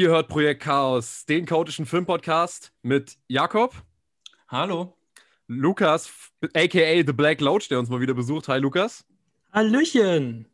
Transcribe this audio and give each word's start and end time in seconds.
Ihr 0.00 0.08
hört 0.08 0.28
Projekt 0.28 0.62
Chaos, 0.62 1.26
den 1.26 1.44
chaotischen 1.44 1.84
Filmpodcast 1.84 2.72
mit 2.80 3.18
Jakob. 3.28 3.74
Hallo. 4.48 4.96
Lukas, 5.46 6.10
aka 6.54 7.02
The 7.06 7.12
Black 7.12 7.42
Loach, 7.42 7.68
der 7.68 7.78
uns 7.78 7.90
mal 7.90 8.00
wieder 8.00 8.14
besucht. 8.14 8.48
Hi, 8.48 8.58
Lukas. 8.58 9.04
Hallöchen. 9.52 10.48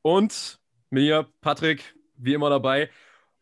Und 0.00 0.60
mir, 0.88 1.28
Patrick, 1.42 1.94
wie 2.16 2.32
immer 2.32 2.48
dabei. 2.48 2.88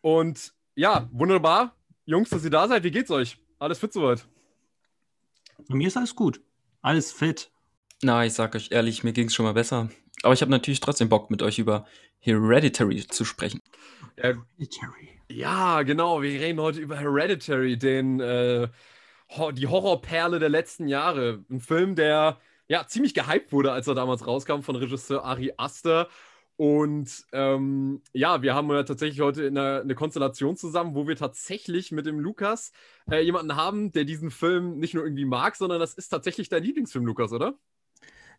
Und 0.00 0.53
ja, 0.75 1.09
wunderbar. 1.12 1.77
Jungs, 2.05 2.30
dass 2.30 2.43
ihr 2.43 2.50
da 2.50 2.66
seid. 2.66 2.82
Wie 2.82 2.91
geht's 2.91 3.12
euch? 3.12 3.39
Alles 3.61 3.79
fit 3.79 3.93
soweit? 3.93 4.27
Bei 5.68 5.77
mir 5.77 5.86
ist 5.86 5.96
alles 5.96 6.16
gut. 6.16 6.41
Alles 6.82 7.13
fit. 7.13 7.52
Na, 8.02 8.27
ich 8.27 8.32
sag 8.32 8.57
euch 8.57 8.72
ehrlich, 8.72 9.05
mir 9.05 9.13
ging's 9.13 9.36
schon 9.36 9.46
mal 9.46 9.55
besser. 9.55 9.89
Aber 10.25 10.35
ich 10.35 10.41
habe 10.41 10.50
natürlich 10.50 10.80
trotzdem 10.80 11.08
Bock, 11.08 11.30
mit 11.30 11.43
euch 11.43 11.61
über 11.61 11.86
Hereditary 12.18 13.07
zu 13.07 13.25
sprechen. 13.25 13.63
Hereditary. 14.16 15.14
Ja, 15.31 15.83
genau. 15.83 16.23
Wir 16.23 16.41
reden 16.41 16.61
heute 16.61 16.81
über 16.81 16.96
Hereditary, 16.99 17.79
den, 17.79 18.21
äh, 18.21 18.69
die 19.53 19.67
Horrorperle 19.67 20.39
der 20.39 20.49
letzten 20.49 20.87
Jahre. 20.87 21.45
Ein 21.50 21.61
Film, 21.61 21.95
der 21.95 22.39
ja 22.69 22.87
ziemlich 22.87 23.14
gehypt 23.14 23.53
wurde, 23.53 23.73
als 23.73 23.87
er 23.87 23.95
damals 23.95 24.27
rauskam 24.27 24.61
von 24.61 24.77
Regisseur 24.77 25.25
Ari 25.25 25.53
Aster. 25.57 26.09
Und 26.57 27.25
ähm, 27.33 28.03
ja, 28.13 28.43
wir 28.43 28.55
haben 28.55 28.71
ja 28.71 28.85
tatsächlich 28.85 29.21
heute 29.21 29.47
eine, 29.47 29.81
eine, 29.81 29.95
Konstellation 29.95 30.57
zusammen, 30.57 30.95
wo 30.95 31.09
wir 31.09 31.17
tatsächlich 31.17 31.91
mit 31.91 32.06
dem 32.06 32.20
Lukas 32.20 32.72
äh, 33.11 33.20
jemanden 33.20 33.56
haben, 33.56 33.91
der 33.92 34.05
diesen 34.05 34.31
Film 34.31 34.78
nicht 34.78 34.95
nur 34.95 35.05
irgendwie 35.05 35.25
mag, 35.25 35.56
sondern 35.56 35.81
das 35.81 35.95
ist 35.95 36.11
tatsächlich 36.11 36.48
dein 36.48 36.62
Lieblingsfilm, 36.62 37.06
Lukas, 37.06 37.33
oder? 37.33 37.59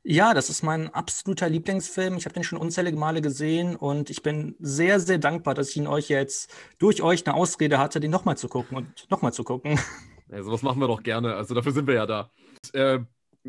Ja, 0.08 0.36
das 0.36 0.52
ist 0.52 0.62
mein 0.62 0.94
absoluter 0.94 1.50
Lieblingsfilm. 1.50 2.16
Ich 2.16 2.26
habe 2.26 2.34
den 2.36 2.44
schon 2.44 2.60
unzählige 2.60 2.96
Male 2.96 3.24
gesehen 3.24 3.76
und 3.76 4.12
ich 4.12 4.22
bin 4.22 4.56
sehr, 4.60 5.00
sehr 5.00 5.18
dankbar, 5.18 5.56
dass 5.56 5.72
ich 5.72 5.78
ihn 5.78 5.88
euch 5.88 6.10
jetzt 6.10 6.54
durch 6.78 7.02
euch 7.02 7.26
eine 7.26 7.36
Ausrede 7.36 7.80
hatte, 7.80 8.00
den 8.00 8.12
nochmal 8.12 8.38
zu 8.38 8.48
gucken 8.48 8.78
und 8.78 9.10
nochmal 9.10 9.34
zu 9.34 9.44
gucken. 9.44 9.80
Ja, 10.28 10.42
sowas 10.42 10.64
machen 10.64 10.80
wir 10.80 10.88
doch 10.88 11.04
gerne. 11.04 11.36
Also 11.36 11.54
dafür 11.54 11.72
sind 11.72 11.88
wir 11.88 11.94
ja 11.94 12.06
da. 12.08 12.32
Äh, 12.74 13.00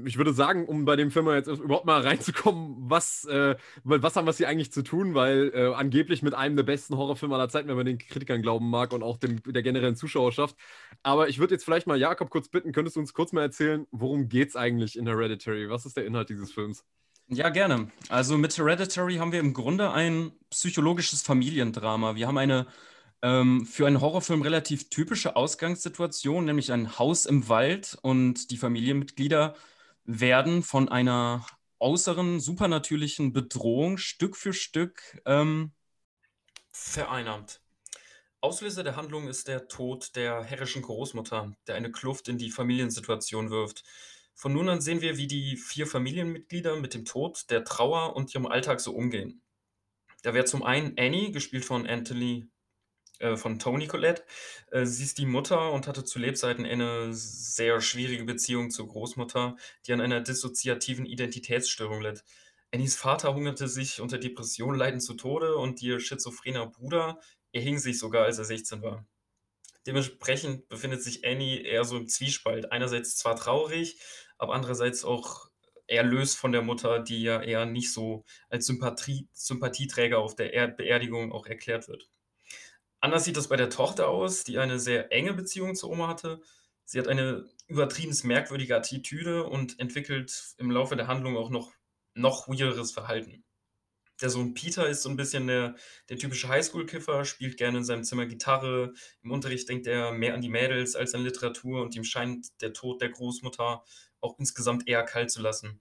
ich 0.04 0.18
würde 0.18 0.32
sagen, 0.32 0.66
um 0.66 0.84
bei 0.84 0.96
dem 0.96 1.10
Film 1.10 1.28
jetzt 1.28 1.48
überhaupt 1.48 1.86
mal 1.86 2.00
reinzukommen, 2.02 2.76
was, 2.78 3.24
äh, 3.24 3.56
was 3.84 4.16
haben 4.16 4.26
wir 4.26 4.32
hier 4.32 4.48
eigentlich 4.48 4.72
zu 4.72 4.82
tun, 4.82 5.14
weil 5.14 5.50
äh, 5.54 5.74
angeblich 5.74 6.22
mit 6.22 6.34
einem 6.34 6.56
der 6.56 6.64
besten 6.64 6.96
Horrorfilme 6.96 7.34
aller 7.34 7.48
Zeiten, 7.48 7.68
wenn 7.68 7.76
man 7.76 7.86
den 7.86 7.98
Kritikern 7.98 8.42
glauben 8.42 8.68
mag 8.68 8.92
und 8.92 9.02
auch 9.02 9.16
dem, 9.16 9.42
der 9.42 9.62
generellen 9.62 9.96
Zuschauerschaft. 9.96 10.56
Aber 11.02 11.28
ich 11.28 11.38
würde 11.38 11.54
jetzt 11.54 11.64
vielleicht 11.64 11.86
mal 11.86 11.98
Jakob 11.98 12.30
kurz 12.30 12.48
bitten, 12.48 12.72
könntest 12.72 12.96
du 12.96 13.00
uns 13.00 13.14
kurz 13.14 13.32
mal 13.32 13.42
erzählen, 13.42 13.86
worum 13.90 14.28
geht 14.28 14.50
es 14.50 14.56
eigentlich 14.56 14.98
in 14.98 15.06
Hereditary? 15.06 15.70
Was 15.70 15.86
ist 15.86 15.96
der 15.96 16.04
Inhalt 16.04 16.28
dieses 16.28 16.52
Films? 16.52 16.84
Ja, 17.28 17.48
gerne. 17.48 17.90
Also 18.08 18.38
mit 18.38 18.56
Hereditary 18.56 19.16
haben 19.16 19.32
wir 19.32 19.40
im 19.40 19.52
Grunde 19.52 19.90
ein 19.90 20.32
psychologisches 20.50 21.22
Familiendrama. 21.22 22.14
Wir 22.14 22.28
haben 22.28 22.38
eine 22.38 22.66
ähm, 23.22 23.66
für 23.66 23.86
einen 23.86 24.00
Horrorfilm 24.00 24.42
relativ 24.42 24.90
typische 24.90 25.36
Ausgangssituation, 25.36 26.44
nämlich 26.44 26.70
ein 26.70 26.98
Haus 26.98 27.26
im 27.26 27.48
Wald 27.48 27.98
und 28.02 28.50
die 28.50 28.56
Familienmitglieder 28.56 29.54
werden 30.06 30.62
von 30.62 30.88
einer 30.88 31.46
äußeren 31.78 32.40
supernatürlichen 32.40 33.32
Bedrohung 33.32 33.98
Stück 33.98 34.36
für 34.36 34.52
Stück 34.52 35.20
ähm, 35.26 35.72
vereinnahmt. 36.72 37.60
Auslöser 38.40 38.84
der 38.84 38.96
Handlung 38.96 39.28
ist 39.28 39.48
der 39.48 39.66
Tod 39.68 40.14
der 40.14 40.42
herrischen 40.44 40.82
Großmutter, 40.82 41.52
der 41.66 41.74
eine 41.74 41.90
Kluft 41.90 42.28
in 42.28 42.38
die 42.38 42.50
Familiensituation 42.50 43.50
wirft. 43.50 43.82
Von 44.34 44.52
nun 44.52 44.68
an 44.68 44.80
sehen 44.80 45.00
wir, 45.00 45.16
wie 45.16 45.26
die 45.26 45.56
vier 45.56 45.86
Familienmitglieder 45.86 46.76
mit 46.76 46.94
dem 46.94 47.04
Tod, 47.04 47.50
der 47.50 47.64
Trauer 47.64 48.14
und 48.14 48.34
ihrem 48.34 48.46
Alltag 48.46 48.80
so 48.80 48.92
umgehen. 48.92 49.42
Da 50.22 50.34
wäre 50.34 50.44
zum 50.44 50.62
einen 50.62 50.96
Annie, 50.98 51.32
gespielt 51.32 51.64
von 51.64 51.86
Anthony 51.86 52.48
äh, 53.18 53.36
von 53.36 53.58
Toni 53.58 53.86
Collette. 53.86 54.24
Äh, 54.70 54.86
sie 54.86 55.04
ist 55.04 55.18
die 55.18 55.26
Mutter 55.26 55.72
und 55.72 55.86
hatte 55.86 56.04
zu 56.04 56.18
Lebzeiten 56.18 56.64
eine 56.66 57.12
sehr 57.12 57.80
schwierige 57.80 58.24
Beziehung 58.24 58.70
zur 58.70 58.88
Großmutter, 58.88 59.56
die 59.86 59.92
an 59.92 60.00
einer 60.00 60.20
dissoziativen 60.20 61.06
Identitätsstörung 61.06 62.00
litt. 62.00 62.24
Annies 62.72 62.96
Vater 62.96 63.34
hungerte 63.34 63.68
sich 63.68 64.00
unter 64.00 64.18
Depression 64.18 64.74
leidend 64.74 65.02
zu 65.02 65.14
Tode 65.14 65.56
und 65.56 65.80
ihr 65.82 66.00
schizophrener 66.00 66.66
Bruder 66.66 67.20
erhing 67.52 67.78
sich 67.78 67.98
sogar, 67.98 68.24
als 68.24 68.38
er 68.38 68.44
16 68.44 68.82
war. 68.82 69.06
Dementsprechend 69.86 70.68
befindet 70.68 71.02
sich 71.02 71.24
Annie 71.24 71.60
eher 71.60 71.84
so 71.84 71.96
im 71.96 72.08
Zwiespalt. 72.08 72.72
Einerseits 72.72 73.16
zwar 73.16 73.36
traurig, 73.36 74.00
aber 74.36 74.54
andererseits 74.54 75.04
auch 75.04 75.48
erlöst 75.86 76.36
von 76.36 76.52
der 76.52 76.62
Mutter, 76.62 76.98
die 76.98 77.22
ja 77.22 77.40
eher 77.40 77.66
nicht 77.66 77.92
so 77.92 78.24
als 78.48 78.66
Sympathie, 78.66 79.28
Sympathieträger 79.32 80.18
auf 80.18 80.34
der 80.34 80.68
Beerdigung 80.68 81.32
auch 81.32 81.46
erklärt 81.46 81.86
wird. 81.88 82.10
Anders 83.06 83.22
sieht 83.22 83.36
das 83.36 83.46
bei 83.46 83.54
der 83.54 83.70
Tochter 83.70 84.08
aus, 84.08 84.42
die 84.42 84.58
eine 84.58 84.80
sehr 84.80 85.12
enge 85.12 85.32
Beziehung 85.32 85.76
zur 85.76 85.90
Oma 85.90 86.08
hatte. 86.08 86.40
Sie 86.84 86.98
hat 86.98 87.06
eine 87.06 87.48
übertrieben 87.68 88.16
merkwürdige 88.24 88.74
Attitüde 88.74 89.44
und 89.44 89.78
entwickelt 89.78 90.56
im 90.58 90.72
Laufe 90.72 90.96
der 90.96 91.06
Handlung 91.06 91.36
auch 91.36 91.48
noch, 91.48 91.72
noch 92.14 92.48
weirderes 92.48 92.90
Verhalten. 92.90 93.44
Der 94.20 94.28
Sohn 94.28 94.54
Peter 94.54 94.88
ist 94.88 95.02
so 95.02 95.08
ein 95.08 95.14
bisschen 95.14 95.46
der, 95.46 95.76
der 96.08 96.18
typische 96.18 96.48
Highschool-Kiffer, 96.48 97.24
spielt 97.24 97.58
gerne 97.58 97.78
in 97.78 97.84
seinem 97.84 98.02
Zimmer 98.02 98.26
Gitarre. 98.26 98.92
Im 99.22 99.30
Unterricht 99.30 99.68
denkt 99.68 99.86
er 99.86 100.10
mehr 100.10 100.34
an 100.34 100.42
die 100.42 100.48
Mädels 100.48 100.96
als 100.96 101.14
an 101.14 101.22
Literatur 101.22 101.82
und 101.82 101.94
ihm 101.94 102.02
scheint 102.02 102.60
der 102.60 102.72
Tod 102.72 103.00
der 103.00 103.10
Großmutter 103.10 103.84
auch 104.18 104.38
insgesamt 104.40 104.88
eher 104.88 105.04
kalt 105.04 105.30
zu 105.30 105.40
lassen. 105.40 105.80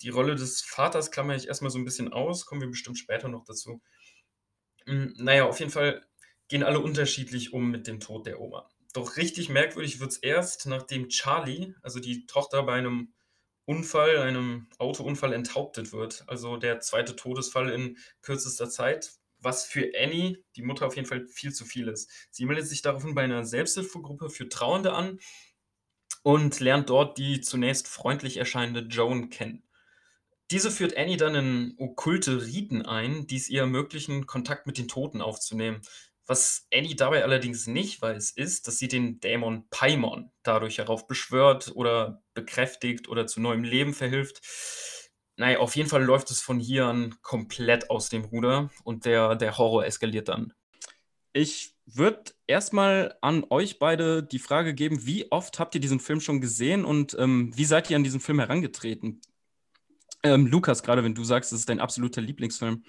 Die 0.00 0.08
Rolle 0.08 0.34
des 0.34 0.62
Vaters 0.62 1.10
klammere 1.10 1.36
ich 1.36 1.46
erstmal 1.46 1.70
so 1.70 1.76
ein 1.76 1.84
bisschen 1.84 2.10
aus, 2.10 2.46
kommen 2.46 2.62
wir 2.62 2.68
bestimmt 2.68 2.96
später 2.96 3.28
noch 3.28 3.44
dazu. 3.44 3.82
Hm, 4.86 5.12
naja, 5.18 5.44
auf 5.44 5.60
jeden 5.60 5.70
Fall 5.70 6.06
gehen 6.48 6.62
alle 6.62 6.80
unterschiedlich 6.80 7.52
um 7.52 7.70
mit 7.70 7.86
dem 7.86 8.00
Tod 8.00 8.26
der 8.26 8.40
Oma. 8.40 8.68
Doch 8.92 9.16
richtig 9.16 9.48
merkwürdig 9.48 10.00
wird 10.00 10.12
es 10.12 10.18
erst, 10.18 10.66
nachdem 10.66 11.08
Charlie, 11.08 11.74
also 11.82 11.98
die 11.98 12.26
Tochter, 12.26 12.62
bei 12.62 12.74
einem 12.74 13.12
Unfall, 13.66 14.18
einem 14.18 14.68
Autounfall 14.78 15.32
enthauptet 15.32 15.92
wird. 15.92 16.24
Also 16.26 16.56
der 16.56 16.80
zweite 16.80 17.16
Todesfall 17.16 17.70
in 17.70 17.96
kürzester 18.22 18.68
Zeit, 18.68 19.12
was 19.38 19.64
für 19.64 19.90
Annie, 19.98 20.44
die 20.56 20.62
Mutter, 20.62 20.86
auf 20.86 20.96
jeden 20.96 21.08
Fall 21.08 21.26
viel 21.26 21.52
zu 21.52 21.64
viel 21.64 21.88
ist. 21.88 22.10
Sie 22.30 22.44
meldet 22.44 22.66
sich 22.66 22.82
daraufhin 22.82 23.14
bei 23.14 23.22
einer 23.22 23.44
Selbsthilfegruppe 23.44 24.30
für 24.30 24.48
Trauernde 24.48 24.92
an 24.92 25.18
und 26.22 26.60
lernt 26.60 26.90
dort 26.90 27.18
die 27.18 27.40
zunächst 27.40 27.88
freundlich 27.88 28.36
erscheinende 28.36 28.80
Joan 28.80 29.30
kennen. 29.30 29.62
Diese 30.50 30.70
führt 30.70 30.96
Annie 30.96 31.16
dann 31.16 31.34
in 31.34 31.74
okkulte 31.78 32.46
Riten 32.46 32.82
ein, 32.82 33.26
die 33.26 33.36
es 33.36 33.48
ihr 33.48 33.62
ermöglichen, 33.62 34.26
Kontakt 34.26 34.66
mit 34.66 34.76
den 34.78 34.88
Toten 34.88 35.20
aufzunehmen. 35.22 35.80
Was 36.26 36.66
Annie 36.72 36.96
dabei 36.96 37.22
allerdings 37.22 37.66
nicht 37.66 38.00
weiß, 38.00 38.30
ist, 38.30 38.66
dass 38.66 38.78
sie 38.78 38.88
den 38.88 39.20
Dämon 39.20 39.68
Paimon 39.68 40.30
dadurch 40.42 40.78
herauf 40.78 41.06
beschwört 41.06 41.72
oder 41.74 42.22
bekräftigt 42.32 43.08
oder 43.08 43.26
zu 43.26 43.40
neuem 43.40 43.62
Leben 43.62 43.92
verhilft. 43.92 44.40
Naja, 45.36 45.58
auf 45.58 45.76
jeden 45.76 45.88
Fall 45.88 46.02
läuft 46.02 46.30
es 46.30 46.40
von 46.40 46.60
hier 46.60 46.86
an 46.86 47.16
komplett 47.20 47.90
aus 47.90 48.08
dem 48.08 48.24
Ruder 48.24 48.70
und 48.84 49.04
der, 49.04 49.34
der 49.34 49.58
Horror 49.58 49.84
eskaliert 49.84 50.28
dann. 50.28 50.52
Ich 51.32 51.74
würde 51.84 52.32
erstmal 52.46 53.16
an 53.20 53.44
euch 53.50 53.78
beide 53.78 54.22
die 54.22 54.38
Frage 54.38 54.72
geben, 54.72 55.04
wie 55.04 55.30
oft 55.30 55.58
habt 55.58 55.74
ihr 55.74 55.80
diesen 55.80 56.00
Film 56.00 56.20
schon 56.20 56.40
gesehen 56.40 56.84
und 56.84 57.16
ähm, 57.18 57.52
wie 57.54 57.64
seid 57.64 57.90
ihr 57.90 57.96
an 57.96 58.04
diesen 58.04 58.20
Film 58.20 58.38
herangetreten? 58.38 59.20
Ähm, 60.22 60.46
Lukas, 60.46 60.82
gerade 60.82 61.04
wenn 61.04 61.14
du 61.14 61.24
sagst, 61.24 61.52
es 61.52 61.60
ist 61.60 61.68
dein 61.68 61.80
absoluter 61.80 62.22
Lieblingsfilm. 62.22 62.82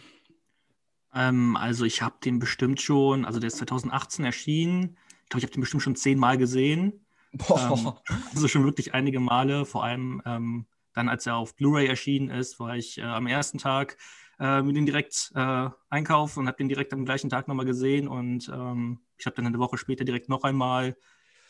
Ähm, 1.16 1.56
also 1.56 1.86
ich 1.86 2.02
habe 2.02 2.16
den 2.24 2.40
bestimmt 2.40 2.82
schon, 2.82 3.26
also 3.26 3.40
der 3.40 3.48
ist 3.48 3.58
2018 3.58 4.26
erschienen. 4.26 4.98
Ich 5.24 5.30
glaube, 5.30 5.40
ich 5.40 5.44
habe 5.46 5.54
den 5.54 5.62
bestimmt 5.62 5.84
schon 5.84 5.96
zehnmal 5.96 6.38
gesehen. 6.38 7.06
Boah. 7.34 7.78
Ähm, 8.10 8.20
also 8.34 8.48
schon 8.48 8.66
wirklich 8.66 8.94
einige 8.94 9.20
Male, 9.20 9.66
vor 9.66 9.84
allem 9.84 10.22
ähm, 10.26 10.68
dann, 10.94 11.10
als 11.10 11.26
er 11.26 11.36
auf 11.36 11.56
Blu-ray 11.56 11.88
erschienen 11.88 12.30
ist, 12.30 12.60
war 12.60 12.76
ich 12.76 12.98
äh, 12.98 13.04
am 13.04 13.28
ersten 13.28 13.58
Tag 13.58 13.98
äh, 14.40 14.62
mit 14.62 14.76
dem 14.76 14.86
direkt 14.86 15.32
äh, 15.36 15.70
einkaufen 15.90 16.40
und 16.42 16.48
habe 16.48 16.58
den 16.58 16.70
direkt 16.70 16.94
am 16.94 17.06
gleichen 17.06 17.30
Tag 17.30 17.48
nochmal 17.48 17.66
gesehen 17.66 18.08
und 18.08 18.50
ähm, 18.50 19.00
ich 19.18 19.26
habe 19.26 19.36
dann 19.36 19.46
eine 19.46 19.60
Woche 19.60 19.78
später 19.78 20.04
direkt 20.04 20.30
noch 20.30 20.44
einmal. 20.44 20.96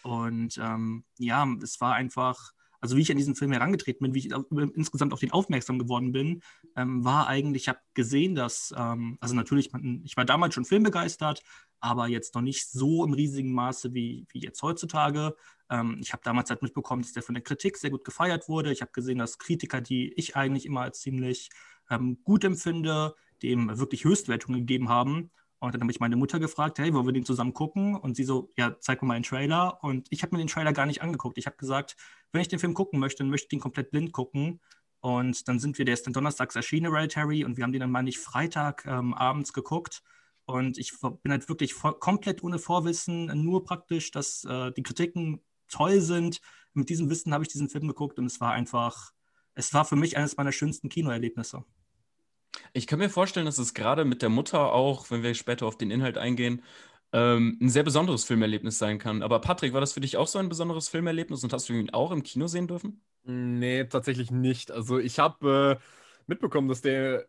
Und 0.03 0.59
ähm, 0.61 1.03
ja, 1.17 1.47
es 1.63 1.81
war 1.81 1.95
einfach 1.95 2.51
also 2.81 2.95
wie 2.97 3.01
ich 3.01 3.11
an 3.11 3.17
diesen 3.17 3.35
Film 3.35 3.51
herangetreten 3.51 4.03
bin, 4.03 4.13
wie 4.13 4.19
ich 4.19 4.31
insgesamt 4.75 5.13
auf 5.13 5.19
den 5.19 5.31
aufmerksam 5.31 5.79
geworden 5.79 6.11
bin, 6.11 6.41
ähm, 6.75 7.03
war 7.03 7.27
eigentlich, 7.27 7.63
ich 7.63 7.69
habe 7.69 7.79
gesehen, 7.93 8.35
dass, 8.35 8.73
ähm, 8.77 9.17
also 9.19 9.35
natürlich, 9.35 9.71
ich 10.03 10.17
war 10.17 10.25
damals 10.25 10.53
schon 10.53 10.65
filmbegeistert, 10.65 11.41
aber 11.79 12.07
jetzt 12.07 12.35
noch 12.35 12.41
nicht 12.41 12.69
so 12.69 13.03
im 13.05 13.13
riesigen 13.13 13.53
Maße 13.53 13.93
wie, 13.93 14.25
wie 14.31 14.39
jetzt 14.39 14.61
heutzutage. 14.61 15.35
Ähm, 15.69 15.97
ich 16.01 16.13
habe 16.13 16.23
damals 16.23 16.49
halt 16.49 16.61
mitbekommen, 16.61 17.01
dass 17.01 17.13
der 17.13 17.23
von 17.23 17.35
der 17.35 17.43
Kritik 17.43 17.77
sehr 17.77 17.91
gut 17.91 18.03
gefeiert 18.03 18.49
wurde. 18.49 18.71
Ich 18.71 18.81
habe 18.81 18.91
gesehen, 18.91 19.17
dass 19.17 19.37
Kritiker, 19.37 19.81
die 19.81 20.13
ich 20.13 20.35
eigentlich 20.35 20.65
immer 20.65 20.81
als 20.81 20.99
ziemlich 20.99 21.49
ähm, 21.89 22.19
gut 22.23 22.43
empfinde, 22.43 23.15
dem 23.43 23.77
wirklich 23.77 24.03
Höchstwertungen 24.03 24.61
gegeben 24.61 24.89
haben. 24.89 25.31
Und 25.65 25.73
dann 25.73 25.81
habe 25.81 25.91
ich 25.91 25.99
meine 25.99 26.15
Mutter 26.15 26.39
gefragt, 26.39 26.79
hey, 26.79 26.93
wollen 26.93 27.05
wir 27.05 27.13
den 27.13 27.25
zusammen 27.25 27.53
gucken? 27.53 27.95
Und 27.95 28.15
sie 28.15 28.23
so, 28.23 28.51
ja, 28.57 28.75
zeig 28.79 29.01
mir 29.01 29.07
mal 29.07 29.15
einen 29.15 29.23
Trailer. 29.23 29.83
Und 29.83 30.07
ich 30.11 30.21
habe 30.21 30.35
mir 30.35 30.41
den 30.41 30.47
Trailer 30.47 30.73
gar 30.73 30.85
nicht 30.85 31.01
angeguckt. 31.01 31.37
Ich 31.37 31.47
habe 31.47 31.57
gesagt, 31.57 31.95
wenn 32.31 32.41
ich 32.41 32.47
den 32.47 32.59
Film 32.59 32.73
gucken 32.73 32.99
möchte, 32.99 33.23
dann 33.23 33.29
möchte 33.29 33.45
ich 33.45 33.49
den 33.49 33.59
komplett 33.59 33.91
blind 33.91 34.11
gucken. 34.11 34.61
Und 34.99 35.47
dann 35.47 35.59
sind 35.59 35.77
wir, 35.77 35.85
der 35.85 35.93
ist 35.93 36.05
dann 36.05 36.13
donnerstags 36.13 36.55
erschienen, 36.55 36.91
Hereditary, 36.91 37.45
und 37.45 37.57
wir 37.57 37.63
haben 37.63 37.71
den 37.71 37.81
dann 37.81 37.91
mal 37.91 38.03
nicht 38.03 38.19
Freitag 38.19 38.85
ähm, 38.85 39.13
abends 39.13 39.53
geguckt. 39.53 40.01
Und 40.45 40.77
ich 40.77 40.93
bin 41.23 41.31
halt 41.31 41.49
wirklich 41.49 41.75
komplett 41.99 42.43
ohne 42.43 42.59
Vorwissen, 42.59 43.25
nur 43.43 43.63
praktisch, 43.63 44.11
dass 44.11 44.43
äh, 44.45 44.71
die 44.71 44.83
Kritiken 44.83 45.41
toll 45.67 46.01
sind. 46.01 46.41
Mit 46.73 46.89
diesem 46.89 47.09
Wissen 47.09 47.33
habe 47.33 47.43
ich 47.43 47.49
diesen 47.49 47.69
Film 47.69 47.87
geguckt 47.87 48.19
und 48.19 48.25
es 48.25 48.39
war 48.41 48.51
einfach, 48.51 49.11
es 49.55 49.73
war 49.73 49.85
für 49.85 49.95
mich 49.95 50.17
eines 50.17 50.37
meiner 50.37 50.51
schönsten 50.51 50.89
Kinoerlebnisse. 50.89 51.63
Ich 52.73 52.87
kann 52.87 52.99
mir 52.99 53.09
vorstellen, 53.09 53.45
dass 53.45 53.57
es 53.57 53.73
gerade 53.73 54.05
mit 54.05 54.21
der 54.21 54.29
Mutter 54.29 54.73
auch, 54.73 55.09
wenn 55.11 55.23
wir 55.23 55.33
später 55.33 55.65
auf 55.65 55.77
den 55.77 55.91
Inhalt 55.91 56.17
eingehen, 56.17 56.63
ähm, 57.13 57.57
ein 57.61 57.69
sehr 57.69 57.83
besonderes 57.83 58.25
Filmerlebnis 58.25 58.77
sein 58.77 58.99
kann. 58.99 59.23
Aber 59.23 59.39
Patrick, 59.41 59.73
war 59.73 59.81
das 59.81 59.93
für 59.93 60.01
dich 60.01 60.17
auch 60.17 60.27
so 60.27 60.39
ein 60.39 60.49
besonderes 60.49 60.89
Filmerlebnis 60.89 61.43
und 61.43 61.53
hast 61.53 61.69
du 61.69 61.73
ihn 61.73 61.89
auch 61.91 62.11
im 62.11 62.23
Kino 62.23 62.47
sehen 62.47 62.67
dürfen? 62.67 63.01
Nee, 63.23 63.85
tatsächlich 63.85 64.31
nicht. 64.31 64.71
Also 64.71 64.99
ich 64.99 65.17
habe 65.19 65.79
äh, 65.81 65.83
mitbekommen, 66.27 66.67
dass 66.67 66.81
der, 66.81 67.25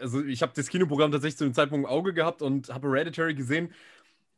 also 0.00 0.24
ich 0.24 0.42
habe 0.42 0.52
das 0.56 0.68
Kinoprogramm 0.68 1.12
tatsächlich 1.12 1.38
zu 1.38 1.44
dem 1.44 1.54
Zeitpunkt 1.54 1.86
im 1.86 1.90
Auge 1.90 2.12
gehabt 2.14 2.42
und 2.42 2.70
habe 2.70 2.88
Hereditary 2.88 3.34
gesehen. 3.34 3.72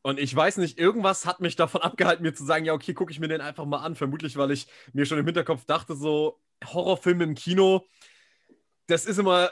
Und 0.03 0.19
ich 0.19 0.35
weiß 0.35 0.59
nicht, 0.59 0.79
irgendwas 0.79 1.26
hat 1.26 1.41
mich 1.41 1.56
davon 1.56 1.83
abgehalten, 1.83 2.23
mir 2.25 2.35
zu 2.35 2.44
sagen, 2.44 2.65
ja, 2.65 2.75
okay, 2.75 2.94
gucke 2.94 3.12
ich 3.12 3.21
mir 3.21 3.29
den 3.29 3.41
einfach 3.41 3.65
mal 3.67 3.79
an. 3.79 3.94
Vermutlich, 3.97 4.37
weil 4.37 4.50
ich 4.50 4.67
mir 4.93 5.06
schon 5.06 5.19
im 5.19 5.26
Hinterkopf 5.26 5.65
dachte, 5.67 5.97
so 5.97 6.41
Horrorfilme 6.65 7.25
im 7.25 7.35
Kino, 7.35 7.87
das 8.91 9.07
ist 9.07 9.19
immer 9.19 9.51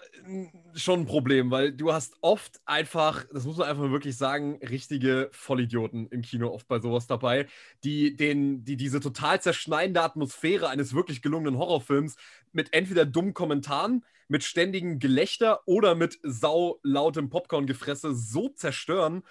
schon 0.75 1.01
ein 1.01 1.07
Problem, 1.07 1.51
weil 1.53 1.73
du 1.73 1.93
hast 1.93 2.15
oft 2.23 2.61
einfach, 2.67 3.25
das 3.33 3.45
muss 3.45 3.57
man 3.57 3.69
einfach 3.69 3.91
wirklich 3.91 4.17
sagen, 4.17 4.59
richtige 4.69 5.29
Vollidioten 5.33 6.09
im 6.09 6.23
Kino 6.23 6.49
oft 6.49 6.67
bei 6.67 6.81
sowas 6.81 7.07
dabei, 7.07 7.47
die, 7.85 8.17
den, 8.17 8.65
die 8.65 8.77
diese 8.77 8.99
total 8.99 9.41
zerschneidende 9.41 10.03
Atmosphäre 10.03 10.69
eines 10.69 10.93
wirklich 10.93 11.23
gelungenen 11.23 11.57
Horrorfilms 11.57 12.17
mit 12.53 12.73
entweder 12.73 13.07
dummen 13.07 13.33
Kommentaren, 13.33 14.05
mit 14.27 14.43
ständigem 14.43 14.99
Gelächter 14.99 15.61
oder 15.67 15.95
mit 15.95 16.19
saulautem 16.23 17.31
Popcorn-Gefresse 17.31 18.15
so 18.15 18.49
zerstören, 18.49 19.23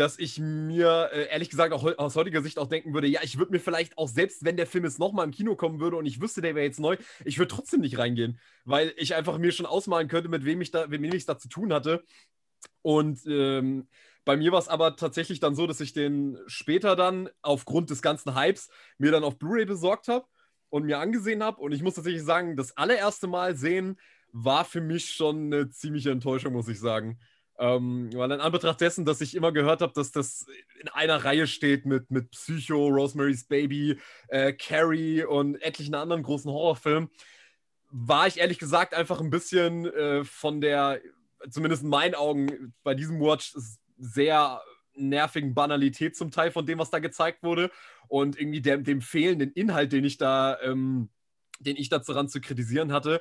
dass 0.00 0.18
ich 0.18 0.38
mir 0.38 1.10
äh, 1.12 1.28
ehrlich 1.28 1.50
gesagt 1.50 1.74
auch 1.74 1.84
aus 1.98 2.16
heutiger 2.16 2.40
Sicht 2.40 2.58
auch 2.58 2.68
denken 2.68 2.94
würde, 2.94 3.06
ja, 3.06 3.20
ich 3.22 3.36
würde 3.36 3.52
mir 3.52 3.60
vielleicht 3.60 3.98
auch 3.98 4.08
selbst, 4.08 4.42
wenn 4.46 4.56
der 4.56 4.66
Film 4.66 4.84
jetzt 4.84 4.98
nochmal 4.98 5.26
im 5.26 5.30
Kino 5.30 5.56
kommen 5.56 5.78
würde 5.78 5.96
und 5.96 6.06
ich 6.06 6.22
wüsste, 6.22 6.40
der 6.40 6.54
wäre 6.54 6.64
jetzt 6.64 6.80
neu, 6.80 6.96
ich 7.26 7.38
würde 7.38 7.54
trotzdem 7.54 7.80
nicht 7.80 7.98
reingehen, 7.98 8.40
weil 8.64 8.94
ich 8.96 9.14
einfach 9.14 9.36
mir 9.36 9.52
schon 9.52 9.66
ausmalen 9.66 10.08
könnte, 10.08 10.30
mit 10.30 10.46
wem 10.46 10.62
ich 10.62 10.70
da, 10.70 10.90
wem 10.90 11.04
ich 11.04 11.26
da 11.26 11.36
zu 11.36 11.50
tun 11.50 11.70
hatte. 11.70 12.02
Und 12.80 13.26
ähm, 13.26 13.88
bei 14.24 14.38
mir 14.38 14.52
war 14.52 14.58
es 14.58 14.68
aber 14.68 14.96
tatsächlich 14.96 15.38
dann 15.38 15.54
so, 15.54 15.66
dass 15.66 15.82
ich 15.82 15.92
den 15.92 16.38
später 16.46 16.96
dann 16.96 17.28
aufgrund 17.42 17.90
des 17.90 18.00
ganzen 18.00 18.34
Hypes 18.34 18.70
mir 18.96 19.12
dann 19.12 19.22
auf 19.22 19.38
Blu-ray 19.38 19.66
besorgt 19.66 20.08
habe 20.08 20.24
und 20.70 20.86
mir 20.86 20.98
angesehen 20.98 21.42
habe. 21.42 21.60
Und 21.60 21.72
ich 21.72 21.82
muss 21.82 21.96
tatsächlich 21.96 22.22
sagen, 22.22 22.56
das 22.56 22.74
allererste 22.74 23.26
Mal 23.26 23.54
sehen 23.54 23.98
war 24.32 24.64
für 24.64 24.80
mich 24.80 25.10
schon 25.10 25.52
eine 25.52 25.68
ziemliche 25.68 26.10
Enttäuschung, 26.10 26.54
muss 26.54 26.68
ich 26.68 26.80
sagen. 26.80 27.18
Ähm, 27.60 28.08
weil 28.14 28.32
in 28.32 28.40
Anbetracht 28.40 28.80
dessen, 28.80 29.04
dass 29.04 29.20
ich 29.20 29.34
immer 29.34 29.52
gehört 29.52 29.82
habe, 29.82 29.92
dass 29.92 30.10
das 30.10 30.46
in 30.80 30.88
einer 30.88 31.22
Reihe 31.26 31.46
steht 31.46 31.84
mit, 31.84 32.10
mit 32.10 32.30
Psycho, 32.30 32.88
Rosemary's 32.88 33.44
Baby, 33.44 33.98
äh, 34.28 34.54
Carrie 34.54 35.24
und 35.24 35.60
etlichen 35.60 35.94
anderen 35.94 36.22
großen 36.22 36.50
Horrorfilmen, 36.50 37.10
war 37.90 38.26
ich 38.26 38.38
ehrlich 38.38 38.58
gesagt 38.58 38.94
einfach 38.94 39.20
ein 39.20 39.28
bisschen 39.28 39.84
äh, 39.84 40.24
von 40.24 40.62
der, 40.62 41.02
zumindest 41.50 41.82
in 41.82 41.90
meinen 41.90 42.14
Augen, 42.14 42.72
bei 42.82 42.94
diesem 42.94 43.20
Watch 43.20 43.52
sehr 43.98 44.62
nervigen 44.94 45.52
Banalität 45.52 46.16
zum 46.16 46.30
Teil 46.30 46.50
von 46.52 46.64
dem, 46.64 46.78
was 46.78 46.88
da 46.88 46.98
gezeigt 46.98 47.42
wurde 47.42 47.70
und 48.08 48.40
irgendwie 48.40 48.62
der, 48.62 48.78
dem 48.78 49.02
fehlenden 49.02 49.52
Inhalt, 49.52 49.92
den 49.92 50.04
ich 50.04 50.16
da, 50.16 50.58
ähm, 50.62 51.10
den 51.58 51.76
ich 51.76 51.90
daran 51.90 52.30
zu 52.30 52.40
kritisieren 52.40 52.90
hatte, 52.90 53.20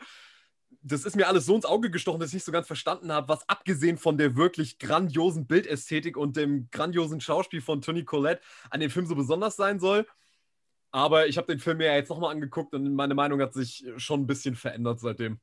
das 0.81 1.06
ist 1.06 1.16
mir 1.16 1.27
alles 1.27 1.45
so 1.45 1.56
ins 1.56 1.66
Auge 1.66 1.92
gestochen, 1.92 2.19
dass 2.19 2.30
ich 2.30 2.36
nicht 2.36 2.45
so 2.45 2.51
ganz 2.51 2.68
verstanden 2.68 3.12
habe, 3.12 3.27
was 3.27 3.48
abgesehen 3.50 3.98
von 3.98 4.18
der 4.18 4.36
wirklich 4.36 4.80
grandiosen 4.80 5.45
Bildästhetik 5.45 6.18
und 6.18 6.38
dem 6.38 6.69
grandiosen 6.71 7.21
Schauspiel 7.21 7.62
von 7.62 7.81
Tony 7.81 8.04
Collette 8.06 8.42
an 8.69 8.80
dem 8.80 8.89
Film 8.89 9.06
so 9.06 9.16
besonders 9.16 9.56
sein 9.56 9.80
soll. 9.80 10.07
Aber 10.92 11.27
ich 11.27 11.38
habe 11.38 11.48
den 11.48 11.60
Film 11.60 11.77
mir 11.77 11.88
ja 11.88 11.95
jetzt 11.95 12.10
nochmal 12.10 12.31
angeguckt 12.31 12.74
und 12.74 12.94
meine 12.94 13.13
Meinung 13.13 13.42
hat 13.42 13.54
sich 13.54 13.86
schon 13.98 14.21
ein 14.21 14.27
bisschen 14.27 14.56
verändert 14.56 15.00
seitdem. 15.00 15.39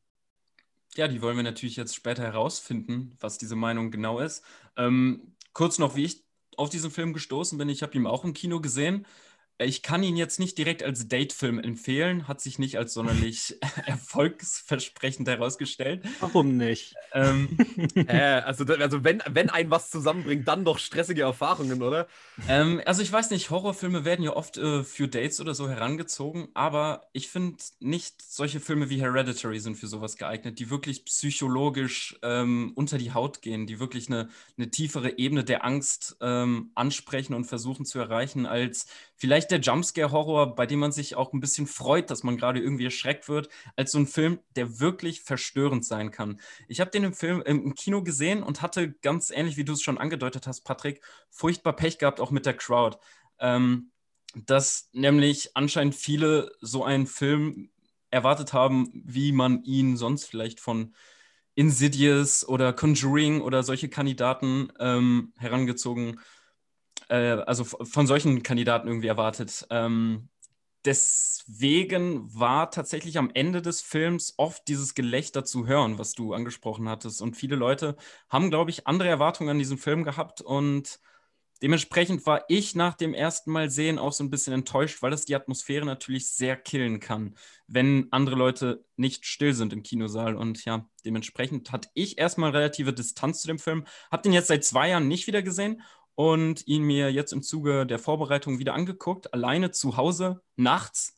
Ja, 0.96 1.08
die 1.08 1.20
wollen 1.20 1.37
wir 1.37 1.44
natürlich 1.44 1.76
jetzt 1.76 1.94
später 1.94 2.22
herausfinden, 2.22 3.17
was 3.20 3.38
diese 3.38 3.55
Meinung 3.55 3.90
genau 3.90 4.19
ist. 4.19 4.43
Ähm, 4.76 5.34
kurz 5.52 5.79
noch, 5.79 5.94
wie 5.94 6.05
ich 6.05 6.25
auf 6.56 6.70
diesen 6.70 6.90
Film 6.90 7.12
gestoßen 7.12 7.58
bin. 7.58 7.69
Ich 7.69 7.82
habe 7.82 7.94
ihn 7.96 8.06
auch 8.06 8.25
im 8.25 8.32
Kino 8.32 8.61
gesehen. 8.61 9.06
Ich 9.58 9.82
kann 9.82 10.03
ihn 10.03 10.17
jetzt 10.17 10.38
nicht 10.38 10.58
direkt 10.58 10.82
als 10.82 11.08
Datefilm 11.08 11.58
empfehlen, 11.58 12.29
hat 12.29 12.43
sich 12.43 12.58
nicht 12.58 12.76
als 12.76 12.93
sonderlich 12.93 13.56
erfolgsversprechend 13.87 15.26
herausgestellt. 15.26 16.05
Warum 16.20 16.58
nicht? 16.58 16.94
Ähm, 17.14 17.56
äh, 17.94 18.19
also, 18.19 18.64
also 18.64 19.03
wenn, 19.03 19.23
wenn 19.26 19.49
ein 19.49 19.70
was 19.70 19.91
zusammenbringt, 19.91 20.47
dann 20.47 20.67
doch 20.67 20.79
stressige 20.79 21.23
Erfahrungen, 21.23 21.82
oder? 21.82 22.06
Ähm, 22.49 22.82
also 22.85 23.00
ich 23.00 23.11
weiß 23.11 23.31
nicht, 23.31 23.49
Horrorfilme 23.49 24.05
werden 24.05 24.23
ja 24.23 24.37
oft 24.37 24.58
äh, 24.58 24.85
für 24.85 25.08
Dates 25.08 25.41
oder 25.41 25.55
so 25.55 25.70
herangezogen, 25.70 26.49
aber 26.53 27.08
ich 27.14 27.29
finde 27.29 27.56
nicht, 27.81 28.20
solche 28.20 28.61
Filme 28.61 28.91
wie 28.91 29.00
Hereditary 29.00 29.61
sind 29.61 29.76
für 29.76 29.87
sowas 29.87 30.19
geeignet, 30.19 30.58
die 30.58 30.69
wirklich 30.69 31.06
psychologisch 31.06 32.19
ähm, 32.23 32.73
unter 32.75 32.99
die 32.99 33.14
Haut 33.14 33.41
gehen, 33.41 33.67
die 33.67 33.81
wirklich 33.81 34.08
eine, 34.08 34.29
eine 34.58 34.70
tiefere 34.70 35.19
Ebene 35.19 35.44
der 35.44 35.64
Angst 35.64 36.19
ähm, 36.20 36.73
ansprechen 36.75 37.32
und 37.32 37.47
versuchen 37.47 37.87
zu 37.87 37.99
erreichen, 37.99 38.44
als 38.44 38.87
vielleicht 39.17 39.51
der 39.51 39.61
Jumpscare-Horror, 39.61 40.55
bei 40.55 40.67
dem 40.67 40.79
man 40.79 40.93
sich 40.93 41.17
auch 41.17 41.33
ein 41.33 41.41
bisschen 41.41 41.67
freut, 41.67 42.11
dass 42.11 42.23
man 42.23 42.37
gerade 42.37 42.61
irgendwie 42.61 42.85
erschreckt 42.85 43.29
wird, 43.29 43.49
als 43.75 43.93
so 43.93 43.99
ein 43.99 44.07
Film, 44.07 44.39
der 44.55 44.79
wirklich 44.81 45.23
verstörend 45.23 45.85
sein 45.85 46.11
kann. 46.11 46.41
Ich 46.69 46.81
habe 46.81 46.91
den 46.91 47.05
im 47.05 47.15
Film 47.15 47.43
im 47.43 47.75
Kino 47.75 48.03
gesehen 48.03 48.43
und 48.43 48.63
hatte 48.63 48.93
ganz 49.03 49.31
ähnlich, 49.31 49.57
wie 49.57 49.65
du 49.65 49.73
es 49.73 49.83
schon 49.83 49.99
angedeutet 49.99 50.47
hast, 50.47 50.63
Patrick, 50.63 51.03
furchtbar 51.31 51.75
Pech 51.75 51.99
gehabt, 51.99 52.21
auch 52.21 52.31
mit 52.31 52.47
der 52.47 52.55
Crowd. 52.55 52.99
Ähm, 53.39 53.91
dass 54.35 54.91
nämlich 54.93 55.57
anscheinend 55.57 55.95
viele 55.95 56.53
so 56.61 56.85
einen 56.85 57.07
Film 57.07 57.71
erwartet 58.11 58.53
haben, 58.53 58.91
wie 58.93 59.33
man 59.33 59.63
ihn 59.65 59.97
sonst 59.97 60.25
vielleicht 60.25 60.61
von 60.61 60.95
Insidious 61.55 62.47
oder 62.47 62.75
Conjuring 62.75 63.41
oder 63.41 63.63
solche 63.63 63.89
Kandidaten 63.89 64.69
ähm, 64.79 65.33
herangezogen 65.39 66.21
äh, 67.08 67.17
also 67.47 67.64
von 67.64 68.06
solchen 68.06 68.43
Kandidaten 68.43 68.88
irgendwie 68.88 69.08
erwartet. 69.08 69.67
Ähm, 69.70 70.29
deswegen 70.85 72.32
war 72.35 72.70
tatsächlich 72.70 73.19
am 73.19 73.31
Ende 73.35 73.63
des 73.63 73.81
Films 73.81 74.34
oft 74.36 74.67
dieses 74.69 74.94
Gelächter 74.94 75.44
zu 75.44 75.67
hören, 75.67 75.98
was 75.98 76.13
du 76.13 76.32
angesprochen 76.32 76.89
hattest. 76.89 77.20
Und 77.22 77.36
viele 77.36 77.56
Leute 77.56 77.96
haben, 78.29 78.51
glaube 78.51 78.70
ich, 78.70 78.86
andere 78.86 79.08
Erwartungen 79.08 79.51
an 79.51 79.58
diesen 79.58 79.79
Film 79.79 80.05
gehabt 80.05 80.41
und 80.41 81.01
Dementsprechend 81.63 82.27
war 82.27 82.44
ich 82.48 82.75
nach 82.75 82.94
dem 82.94 83.15
ersten 83.15 83.51
Mal 83.51 83.70
sehen 83.70 83.98
auch 83.98 84.13
so 84.13 84.22
ein 84.22 84.29
bisschen 84.29 84.53
enttäuscht, 84.53 85.01
weil 85.01 85.10
das 85.10 85.25
die 85.25 85.34
Atmosphäre 85.34 85.86
natürlich 85.86 86.29
sehr 86.31 86.55
killen 86.55 87.01
kann, 87.01 87.34
wenn 87.67 88.08
andere 88.10 88.36
Leute 88.36 88.84
nicht 88.96 89.25
still 89.25 89.55
sind 89.55 89.72
im 89.72 89.82
Kinosaal. 89.82 90.36
Und 90.36 90.67
ja, 90.67 90.86
dementsprechend 91.06 91.72
hatte 91.72 91.89
ich 91.94 92.19
erstmal 92.19 92.51
relative 92.51 92.93
Distanz 92.93 93.41
zu 93.41 93.46
dem 93.48 93.58
Film. 93.58 93.86
Hab 94.10 94.22
den 94.22 94.34
jetzt 94.34 94.48
seit 94.48 94.65
zwei 94.65 94.91
Jahren 94.91 95.08
nicht 95.08 95.27
wieder 95.27 95.41
gesehen 95.41 95.81
und 96.17 96.67
ihn 96.67 96.82
mir 96.82 97.13
jetzt 97.13 97.32
im 97.32 97.43
Zuge 97.43 97.87
der 97.87 97.99
Vorbereitung 97.99 98.58
wieder 98.58 98.75
angeguckt, 98.75 99.32
alleine 99.32 99.70
zu 99.70 99.96
Hause, 99.96 100.43
nachts. 100.56 101.17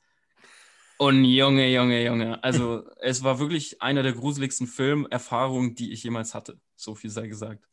Und 0.98 1.24
Junge, 1.24 1.72
Junge, 1.72 2.04
Junge. 2.04 2.42
Also 2.42 2.82
es 3.00 3.22
war 3.22 3.38
wirklich 3.38 3.80
einer 3.80 4.02
der 4.02 4.12
gruseligsten 4.12 4.66
Filmerfahrungen, 4.66 5.76
die 5.76 5.92
ich 5.92 6.02
jemals 6.02 6.34
hatte. 6.34 6.60
So 6.74 6.96
viel 6.96 7.10
sei 7.10 7.28
gesagt. 7.28 7.64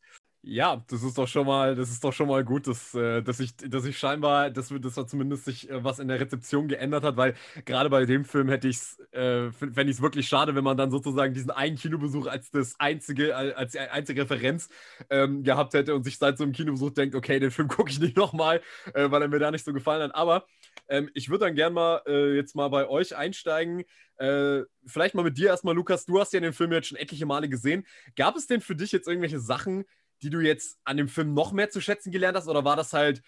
Ja, 0.48 0.84
das 0.88 1.02
ist 1.02 1.18
doch 1.18 1.26
schon 1.26 1.44
mal, 1.44 1.74
das 1.74 1.90
ist 1.90 2.04
doch 2.04 2.12
schon 2.12 2.28
mal 2.28 2.44
gut, 2.44 2.68
dass, 2.68 2.94
äh, 2.94 3.20
dass, 3.20 3.40
ich, 3.40 3.56
dass 3.56 3.84
ich 3.84 3.98
scheinbar, 3.98 4.48
dass, 4.50 4.68
dass 4.68 4.94
da 4.94 5.04
zumindest 5.04 5.44
sich 5.44 5.68
äh, 5.68 5.82
was 5.82 5.98
in 5.98 6.06
der 6.06 6.20
Rezeption 6.20 6.68
geändert 6.68 7.02
hat, 7.02 7.16
weil 7.16 7.34
gerade 7.64 7.90
bei 7.90 8.06
dem 8.06 8.24
Film 8.24 8.48
hätte 8.48 8.68
ich 8.68 8.76
es, 8.76 8.98
äh, 9.10 9.50
fände 9.50 9.82
ich 9.90 9.96
es 9.96 10.02
wirklich 10.02 10.28
schade, 10.28 10.54
wenn 10.54 10.62
man 10.62 10.76
dann 10.76 10.92
sozusagen 10.92 11.34
diesen 11.34 11.50
einen 11.50 11.74
Kinobesuch 11.76 12.28
als 12.28 12.52
das 12.52 12.78
einzige, 12.78 13.34
als 13.34 13.72
die 13.72 13.80
einzige 13.80 14.22
Referenz 14.22 14.68
ähm, 15.10 15.42
gehabt 15.42 15.74
hätte 15.74 15.96
und 15.96 16.04
sich 16.04 16.16
seit 16.16 16.38
so 16.38 16.44
einem 16.44 16.52
Kinobesuch 16.52 16.90
denkt, 16.92 17.16
okay, 17.16 17.40
den 17.40 17.50
Film 17.50 17.66
gucke 17.68 17.90
ich 17.90 17.98
nicht 17.98 18.16
nochmal, 18.16 18.60
äh, 18.94 19.10
weil 19.10 19.22
er 19.22 19.28
mir 19.28 19.40
da 19.40 19.50
nicht 19.50 19.64
so 19.64 19.72
gefallen 19.72 20.00
hat. 20.02 20.14
Aber 20.14 20.46
ähm, 20.88 21.10
ich 21.14 21.28
würde 21.28 21.46
dann 21.46 21.56
gerne 21.56 21.74
mal 21.74 22.02
äh, 22.06 22.36
jetzt 22.36 22.54
mal 22.54 22.68
bei 22.68 22.88
euch 22.88 23.16
einsteigen. 23.16 23.82
Äh, 24.18 24.62
vielleicht 24.86 25.14
mal 25.16 25.24
mit 25.24 25.36
dir 25.38 25.48
erstmal, 25.48 25.74
Lukas. 25.74 26.06
Du 26.06 26.20
hast 26.20 26.32
ja 26.32 26.38
den 26.40 26.52
Film 26.52 26.72
jetzt 26.72 26.86
schon 26.86 26.98
etliche 26.98 27.26
Male 27.26 27.48
gesehen. 27.48 27.84
Gab 28.16 28.36
es 28.36 28.46
denn 28.46 28.60
für 28.60 28.76
dich 28.76 28.92
jetzt 28.92 29.08
irgendwelche 29.08 29.40
Sachen, 29.40 29.84
die 30.22 30.30
du 30.30 30.40
jetzt 30.40 30.78
an 30.84 30.96
dem 30.96 31.08
Film 31.08 31.34
noch 31.34 31.52
mehr 31.52 31.70
zu 31.70 31.80
schätzen 31.80 32.10
gelernt 32.10 32.36
hast? 32.36 32.48
Oder 32.48 32.64
war 32.64 32.76
das 32.76 32.92
halt 32.92 33.22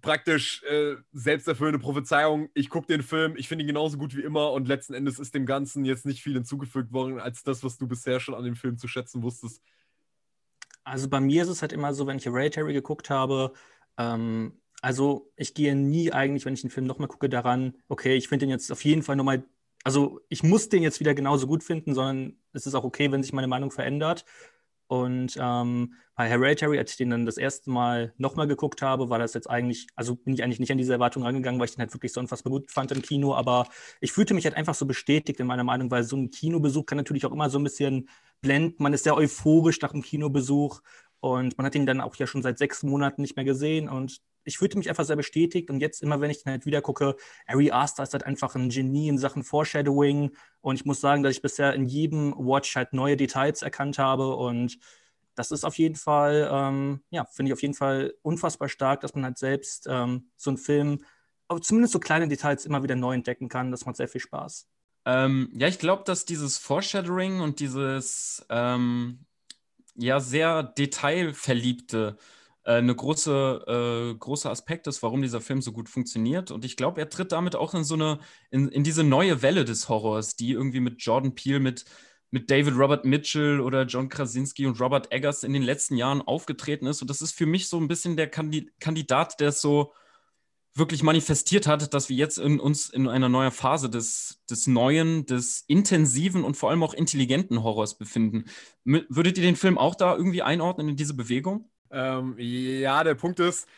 praktisch 0.00 0.62
äh, 0.64 0.96
selbsterfüllende 1.12 1.78
Prophezeiung? 1.78 2.48
Ich 2.54 2.68
gucke 2.68 2.86
den 2.86 3.02
Film, 3.02 3.36
ich 3.36 3.48
finde 3.48 3.64
ihn 3.64 3.68
genauso 3.68 3.98
gut 3.98 4.16
wie 4.16 4.22
immer 4.22 4.52
und 4.52 4.68
letzten 4.68 4.94
Endes 4.94 5.18
ist 5.18 5.34
dem 5.34 5.46
Ganzen 5.46 5.84
jetzt 5.84 6.06
nicht 6.06 6.22
viel 6.22 6.34
hinzugefügt 6.34 6.92
worden, 6.92 7.20
als 7.20 7.42
das, 7.42 7.62
was 7.64 7.78
du 7.78 7.86
bisher 7.86 8.20
schon 8.20 8.34
an 8.34 8.44
dem 8.44 8.56
Film 8.56 8.78
zu 8.78 8.88
schätzen 8.88 9.22
wusstest. 9.22 9.62
Also 10.84 11.08
bei 11.08 11.20
mir 11.20 11.42
ist 11.42 11.48
es 11.48 11.62
halt 11.62 11.72
immer 11.72 11.94
so, 11.94 12.06
wenn 12.06 12.18
ich 12.18 12.26
Hereditary 12.26 12.74
geguckt 12.74 13.08
habe, 13.10 13.52
ähm, 13.96 14.60
also 14.82 15.32
ich 15.36 15.54
gehe 15.54 15.74
nie 15.74 16.12
eigentlich, 16.12 16.44
wenn 16.44 16.52
ich 16.52 16.60
den 16.60 16.70
Film 16.70 16.86
nochmal 16.86 17.08
gucke, 17.08 17.30
daran, 17.30 17.74
okay, 17.88 18.16
ich 18.16 18.28
finde 18.28 18.44
den 18.44 18.50
jetzt 18.50 18.70
auf 18.70 18.84
jeden 18.84 19.02
Fall 19.02 19.16
nochmal, 19.16 19.42
also 19.82 20.20
ich 20.28 20.42
muss 20.42 20.68
den 20.68 20.82
jetzt 20.82 21.00
wieder 21.00 21.14
genauso 21.14 21.46
gut 21.46 21.64
finden, 21.64 21.94
sondern 21.94 22.36
es 22.52 22.66
ist 22.66 22.74
auch 22.74 22.84
okay, 22.84 23.10
wenn 23.10 23.22
sich 23.22 23.32
meine 23.32 23.48
Meinung 23.48 23.70
verändert. 23.70 24.26
Und 24.86 25.36
ähm, 25.40 25.94
bei 26.14 26.28
Hereditary, 26.28 26.78
als 26.78 26.92
ich 26.92 26.96
den 26.98 27.10
dann 27.10 27.26
das 27.26 27.38
erste 27.38 27.70
Mal 27.70 28.12
nochmal 28.18 28.46
geguckt 28.46 28.82
habe, 28.82 29.08
war 29.08 29.18
das 29.18 29.34
jetzt 29.34 29.48
eigentlich, 29.48 29.86
also 29.96 30.14
bin 30.14 30.34
ich 30.34 30.42
eigentlich 30.44 30.60
nicht 30.60 30.70
an 30.70 30.78
diese 30.78 30.92
Erwartung 30.92 31.22
rangegangen, 31.22 31.58
weil 31.58 31.66
ich 31.66 31.74
den 31.74 31.80
halt 31.80 31.94
wirklich 31.94 32.12
so 32.12 32.20
unfassbar 32.20 32.52
gut 32.52 32.70
fand 32.70 32.92
im 32.92 33.02
Kino. 33.02 33.34
Aber 33.34 33.66
ich 34.00 34.12
fühlte 34.12 34.34
mich 34.34 34.44
halt 34.44 34.56
einfach 34.56 34.74
so 34.74 34.86
bestätigt 34.86 35.40
in 35.40 35.46
meiner 35.46 35.64
Meinung, 35.64 35.90
weil 35.90 36.04
so 36.04 36.16
ein 36.16 36.30
Kinobesuch 36.30 36.86
kann 36.86 36.98
natürlich 36.98 37.24
auch 37.26 37.32
immer 37.32 37.50
so 37.50 37.58
ein 37.58 37.64
bisschen 37.64 38.08
blenden. 38.40 38.82
Man 38.82 38.92
ist 38.92 39.04
sehr 39.04 39.16
euphorisch 39.16 39.80
nach 39.80 39.92
dem 39.92 40.02
Kinobesuch 40.02 40.82
und 41.20 41.56
man 41.56 41.66
hat 41.66 41.74
ihn 41.74 41.86
dann 41.86 42.02
auch 42.02 42.14
ja 42.16 42.26
schon 42.26 42.42
seit 42.42 42.58
sechs 42.58 42.82
Monaten 42.82 43.22
nicht 43.22 43.36
mehr 43.36 43.46
gesehen. 43.46 43.88
Und 43.88 44.20
ich 44.44 44.58
fühlte 44.58 44.78
mich 44.78 44.88
einfach 44.88 45.04
sehr 45.04 45.16
bestätigt. 45.16 45.70
Und 45.70 45.80
jetzt 45.80 46.02
immer, 46.02 46.20
wenn 46.20 46.30
ich 46.30 46.42
den 46.42 46.52
halt 46.52 46.66
wieder 46.66 46.82
gucke, 46.82 47.16
Ari 47.46 47.70
Aster 47.70 48.02
ist 48.02 48.12
halt 48.12 48.24
einfach 48.24 48.54
ein 48.54 48.68
Genie 48.68 49.08
in 49.08 49.18
Sachen 49.18 49.42
Foreshadowing. 49.42 50.30
Und 50.60 50.76
ich 50.76 50.84
muss 50.84 51.00
sagen, 51.00 51.22
dass 51.22 51.32
ich 51.32 51.42
bisher 51.42 51.74
in 51.74 51.86
jedem 51.86 52.34
Watch 52.36 52.76
halt 52.76 52.92
neue 52.92 53.16
Details 53.16 53.62
erkannt 53.62 53.98
habe. 53.98 54.36
Und 54.36 54.78
das 55.34 55.50
ist 55.50 55.64
auf 55.64 55.78
jeden 55.78 55.96
Fall, 55.96 56.48
ähm, 56.52 57.02
ja, 57.10 57.24
finde 57.24 57.50
ich 57.50 57.52
auf 57.54 57.62
jeden 57.62 57.74
Fall 57.74 58.14
unfassbar 58.22 58.68
stark, 58.68 59.00
dass 59.00 59.14
man 59.14 59.24
halt 59.24 59.38
selbst 59.38 59.86
ähm, 59.90 60.30
so 60.36 60.50
einen 60.50 60.58
Film, 60.58 61.04
zumindest 61.60 61.92
so 61.92 61.98
kleine 61.98 62.28
Details 62.28 62.66
immer 62.66 62.82
wieder 62.82 62.96
neu 62.96 63.14
entdecken 63.14 63.48
kann. 63.48 63.70
Das 63.70 63.86
macht 63.86 63.96
sehr 63.96 64.08
viel 64.08 64.20
Spaß. 64.20 64.68
Ähm, 65.06 65.50
ja, 65.54 65.68
ich 65.68 65.78
glaube, 65.78 66.04
dass 66.04 66.24
dieses 66.24 66.56
Foreshadowing 66.58 67.40
und 67.40 67.60
dieses 67.60 68.44
ähm, 68.48 69.26
ja 69.96 70.20
sehr 70.20 70.62
detailverliebte 70.62 72.16
eine 72.64 72.94
große, 72.94 74.12
äh, 74.14 74.18
große 74.18 74.48
Aspekt 74.50 74.86
ist, 74.86 75.02
warum 75.02 75.22
dieser 75.22 75.40
Film 75.40 75.60
so 75.60 75.72
gut 75.72 75.88
funktioniert. 75.88 76.50
Und 76.50 76.64
ich 76.64 76.76
glaube, 76.76 77.00
er 77.00 77.10
tritt 77.10 77.32
damit 77.32 77.56
auch 77.56 77.74
in 77.74 77.84
so 77.84 77.94
eine, 77.94 78.18
in, 78.50 78.68
in 78.68 78.84
diese 78.84 79.04
neue 79.04 79.42
Welle 79.42 79.64
des 79.64 79.88
Horrors, 79.88 80.36
die 80.36 80.52
irgendwie 80.52 80.80
mit 80.80 81.02
Jordan 81.02 81.34
Peele, 81.34 81.60
mit, 81.60 81.84
mit 82.30 82.50
David 82.50 82.74
Robert 82.76 83.04
Mitchell 83.04 83.60
oder 83.60 83.84
John 83.84 84.08
Krasinski 84.08 84.66
und 84.66 84.80
Robert 84.80 85.12
Eggers 85.12 85.44
in 85.44 85.52
den 85.52 85.62
letzten 85.62 85.96
Jahren 85.96 86.22
aufgetreten 86.22 86.86
ist. 86.86 87.02
Und 87.02 87.10
das 87.10 87.20
ist 87.20 87.32
für 87.32 87.46
mich 87.46 87.68
so 87.68 87.78
ein 87.78 87.88
bisschen 87.88 88.16
der 88.16 88.28
Kandidat, 88.28 89.40
der 89.40 89.48
es 89.48 89.60
so 89.60 89.92
wirklich 90.76 91.02
manifestiert 91.02 91.66
hat, 91.66 91.94
dass 91.94 92.08
wir 92.08 92.16
jetzt 92.16 92.38
in 92.38 92.58
uns 92.58 92.88
in 92.88 93.08
einer 93.08 93.28
neuen 93.28 93.52
Phase 93.52 93.88
des, 93.88 94.42
des 94.50 94.66
neuen, 94.66 95.24
des 95.26 95.64
intensiven 95.68 96.42
und 96.42 96.56
vor 96.56 96.70
allem 96.70 96.82
auch 96.82 96.94
intelligenten 96.94 97.62
Horrors 97.62 97.96
befinden. 97.96 98.46
Würdet 98.84 99.38
ihr 99.38 99.44
den 99.44 99.54
Film 99.54 99.78
auch 99.78 99.94
da 99.94 100.16
irgendwie 100.16 100.42
einordnen 100.42 100.88
in 100.88 100.96
diese 100.96 101.14
Bewegung? 101.14 101.70
Ähm, 101.94 102.34
ja, 102.38 103.04
der 103.04 103.14
Punkt 103.14 103.40
ist, 103.40 103.68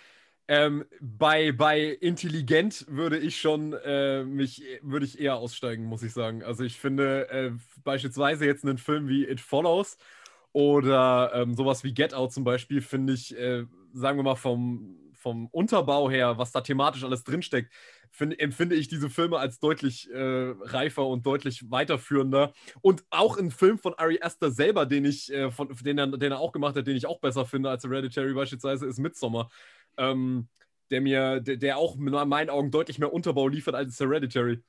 ähm, 0.49 0.85
bei, 1.00 1.52
bei 1.52 1.80
intelligent 2.00 2.87
würde 2.88 3.18
ich 3.18 3.40
schon 3.40 3.73
äh, 3.85 4.25
mich, 4.25 4.62
würde 4.82 5.06
ich 5.06 5.20
eher 5.20 5.37
aussteigen, 5.37 5.85
muss 5.85 6.02
ich 6.02 6.12
sagen. 6.12 6.42
Also 6.44 6.64
ich 6.64 6.78
finde 6.78 7.28
äh, 7.30 7.52
beispielsweise 7.85 8.46
jetzt 8.46 8.64
einen 8.64 8.78
Film 8.78 9.08
wie 9.08 9.25
It 9.26 9.40
Follows 9.40 9.99
oder 10.52 11.32
ähm, 11.35 11.54
sowas 11.54 11.85
wie 11.85 11.94
Get 11.94 12.14
Out 12.14 12.32
zum 12.32 12.44
Beispiel, 12.44 12.80
finde 12.80 13.12
ich, 13.14 13.37
äh, 13.37 13.64
sagen 13.92 14.18
wir 14.18 14.23
mal, 14.25 14.37
vom 14.37 14.96
vom 15.26 15.49
Unterbau 15.49 16.09
her, 16.09 16.38
was 16.38 16.52
da 16.52 16.61
thematisch 16.61 17.02
alles 17.02 17.25
drinsteckt, 17.25 17.73
find, 18.12 18.38
empfinde 18.38 18.76
ich 18.76 18.87
diese 18.87 19.11
Filme 19.11 19.40
als 19.40 19.59
deutlich 19.59 20.09
äh, 20.12 20.54
reifer 20.61 21.04
und 21.04 21.26
deutlich 21.26 21.68
weiterführender. 21.68 22.52
Und 22.80 23.04
auch 23.11 23.37
ein 23.37 23.50
Film 23.50 23.76
von 23.76 23.95
Ari 23.95 24.21
Aster 24.23 24.52
selber, 24.52 24.87
den 24.87 25.04
ich, 25.04 25.33
äh, 25.33 25.50
von, 25.50 25.68
den, 25.83 25.99
er, 25.99 26.06
den 26.06 26.30
er 26.30 26.38
auch 26.38 26.52
gemacht 26.52 26.76
hat, 26.76 26.87
den 26.87 26.97
ich 26.97 27.06
auch 27.06 27.18
besser 27.18 27.45
finde 27.45 27.71
als 27.71 27.83
Hereditary 27.83 28.35
beispielsweise, 28.35 28.87
ist 28.87 29.00
Midsommar. 29.00 29.50
Ähm, 29.97 30.47
der 30.92 31.00
mir, 31.00 31.40
der, 31.40 31.56
der 31.56 31.76
auch 31.76 31.97
in 31.97 32.04
meinen 32.04 32.49
Augen 32.49 32.71
deutlich 32.71 33.00
mehr 33.00 33.12
Unterbau 33.12 33.49
liefert 33.49 33.75
als 33.75 33.99
Hereditary. 33.99 34.62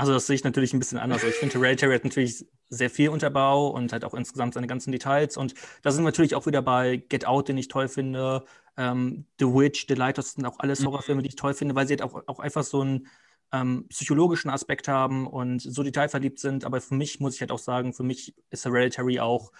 Also 0.00 0.14
das 0.14 0.26
sehe 0.26 0.34
ich 0.34 0.44
natürlich 0.44 0.72
ein 0.72 0.78
bisschen 0.78 0.96
anders. 0.96 1.22
Ich 1.24 1.34
finde, 1.34 1.58
Hereditary 1.58 1.94
hat 1.94 2.04
natürlich 2.04 2.46
sehr 2.70 2.88
viel 2.88 3.10
Unterbau 3.10 3.68
und 3.68 3.92
hat 3.92 4.02
auch 4.02 4.14
insgesamt 4.14 4.54
seine 4.54 4.66
ganzen 4.66 4.92
Details. 4.92 5.36
Und 5.36 5.52
da 5.82 5.90
sind 5.90 6.02
wir 6.02 6.06
natürlich 6.06 6.34
auch 6.34 6.46
wieder 6.46 6.62
bei 6.62 6.96
Get 6.96 7.26
Out, 7.26 7.48
den 7.48 7.58
ich 7.58 7.68
toll 7.68 7.86
finde, 7.86 8.46
ähm, 8.78 9.26
The 9.38 9.44
Witch, 9.44 9.84
The 9.88 9.94
Lighthouse 9.94 10.32
sind 10.32 10.46
auch 10.46 10.58
alles 10.58 10.80
mhm. 10.80 10.86
Horrorfilme, 10.86 11.20
die 11.20 11.28
ich 11.28 11.36
toll 11.36 11.52
finde, 11.52 11.74
weil 11.74 11.86
sie 11.86 11.92
halt 11.92 12.02
auch, 12.02 12.22
auch 12.28 12.38
einfach 12.38 12.62
so 12.62 12.80
einen 12.80 13.08
ähm, 13.52 13.88
psychologischen 13.90 14.48
Aspekt 14.48 14.88
haben 14.88 15.26
und 15.26 15.60
so 15.60 15.82
detailverliebt 15.82 16.38
sind. 16.38 16.64
Aber 16.64 16.80
für 16.80 16.94
mich 16.94 17.20
muss 17.20 17.34
ich 17.34 17.42
halt 17.42 17.50
auch 17.50 17.58
sagen, 17.58 17.92
für 17.92 18.02
mich 18.02 18.34
ist 18.48 18.64
Hereditary 18.64 19.20
auch 19.20 19.52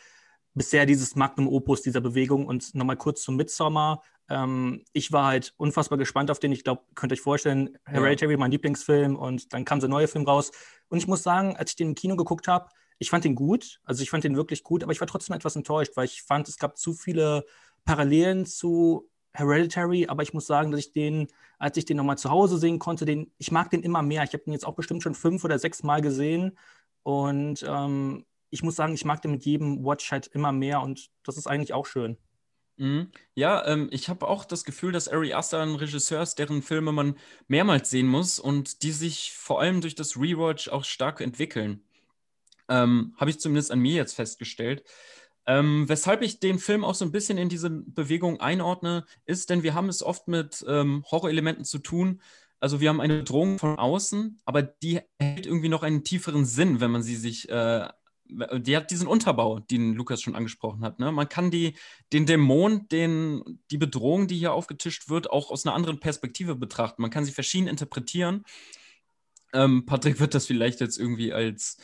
bisher 0.55 0.87
dieses 0.87 1.17
Magnum 1.17 1.49
Opus 1.49 1.83
dieser 1.83 2.01
Bewegung. 2.01 2.47
Und 2.47 2.75
nochmal 2.75 2.97
kurz 2.97 3.23
zum 3.23 3.37
Midsommar. 3.37 4.03
Ähm, 4.29 4.85
ich 4.93 5.13
war 5.13 5.27
halt 5.27 5.55
unfassbar 5.57 5.99
gespannt 5.99 6.31
auf 6.31 6.39
den. 6.39 6.53
Ich 6.53 6.65
glaube, 6.65 6.83
könnt 6.95 7.13
euch 7.13 7.21
vorstellen, 7.21 7.79
Hereditary, 7.85 8.33
ja. 8.33 8.39
mein 8.39 8.51
Lieblingsfilm. 8.51 9.17
Und 9.17 9.53
dann 9.53 9.65
kam 9.65 9.81
der 9.81 9.89
neue 9.89 10.09
Film 10.09 10.25
raus. 10.25 10.53
Und 10.89 10.99
ich 10.99 11.07
muss 11.07 11.23
sagen, 11.23 11.57
als 11.57 11.71
ich 11.71 11.77
den 11.77 11.89
im 11.89 11.95
Kino 11.95 12.17
geguckt 12.17 12.49
habe, 12.49 12.69
ich 12.99 13.11
fand 13.11 13.25
den 13.25 13.35
gut. 13.35 13.81
Also 13.85 14.03
ich 14.03 14.11
fand 14.11 14.25
den 14.25 14.37
wirklich 14.37 14.63
gut, 14.63 14.83
aber 14.83 14.93
ich 14.93 15.01
war 15.01 15.09
trotzdem 15.09 15.35
etwas 15.35 15.57
enttäuscht, 15.57 15.93
weil 15.97 16.05
ich 16.05 16.23
fand, 16.23 16.49
es 16.49 16.59
gab 16.59 16.77
zu 16.77 16.93
viele 16.93 17.45
Parallelen 17.85 18.47
zu 18.47 19.09
Hereditary, 19.33 20.07
aber 20.09 20.23
ich 20.23 20.35
muss 20.35 20.47
sagen, 20.47 20.71
dass 20.71 20.81
ich 20.81 20.93
den, 20.93 21.29
als 21.59 21.77
ich 21.77 21.85
den 21.85 21.97
nochmal 21.97 22.19
zu 22.19 22.31
Hause 22.31 22.59
sehen 22.59 22.79
konnte, 22.79 23.05
den, 23.05 23.33
ich 23.39 23.53
mag 23.53 23.71
den 23.71 23.83
immer 23.83 24.03
mehr. 24.03 24.23
Ich 24.25 24.33
habe 24.33 24.45
den 24.45 24.53
jetzt 24.53 24.67
auch 24.67 24.75
bestimmt 24.75 25.03
schon 25.03 25.15
fünf 25.15 25.45
oder 25.45 25.59
sechs 25.59 25.83
Mal 25.83 26.03
gesehen 26.03 26.59
und 27.03 27.65
ähm, 27.67 28.27
ich 28.51 28.63
muss 28.63 28.77
sagen, 28.77 28.95
ich 28.95 29.05
mag 29.05 29.23
den 29.23 29.31
mit 29.31 29.45
jedem 29.45 29.85
Watch 29.85 30.11
halt 30.13 30.27
immer 30.29 30.53
mehr 30.53 30.81
und 30.81 31.11
das 31.25 31.37
ist 31.37 31.47
eigentlich 31.47 31.73
auch 31.73 31.87
schön. 31.87 32.19
Mhm. 32.77 33.11
Ja, 33.35 33.67
ähm, 33.67 33.89
ich 33.93 34.09
habe 34.09 34.27
auch 34.27 34.45
das 34.45 34.65
Gefühl, 34.65 34.91
dass 34.91 35.09
Ari 35.09 35.35
Aster 35.35 35.61
ein 35.61 35.75
Regisseur 35.75 36.23
ist, 36.23 36.39
deren 36.39 36.63
Filme 36.63 36.93
man 36.93 37.17
mehrmals 37.47 37.91
sehen 37.91 38.07
muss 38.07 38.39
und 38.39 38.83
die 38.83 38.93
sich 38.93 39.33
vor 39.33 39.61
allem 39.61 39.83
durch 39.83 39.95
das 39.95 40.17
Rewatch 40.17 40.69
auch 40.69 40.85
stark 40.85 41.21
entwickeln. 41.21 41.83
Ähm, 42.69 43.15
habe 43.19 43.31
ich 43.31 43.39
zumindest 43.39 43.71
an 43.71 43.81
mir 43.81 43.95
jetzt 43.95 44.15
festgestellt. 44.15 44.85
Ähm, 45.47 45.89
weshalb 45.89 46.23
ich 46.23 46.41
den 46.41 46.59
Film 46.59 46.85
auch 46.85 46.95
so 46.95 47.05
ein 47.05 47.13
bisschen 47.13 47.37
in 47.37 47.49
diese 47.49 47.69
Bewegung 47.69 48.41
einordne, 48.41 49.05
ist, 49.27 49.51
denn 49.51 49.63
wir 49.63 49.75
haben 49.75 49.89
es 49.89 50.03
oft 50.03 50.29
mit 50.29 50.65
ähm, 50.67 51.05
Horrorelementen 51.11 51.65
zu 51.65 51.81
tun. 51.81 52.23
Also 52.61 52.81
wir 52.81 52.89
haben 52.89 53.01
eine 53.01 53.25
Drohung 53.25 53.59
von 53.59 53.79
außen, 53.79 54.41
aber 54.45 54.63
die 54.63 55.01
hält 55.19 55.47
irgendwie 55.47 55.69
noch 55.69 55.83
einen 55.83 56.05
tieferen 56.05 56.45
Sinn, 56.45 56.81
wenn 56.81 56.91
man 56.91 57.03
sie 57.03 57.17
sich, 57.17 57.49
äh, 57.49 57.89
die 58.59 58.77
hat 58.77 58.91
diesen 58.91 59.07
Unterbau, 59.07 59.61
den 59.61 59.95
Lukas 59.95 60.23
schon 60.23 60.35
angesprochen 60.35 60.83
hat. 60.83 60.99
Ne? 60.99 61.13
Man 61.13 61.29
kann 61.29 61.51
die, 61.51 61.75
den 62.13 62.27
Dämon, 62.27 62.89
den, 62.89 63.61
die 63.71 63.79
Bedrohung, 63.79 64.27
die 64.27 64.37
hier 64.37 64.53
aufgetischt 64.53 65.09
wird, 65.09 65.31
auch 65.31 65.51
aus 65.51 65.67
einer 65.67 65.75
anderen 65.75 66.01
Perspektive 66.01 66.55
betrachten. 66.55 67.03
Man 67.03 67.11
kann 67.11 67.25
sie 67.25 67.33
verschieden 67.33 67.69
interpretieren. 67.69 68.45
Ähm, 69.53 69.87
Patrick 69.87 70.21
wird 70.21 70.35
das 70.35 70.47
vielleicht 70.47 70.81
jetzt 70.81 70.99
irgendwie 70.99 71.33
als 71.33 71.79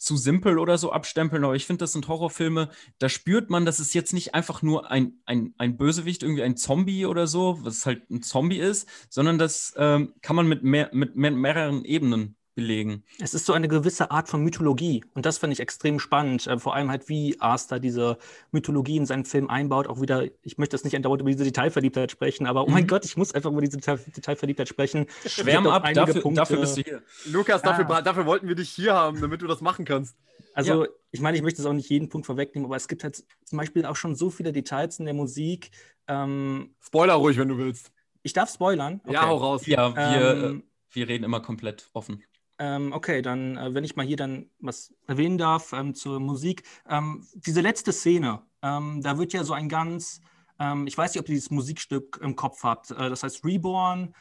zu 0.00 0.16
simpel 0.16 0.58
oder 0.58 0.78
so 0.78 0.92
abstempeln, 0.92 1.44
aber 1.44 1.54
ich 1.54 1.66
finde, 1.66 1.82
das 1.82 1.92
sind 1.92 2.08
Horrorfilme, 2.08 2.70
da 2.98 3.10
spürt 3.10 3.50
man, 3.50 3.66
dass 3.66 3.78
es 3.80 3.92
jetzt 3.92 4.14
nicht 4.14 4.34
einfach 4.34 4.62
nur 4.62 4.90
ein, 4.90 5.20
ein, 5.26 5.54
ein 5.58 5.76
Bösewicht, 5.76 6.22
irgendwie 6.22 6.42
ein 6.42 6.56
Zombie 6.56 7.04
oder 7.04 7.26
so, 7.26 7.58
was 7.62 7.84
halt 7.84 8.08
ein 8.10 8.22
Zombie 8.22 8.58
ist, 8.58 8.88
sondern 9.10 9.38
das 9.38 9.74
ähm, 9.76 10.14
kann 10.22 10.36
man 10.36 10.48
mit, 10.48 10.62
mehr, 10.62 10.88
mit 10.92 11.16
mehr, 11.16 11.32
mehreren 11.32 11.84
Ebenen 11.84 12.36
belegen. 12.54 13.04
Es 13.18 13.34
ist 13.34 13.46
so 13.46 13.52
eine 13.52 13.68
gewisse 13.68 14.10
Art 14.10 14.28
von 14.28 14.42
Mythologie 14.42 15.04
und 15.14 15.24
das 15.24 15.38
finde 15.38 15.54
ich 15.54 15.60
extrem 15.60 15.98
spannend. 15.98 16.46
Äh, 16.46 16.58
vor 16.58 16.74
allem 16.74 16.90
halt, 16.90 17.08
wie 17.08 17.36
Aster 17.40 17.80
diese 17.80 18.18
Mythologie 18.50 18.96
in 18.96 19.06
seinen 19.06 19.24
Film 19.24 19.48
einbaut. 19.48 19.86
Auch 19.86 20.00
wieder, 20.00 20.24
ich 20.42 20.58
möchte 20.58 20.76
jetzt 20.76 20.84
nicht 20.84 20.96
andauernd 20.96 21.22
über 21.22 21.30
diese 21.30 21.44
Detailverliebtheit 21.44 22.10
sprechen, 22.10 22.46
aber 22.46 22.64
oh 22.64 22.70
mein 22.70 22.84
mhm. 22.84 22.88
Gott, 22.88 23.04
ich 23.04 23.16
muss 23.16 23.32
einfach 23.32 23.50
über 23.50 23.60
diese 23.60 23.78
Detail 23.78 23.98
Detailverliebtheit 23.98 24.68
sprechen. 24.68 25.06
Schwärm 25.26 25.66
ab, 25.66 25.84
dafür, 25.94 26.22
dafür, 26.32 26.60
bist 26.60 26.76
du 26.76 26.82
hier. 26.82 27.02
Lukas, 27.26 27.62
dafür, 27.62 27.88
ah. 27.90 28.02
dafür 28.02 28.26
wollten 28.26 28.48
wir 28.48 28.54
dich 28.54 28.70
hier 28.70 28.94
haben, 28.94 29.20
damit 29.20 29.42
du 29.42 29.46
das 29.46 29.60
machen 29.60 29.84
kannst. 29.84 30.16
Also, 30.52 30.84
ja. 30.84 30.90
ich 31.12 31.20
meine, 31.20 31.36
ich 31.36 31.42
möchte 31.42 31.62
jetzt 31.62 31.68
auch 31.68 31.72
nicht 31.72 31.88
jeden 31.88 32.08
Punkt 32.08 32.26
vorwegnehmen, 32.26 32.66
aber 32.66 32.76
es 32.76 32.88
gibt 32.88 33.04
halt 33.04 33.24
zum 33.44 33.58
Beispiel 33.58 33.86
auch 33.86 33.96
schon 33.96 34.16
so 34.16 34.30
viele 34.30 34.52
Details 34.52 34.98
in 34.98 35.04
der 35.04 35.14
Musik. 35.14 35.70
Ähm, 36.08 36.74
Spoiler 36.80 37.14
ruhig, 37.14 37.38
wenn 37.38 37.48
du 37.48 37.58
willst. 37.58 37.92
Ich 38.22 38.32
darf 38.32 38.52
spoilern. 38.52 39.00
Okay. 39.04 39.14
Ja, 39.14 39.26
hau 39.26 39.36
raus. 39.36 39.66
Ja, 39.66 39.94
wir, 39.94 40.44
ähm, 40.44 40.64
wir 40.90 41.08
reden 41.08 41.24
immer 41.24 41.40
komplett 41.40 41.88
offen. 41.92 42.22
Ähm, 42.60 42.92
okay, 42.92 43.22
dann, 43.22 43.56
äh, 43.56 43.72
wenn 43.72 43.84
ich 43.84 43.96
mal 43.96 44.04
hier 44.04 44.18
dann 44.18 44.50
was 44.58 44.92
erwähnen 45.06 45.38
darf 45.38 45.72
ähm, 45.72 45.94
zur 45.94 46.20
Musik. 46.20 46.62
Ähm, 46.86 47.26
diese 47.34 47.62
letzte 47.62 47.90
Szene, 47.90 48.42
ähm, 48.60 49.00
da 49.02 49.16
wird 49.16 49.32
ja 49.32 49.44
so 49.44 49.54
ein 49.54 49.70
ganz, 49.70 50.20
ähm, 50.58 50.86
ich 50.86 50.96
weiß 50.96 51.14
nicht, 51.14 51.22
ob 51.22 51.28
ihr 51.30 51.36
dieses 51.36 51.50
Musikstück 51.50 52.20
im 52.22 52.36
Kopf 52.36 52.62
habt. 52.62 52.90
Äh, 52.90 53.08
das 53.08 53.22
heißt 53.22 53.44
Reborn, 53.44 54.14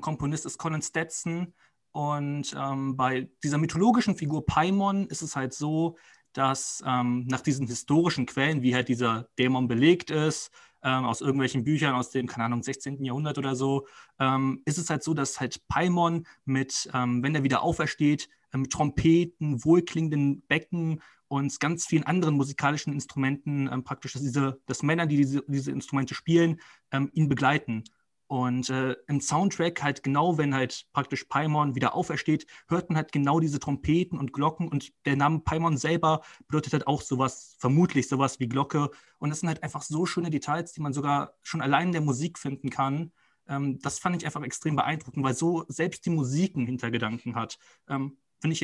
Komponist 0.00 0.46
ist 0.46 0.58
Colin 0.58 0.82
Stetson. 0.82 1.54
Und 1.92 2.54
bei 2.54 3.28
dieser 3.42 3.58
mythologischen 3.58 4.14
Figur 4.14 4.46
Paimon 4.46 5.08
ist 5.08 5.22
es 5.22 5.34
halt 5.34 5.54
so, 5.54 5.96
dass 6.34 6.82
nach 6.84 7.40
diesen 7.40 7.66
historischen 7.66 8.26
Quellen, 8.26 8.62
wie 8.62 8.74
halt 8.76 8.88
dieser 8.88 9.28
Dämon 9.38 9.66
belegt 9.66 10.10
ist, 10.12 10.52
ähm, 10.82 11.04
aus 11.04 11.20
irgendwelchen 11.20 11.64
Büchern 11.64 11.94
aus 11.94 12.10
dem, 12.10 12.26
keine 12.26 12.44
Ahnung, 12.44 12.62
16. 12.62 13.04
Jahrhundert 13.04 13.38
oder 13.38 13.54
so, 13.54 13.86
ähm, 14.18 14.62
ist 14.64 14.78
es 14.78 14.90
halt 14.90 15.02
so, 15.02 15.14
dass 15.14 15.40
halt 15.40 15.66
Paimon 15.68 16.26
mit, 16.44 16.90
ähm, 16.94 17.22
wenn 17.22 17.34
er 17.34 17.42
wieder 17.44 17.62
aufersteht, 17.62 18.28
mit 18.52 18.66
ähm, 18.66 18.68
Trompeten, 18.68 19.64
wohlklingenden 19.64 20.42
Becken 20.42 21.00
und 21.28 21.58
ganz 21.60 21.86
vielen 21.86 22.04
anderen 22.04 22.34
musikalischen 22.34 22.92
Instrumenten 22.92 23.68
ähm, 23.72 23.84
praktisch, 23.84 24.12
dass, 24.12 24.22
diese, 24.22 24.60
dass 24.66 24.82
Männer, 24.82 25.06
die 25.06 25.16
diese, 25.16 25.42
diese 25.46 25.70
Instrumente 25.70 26.14
spielen, 26.14 26.60
ähm, 26.90 27.10
ihn 27.14 27.28
begleiten. 27.28 27.84
Und 28.32 28.70
äh, 28.70 28.96
im 29.08 29.20
Soundtrack 29.20 29.82
halt 29.82 30.02
genau, 30.02 30.38
wenn 30.38 30.54
halt 30.54 30.86
praktisch 30.94 31.24
Paimon 31.24 31.74
wieder 31.74 31.94
aufersteht, 31.94 32.46
hört 32.66 32.88
man 32.88 32.96
halt 32.96 33.12
genau 33.12 33.40
diese 33.40 33.60
Trompeten 33.60 34.18
und 34.18 34.32
Glocken 34.32 34.68
und 34.68 34.90
der 35.04 35.16
Name 35.16 35.40
Paimon 35.40 35.76
selber 35.76 36.22
bedeutet 36.48 36.72
halt 36.72 36.86
auch 36.86 37.02
sowas, 37.02 37.56
vermutlich 37.58 38.08
sowas 38.08 38.40
wie 38.40 38.48
Glocke. 38.48 38.88
Und 39.18 39.28
das 39.28 39.40
sind 39.40 39.50
halt 39.50 39.62
einfach 39.62 39.82
so 39.82 40.06
schöne 40.06 40.30
Details, 40.30 40.72
die 40.72 40.80
man 40.80 40.94
sogar 40.94 41.34
schon 41.42 41.60
allein 41.60 41.88
in 41.88 41.92
der 41.92 42.00
Musik 42.00 42.38
finden 42.38 42.70
kann. 42.70 43.12
Ähm, 43.48 43.78
das 43.82 43.98
fand 43.98 44.16
ich 44.16 44.24
einfach 44.24 44.42
extrem 44.42 44.76
beeindruckend, 44.76 45.22
weil 45.22 45.34
so 45.34 45.66
selbst 45.68 46.06
die 46.06 46.10
Musik 46.10 46.56
einen 46.56 46.64
Hintergedanken 46.64 47.34
hat. 47.34 47.58
Ähm, 47.86 48.16
Finde 48.40 48.54
ich, 48.54 48.60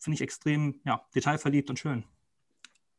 find 0.00 0.14
ich 0.16 0.20
extrem 0.20 0.80
ja, 0.84 1.06
detailverliebt 1.14 1.70
und 1.70 1.78
schön. 1.78 2.02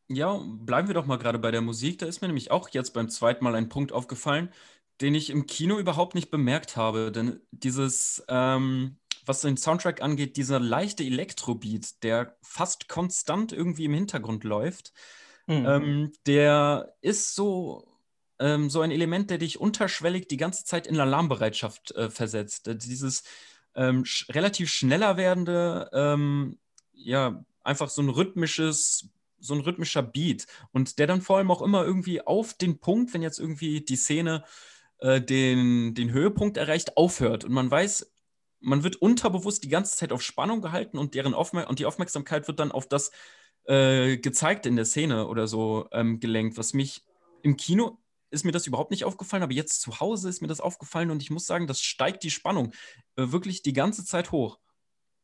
Ja, 0.08 0.42
bleiben 0.42 0.88
wir 0.88 0.96
doch 0.96 1.06
mal 1.06 1.18
gerade 1.18 1.38
bei 1.38 1.52
der 1.52 1.62
Musik. 1.62 2.00
Da 2.00 2.06
ist 2.06 2.22
mir 2.22 2.28
nämlich 2.28 2.50
auch 2.50 2.70
jetzt 2.70 2.94
beim 2.94 3.10
zweiten 3.10 3.44
Mal 3.44 3.56
ein 3.56 3.68
Punkt 3.68 3.92
aufgefallen, 3.92 4.50
den 5.02 5.16
ich 5.16 5.30
im 5.30 5.46
Kino 5.48 5.78
überhaupt 5.80 6.16
nicht 6.16 6.32
bemerkt 6.32 6.76
habe. 6.78 7.12
Denn 7.12 7.42
dieses, 7.52 8.24
ähm, 8.28 8.98
was 9.26 9.42
den 9.42 9.58
Soundtrack 9.58 10.02
angeht, 10.02 10.38
dieser 10.38 10.60
leichte 10.60 11.04
Elektrobeat, 11.04 12.04
der 12.04 12.38
fast 12.42 12.90
konstant 12.90 13.52
irgendwie 13.52 13.86
im 13.86 13.94
Hintergrund 13.94 14.44
läuft, 14.44 14.94
mhm. 15.48 15.66
ähm, 15.66 16.12
der 16.26 16.96
ist 17.02 17.36
so, 17.36 17.88
ähm, 18.40 18.70
so 18.70 18.82
ein 18.82 18.92
Element, 18.92 19.30
der 19.30 19.38
dich 19.38 19.60
unterschwellig 19.60 20.28
die 20.28 20.38
ganze 20.38 20.66
Zeit 20.66 20.88
in 20.88 21.00
Alarmbereitschaft 21.00 21.92
äh, 21.92 22.10
versetzt. 22.10 22.68
Äh, 22.68 22.76
dieses 22.78 23.24
ähm, 23.76 24.06
sch 24.06 24.30
relativ 24.30 24.70
schneller 24.70 25.18
werdende, 25.18 25.90
ähm, 25.94 26.60
ja, 26.94 27.44
einfach 27.64 27.90
so 27.90 28.02
ein 28.02 28.10
rhythmisches 28.10 29.10
so 29.44 29.54
ein 29.54 29.60
rhythmischer 29.60 30.02
Beat 30.02 30.48
und 30.72 31.00
der 31.00 31.08
dann 31.08 31.22
vor 31.22 31.38
allem 31.38 31.52
auch 31.52 31.62
immer 31.62 31.84
irgendwie 31.84 32.22
auf 32.22 32.54
den 32.54 32.80
Punkt, 32.80 33.14
wenn 33.14 33.22
jetzt 33.22 33.40
irgendwie 33.40 33.82
die 33.82 33.98
Szene 33.98 34.46
äh, 35.04 35.22
den, 35.22 35.94
den 35.94 36.12
Höhepunkt 36.12 36.56
erreicht, 36.56 36.96
aufhört. 36.96 37.44
Und 37.44 37.52
man 37.52 37.70
weiß, 37.70 38.10
man 38.62 38.84
wird 38.84 38.96
unterbewusst 38.96 39.64
die 39.66 39.70
ganze 39.70 39.98
Zeit 39.98 40.14
auf 40.14 40.22
Spannung 40.22 40.62
gehalten 40.62 40.98
und, 40.98 41.14
deren 41.14 41.34
Aufmer 41.34 41.68
und 41.70 41.80
die 41.80 41.86
Aufmerksamkeit 41.86 42.48
wird 42.48 42.62
dann 42.62 42.72
auf 42.72 42.88
das 42.88 43.12
äh, 43.66 44.18
Gezeigte 44.18 44.70
in 44.70 44.78
der 44.78 44.86
Szene 44.86 45.28
oder 45.28 45.46
so 45.48 45.90
ähm, 45.92 46.22
gelenkt, 46.22 46.58
was 46.58 46.74
mich 46.74 47.04
im 47.42 47.58
Kino 47.58 48.00
ist 48.30 48.46
mir 48.46 48.54
das 48.54 48.66
überhaupt 48.66 48.92
nicht 48.92 49.04
aufgefallen, 49.04 49.44
aber 49.44 49.54
jetzt 49.54 49.82
zu 49.82 50.00
Hause 50.00 50.30
ist 50.30 50.42
mir 50.42 50.48
das 50.48 50.62
aufgefallen 50.62 51.12
und 51.12 51.22
ich 51.22 51.30
muss 51.30 51.46
sagen, 51.46 51.68
das 51.68 51.82
steigt 51.82 52.24
die 52.24 52.32
Spannung 52.32 52.72
äh, 53.18 53.32
wirklich 53.32 53.62
die 53.62 53.74
ganze 53.74 54.06
Zeit 54.06 54.32
hoch. 54.32 54.58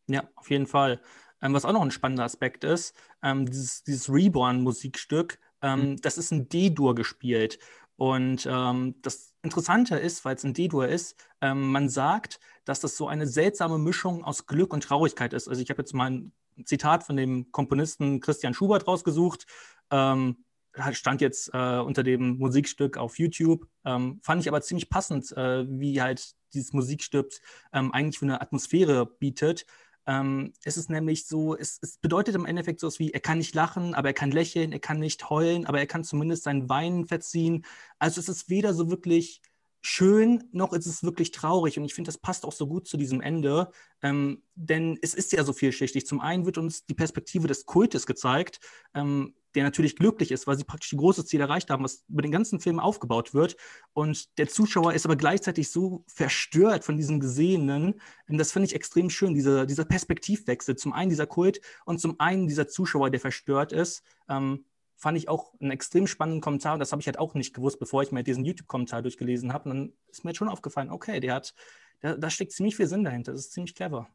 Ja, 0.07 0.29
auf 0.36 0.50
jeden 0.51 0.67
Fall. 0.67 1.01
Ähm, 1.41 1.53
was 1.53 1.63
auch 1.63 1.71
noch 1.71 1.81
ein 1.81 1.91
spannender 1.91 2.25
Aspekt 2.25 2.65
ist, 2.65 2.93
ähm, 3.24 3.45
dieses, 3.45 3.83
dieses 3.83 4.12
Reborn-Musikstück, 4.12 5.39
ähm, 5.62 5.91
mhm. 5.91 6.01
das 6.01 6.17
ist 6.17 6.31
in 6.33 6.50
D-Dur 6.50 6.95
gespielt. 6.95 7.59
Und 7.99 8.47
ähm, 8.49 8.95
das 9.01 9.35
Interessante 9.41 9.97
ist, 9.97 10.23
weil 10.23 10.37
es 10.37 10.45
ein 10.45 10.53
D-Dur 10.53 10.87
ist, 10.87 11.17
ähm, 11.41 11.69
man 11.69 11.89
sagt, 11.89 12.39
dass 12.63 12.79
das 12.79 12.95
so 12.95 13.09
eine 13.09 13.27
seltsame 13.27 13.77
Mischung 13.77 14.23
aus 14.23 14.47
Glück 14.47 14.71
und 14.71 14.85
Traurigkeit 14.85 15.33
ist. 15.33 15.49
Also 15.49 15.61
ich 15.61 15.69
habe 15.69 15.81
jetzt 15.81 15.93
mal 15.93 16.09
ein 16.09 16.31
Zitat 16.63 17.03
von 17.03 17.17
dem 17.17 17.51
Komponisten 17.51 18.21
Christian 18.21 18.53
Schubert 18.53 18.87
rausgesucht. 18.87 19.47
Ähm, 19.91 20.45
stand 20.93 21.19
jetzt 21.19 21.53
äh, 21.53 21.79
unter 21.79 22.03
dem 22.03 22.37
Musikstück 22.37 22.95
auf 22.95 23.19
YouTube. 23.19 23.67
Ähm, 23.83 24.21
fand 24.23 24.41
ich 24.41 24.47
aber 24.47 24.61
ziemlich 24.61 24.89
passend, 24.89 25.35
äh, 25.35 25.65
wie 25.67 26.01
halt 26.01 26.35
dieses 26.53 26.71
Musikstück 26.71 27.33
ähm, 27.73 27.91
eigentlich 27.91 28.17
für 28.17 28.25
eine 28.25 28.39
Atmosphäre 28.39 29.07
bietet. 29.07 29.65
Ähm, 30.09 30.53
es 30.63 30.75
ist 30.75 30.89
nämlich 30.89 31.27
so, 31.27 31.55
es, 31.55 31.77
es, 31.83 31.97
bedeutet 31.99 32.33
im 32.33 32.47
Endeffekt 32.47 32.79
so 32.79 32.87
etwas 32.87 32.97
wie, 32.97 33.11
er 33.13 33.19
kann 33.19 33.37
nicht 33.37 33.53
lachen, 33.53 33.93
aber 33.93 34.09
er 34.09 34.13
kann 34.15 34.31
lächeln, 34.31 34.71
er 34.71 34.79
kann 34.79 34.97
nicht 34.97 35.29
heulen, 35.29 35.67
aber 35.67 35.77
er 35.77 35.85
kann 35.85 36.03
zumindest 36.03 36.43
sein 36.43 36.67
Weinen 36.67 37.05
verziehen. 37.05 37.63
Also 37.99 38.19
es 38.19 38.27
ist 38.27 38.49
weder 38.49 38.73
so 38.73 38.89
wirklich 38.89 39.43
schön, 39.81 40.43
noch 40.51 40.74
ist 40.74 40.86
es 40.86 41.03
wirklich 41.03 41.31
traurig. 41.31 41.77
Und 41.77 41.86
ich 41.86 41.93
finde, 41.93 42.09
das 42.09 42.17
passt 42.17 42.45
auch 42.45 42.51
so 42.51 42.67
gut 42.67 42.88
zu 42.88 42.98
diesem 42.98 43.21
Ende, 43.21 43.71
ähm, 44.01 44.43
denn 44.55 44.98
es 45.01 45.13
ist 45.13 45.31
ja 45.31 45.43
so 45.43 45.53
vielschichtig. 45.53 46.05
Zum 46.05 46.19
einen 46.19 46.45
wird 46.45 46.57
uns 46.57 46.86
die 46.86 46.93
Perspektive 46.93 47.48
des 47.48 47.65
Kultes 47.65 48.05
gezeigt, 48.05 48.59
ähm, 48.93 49.36
der 49.56 49.63
natürlich 49.63 49.95
glücklich 49.95 50.32
ist, 50.32 50.45
weil 50.47 50.58
sie 50.58 50.63
praktisch 50.63 50.91
die 50.91 50.97
große 50.97 51.25
Ziel 51.25 51.41
erreicht 51.41 51.69
haben, 51.69 51.84
was 51.84 52.03
über 52.08 52.21
den 52.21 52.32
ganzen 52.32 52.60
Film 52.60 52.80
aufgebaut 52.80 53.34
wird. 53.34 53.56
Und 53.93 54.38
der 54.38 54.47
Zuschauer 54.47 54.93
ist 54.93 55.06
aber 55.06 55.15
gleichzeitig 55.15 55.71
so 55.71 56.03
verstört 56.08 56.84
von 56.84 56.97
diesem 56.97 57.19
Gesehenen. 57.19 57.99
Und 58.27 58.38
das 58.38 58.51
finde 58.51 58.67
ich 58.67 58.75
extrem 58.75 59.10
schön, 59.10 59.34
dieser, 59.34 59.65
dieser 59.65 59.86
Perspektivwechsel. 59.86 60.75
Zum 60.75 60.93
einen 60.93 61.10
dieser 61.10 61.25
Kult 61.25 61.62
und 61.86 61.99
zum 61.99 62.19
einen 62.19 62.47
dieser 62.47 62.67
Zuschauer, 62.67 63.10
der 63.10 63.19
verstört 63.19 63.71
ist. 63.71 64.03
Ähm, 64.27 64.65
fand 64.99 65.17
ich 65.17 65.29
auch 65.29 65.53
einen 65.62 65.71
extrem 65.71 66.07
spannenden 66.07 66.41
Kommentar. 66.41 66.73
Und 66.73 66.79
das 66.79 66.91
habe 66.91 67.01
ich 67.01 67.07
halt 67.07 67.17
auch 67.17 67.33
nicht 67.33 67.53
gewusst, 67.53 67.79
bevor 67.79 68.03
ich 68.03 68.12
mir 68.12 68.21
diesen 68.21 68.43
YouTube-Kommentar 68.43 69.01
durchgelesen 69.01 69.53
habe. 69.53 69.69
Und 69.69 69.75
dann 69.75 69.93
ist 70.09 70.25
mir 70.25 70.31
jetzt 70.31 70.38
schon 70.38 70.49
aufgefallen, 70.49 70.91
okay, 70.91 71.21
der 71.21 71.35
hat, 71.35 71.55
da, 72.01 72.15
da 72.15 72.29
steckt 72.29 72.51
ziemlich 72.51 72.75
viel 72.75 72.88
Sinn 72.88 73.05
dahinter. 73.05 73.31
Das 73.31 73.41
ist 73.41 73.53
ziemlich 73.53 73.75
clever. 73.75 74.09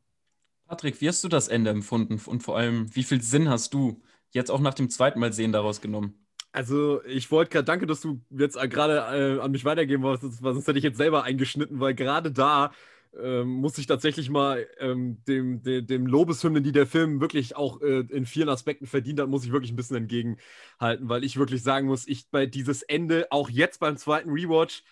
Patrick, 0.67 1.01
wie 1.01 1.09
hast 1.09 1.25
du 1.25 1.29
das 1.29 1.49
Ende 1.49 1.71
empfunden? 1.71 2.21
Und 2.27 2.43
vor 2.43 2.59
allem, 2.59 2.95
wie 2.95 3.03
viel 3.03 3.23
Sinn 3.23 3.49
hast 3.49 3.73
du 3.73 4.03
jetzt 4.31 4.51
auch 4.51 4.61
nach 4.61 4.75
dem 4.75 4.91
zweiten 4.91 5.21
Mal 5.21 5.33
sehen 5.33 5.53
daraus 5.53 5.81
genommen? 5.81 6.27
Also, 6.53 7.03
ich 7.05 7.31
wollte 7.31 7.51
gerade, 7.51 7.65
danke, 7.65 7.87
dass 7.87 8.01
du 8.01 8.21
jetzt 8.31 8.57
gerade 8.71 9.39
äh, 9.39 9.41
an 9.41 9.51
mich 9.51 9.65
weitergeben 9.65 10.03
wolltest, 10.03 10.39
sonst 10.39 10.69
hätte 10.69 10.79
ich 10.79 10.85
jetzt 10.85 10.99
selber 10.99 11.25
eingeschnitten, 11.25 11.81
weil 11.81 11.95
gerade 11.95 12.31
da 12.31 12.73
ähm, 13.21 13.49
muss 13.49 13.79
ich 13.79 13.87
tatsächlich 13.87 14.31
mal 14.31 14.67
ähm, 14.79 15.23
dem, 15.25 15.63
dem, 15.63 15.87
dem 15.87 16.07
Lobeshymnen, 16.07 16.63
die 16.63 16.73
der 16.73 16.87
Film 16.87 17.21
wirklich 17.21 17.57
auch 17.57 17.81
äh, 17.81 18.01
in 18.11 18.27
vielen 18.27 18.49
Aspekten 18.49 18.87
verdient 18.87 19.21
hat, 19.21 19.29
muss 19.29 19.45
ich 19.45 19.53
wirklich 19.53 19.73
ein 19.73 19.77
bisschen 19.77 19.97
entgegenhalten, 19.97 21.09
weil 21.09 21.25
ich 21.25 21.37
wirklich 21.37 21.63
sagen 21.63 21.87
muss, 21.87 22.07
ich 22.07 22.31
bei 22.31 22.47
dieses 22.47 22.83
Ende, 22.83 23.29
auch 23.31 23.51
jetzt 23.51 23.81
beim 23.81 23.97
zweiten 23.97 24.31
Rewatch, 24.31 24.83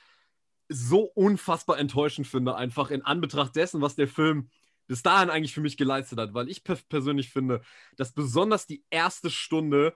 so 0.69 1.03
unfassbar 1.03 1.79
enttäuschend 1.79 2.27
finde, 2.27 2.55
einfach 2.57 2.91
in 2.91 3.03
Anbetracht 3.03 3.55
dessen, 3.57 3.81
was 3.83 3.95
der 3.97 4.09
Film 4.09 4.49
bis 4.87 5.03
dahin 5.03 5.31
eigentlich 5.31 5.55
für 5.55 5.61
mich 5.61 5.77
geleistet 5.77 6.19
hat, 6.19 6.35
weil 6.35 6.49
ich 6.49 6.65
persönlich 6.65 7.31
finde, 7.31 7.63
dass 7.97 8.13
besonders 8.13 8.67
die 8.67 8.85
erste 8.91 9.31
Stunde 9.31 9.95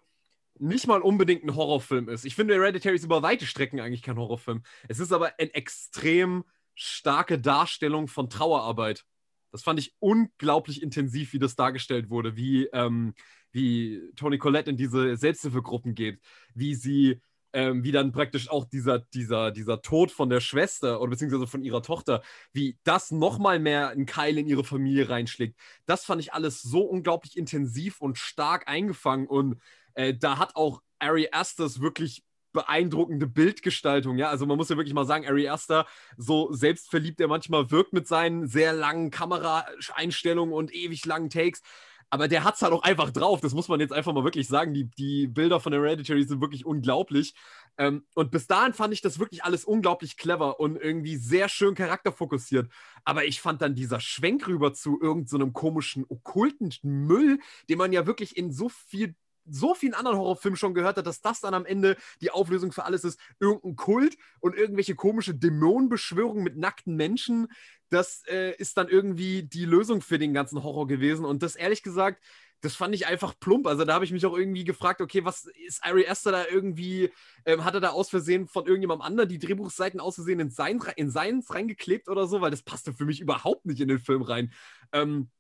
nicht 0.59 0.87
mal 0.87 1.03
unbedingt 1.03 1.45
ein 1.45 1.55
Horrorfilm 1.55 2.09
ist. 2.09 2.25
Ich 2.25 2.35
finde, 2.35 2.55
Hereditary 2.55 2.97
ist 2.97 3.05
über 3.05 3.23
weite 3.23 3.47
Strecken 3.47 3.81
eigentlich 3.81 4.03
kein 4.03 4.17
Horrorfilm. 4.17 4.63
Es 4.89 5.01
ist 5.01 5.13
aber 5.13 5.35
ein 5.39 5.51
extrem 5.51 6.45
starke 6.77 7.41
Darstellung 7.41 8.07
von 8.07 8.31
Trauerarbeit. 8.31 9.05
Das 9.51 9.63
fand 9.63 9.81
ich 9.81 9.95
unglaublich 9.99 10.83
intensiv, 10.83 11.33
wie 11.33 11.39
das 11.39 11.57
dargestellt 11.57 12.11
wurde, 12.11 12.37
wie, 12.37 12.67
ähm, 12.73 13.15
wie 13.51 14.03
Toni 14.15 14.39
Collette 14.39 14.71
in 14.71 14.77
diese 14.77 15.17
Selbsthilfegruppen 15.17 15.95
geht, 15.95 16.21
wie 16.55 16.75
sie, 16.75 17.23
ähm, 17.55 17.83
wie 17.83 17.93
dann 17.93 18.13
praktisch 18.13 18.51
auch 18.51 18.67
dieser, 18.67 18.99
dieser, 18.99 19.51
dieser 19.51 19.81
Tod 19.81 20.11
von 20.11 20.29
der 20.29 20.41
Schwester 20.41 21.01
oder 21.01 21.11
beziehungsweise 21.11 21.47
von 21.47 21.63
ihrer 21.63 21.83
Tochter, 21.83 22.23
wie 22.53 22.79
das 22.85 23.11
nochmal 23.11 23.59
mehr 23.59 23.89
einen 23.89 24.05
Keil 24.05 24.37
in 24.37 24.47
ihre 24.47 24.65
Familie 24.65 25.09
reinschlägt. 25.09 25.59
Das 25.87 26.05
fand 26.05 26.21
ich 26.21 26.35
alles 26.35 26.61
so 26.61 26.83
unglaublich 26.83 27.37
intensiv 27.39 28.01
und 28.03 28.19
stark 28.19 28.69
eingefangen 28.69 29.27
und 29.27 29.59
äh, 29.95 30.15
da 30.15 30.39
hat 30.39 30.55
auch 30.55 30.83
Ari 30.99 31.29
Asters 31.33 31.81
wirklich 31.81 32.23
beeindruckende 32.57 33.29
Bildgestaltung. 33.29 34.19
Ja, 34.19 34.31
also 34.31 34.47
man 34.47 34.57
muss 34.57 34.69
ja 34.69 34.77
wirklich 34.77 34.95
mal 34.95 35.07
sagen, 35.07 35.27
Ari 35.27 35.49
Aster, 35.49 35.87
so 36.17 36.53
selbstverliebt 36.53 37.21
er 37.21 37.29
manchmal 37.29 37.71
wirkt 37.71 37.93
mit 37.93 38.09
seinen 38.09 38.49
sehr 38.49 38.73
langen 38.73 39.11
Kameraeinstellungen 39.13 40.53
und 40.55 40.75
ewig 40.75 41.07
langen 41.07 41.31
Takes. 41.31 41.63
Aber 42.09 42.29
der 42.29 42.45
hat 42.45 42.55
es 42.55 42.63
halt 42.63 42.73
auch 42.73 42.83
einfach 42.83 43.11
drauf. 43.11 43.41
Das 43.41 43.53
muss 43.53 43.69
man 43.69 43.81
jetzt 43.81 43.93
einfach 43.93 44.13
mal 44.13 44.25
wirklich 44.25 44.47
sagen. 44.47 44.75
Die, 44.75 44.85
die 44.85 45.27
Bilder 45.27 45.59
von 45.61 45.73
Hereditary 45.73 46.23
sind 46.25 46.41
wirklich 46.41 46.65
unglaublich. 46.65 47.35
Ähm, 47.79 48.07
und 48.15 48.31
bis 48.31 48.47
dahin 48.47 48.73
fand 48.73 48.95
ich 48.95 49.01
das 49.01 49.19
wirklich 49.19 49.45
alles 49.45 49.65
unglaublich 49.65 50.17
clever 50.17 50.61
und 50.61 50.77
irgendwie 50.77 51.17
sehr 51.17 51.49
schön 51.49 51.75
charakterfokussiert. 51.75 52.71
Aber 53.05 53.25
ich 53.25 53.41
fand 53.41 53.61
dann 53.61 53.75
dieser 53.75 54.01
Schwenk 54.01 54.47
rüber 54.47 54.73
zu 54.73 55.01
irgendeinem 55.01 55.49
so 55.49 55.53
komischen, 55.53 56.05
okkulten 56.09 56.73
Müll, 56.83 57.39
den 57.69 57.79
man 57.79 57.93
ja 57.93 58.07
wirklich 58.07 58.37
in 58.37 58.53
so 58.53 58.69
viel 58.69 59.15
so 59.49 59.75
vielen 59.75 59.95
anderen 59.95 60.19
Horrorfilmen 60.19 60.57
schon 60.57 60.75
gehört 60.75 60.97
hat, 60.97 61.07
dass 61.07 61.21
das 61.21 61.41
dann 61.41 61.55
am 61.55 61.67
Ende 61.67 61.97
die 62.21 62.31
Auflösung 62.31 62.73
für 62.73 62.85
alles 62.85 63.05
ist. 63.05 63.19
Irgendein 63.41 63.77
Kult 63.77 64.17
und 64.41 64.57
irgendwelche 64.57 64.95
komische 64.95 65.35
Dämonenbeschwörungen 65.35 66.45
mit 66.45 66.57
nackten 66.57 66.97
Menschen. 66.97 67.49
Das 67.89 68.23
äh, 68.29 68.55
ist 68.57 68.77
dann 68.77 68.89
irgendwie 68.89 69.45
die 69.45 69.65
Lösung 69.65 70.01
für 70.01 70.19
den 70.19 70.35
ganzen 70.35 70.63
Horror 70.63 70.87
gewesen. 70.87 71.25
Und 71.25 71.43
das 71.43 71.57
ehrlich 71.57 71.83
gesagt, 71.83 72.23
das 72.61 72.75
fand 72.75 72.95
ich 72.95 73.07
einfach 73.07 73.39
plump. 73.39 73.67
Also 73.67 73.85
da 73.85 73.95
habe 73.95 74.05
ich 74.05 74.13
mich 74.13 74.25
auch 74.27 74.37
irgendwie 74.37 74.65
gefragt, 74.65 75.01
okay, 75.01 75.25
was 75.25 75.47
ist 75.67 75.85
Ari 75.85 76.07
Aster 76.09 76.33
da 76.33 76.45
irgendwie, 76.51 77.13
ähm, 77.45 77.65
hat 77.65 77.75
er 77.75 77.81
da 77.81 77.91
aus 77.91 78.11
Versehen 78.11 78.49
von 78.49 78.67
irgendjemandem 78.67 79.07
anderen 79.07 79.29
die 79.29 79.39
Drehbuchseiten 79.39 80.01
aus 80.01 80.17
Versehen 80.17 80.41
in, 80.41 80.51
sein, 80.51 80.81
in 80.97 81.11
seins 81.11 81.53
reingeklebt 81.53 82.09
oder 82.09 82.27
so, 82.27 82.41
weil 82.41 82.51
das 82.51 82.63
passte 82.63 82.93
für 82.93 83.05
mich 83.05 83.21
überhaupt 83.21 83.67
nicht 83.67 83.81
in 83.81 83.89
den 83.89 83.99
Film 83.99 84.23
rein. 84.23 84.53
Ähm, 84.93 85.31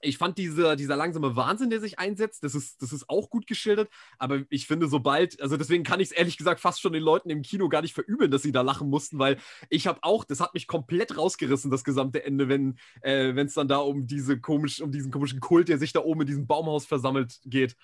ich 0.00 0.18
fand 0.18 0.38
diese, 0.38 0.76
dieser 0.76 0.96
langsame 0.96 1.36
Wahnsinn, 1.36 1.70
der 1.70 1.80
sich 1.80 1.98
einsetzt, 1.98 2.44
das 2.44 2.54
ist, 2.54 2.82
das 2.82 2.92
ist 2.92 3.08
auch 3.08 3.30
gut 3.30 3.46
geschildert. 3.46 3.88
Aber 4.18 4.42
ich 4.50 4.66
finde, 4.66 4.88
sobald, 4.88 5.40
also 5.40 5.56
deswegen 5.56 5.84
kann 5.84 6.00
ich 6.00 6.10
es 6.10 6.16
ehrlich 6.16 6.36
gesagt 6.36 6.60
fast 6.60 6.80
schon 6.80 6.92
den 6.92 7.02
Leuten 7.02 7.30
im 7.30 7.42
Kino 7.42 7.68
gar 7.68 7.82
nicht 7.82 7.94
verübeln, 7.94 8.30
dass 8.30 8.42
sie 8.42 8.52
da 8.52 8.62
lachen 8.62 8.88
mussten, 8.88 9.18
weil 9.18 9.38
ich 9.68 9.86
habe 9.86 10.00
auch, 10.02 10.24
das 10.24 10.40
hat 10.40 10.54
mich 10.54 10.66
komplett 10.66 11.16
rausgerissen, 11.16 11.70
das 11.70 11.84
gesamte 11.84 12.24
Ende, 12.24 12.48
wenn 12.48 12.78
äh, 13.02 13.32
es 13.32 13.54
dann 13.54 13.68
da 13.68 13.78
um 13.78 14.06
diese 14.06 14.40
komisch, 14.40 14.80
um 14.80 14.92
diesen 14.92 15.10
komischen 15.10 15.40
Kult, 15.40 15.68
der 15.68 15.78
sich 15.78 15.92
da 15.92 16.00
oben 16.00 16.22
in 16.22 16.26
diesem 16.26 16.46
Baumhaus 16.46 16.86
versammelt, 16.86 17.40
geht. 17.44 17.76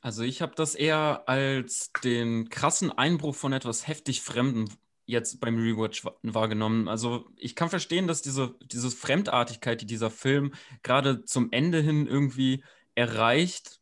Also 0.00 0.22
ich 0.22 0.42
habe 0.42 0.54
das 0.54 0.74
eher 0.74 1.28
als 1.28 1.90
den 2.04 2.48
krassen 2.48 2.92
Einbruch 2.92 3.34
von 3.34 3.52
etwas 3.52 3.88
heftig 3.88 4.22
Fremden 4.22 4.68
jetzt 5.06 5.40
beim 5.40 5.56
Rewatch 5.56 6.04
wahrgenommen. 6.22 6.88
Also 6.88 7.26
ich 7.36 7.54
kann 7.54 7.70
verstehen, 7.70 8.06
dass 8.06 8.22
diese, 8.22 8.56
diese 8.62 8.90
Fremdartigkeit, 8.90 9.80
die 9.80 9.86
dieser 9.86 10.10
Film 10.10 10.52
gerade 10.82 11.24
zum 11.24 11.48
Ende 11.52 11.80
hin 11.80 12.06
irgendwie 12.06 12.64
erreicht, 12.94 13.80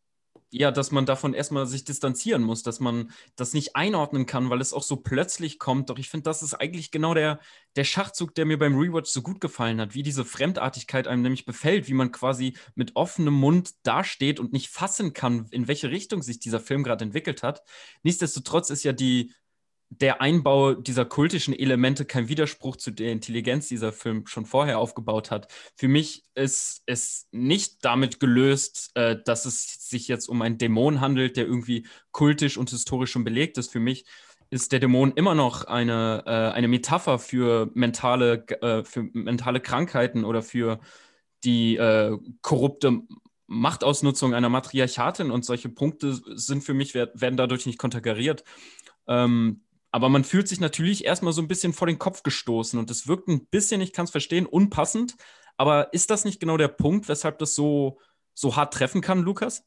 ja, 0.57 0.71
dass 0.71 0.93
man 0.93 1.05
davon 1.05 1.35
erstmal 1.35 1.67
sich 1.67 1.85
distanzieren 1.85 2.45
muss, 2.45 2.63
dass 2.63 2.79
man 2.79 3.11
das 3.35 3.55
nicht 3.55 3.75
einordnen 3.75 4.25
kann, 4.25 4.51
weil 4.51 4.61
es 4.61 4.73
auch 4.73 4.85
so 4.85 4.95
plötzlich 4.95 5.59
kommt. 5.59 5.91
Doch 5.91 5.99
ich 5.99 6.09
finde, 6.09 6.25
das 6.25 6.45
ist 6.45 6.55
eigentlich 6.55 6.93
genau 6.93 7.13
der, 7.13 7.41
der 7.75 7.83
Schachzug, 7.83 8.37
der 8.37 8.47
mir 8.47 8.57
beim 8.57 8.79
Rewatch 8.79 9.11
so 9.11 9.21
gut 9.21 9.41
gefallen 9.41 9.81
hat, 9.81 9.95
wie 9.95 10.05
diese 10.05 10.25
Fremdartigkeit 10.25 11.09
einem 11.09 11.23
nämlich 11.23 11.45
befällt, 11.45 11.89
wie 11.89 11.95
man 11.95 12.13
quasi 12.13 12.57
mit 12.77 12.95
offenem 12.95 13.35
Mund 13.35 13.73
dasteht 13.83 14.39
und 14.39 14.53
nicht 14.53 14.69
fassen 14.69 15.13
kann, 15.13 15.49
in 15.51 15.67
welche 15.67 15.91
Richtung 15.91 16.23
sich 16.23 16.39
dieser 16.39 16.61
Film 16.61 16.85
gerade 16.85 17.05
entwickelt 17.05 17.43
hat. 17.43 17.63
Nichtsdestotrotz 18.05 18.71
ist 18.71 18.85
ja 18.85 18.93
die, 18.93 19.33
der 20.01 20.21
Einbau 20.21 20.75
dieser 20.75 21.05
kultischen 21.05 21.55
Elemente 21.55 22.05
kein 22.05 22.29
Widerspruch 22.29 22.77
zu 22.77 22.91
der 22.91 23.13
Intelligenz, 23.13 23.69
die 23.69 23.75
dieser 23.75 23.93
Film 23.93 24.27
schon 24.27 24.47
vorher 24.47 24.79
aufgebaut 24.79 25.31
hat. 25.31 25.53
Für 25.77 25.89
mich 25.89 26.25
ist 26.35 26.83
es 26.87 27.29
nicht 27.33 27.85
damit 27.85 28.21
gelöst, 28.21 28.91
äh, 28.95 29.17
dass 29.25 29.45
es 29.45 29.89
sich 29.89 30.09
jetzt 30.09 30.29
um 30.29 30.43
einen 30.43 30.59
Dämon 30.59 31.01
handelt, 31.01 31.37
der 31.37 31.47
irgendwie 31.47 31.87
kultisch 32.13 32.57
und 32.57 32.71
historisch 32.71 33.11
schon 33.11 33.25
belegt 33.25 33.59
ist. 33.59 33.73
Für 33.73 33.81
mich 33.81 34.05
ist 34.51 34.73
der 34.73 34.81
Dämon 34.81 35.13
immer 35.13 35.35
noch 35.35 35.65
eine, 35.65 36.23
äh, 36.27 36.31
eine 36.31 36.69
Metapher 36.69 37.19
für 37.19 37.71
mentale, 37.75 38.47
äh, 38.63 38.85
für 38.85 39.03
mentale 39.13 39.61
Krankheiten 39.61 40.25
oder 40.25 40.43
für 40.43 40.81
die 41.45 41.77
äh, 41.77 42.17
korrupte 42.43 43.03
Machtausnutzung 43.47 44.35
einer 44.35 44.49
Matriarchatin 44.49 45.31
und 45.31 45.45
solche 45.45 45.69
Punkte 45.69 46.19
sind 46.37 46.65
für 46.65 46.75
mich, 46.75 46.95
werden 46.95 47.37
dadurch 47.37 47.67
nicht 47.67 47.79
konterkariert. 47.79 48.45
Ähm, 49.07 49.64
aber 49.95 50.09
man 50.09 50.25
fühlt 50.25 50.49
sich 50.49 50.59
natürlich 50.59 51.05
erstmal 51.05 51.33
so 51.33 51.41
ein 51.41 51.47
bisschen 51.47 51.73
vor 51.73 51.87
den 51.87 52.01
Kopf 52.01 52.25
gestoßen 52.25 52.81
und 52.81 52.91
es 52.91 53.07
wirkt 53.07 53.29
ein 53.29 53.47
bisschen, 53.47 53.81
ich 53.81 53.93
kann 53.93 54.07
es 54.07 54.11
verstehen, 54.11 54.45
unpassend. 54.45 55.15
Aber 55.57 55.93
ist 55.95 56.11
das 56.11 56.25
nicht 56.25 56.41
genau 56.41 56.57
der 56.57 56.67
Punkt, 56.67 57.09
weshalb 57.09 57.39
das 57.39 57.55
so, 57.55 58.01
so 58.35 58.57
hart 58.57 58.75
treffen 58.75 59.03
kann, 59.03 59.23
Lukas? 59.23 59.65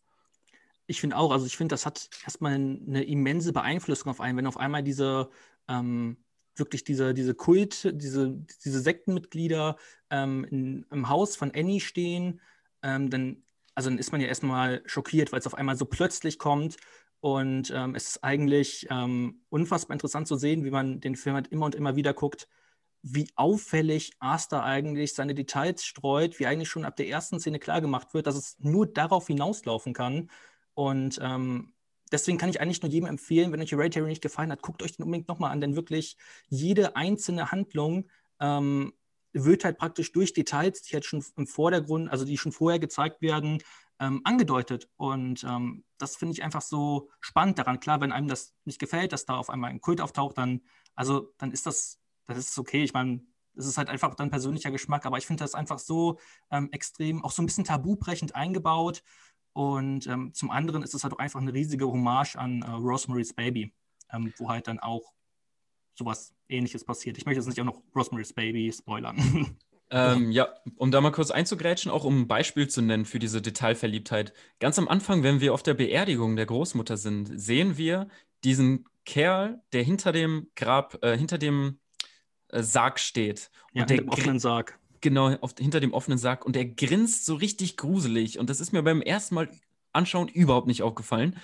Ich 0.85 0.99
finde 0.99 1.15
auch, 1.15 1.31
also 1.31 1.45
ich 1.45 1.55
finde, 1.55 1.71
das 1.71 1.85
hat 1.85 2.09
erstmal 2.25 2.55
eine 2.55 3.05
immense 3.05 3.53
Beeinflussung 3.53 4.09
auf 4.09 4.19
einen, 4.19 4.37
wenn 4.37 4.47
auf 4.47 4.57
einmal 4.57 4.83
diese 4.83 5.29
ähm, 5.69 6.17
wirklich 6.57 6.83
diese, 6.83 7.13
diese 7.13 7.33
Kult, 7.33 7.89
diese, 7.93 8.35
diese 8.65 8.81
Sektenmitglieder 8.81 9.77
ähm, 10.09 10.43
in, 10.43 10.85
im 10.91 11.07
Haus 11.07 11.37
von 11.37 11.53
Annie 11.55 11.79
stehen, 11.79 12.41
ähm, 12.83 13.09
dann, 13.09 13.43
also 13.75 13.89
dann 13.89 13.97
ist 13.97 14.11
man 14.11 14.19
ja 14.19 14.27
erstmal 14.27 14.83
schockiert, 14.87 15.31
weil 15.31 15.39
es 15.39 15.47
auf 15.47 15.55
einmal 15.55 15.77
so 15.77 15.85
plötzlich 15.85 16.37
kommt 16.37 16.75
und 17.35 17.73
ähm, 17.75 17.93
es 17.93 18.07
ist 18.07 18.23
eigentlich 18.23 18.87
ähm, 18.89 19.41
unfassbar 19.49 19.95
interessant 19.95 20.29
zu 20.29 20.37
sehen, 20.37 20.63
wie 20.63 20.71
man 20.71 21.01
den 21.01 21.17
Film 21.17 21.35
halt 21.35 21.47
immer 21.47 21.65
und 21.65 21.75
immer 21.75 21.97
wieder 21.97 22.13
guckt, 22.13 22.47
wie 23.01 23.27
auffällig 23.35 24.13
Asta 24.19 24.63
eigentlich 24.63 25.13
seine 25.13 25.35
Details 25.35 25.83
streut, 25.83 26.39
wie 26.39 26.47
eigentlich 26.47 26.69
schon 26.69 26.85
ab 26.85 26.95
der 26.95 27.09
ersten 27.09 27.41
Szene 27.41 27.59
klar 27.59 27.81
gemacht 27.81 28.13
wird, 28.13 28.27
dass 28.27 28.37
es 28.37 28.55
nur 28.59 28.87
darauf 28.87 29.27
hinauslaufen 29.27 29.91
kann. 29.93 30.29
Und 30.73 31.19
ähm, 31.21 31.73
deswegen 32.13 32.37
kann 32.37 32.49
ich 32.49 32.61
eigentlich 32.61 32.81
nur 32.81 32.91
jedem 32.91 33.09
empfehlen, 33.09 33.51
wenn 33.51 33.61
euch 33.61 33.73
Hereditary 33.73 34.07
nicht 34.07 34.21
gefallen 34.21 34.51
hat, 34.53 34.61
guckt 34.61 34.81
euch 34.81 34.95
den 34.95 35.03
unbedingt 35.03 35.27
nochmal 35.27 35.51
an, 35.51 35.59
denn 35.59 35.75
wirklich 35.75 36.15
jede 36.47 36.95
einzelne 36.95 37.51
Handlung 37.51 38.07
ähm, 38.39 38.93
wird 39.45 39.63
halt 39.63 39.77
praktisch 39.77 40.11
durch 40.11 40.33
Details, 40.33 40.81
die 40.81 40.93
halt 40.93 41.05
schon 41.05 41.23
im 41.35 41.47
Vordergrund, 41.47 42.09
also 42.09 42.25
die 42.25 42.37
schon 42.37 42.51
vorher 42.51 42.79
gezeigt 42.79 43.21
werden, 43.21 43.61
ähm, 43.99 44.21
angedeutet. 44.23 44.89
Und 44.97 45.43
ähm, 45.43 45.83
das 45.97 46.15
finde 46.15 46.33
ich 46.33 46.43
einfach 46.43 46.61
so 46.61 47.09
spannend 47.19 47.57
daran. 47.59 47.79
Klar, 47.79 48.01
wenn 48.01 48.11
einem 48.11 48.27
das 48.27 48.53
nicht 48.65 48.79
gefällt, 48.79 49.11
dass 49.11 49.25
da 49.25 49.35
auf 49.37 49.49
einmal 49.49 49.71
ein 49.71 49.81
Kult 49.81 50.01
auftaucht, 50.01 50.37
dann, 50.37 50.61
also, 50.95 51.33
dann 51.37 51.51
ist 51.51 51.65
das, 51.65 51.99
das 52.27 52.37
ist 52.37 52.57
okay. 52.57 52.83
Ich 52.83 52.93
meine, 52.93 53.21
es 53.55 53.65
ist 53.65 53.77
halt 53.77 53.89
einfach 53.89 54.13
dann 54.15 54.29
persönlicher 54.29 54.71
Geschmack, 54.71 55.05
aber 55.05 55.17
ich 55.17 55.25
finde 55.25 55.43
das 55.43 55.55
einfach 55.55 55.79
so 55.79 56.19
ähm, 56.51 56.69
extrem, 56.71 57.23
auch 57.23 57.31
so 57.31 57.41
ein 57.41 57.47
bisschen 57.47 57.63
tabubrechend 57.63 58.35
eingebaut. 58.35 59.03
Und 59.53 60.05
ähm, 60.05 60.33
zum 60.33 60.51
anderen 60.51 60.83
ist 60.83 60.93
es 60.93 61.03
halt 61.03 61.13
auch 61.13 61.19
einfach 61.19 61.41
eine 61.41 61.53
riesige 61.53 61.87
Hommage 61.87 62.35
an 62.35 62.61
äh, 62.61 62.69
Rosemary's 62.69 63.33
Baby, 63.33 63.73
ähm, 64.11 64.31
wo 64.37 64.49
halt 64.49 64.67
dann 64.67 64.79
auch 64.79 65.13
sowas 65.97 66.33
ähnliches 66.49 66.83
passiert. 66.83 67.17
Ich 67.17 67.25
möchte 67.25 67.39
jetzt 67.39 67.47
nicht 67.47 67.59
auch 67.59 67.65
noch 67.65 67.81
Rosemary's 67.95 68.33
Baby 68.33 68.71
spoilern. 68.71 69.55
Ähm, 69.89 70.31
ja, 70.31 70.49
um 70.75 70.91
da 70.91 70.99
mal 70.99 71.11
kurz 71.11 71.31
einzugrätschen, 71.31 71.91
auch 71.91 72.03
um 72.03 72.23
ein 72.23 72.27
Beispiel 72.27 72.67
zu 72.67 72.81
nennen 72.81 73.05
für 73.05 73.19
diese 73.19 73.41
Detailverliebtheit. 73.41 74.33
Ganz 74.59 74.77
am 74.77 74.89
Anfang, 74.89 75.23
wenn 75.23 75.39
wir 75.39 75.53
auf 75.53 75.63
der 75.63 75.75
Beerdigung 75.75 76.35
der 76.35 76.45
Großmutter 76.45 76.97
sind, 76.97 77.39
sehen 77.39 77.77
wir 77.77 78.09
diesen 78.43 78.85
Kerl, 79.05 79.61
der 79.71 79.83
hinter 79.83 80.11
dem 80.11 80.47
Grab, 80.55 81.01
äh, 81.05 81.17
hinter 81.17 81.37
dem 81.37 81.79
äh, 82.49 82.61
Sarg 82.63 82.99
steht. 82.99 83.49
Ja, 83.73 83.83
und 83.83 83.89
der 83.89 83.97
dem 83.99 84.09
offenen 84.09 84.39
Sarg. 84.39 84.77
Genau, 84.99 85.33
auf, 85.35 85.55
hinter 85.57 85.79
dem 85.79 85.93
offenen 85.93 86.17
Sarg. 86.17 86.45
Und 86.45 86.57
er 86.57 86.65
grinst 86.65 87.25
so 87.25 87.35
richtig 87.35 87.77
gruselig. 87.77 88.39
Und 88.39 88.49
das 88.49 88.59
ist 88.59 88.73
mir 88.73 88.83
beim 88.83 89.01
ersten 89.01 89.35
Mal 89.35 89.49
anschauen 89.93 90.27
überhaupt 90.27 90.67
nicht 90.67 90.83
aufgefallen, 90.83 91.37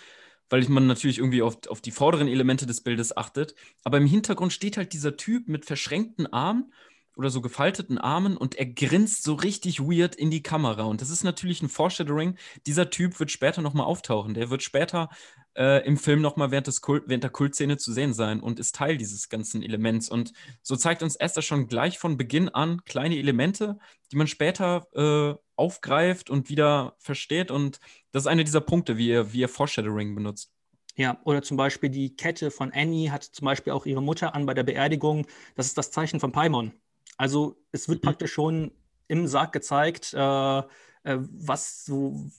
weil 0.50 0.64
man 0.70 0.88
natürlich 0.88 1.18
irgendwie 1.18 1.42
auf, 1.42 1.58
auf 1.68 1.82
die 1.82 1.92
vorderen 1.92 2.28
Elemente 2.28 2.66
des 2.66 2.82
Bildes 2.82 3.16
achtet. 3.16 3.56
Aber 3.84 3.98
im 3.98 4.06
Hintergrund 4.06 4.54
steht 4.54 4.78
halt 4.78 4.94
dieser 4.94 5.18
Typ 5.18 5.48
mit 5.48 5.66
verschränkten 5.66 6.32
Armen 6.32 6.72
oder 7.16 7.30
so 7.30 7.42
gefalteten 7.42 7.98
Armen 7.98 8.38
und 8.38 8.56
er 8.56 8.66
grinst 8.66 9.24
so 9.24 9.34
richtig 9.36 9.80
weird 9.80 10.16
in 10.16 10.32
die 10.32 10.44
Kamera. 10.44 10.84
Und 10.84 11.02
das 11.02 11.10
ist 11.10 11.24
natürlich 11.24 11.62
ein 11.62 11.70
Foreshadowing. 11.70 12.38
Dieser 12.66 12.90
Typ 12.90 13.20
wird 13.20 13.32
später 13.32 13.62
nochmal 13.62 13.86
auftauchen. 13.86 14.34
Der 14.34 14.50
wird 14.50 14.64
später 14.64 15.10
äh, 15.56 15.86
im 15.86 15.98
Film 15.98 16.22
nochmal 16.22 16.52
während, 16.52 16.68
während 16.68 17.24
der 17.24 17.30
Kultszene 17.30 17.78
zu 17.78 17.94
sehen 17.94 18.14
sein 18.14 18.40
und 18.40 18.60
ist 18.60 18.76
Teil 18.76 18.98
dieses 18.98 19.30
ganzen 19.30 19.62
Elements. 19.62 20.10
Und 20.10 20.34
so 20.62 20.76
zeigt 20.76 21.04
uns 21.04 21.16
Esther 21.16 21.42
schon 21.42 21.68
gleich 21.68 22.00
von 22.00 22.18
Beginn 22.18 22.50
an 22.50 22.84
kleine 22.86 23.18
Elemente, 23.18 23.78
die 24.12 24.16
man 24.16 24.28
später 24.28 24.88
äh, 24.94 25.40
aufgreift 25.56 26.30
und 26.30 26.50
wieder 26.50 26.96
versteht. 26.98 27.52
Und 27.52 27.80
das 28.12 28.24
ist 28.24 28.28
einer 28.28 28.44
dieser 28.44 28.62
Punkte, 28.62 28.98
wie 28.98 29.12
er, 29.12 29.34
wie 29.34 29.44
er 29.44 29.50
Foreshadowing 29.50 30.16
benutzt. 30.16 30.52
Ja, 30.96 31.20
oder 31.24 31.42
zum 31.42 31.58
Beispiel 31.58 31.90
die 31.90 32.16
Kette 32.16 32.52
von 32.52 32.72
Annie 32.72 33.12
hat 33.12 33.24
zum 33.24 33.46
Beispiel 33.46 33.74
auch 33.74 33.88
ihre 33.88 34.02
Mutter 34.02 34.36
an 34.36 34.46
bei 34.46 34.54
der 34.54 34.64
Beerdigung. 34.64 35.26
Das 35.56 35.66
ist 35.66 35.78
das 35.78 35.90
Zeichen 35.90 36.20
von 36.20 36.32
Paimon. 36.32 36.72
Also 37.18 37.58
es 37.72 37.88
wird 37.88 38.04
mhm. 38.04 38.08
praktisch 38.08 38.34
schon 38.34 38.72
im 39.08 39.28
Sarg 39.28 39.52
gezeigt, 39.52 40.14
äh, 40.14 40.60
äh, 40.60 40.64
was, 41.04 41.86
so, 41.86 42.30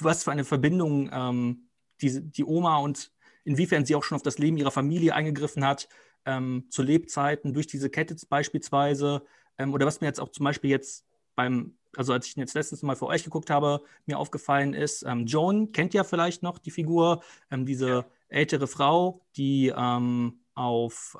was 0.00 0.24
für 0.24 0.32
eine 0.32 0.44
Verbindung 0.44 1.10
ähm, 1.12 1.68
die, 2.00 2.20
die 2.20 2.44
Oma 2.44 2.78
und 2.78 3.12
inwiefern 3.44 3.84
sie 3.84 3.94
auch 3.94 4.04
schon 4.04 4.16
auf 4.16 4.22
das 4.22 4.38
Leben 4.38 4.56
ihrer 4.56 4.70
Familie 4.70 5.14
eingegriffen 5.14 5.64
hat, 5.64 5.88
ähm, 6.26 6.66
zu 6.70 6.82
Lebzeiten, 6.82 7.52
durch 7.52 7.66
diese 7.66 7.90
Kette 7.90 8.16
beispielsweise. 8.28 9.24
Ähm, 9.58 9.72
oder 9.74 9.86
was 9.86 10.00
mir 10.00 10.06
jetzt 10.06 10.20
auch 10.20 10.30
zum 10.30 10.44
Beispiel 10.44 10.70
jetzt 10.70 11.06
beim, 11.34 11.76
also 11.96 12.12
als 12.12 12.26
ich 12.26 12.36
jetzt 12.36 12.54
letztens 12.54 12.82
mal 12.82 12.96
für 12.96 13.06
euch 13.06 13.24
geguckt 13.24 13.50
habe, 13.50 13.82
mir 14.06 14.18
aufgefallen 14.18 14.74
ist, 14.74 15.02
ähm, 15.02 15.26
Joan 15.26 15.72
kennt 15.72 15.94
ja 15.94 16.04
vielleicht 16.04 16.42
noch 16.42 16.58
die 16.58 16.70
Figur, 16.70 17.22
ähm, 17.50 17.66
diese 17.66 18.06
ältere 18.28 18.66
Frau, 18.66 19.20
die 19.36 19.72
ähm, 19.76 20.40
auf, 20.54 21.16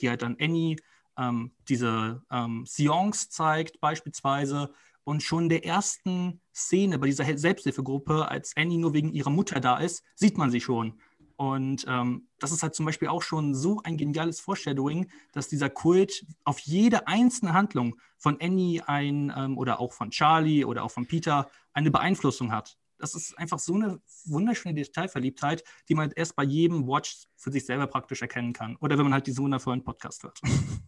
die 0.00 0.10
halt 0.10 0.20
dann 0.20 0.36
Annie 0.38 0.76
ähm, 1.18 1.52
diese 1.68 2.22
ähm, 2.30 2.64
Seance 2.66 3.28
zeigt 3.30 3.80
beispielsweise 3.80 4.72
und 5.04 5.22
schon 5.22 5.48
der 5.48 5.64
ersten 5.64 6.40
Szene 6.54 6.98
bei 6.98 7.06
dieser 7.06 7.36
Selbsthilfegruppe, 7.36 8.28
als 8.28 8.56
Annie 8.56 8.78
nur 8.78 8.94
wegen 8.94 9.12
ihrer 9.12 9.30
Mutter 9.30 9.60
da 9.60 9.78
ist, 9.78 10.02
sieht 10.14 10.38
man 10.38 10.50
sie 10.50 10.60
schon. 10.60 11.00
Und 11.36 11.84
ähm, 11.88 12.28
das 12.38 12.52
ist 12.52 12.62
halt 12.62 12.74
zum 12.74 12.86
Beispiel 12.86 13.08
auch 13.08 13.22
schon 13.22 13.54
so 13.54 13.80
ein 13.82 13.96
geniales 13.96 14.40
Foreshadowing, 14.40 15.10
dass 15.32 15.48
dieser 15.48 15.68
Kult 15.68 16.24
auf 16.44 16.60
jede 16.60 17.08
einzelne 17.08 17.52
Handlung 17.52 17.96
von 18.16 18.40
Annie 18.40 18.82
ein 18.86 19.32
ähm, 19.36 19.58
oder 19.58 19.80
auch 19.80 19.92
von 19.92 20.10
Charlie 20.10 20.64
oder 20.64 20.84
auch 20.84 20.92
von 20.92 21.06
Peter 21.06 21.50
eine 21.72 21.90
Beeinflussung 21.90 22.52
hat 22.52 22.76
das 23.04 23.14
ist 23.14 23.38
einfach 23.38 23.58
so 23.58 23.74
eine 23.74 24.00
wunderschöne 24.24 24.74
Detailverliebtheit, 24.74 25.62
die 25.88 25.94
man 25.94 26.10
erst 26.12 26.36
bei 26.36 26.44
jedem 26.44 26.86
Watch 26.86 27.26
für 27.36 27.52
sich 27.52 27.66
selber 27.66 27.86
praktisch 27.86 28.22
erkennen 28.22 28.54
kann. 28.54 28.76
Oder 28.80 28.96
wenn 28.96 29.04
man 29.04 29.12
halt 29.12 29.26
diesen 29.26 29.44
wundervollen 29.44 29.84
Podcast 29.84 30.22
hört. 30.22 30.40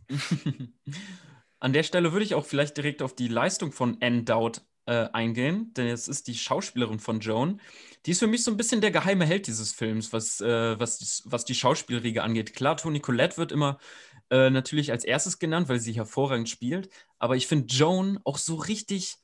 An 1.60 1.72
der 1.72 1.82
Stelle 1.82 2.12
würde 2.12 2.24
ich 2.24 2.34
auch 2.34 2.46
vielleicht 2.46 2.76
direkt 2.76 3.02
auf 3.02 3.14
die 3.14 3.28
Leistung 3.28 3.70
von 3.70 3.98
Anne 4.00 4.24
Dowd 4.24 4.62
äh, 4.86 5.08
eingehen, 5.12 5.74
denn 5.74 5.88
es 5.88 6.08
ist 6.08 6.26
die 6.26 6.34
Schauspielerin 6.34 7.00
von 7.00 7.20
Joan. 7.20 7.60
Die 8.06 8.12
ist 8.12 8.20
für 8.20 8.26
mich 8.26 8.44
so 8.44 8.50
ein 8.50 8.56
bisschen 8.56 8.80
der 8.80 8.92
geheime 8.92 9.26
Held 9.26 9.46
dieses 9.46 9.72
Films, 9.72 10.12
was, 10.12 10.40
äh, 10.40 10.80
was, 10.80 11.22
was 11.26 11.44
die 11.44 11.54
Schauspielriege 11.54 12.22
angeht. 12.22 12.54
Klar, 12.54 12.78
Toni 12.78 13.00
Collette 13.00 13.36
wird 13.36 13.52
immer 13.52 13.78
äh, 14.30 14.48
natürlich 14.48 14.90
als 14.90 15.04
erstes 15.04 15.38
genannt, 15.38 15.68
weil 15.68 15.80
sie 15.80 15.92
hervorragend 15.92 16.48
spielt, 16.48 16.88
aber 17.18 17.36
ich 17.36 17.46
finde 17.46 17.66
Joan 17.66 18.20
auch 18.24 18.38
so 18.38 18.54
richtig 18.54 19.18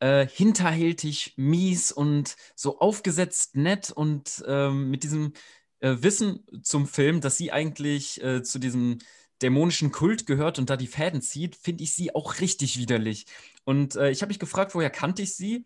äh, 0.00 0.26
hinterhältig, 0.26 1.34
mies 1.36 1.92
und 1.92 2.36
so 2.54 2.78
aufgesetzt 2.78 3.56
nett 3.56 3.90
und 3.90 4.44
ähm, 4.46 4.90
mit 4.90 5.02
diesem 5.02 5.32
äh, 5.80 5.96
Wissen 6.00 6.44
zum 6.62 6.86
Film, 6.86 7.20
dass 7.20 7.36
sie 7.36 7.52
eigentlich 7.52 8.22
äh, 8.22 8.42
zu 8.42 8.58
diesem 8.58 8.98
dämonischen 9.42 9.92
Kult 9.92 10.26
gehört 10.26 10.58
und 10.58 10.68
da 10.68 10.76
die 10.76 10.86
Fäden 10.86 11.22
zieht, 11.22 11.56
finde 11.56 11.84
ich 11.84 11.94
sie 11.94 12.14
auch 12.14 12.40
richtig 12.40 12.78
widerlich. 12.78 13.26
Und 13.64 13.96
äh, 13.96 14.10
ich 14.10 14.22
habe 14.22 14.30
mich 14.30 14.40
gefragt, 14.40 14.74
woher 14.74 14.90
kannte 14.90 15.22
ich 15.22 15.34
sie? 15.34 15.64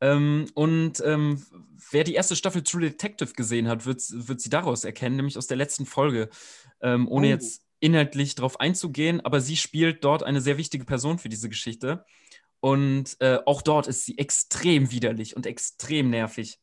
Ähm, 0.00 0.46
und 0.54 1.02
ähm, 1.04 1.42
wer 1.90 2.04
die 2.04 2.14
erste 2.14 2.36
Staffel 2.36 2.62
True 2.62 2.82
Detective 2.82 3.32
gesehen 3.32 3.68
hat, 3.68 3.86
wird, 3.86 4.02
wird 4.10 4.40
sie 4.40 4.50
daraus 4.50 4.84
erkennen, 4.84 5.16
nämlich 5.16 5.38
aus 5.38 5.46
der 5.46 5.56
letzten 5.56 5.86
Folge. 5.86 6.28
Ähm, 6.80 7.08
ohne, 7.08 7.26
oh. 7.26 7.30
jetzt, 7.30 7.62
inhaltlich 7.80 8.34
darauf 8.34 8.58
einzugehen, 8.60 9.20
aber 9.20 9.40
sie 9.40 9.56
spielt 9.56 10.02
dort 10.02 10.22
eine 10.22 10.40
sehr 10.40 10.56
wichtige 10.56 10.84
Person 10.84 11.18
für 11.18 11.28
diese 11.28 11.48
Geschichte. 11.48 12.04
Und 12.60 13.16
äh, 13.20 13.38
auch 13.46 13.62
dort 13.62 13.86
ist 13.86 14.04
sie 14.06 14.18
extrem 14.18 14.90
widerlich 14.90 15.36
und 15.36 15.46
extrem 15.46 16.10
nervig. 16.10 16.58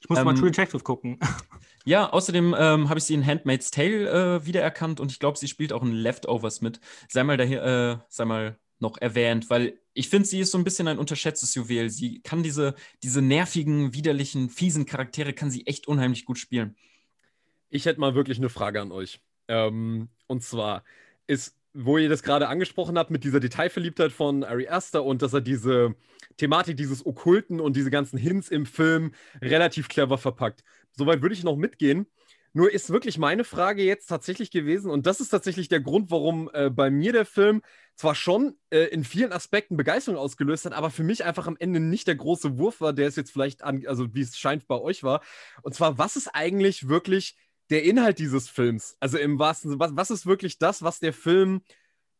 Ich 0.00 0.08
muss 0.08 0.18
ähm, 0.18 0.24
mal 0.26 0.34
True 0.34 0.50
Detective 0.50 0.82
gucken. 0.82 1.18
Ja, 1.86 2.08
außerdem 2.08 2.56
ähm, 2.58 2.88
habe 2.88 2.98
ich 2.98 3.04
sie 3.04 3.12
in 3.12 3.26
Handmaid's 3.26 3.70
Tale 3.70 4.08
äh, 4.38 4.46
wiedererkannt 4.46 5.00
und 5.00 5.12
ich 5.12 5.18
glaube, 5.18 5.36
sie 5.36 5.48
spielt 5.48 5.70
auch 5.70 5.82
in 5.82 5.92
Leftovers 5.92 6.62
mit. 6.62 6.80
Sei 7.10 7.22
mal, 7.24 7.36
daher, 7.36 7.62
äh, 7.62 8.06
sei 8.08 8.24
mal 8.24 8.58
noch 8.78 8.96
erwähnt, 8.96 9.50
weil 9.50 9.78
ich 9.92 10.08
finde, 10.08 10.26
sie 10.26 10.40
ist 10.40 10.50
so 10.50 10.56
ein 10.56 10.64
bisschen 10.64 10.88
ein 10.88 10.98
unterschätztes 10.98 11.54
Juwel. 11.54 11.90
Sie 11.90 12.20
kann 12.22 12.42
diese, 12.42 12.74
diese 13.02 13.20
nervigen, 13.20 13.92
widerlichen, 13.92 14.48
fiesen 14.48 14.86
Charaktere, 14.86 15.34
kann 15.34 15.50
sie 15.50 15.66
echt 15.66 15.86
unheimlich 15.86 16.24
gut 16.24 16.38
spielen. 16.38 16.74
Ich 17.68 17.84
hätte 17.84 18.00
mal 18.00 18.14
wirklich 18.14 18.38
eine 18.38 18.48
Frage 18.48 18.80
an 18.80 18.90
euch. 18.90 19.20
Ähm, 19.48 20.08
und 20.26 20.42
zwar 20.42 20.84
ist 21.26 21.54
wo 21.74 21.98
ihr 21.98 22.08
das 22.08 22.22
gerade 22.22 22.48
angesprochen 22.48 22.96
habt 22.96 23.10
mit 23.10 23.24
dieser 23.24 23.40
Detailverliebtheit 23.40 24.12
von 24.12 24.44
Ari 24.44 24.68
Aster 24.68 25.04
und 25.04 25.22
dass 25.22 25.32
er 25.32 25.40
diese 25.40 25.94
Thematik 26.36 26.76
dieses 26.76 27.04
Okkulten 27.04 27.60
und 27.60 27.76
diese 27.76 27.90
ganzen 27.90 28.16
Hints 28.16 28.48
im 28.48 28.64
Film 28.64 29.12
relativ 29.42 29.88
clever 29.88 30.16
verpackt. 30.16 30.62
Soweit 30.92 31.20
würde 31.20 31.34
ich 31.34 31.44
noch 31.44 31.56
mitgehen. 31.56 32.06
Nur 32.56 32.72
ist 32.72 32.90
wirklich 32.90 33.18
meine 33.18 33.42
Frage 33.42 33.82
jetzt 33.82 34.06
tatsächlich 34.06 34.52
gewesen, 34.52 34.88
und 34.88 35.06
das 35.06 35.20
ist 35.20 35.30
tatsächlich 35.30 35.68
der 35.68 35.80
Grund, 35.80 36.12
warum 36.12 36.48
äh, 36.52 36.70
bei 36.70 36.88
mir 36.88 37.12
der 37.12 37.26
Film 37.26 37.62
zwar 37.96 38.14
schon 38.14 38.56
äh, 38.70 38.84
in 38.84 39.02
vielen 39.02 39.32
Aspekten 39.32 39.76
Begeisterung 39.76 40.16
ausgelöst 40.16 40.64
hat, 40.64 40.72
aber 40.72 40.90
für 40.90 41.02
mich 41.02 41.24
einfach 41.24 41.48
am 41.48 41.56
Ende 41.58 41.80
nicht 41.80 42.06
der 42.06 42.14
große 42.14 42.56
Wurf 42.56 42.80
war, 42.80 42.92
der 42.92 43.08
es 43.08 43.16
jetzt 43.16 43.32
vielleicht 43.32 43.64
an, 43.64 43.84
also 43.88 44.14
wie 44.14 44.20
es 44.20 44.38
scheint 44.38 44.68
bei 44.68 44.76
euch 44.80 45.02
war. 45.02 45.20
Und 45.62 45.74
zwar, 45.74 45.98
was 45.98 46.14
ist 46.14 46.28
eigentlich 46.28 46.88
wirklich 46.88 47.34
der 47.70 47.84
Inhalt 47.84 48.18
dieses 48.18 48.48
Films. 48.48 48.96
Also 49.00 49.18
im 49.18 49.38
wahrsten 49.38 49.70
Sinne, 49.70 49.80
was, 49.80 49.96
was 49.96 50.10
ist 50.10 50.26
wirklich 50.26 50.58
das, 50.58 50.82
was 50.82 51.00
der 51.00 51.12
Film 51.12 51.62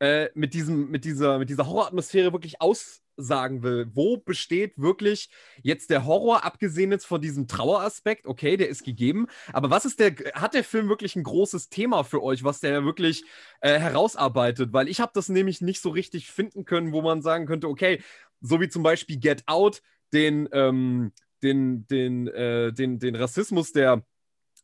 äh, 0.00 0.28
mit, 0.34 0.54
diesem, 0.54 0.90
mit 0.90 1.04
dieser, 1.04 1.38
mit 1.38 1.50
dieser 1.50 1.66
Horroratmosphäre 1.66 2.32
wirklich 2.32 2.60
aussagen 2.60 3.62
will? 3.62 3.90
Wo 3.92 4.16
besteht 4.16 4.78
wirklich 4.78 5.28
jetzt 5.62 5.90
der 5.90 6.06
Horror, 6.06 6.44
abgesehen 6.44 6.90
jetzt 6.90 7.04
von 7.06 7.20
diesem 7.20 7.46
Traueraspekt? 7.46 8.26
Okay, 8.26 8.56
der 8.56 8.68
ist 8.68 8.84
gegeben. 8.84 9.26
Aber 9.52 9.70
was 9.70 9.84
ist 9.84 10.00
der, 10.00 10.14
hat 10.34 10.54
der 10.54 10.64
Film 10.64 10.88
wirklich 10.88 11.14
ein 11.14 11.24
großes 11.24 11.68
Thema 11.68 12.04
für 12.04 12.22
euch, 12.22 12.42
was 12.42 12.60
der 12.60 12.84
wirklich 12.84 13.24
äh, 13.60 13.78
herausarbeitet? 13.78 14.72
Weil 14.72 14.88
ich 14.88 15.00
habe 15.00 15.12
das 15.14 15.28
nämlich 15.28 15.60
nicht 15.60 15.80
so 15.80 15.90
richtig 15.90 16.30
finden 16.30 16.64
können, 16.64 16.92
wo 16.92 17.02
man 17.02 17.22
sagen 17.22 17.46
könnte, 17.46 17.68
okay, 17.68 18.02
so 18.40 18.60
wie 18.60 18.68
zum 18.68 18.82
Beispiel 18.82 19.18
Get 19.18 19.42
Out, 19.46 19.82
den, 20.12 20.48
ähm, 20.52 21.12
den, 21.42 21.86
den, 21.86 22.28
äh, 22.28 22.72
den, 22.72 22.98
den 22.98 23.14
Rassismus 23.16 23.72
der 23.72 24.04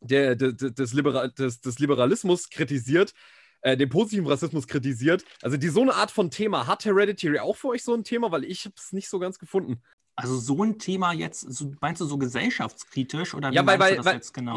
der, 0.01 0.35
der, 0.35 0.51
des, 0.51 0.93
Libera 0.93 1.27
des, 1.27 1.61
des 1.61 1.79
Liberalismus 1.79 2.49
kritisiert, 2.49 3.13
äh, 3.61 3.77
den 3.77 3.89
positiven 3.89 4.27
Rassismus 4.27 4.67
kritisiert. 4.67 5.23
Also 5.41 5.57
die 5.57 5.69
so 5.69 5.81
eine 5.81 5.93
Art 5.93 6.11
von 6.11 6.31
Thema. 6.31 6.67
Hat 6.67 6.85
Hereditary 6.85 7.39
auch 7.39 7.55
für 7.55 7.69
euch 7.69 7.83
so 7.83 7.93
ein 7.93 8.03
Thema? 8.03 8.31
Weil 8.31 8.43
ich 8.43 8.65
habe 8.65 8.75
es 8.77 8.91
nicht 8.91 9.09
so 9.09 9.19
ganz 9.19 9.39
gefunden. 9.39 9.81
Also 10.15 10.37
so 10.37 10.63
ein 10.63 10.77
Thema 10.77 11.13
jetzt, 11.13 11.41
so, 11.41 11.71
meinst 11.79 12.01
du 12.01 12.05
so 12.05 12.17
gesellschaftskritisch 12.17 13.33
oder 13.33 13.51
wie 13.51 13.55
ja, 13.55 13.65
weil, 13.65 13.77
meinst 13.77 13.93
du 13.93 13.97
das 13.97 14.05
weil, 14.05 14.15
jetzt 14.15 14.33
genau? 14.33 14.55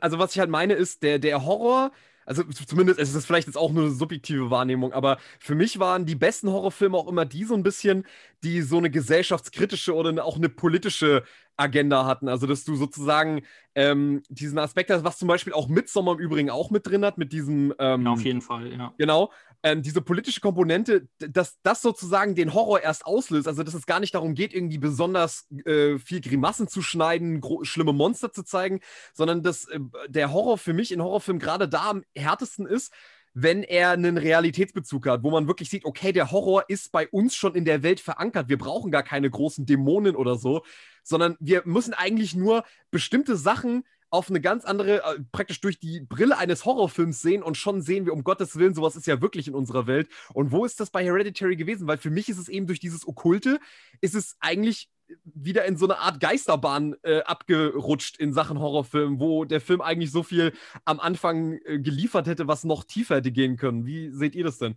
Also 0.00 0.18
was 0.18 0.32
ich 0.32 0.38
halt 0.38 0.50
meine 0.50 0.74
ist, 0.74 1.02
der, 1.02 1.18
der 1.18 1.44
Horror 1.44 1.92
also 2.26 2.42
zumindest 2.44 2.98
es 2.98 3.10
ist 3.10 3.14
es 3.14 3.26
vielleicht 3.26 3.46
jetzt 3.46 3.56
auch 3.56 3.72
nur 3.72 3.84
eine 3.84 3.92
subjektive 3.92 4.50
Wahrnehmung, 4.50 4.92
aber 4.92 5.18
für 5.38 5.54
mich 5.54 5.78
waren 5.78 6.06
die 6.06 6.14
besten 6.14 6.50
Horrorfilme 6.50 6.96
auch 6.96 7.08
immer 7.08 7.24
die 7.24 7.44
so 7.44 7.54
ein 7.54 7.62
bisschen, 7.62 8.06
die 8.42 8.62
so 8.62 8.78
eine 8.78 8.90
gesellschaftskritische 8.90 9.94
oder 9.94 10.24
auch 10.24 10.36
eine 10.36 10.48
politische 10.48 11.24
Agenda 11.56 12.06
hatten. 12.06 12.28
Also, 12.28 12.46
dass 12.46 12.64
du 12.64 12.76
sozusagen 12.76 13.42
ähm, 13.74 14.22
diesen 14.28 14.58
Aspekt 14.58 14.90
hast, 14.90 15.04
was 15.04 15.18
zum 15.18 15.28
Beispiel 15.28 15.52
auch 15.52 15.68
Midsommar 15.68 16.14
im 16.14 16.20
Übrigen 16.20 16.50
auch 16.50 16.70
mit 16.70 16.86
drin 16.86 17.04
hat, 17.04 17.18
mit 17.18 17.32
diesem. 17.32 17.74
Ähm, 17.78 18.04
ja, 18.04 18.12
auf 18.12 18.22
jeden 18.22 18.40
Fall, 18.40 18.72
ja. 18.72 18.94
Genau. 18.98 19.32
Ähm, 19.62 19.82
diese 19.82 20.02
politische 20.02 20.40
Komponente, 20.40 21.08
dass 21.18 21.58
das 21.62 21.80
sozusagen 21.80 22.34
den 22.34 22.52
Horror 22.52 22.80
erst 22.80 23.06
auslöst. 23.06 23.48
Also, 23.48 23.62
dass 23.62 23.74
es 23.74 23.86
gar 23.86 24.00
nicht 24.00 24.14
darum 24.14 24.34
geht, 24.34 24.52
irgendwie 24.52 24.78
besonders 24.78 25.48
äh, 25.64 25.98
viel 25.98 26.20
Grimassen 26.20 26.68
zu 26.68 26.82
schneiden, 26.82 27.40
schlimme 27.62 27.92
Monster 27.92 28.32
zu 28.32 28.42
zeigen, 28.42 28.80
sondern 29.12 29.42
dass 29.42 29.66
äh, 29.68 29.80
der 30.08 30.32
Horror 30.32 30.58
für 30.58 30.72
mich 30.72 30.92
in 30.92 31.02
Horrorfilmen 31.02 31.40
gerade 31.40 31.68
da 31.68 31.90
am 31.90 32.04
härtesten 32.14 32.66
ist, 32.66 32.92
wenn 33.34 33.64
er 33.64 33.90
einen 33.90 34.16
Realitätsbezug 34.16 35.06
hat, 35.06 35.24
wo 35.24 35.30
man 35.30 35.48
wirklich 35.48 35.68
sieht, 35.68 35.84
okay, 35.84 36.12
der 36.12 36.30
Horror 36.30 36.64
ist 36.68 36.92
bei 36.92 37.08
uns 37.08 37.34
schon 37.34 37.56
in 37.56 37.64
der 37.64 37.82
Welt 37.82 38.00
verankert. 38.00 38.48
Wir 38.48 38.58
brauchen 38.58 38.92
gar 38.92 39.02
keine 39.02 39.28
großen 39.28 39.66
Dämonen 39.66 40.14
oder 40.14 40.36
so, 40.36 40.62
sondern 41.02 41.36
wir 41.40 41.62
müssen 41.64 41.94
eigentlich 41.94 42.36
nur 42.36 42.64
bestimmte 42.92 43.36
Sachen 43.36 43.84
auf 44.14 44.30
eine 44.30 44.40
ganz 44.40 44.64
andere, 44.64 45.02
äh, 45.02 45.20
praktisch 45.32 45.60
durch 45.60 45.80
die 45.80 46.00
Brille 46.00 46.38
eines 46.38 46.64
Horrorfilms 46.64 47.20
sehen 47.20 47.42
und 47.42 47.56
schon 47.56 47.82
sehen 47.82 48.06
wir, 48.06 48.12
um 48.12 48.22
Gottes 48.22 48.54
Willen, 48.56 48.72
sowas 48.72 48.94
ist 48.94 49.08
ja 49.08 49.20
wirklich 49.20 49.48
in 49.48 49.56
unserer 49.56 49.88
Welt. 49.88 50.08
Und 50.32 50.52
wo 50.52 50.64
ist 50.64 50.78
das 50.78 50.90
bei 50.90 51.02
Hereditary 51.04 51.56
gewesen? 51.56 51.88
Weil 51.88 51.98
für 51.98 52.10
mich 52.10 52.28
ist 52.28 52.38
es 52.38 52.48
eben 52.48 52.68
durch 52.68 52.78
dieses 52.78 53.08
Okkulte, 53.08 53.58
ist 54.00 54.14
es 54.14 54.36
eigentlich 54.38 54.88
wieder 55.24 55.64
in 55.64 55.76
so 55.76 55.86
eine 55.86 55.98
Art 55.98 56.20
Geisterbahn 56.20 56.96
äh, 57.02 57.22
abgerutscht 57.22 58.16
in 58.16 58.32
Sachen 58.32 58.58
Horrorfilm, 58.58 59.20
wo 59.20 59.44
der 59.44 59.60
Film 59.60 59.80
eigentlich 59.80 60.10
so 60.10 60.22
viel 60.22 60.52
am 60.84 61.00
Anfang 61.00 61.58
äh, 61.64 61.78
geliefert 61.78 62.26
hätte, 62.26 62.48
was 62.48 62.64
noch 62.64 62.84
tiefer 62.84 63.16
hätte 63.16 63.32
gehen 63.32 63.56
können. 63.56 63.86
Wie 63.86 64.10
seht 64.10 64.34
ihr 64.34 64.44
das 64.44 64.58
denn? 64.58 64.76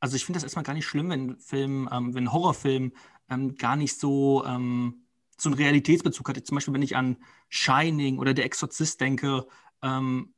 Also 0.00 0.16
ich 0.16 0.24
finde 0.24 0.36
das 0.36 0.44
erstmal 0.44 0.64
gar 0.64 0.74
nicht 0.74 0.86
schlimm, 0.86 1.10
wenn 1.10 1.38
Film, 1.38 1.88
ähm, 1.92 2.14
wenn 2.14 2.32
Horrorfilm 2.32 2.92
ähm, 3.30 3.56
gar 3.56 3.76
nicht 3.76 3.98
so, 3.98 4.44
ähm, 4.46 5.02
so 5.36 5.48
einen 5.48 5.58
Realitätsbezug 5.58 6.28
hat. 6.28 6.46
Zum 6.46 6.56
Beispiel, 6.56 6.74
wenn 6.74 6.82
ich 6.82 6.96
an 6.96 7.16
Shining 7.48 8.18
oder 8.18 8.34
Der 8.34 8.44
Exorzist 8.44 9.00
denke, 9.00 9.46
ähm, 9.82 10.34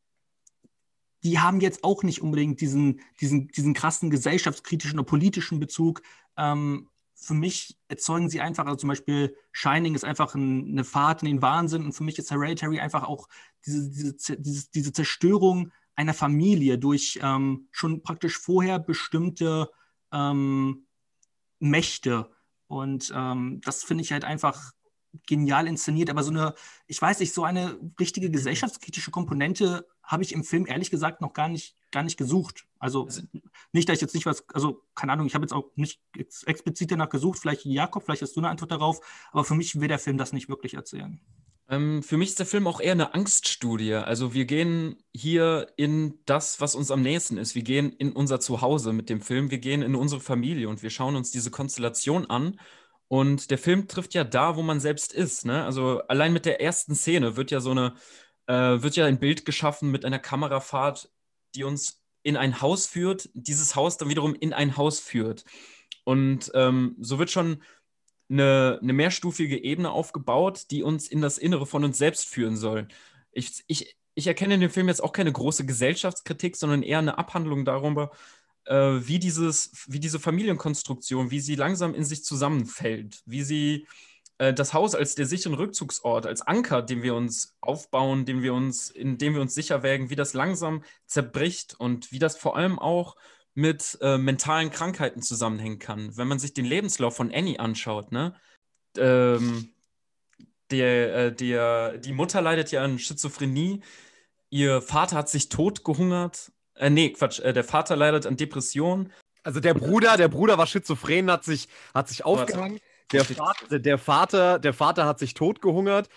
die 1.23 1.39
haben 1.39 1.61
jetzt 1.61 1.85
auch 1.85 2.03
nicht 2.03 2.23
unbedingt 2.23 2.61
diesen, 2.61 3.01
diesen, 3.21 3.49
diesen 3.49 3.75
krassen 3.75 4.11
gesellschaftskritischen 4.11 4.99
oder 4.99 5.07
politischen 5.07 5.61
Bezug. 5.61 6.03
Ähm, 6.37 6.89
für 7.21 7.35
mich 7.35 7.79
erzeugen 7.89 8.31
sie 8.31 8.41
einfach, 8.41 8.65
also 8.65 8.77
zum 8.77 8.89
Beispiel 8.89 9.37
Shining 9.53 9.95
ist 9.95 10.05
einfach 10.05 10.35
ein, 10.35 10.71
eine 10.71 10.85
Fahrt 10.85 11.23
in 11.23 11.27
den 11.27 11.43
Wahnsinn 11.43 11.85
und 11.85 11.93
für 11.93 12.03
mich 12.03 12.19
ist 12.19 12.31
Hereditary 12.31 12.81
einfach 12.81 13.05
auch 13.05 13.29
diese, 13.67 14.15
diese, 14.39 14.71
diese, 14.71 14.93
Zerstörung 14.93 15.71
einer 15.95 16.15
Familie 16.15 16.79
durch 16.79 17.21
ähm, 17.23 17.69
schon 17.73 18.03
praktisch 18.03 18.39
vorher 18.39 18.79
bestimmte 18.79 19.71
ähm, 20.13 20.87
Mächte. 21.59 22.31
Und 22.69 23.13
ähm, 23.15 23.61
das 23.65 23.85
finde 23.85 24.03
ich 24.03 24.13
halt 24.13 24.25
einfach 24.25 24.73
genial 25.27 25.67
inszeniert, 25.67 26.09
aber 26.09 26.23
so 26.23 26.31
eine, 26.31 26.55
ich 26.87 27.03
weiß 27.03 27.21
nicht, 27.21 27.35
so 27.35 27.45
eine 27.45 27.79
richtige 27.99 28.31
gesellschaftskritische 28.31 29.11
Komponente 29.11 29.87
habe 30.03 30.23
ich 30.23 30.33
im 30.33 30.45
Film 30.45 30.67
ehrlich 30.67 30.91
gesagt 30.91 31.21
noch 31.21 31.35
gar 31.35 31.49
nicht, 31.49 31.77
gar 31.91 32.03
nicht 32.03 32.17
gesucht. 32.17 32.67
Also, 32.79 33.09
nicht, 33.73 33.89
dass 33.89 33.97
ich 33.97 34.03
jetzt 34.03 34.15
nicht 34.15 34.27
was, 34.27 34.45
also 34.51 34.83
keine 34.95 35.13
Ahnung, 35.13 35.27
ich 35.27 35.35
habe 35.35 35.45
jetzt 35.45 35.53
auch 35.53 35.71
nicht 35.77 36.01
ex 36.17 36.43
explizit 36.45 36.91
danach 36.91 37.09
gesucht, 37.09 37.39
vielleicht 37.39 37.65
Jakob, 37.65 38.05
vielleicht 38.05 38.23
hast 38.23 38.37
du 38.37 38.41
eine 38.41 38.49
Antwort 38.49 38.71
darauf, 38.71 39.01
aber 39.33 39.45
für 39.45 39.55
mich 39.55 39.81
will 39.81 39.89
der 39.89 39.99
Film 39.99 40.19
das 40.19 40.33
nicht 40.33 40.49
wirklich 40.49 40.75
erzählen. 40.75 41.21
Ähm, 41.69 42.03
für 42.03 42.17
mich 42.17 42.31
ist 42.31 42.39
der 42.39 42.47
Film 42.47 42.67
auch 42.67 42.81
eher 42.81 42.93
eine 42.93 43.15
Angststudie. 43.15 43.95
Also 43.95 44.35
wir 44.35 44.45
gehen 44.45 44.97
hier 45.15 45.69
in 45.77 46.19
das, 46.27 46.61
was 46.61 46.75
uns 46.75 46.91
am 46.91 47.03
nächsten 47.03 47.37
ist. 47.37 47.55
Wir 47.55 47.63
gehen 47.63 47.93
in 47.93 48.13
unser 48.13 48.41
Zuhause 48.41 48.93
mit 48.93 49.09
dem 49.09 49.21
Film, 49.21 49.51
wir 49.51 49.59
gehen 49.59 49.83
in 49.83 49.95
unsere 49.95 50.21
Familie 50.21 50.69
und 50.69 50.83
wir 50.83 50.91
schauen 50.91 51.15
uns 51.15 51.31
diese 51.31 51.51
Konstellation 51.53 52.29
an 52.29 52.59
und 53.07 53.51
der 53.51 53.59
Film 53.59 53.87
trifft 53.87 54.15
ja 54.15 54.25
da, 54.25 54.57
wo 54.57 54.63
man 54.63 54.81
selbst 54.81 55.13
ist. 55.13 55.45
Ne? 55.45 55.65
Also 55.65 56.01
allein 56.09 56.33
mit 56.33 56.45
der 56.45 56.61
ersten 56.61 56.95
Szene 56.95 57.37
wird 57.37 57.53
ja 57.53 57.61
so 57.61 57.71
eine 57.71 57.95
äh, 58.47 58.83
wird 58.83 58.97
ja 58.97 59.07
ein 59.07 59.21
Bild 59.21 59.45
geschaffen 59.45 59.93
mit 59.93 60.05
einer 60.05 60.19
Kamerafahrt, 60.19 61.09
die 61.55 61.65
uns 61.65 62.03
in 62.23 62.37
ein 62.37 62.61
Haus 62.61 62.87
führt, 62.87 63.31
dieses 63.35 63.75
Haus 63.77 63.97
dann 63.97 64.09
wiederum 64.09 64.35
in 64.35 64.53
ein 64.53 64.77
Haus 64.77 65.01
führt. 65.01 65.45
Und 66.05 66.51
ähm, 66.55 66.97
so 67.01 67.19
wird 67.19 67.31
schon 67.31 67.63
eine, 68.29 68.79
eine 68.83 68.93
mehrstufige 68.93 69.63
Ebene 69.63 69.91
aufgebaut, 69.91 70.67
die 70.71 70.83
uns 70.83 71.09
in 71.09 71.21
das 71.21 71.39
Innere 71.39 71.67
von 71.67 71.85
uns 71.85 71.99
selbst 71.99 72.27
führen 72.27 72.57
soll. 72.57 72.89
Ich, 73.33 73.65
ich, 73.67 73.97
ich 74.15 74.27
erkenne 74.27 74.55
in 74.55 74.61
dem 74.61 74.71
Film 74.71 74.89
jetzt 74.89 75.03
auch 75.03 75.13
keine 75.13 75.33
große 75.33 75.67
Gesellschaftskritik, 75.67 76.57
sondern 76.57 76.83
eher 76.83 76.99
eine 76.99 77.19
Abhandlung 77.19 77.65
darüber, 77.65 78.11
äh, 78.67 78.75
wie, 78.75 79.19
dieses, 79.19 79.73
wie 79.89 80.01
diese 80.01 80.21
Familienkonstruktion, 80.21 81.31
wie 81.31 81.41
sie 81.41 81.57
langsam 81.57 81.95
in 81.95 82.05
sich 82.05 82.25
zusammenfällt, 82.25 83.23
wie 83.27 83.43
sie 83.43 83.87
äh, 84.41 84.55
das 84.55 84.73
Haus 84.73 84.95
als 84.95 85.15
der 85.15 85.27
sicheren 85.27 85.55
Rückzugsort, 85.55 86.27
als 86.27 86.41
Anker, 86.41 86.81
den 86.81 87.03
wir 87.03 87.15
uns 87.15 87.59
aufbauen, 87.61 88.25
den 88.25 88.43
wir 88.43 88.55
uns, 88.55 88.89
in 88.89 89.19
dem 89.19 89.35
wir 89.35 89.43
uns 89.43 89.55
sicher 89.55 89.83
wägen, 89.83 90.09
wie 90.09 90.17
das 90.17 90.33
langsam 90.33 90.83
zerbricht 91.07 91.75
und 91.79 92.11
wie 92.11 92.19
das 92.19 92.39
vor 92.39 92.57
allem 92.57 92.79
auch 92.79 93.17
mit 93.53 93.99
äh, 94.01 94.17
mentalen 94.17 94.71
Krankheiten 94.71 95.21
zusammenhängen 95.21 95.79
kann. 95.79 96.17
Wenn 96.17 96.27
man 96.27 96.39
sich 96.39 96.55
den 96.55 96.65
Lebenslauf 96.65 97.15
von 97.15 97.31
Annie 97.35 97.61
anschaut, 97.61 98.13
ne? 98.13 98.35
Ähm, 98.97 99.75
der, 100.71 101.15
äh, 101.15 101.33
der, 101.35 101.99
die 101.99 102.13
Mutter 102.13 102.41
leidet 102.41 102.71
ja 102.71 102.83
an 102.83 102.99
Schizophrenie. 102.99 103.83
Ihr 104.49 104.81
Vater 104.81 105.17
hat 105.17 105.29
sich 105.29 105.51
totgehungert. 105.51 106.51
Äh, 106.77 106.89
nee, 106.89 107.11
Quatsch, 107.11 107.41
äh, 107.41 107.53
der 107.53 107.65
Vater 107.65 107.95
leidet 107.95 108.25
an 108.25 108.39
Depressionen. 108.39 109.13
Also 109.43 109.61
der 109.61 109.75
Bruder, 109.75 110.17
der 110.17 110.29
Bruder 110.29 110.57
war 110.57 110.67
schizophren, 110.67 111.31
hat 111.31 111.45
sich, 111.45 111.69
hat 111.93 112.09
sich 112.09 112.25
aufgehangen. 112.25 112.81
Der 113.13 113.25
Vater, 113.25 113.79
der, 113.79 113.99
Vater, 113.99 114.59
der 114.59 114.73
Vater 114.73 115.07
hat 115.07 115.19
sich 115.19 115.35
totgehungert. 115.35 116.09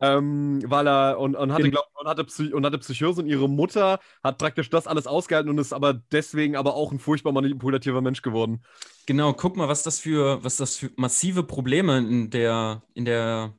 Ähm, 0.00 0.60
weil 0.66 0.88
er 0.88 1.20
und, 1.20 1.36
und 1.36 1.52
hatte, 1.52 1.70
glaub, 1.70 1.86
und, 1.94 2.08
hatte 2.08 2.24
Psy 2.24 2.52
und 2.52 2.66
hatte 2.66 2.78
Psychose 2.78 3.22
und 3.22 3.28
ihre 3.28 3.48
Mutter 3.48 4.00
hat 4.24 4.38
praktisch 4.38 4.68
das 4.68 4.88
alles 4.88 5.06
ausgehalten 5.06 5.48
und 5.48 5.58
ist 5.58 5.72
aber 5.72 5.94
deswegen 5.94 6.56
aber 6.56 6.74
auch 6.74 6.90
ein 6.90 6.98
furchtbar 6.98 7.32
manipulativer 7.32 8.02
Mensch 8.02 8.20
geworden. 8.20 8.64
Genau, 9.06 9.32
guck 9.32 9.56
mal, 9.56 9.68
was 9.68 9.84
das 9.84 10.00
für, 10.00 10.42
was 10.42 10.56
das 10.56 10.76
für 10.76 10.90
massive 10.96 11.44
Probleme 11.44 11.98
in 11.98 12.30
der, 12.30 12.82
in 12.94 13.04
der, 13.04 13.54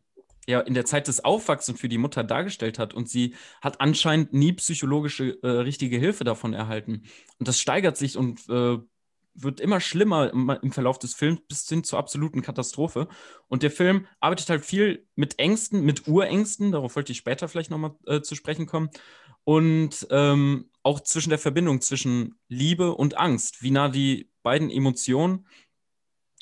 ja, 0.46 0.60
in 0.60 0.74
der 0.74 0.86
Zeit 0.86 1.08
des 1.08 1.24
Aufwachsens 1.24 1.80
für 1.80 1.90
die 1.90 1.98
Mutter 1.98 2.24
dargestellt 2.24 2.80
hat. 2.80 2.94
Und 2.94 3.10
sie 3.10 3.34
hat 3.62 3.80
anscheinend 3.80 4.34
nie 4.34 4.52
psychologische 4.54 5.42
äh, 5.42 5.48
richtige 5.48 5.98
Hilfe 5.98 6.26
davon 6.26 6.54
erhalten. 6.54 7.04
Und 7.40 7.48
das 7.48 7.62
steigert 7.62 7.96
sich 7.96 8.18
und 8.18 8.48
äh, 8.50 8.78
wird 9.36 9.60
immer 9.60 9.80
schlimmer 9.82 10.32
im, 10.32 10.72
Verlauf 10.72 10.98
des 10.98 11.14
Films 11.14 11.42
bis 11.48 11.68
hin 11.68 11.84
zur 11.84 12.00
absoluten 12.00 12.42
Katastrophe. 12.42 13.08
Und 13.48 13.64
der 13.64 13.72
Film 13.72 14.08
arbeitet 14.20 14.50
halt 14.50 14.66
viel 14.66 15.08
mit 15.16 15.38
Ängsten, 15.40 15.84
mit 15.84 16.08
Urängsten, 16.08 16.72
darauf 16.72 16.96
wollte 16.96 17.12
ich 17.12 17.18
später 17.18 17.48
vielleicht 17.48 17.70
nochmal 17.70 17.96
äh, 18.08 18.22
zu 18.22 18.36
sprechen 18.36 18.66
kommen. 18.66 18.90
Und 19.44 20.08
ähm, 20.10 20.72
auch 20.82 21.02
zwischen 21.02 21.30
der 21.30 21.40
Verbindung 21.40 21.82
zwischen 21.82 22.40
Liebe 22.48 22.96
und 22.96 23.18
Angst, 23.18 23.62
wie 23.62 23.72
nah 23.72 23.90
die 23.90 24.32
beiden 24.42 24.72
Emotionen 24.72 25.46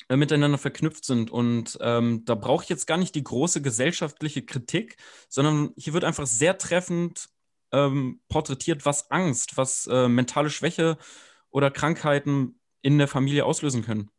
äh, 0.08 0.16
miteinander 0.16 0.58
verknüpft 0.58 1.04
sind. 1.04 1.30
Und 1.30 1.78
ähm, 1.80 2.24
da 2.24 2.34
brauche 2.34 2.62
ich 2.62 2.70
jetzt 2.70 2.86
gar 2.86 2.96
nicht 2.96 3.14
die 3.14 3.24
große 3.24 3.60
gesellschaftliche 3.60 4.42
Kritik, 4.42 4.96
sondern 5.28 5.72
hier 5.76 5.92
wird 5.92 6.04
einfach 6.04 6.26
sehr 6.26 6.56
treffend 6.58 7.28
ähm, 7.72 8.20
porträtiert, 8.28 8.86
was 8.86 9.10
Angst, 9.10 9.56
was 9.56 9.86
äh, 9.86 10.08
mentale 10.08 10.50
Schwäche 10.50 10.96
oder 11.50 11.70
Krankheiten 11.70 12.60
in 12.84 12.98
der 12.98 13.08
Familie 13.08 13.46
auslösen 13.46 13.82
können. 13.82 14.10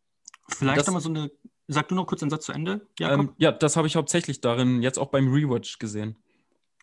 Vielleicht 0.50 0.86
nochmal 0.88 1.02
so 1.02 1.10
eine. 1.10 1.32
Sag 1.68 1.88
du 1.88 1.96
noch 1.96 2.06
kurz 2.06 2.20
den 2.20 2.30
Satz 2.30 2.46
zu 2.46 2.52
Ende. 2.52 2.88
Ähm, 3.00 3.32
ja, 3.38 3.52
das 3.52 3.76
habe 3.76 3.88
ich 3.88 3.96
hauptsächlich 3.96 4.42
darin 4.42 4.84
jetzt 4.84 5.00
auch 5.00 5.08
beim 5.08 5.32
Rewatch 5.32 5.80
gesehen. 5.80 6.16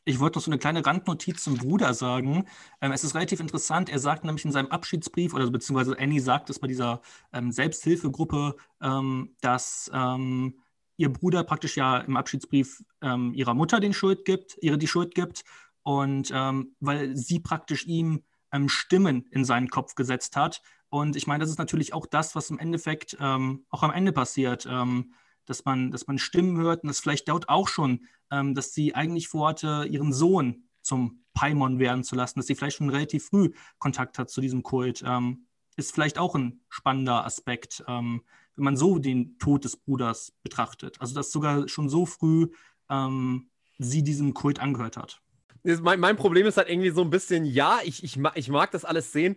Ich 0.05 0.19
wollte 0.19 0.39
noch 0.39 0.45
so 0.45 0.51
eine 0.51 0.59
kleine 0.59 0.85
Randnotiz 0.85 1.45
zum 1.45 1.57
Bruder 1.57 1.95
sagen. 1.95 2.47
Ähm, 2.81 2.91
es 2.91 3.05
ist 3.05 3.15
relativ 3.15 3.39
interessant. 3.39 3.91
Er 3.91 4.01
sagt 4.01 4.25
nämlich 4.25 4.45
in 4.45 4.51
seinem 4.51 4.69
Abschiedsbrief, 4.69 5.35
oder 5.35 5.49
beziehungsweise 5.51 5.97
Annie 5.99 6.21
sagt 6.21 6.51
es 6.51 6.59
bei 6.59 6.67
dieser 6.67 7.01
ähm, 7.33 7.53
Selbsthilfegruppe, 7.53 8.57
ähm, 8.81 9.37
dass 9.41 9.89
ähm, 9.95 10.59
ihr 10.97 11.13
Bruder 11.13 11.45
praktisch 11.45 11.77
ja 11.77 11.99
im 11.99 12.17
Abschiedsbrief 12.17 12.83
ähm, 13.03 13.35
ihrer 13.35 13.55
Mutter 13.55 13.79
den 13.79 13.93
Schuld 13.93 14.25
gibt, 14.25 14.57
ihre 14.61 14.79
die 14.79 14.89
Schuld 14.89 15.15
gibt. 15.15 15.45
Und 15.85 16.31
weil 16.31 17.17
sie 17.17 17.41
praktisch 17.41 17.87
ihm 17.87 18.23
Stimmen 18.67 19.27
in 19.33 19.45
seinen 19.45 19.69
Kopf 19.69 19.97
gesetzt 19.97 20.37
hat 20.37 20.63
und 20.93 21.17
ich 21.17 21.27
meine, 21.27 21.41
das 21.41 21.49
ist 21.49 21.59
natürlich 21.59 21.95
auch 21.95 22.05
das, 22.05 22.35
was 22.35 22.51
im 22.51 22.59
Endeffekt 22.59 23.17
ähm, 23.19 23.65
auch 23.71 23.83
am 23.83 23.93
Ende 23.93 24.13
passiert, 24.13 24.69
ähm, 24.71 25.15
dass, 25.47 25.65
man, 25.65 25.91
dass 25.91 26.07
man 26.07 26.19
Stimmen 26.19 26.59
hört 26.59 26.83
und 26.83 26.89
das 26.89 27.01
vielleicht 27.01 27.31
dort 27.31 27.49
auch 27.49 27.67
schon, 27.67 28.05
ähm, 28.31 28.55
dass 28.55 28.75
sie 28.75 28.95
eigentlich 28.95 29.27
vorhatte, 29.27 29.87
ihren 29.89 30.13
Sohn 30.13 30.65
zum 30.83 31.25
Paimon 31.33 31.79
werden 31.79 32.05
zu 32.05 32.15
lassen, 32.15 32.39
dass 32.39 32.47
sie 32.47 32.55
vielleicht 32.55 32.77
schon 32.77 32.91
relativ 32.91 33.25
früh 33.25 33.53
Kontakt 33.79 34.19
hat 34.19 34.29
zu 34.29 34.43
diesem 34.43 34.63
Kult. 34.63 35.03
Ähm, 35.07 35.47
ist 35.77 35.95
vielleicht 35.95 36.19
auch 36.19 36.35
ein 36.35 36.61
spannender 36.69 37.25
Aspekt, 37.25 37.83
ähm, 37.89 38.21
wenn 38.57 38.65
man 38.65 38.77
so 38.77 38.99
den 38.99 39.39
Tod 39.39 39.65
des 39.65 39.79
Bruders 39.79 40.35
betrachtet. 40.43 41.01
Also, 41.01 41.15
dass 41.15 41.33
sogar 41.33 41.69
schon 41.69 41.89
so 41.89 42.05
früh 42.05 42.49
ähm, 42.91 43.49
sie 43.79 44.03
diesem 44.03 44.35
Kult 44.35 44.61
angehört 44.61 44.99
hat. 44.99 45.23
Mein, 45.65 46.01
mein, 46.01 46.17
Problem 46.17 46.47
ist 46.47 46.59
halt 46.59 46.69
irgendwie 46.69 46.91
so 46.91 47.01
ein 47.01 47.11
bisschen, 47.11 47.47
ja, 47.47 47.79
ich, 47.83 48.05
ich, 48.05 48.19
ich 48.35 48.49
mag 48.51 48.73
das 48.73 48.85
alles 48.85 49.13
sehen 49.13 49.37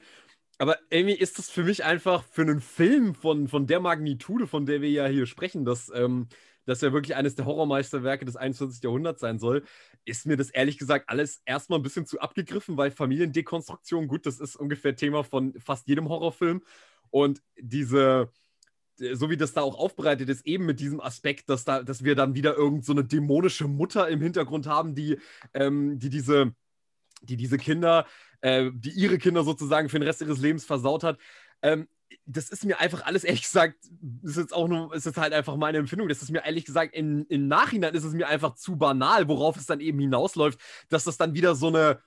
aber 0.57 0.77
irgendwie 0.89 1.15
ist 1.15 1.37
das 1.37 1.49
für 1.49 1.63
mich 1.63 1.83
einfach 1.83 2.23
für 2.23 2.43
einen 2.43 2.61
Film 2.61 3.15
von, 3.15 3.47
von 3.47 3.67
der 3.67 3.79
Magnitude, 3.79 4.47
von 4.47 4.65
der 4.65 4.81
wir 4.81 4.89
ja 4.89 5.05
hier 5.07 5.25
sprechen, 5.25 5.65
dass 5.65 5.91
ähm, 5.93 6.27
das 6.65 6.81
ja 6.81 6.93
wirklich 6.93 7.15
eines 7.15 7.35
der 7.35 7.45
Horrormeisterwerke 7.45 8.25
des 8.25 8.35
21. 8.35 8.83
Jahrhunderts 8.83 9.21
sein 9.21 9.37
soll, 9.37 9.63
ist 10.05 10.25
mir 10.25 10.37
das 10.37 10.49
ehrlich 10.49 10.77
gesagt 10.77 11.09
alles 11.09 11.41
erstmal 11.45 11.79
ein 11.79 11.83
bisschen 11.83 12.05
zu 12.05 12.19
abgegriffen, 12.19 12.77
weil 12.77 12.91
Familiendekonstruktion, 12.91 14.07
gut, 14.07 14.25
das 14.25 14.39
ist 14.39 14.55
ungefähr 14.55 14.95
Thema 14.95 15.23
von 15.23 15.53
fast 15.59 15.87
jedem 15.87 16.09
Horrorfilm. 16.09 16.63
Und 17.11 17.41
diese, 17.57 18.31
so 18.97 19.29
wie 19.29 19.37
das 19.37 19.53
da 19.53 19.61
auch 19.61 19.77
aufbereitet 19.77 20.29
ist, 20.29 20.45
eben 20.45 20.65
mit 20.65 20.79
diesem 20.79 21.01
Aspekt, 21.01 21.49
dass, 21.49 21.65
da, 21.65 21.83
dass 21.83 22.03
wir 22.03 22.15
dann 22.15 22.33
wieder 22.33 22.55
irgend 22.55 22.85
so 22.85 22.93
dämonische 22.93 23.67
Mutter 23.67 24.07
im 24.09 24.21
Hintergrund 24.21 24.67
haben, 24.67 24.95
die, 24.95 25.19
ähm, 25.53 25.99
die 25.99 26.09
diese 26.09 26.55
die 27.21 27.37
diese 27.37 27.57
Kinder 27.57 28.05
äh, 28.45 28.69
die 28.75 28.91
ihre 28.91 29.17
Kinder 29.17 29.43
sozusagen 29.43 29.89
für 29.89 29.97
den 29.97 30.07
Rest 30.07 30.21
ihres 30.21 30.37
Lebens 30.39 30.65
versaut 30.65 31.03
hat. 31.03 31.17
Ähm, 31.63 31.87
das 32.27 32.49
ist 32.49 32.63
mir 32.63 32.79
einfach 32.79 33.03
alles, 33.03 33.23
ehrlich 33.23 33.41
gesagt, 33.41 33.75
ist 34.21 34.37
jetzt 34.37 34.53
auch 34.53 34.67
nur, 34.67 34.93
ist 34.93 35.07
jetzt 35.07 35.17
halt 35.17 35.33
einfach 35.33 35.55
meine 35.55 35.79
Empfindung. 35.79 36.07
Das 36.07 36.21
ist 36.21 36.29
mir 36.29 36.45
ehrlich 36.45 36.63
gesagt, 36.63 36.93
im, 36.93 37.25
im 37.27 37.47
Nachhinein 37.47 37.95
ist 37.95 38.03
es 38.03 38.13
mir 38.13 38.27
einfach 38.27 38.53
zu 38.53 38.77
banal, 38.77 39.27
worauf 39.27 39.57
es 39.57 39.65
dann 39.65 39.79
eben 39.79 39.97
hinausläuft, 39.97 40.59
dass 40.89 41.05
das 41.05 41.17
dann 41.17 41.33
wieder 41.33 41.55
so 41.55 41.69
eine, 41.69 41.99